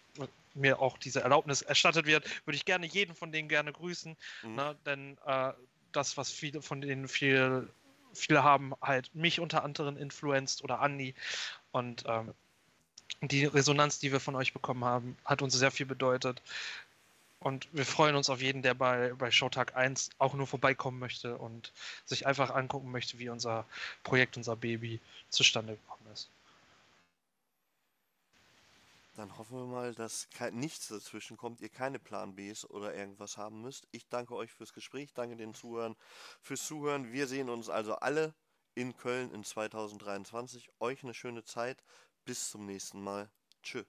mir 0.53 0.81
auch 0.81 0.97
diese 0.97 1.21
Erlaubnis 1.21 1.61
erstattet 1.61 2.05
wird, 2.05 2.25
würde 2.45 2.55
ich 2.55 2.65
gerne 2.65 2.85
jeden 2.87 3.15
von 3.15 3.31
denen 3.31 3.47
gerne 3.47 3.71
grüßen, 3.71 4.17
mhm. 4.43 4.55
ne, 4.55 4.75
denn 4.85 5.17
äh, 5.25 5.53
das, 5.91 6.17
was 6.17 6.31
viele 6.31 6.61
von 6.61 6.81
denen 6.81 7.07
viel, 7.07 7.69
viele 8.17 8.43
haben, 8.43 8.73
halt 8.81 9.13
mich 9.15 9.39
unter 9.39 9.63
anderem 9.63 9.97
influenzt 9.97 10.63
oder 10.63 10.79
Andi 10.81 11.15
und 11.71 12.03
ähm, 12.07 12.33
die 13.21 13.45
Resonanz, 13.45 13.99
die 13.99 14.11
wir 14.11 14.19
von 14.19 14.35
euch 14.35 14.53
bekommen 14.53 14.83
haben, 14.85 15.17
hat 15.25 15.41
uns 15.41 15.53
sehr 15.53 15.71
viel 15.71 15.85
bedeutet. 15.85 16.41
Und 17.39 17.67
wir 17.71 17.85
freuen 17.85 18.15
uns 18.15 18.29
auf 18.29 18.41
jeden, 18.41 18.61
der 18.61 18.73
bei, 18.73 19.13
bei 19.13 19.31
Showtag 19.31 19.75
1 19.75 20.09
auch 20.17 20.33
nur 20.33 20.47
vorbeikommen 20.47 20.99
möchte 20.99 21.37
und 21.37 21.71
sich 22.05 22.25
einfach 22.25 22.49
angucken 22.49 22.91
möchte, 22.91 23.19
wie 23.19 23.29
unser 23.29 23.65
Projekt, 24.03 24.37
unser 24.37 24.55
Baby 24.55 24.99
zustande 25.29 25.75
gekommen 25.75 26.11
ist. 26.13 26.29
Dann 29.17 29.35
hoffen 29.35 29.57
wir 29.57 29.65
mal, 29.65 29.95
dass 29.95 30.27
nichts 30.51 30.89
dazwischen 30.89 31.37
kommt, 31.37 31.59
ihr 31.61 31.69
keine 31.69 31.97
Plan 31.97 32.35
Bs 32.35 32.69
oder 32.69 32.93
irgendwas 32.93 33.35
haben 33.35 33.61
müsst. 33.63 33.87
Ich 33.89 34.07
danke 34.09 34.35
euch 34.35 34.53
fürs 34.53 34.73
Gespräch, 34.73 35.11
danke 35.11 35.35
den 35.35 35.55
Zuhörern 35.55 35.95
fürs 36.39 36.67
Zuhören. 36.67 37.11
Wir 37.11 37.25
sehen 37.25 37.49
uns 37.49 37.67
also 37.67 37.95
alle 37.95 38.35
in 38.75 38.95
Köln 38.95 39.31
in 39.31 39.43
2023. 39.43 40.69
Euch 40.79 41.01
eine 41.03 41.15
schöne 41.15 41.43
Zeit. 41.43 41.83
Bis 42.25 42.51
zum 42.51 42.67
nächsten 42.67 43.01
Mal. 43.01 43.31
Tschüss. 43.63 43.87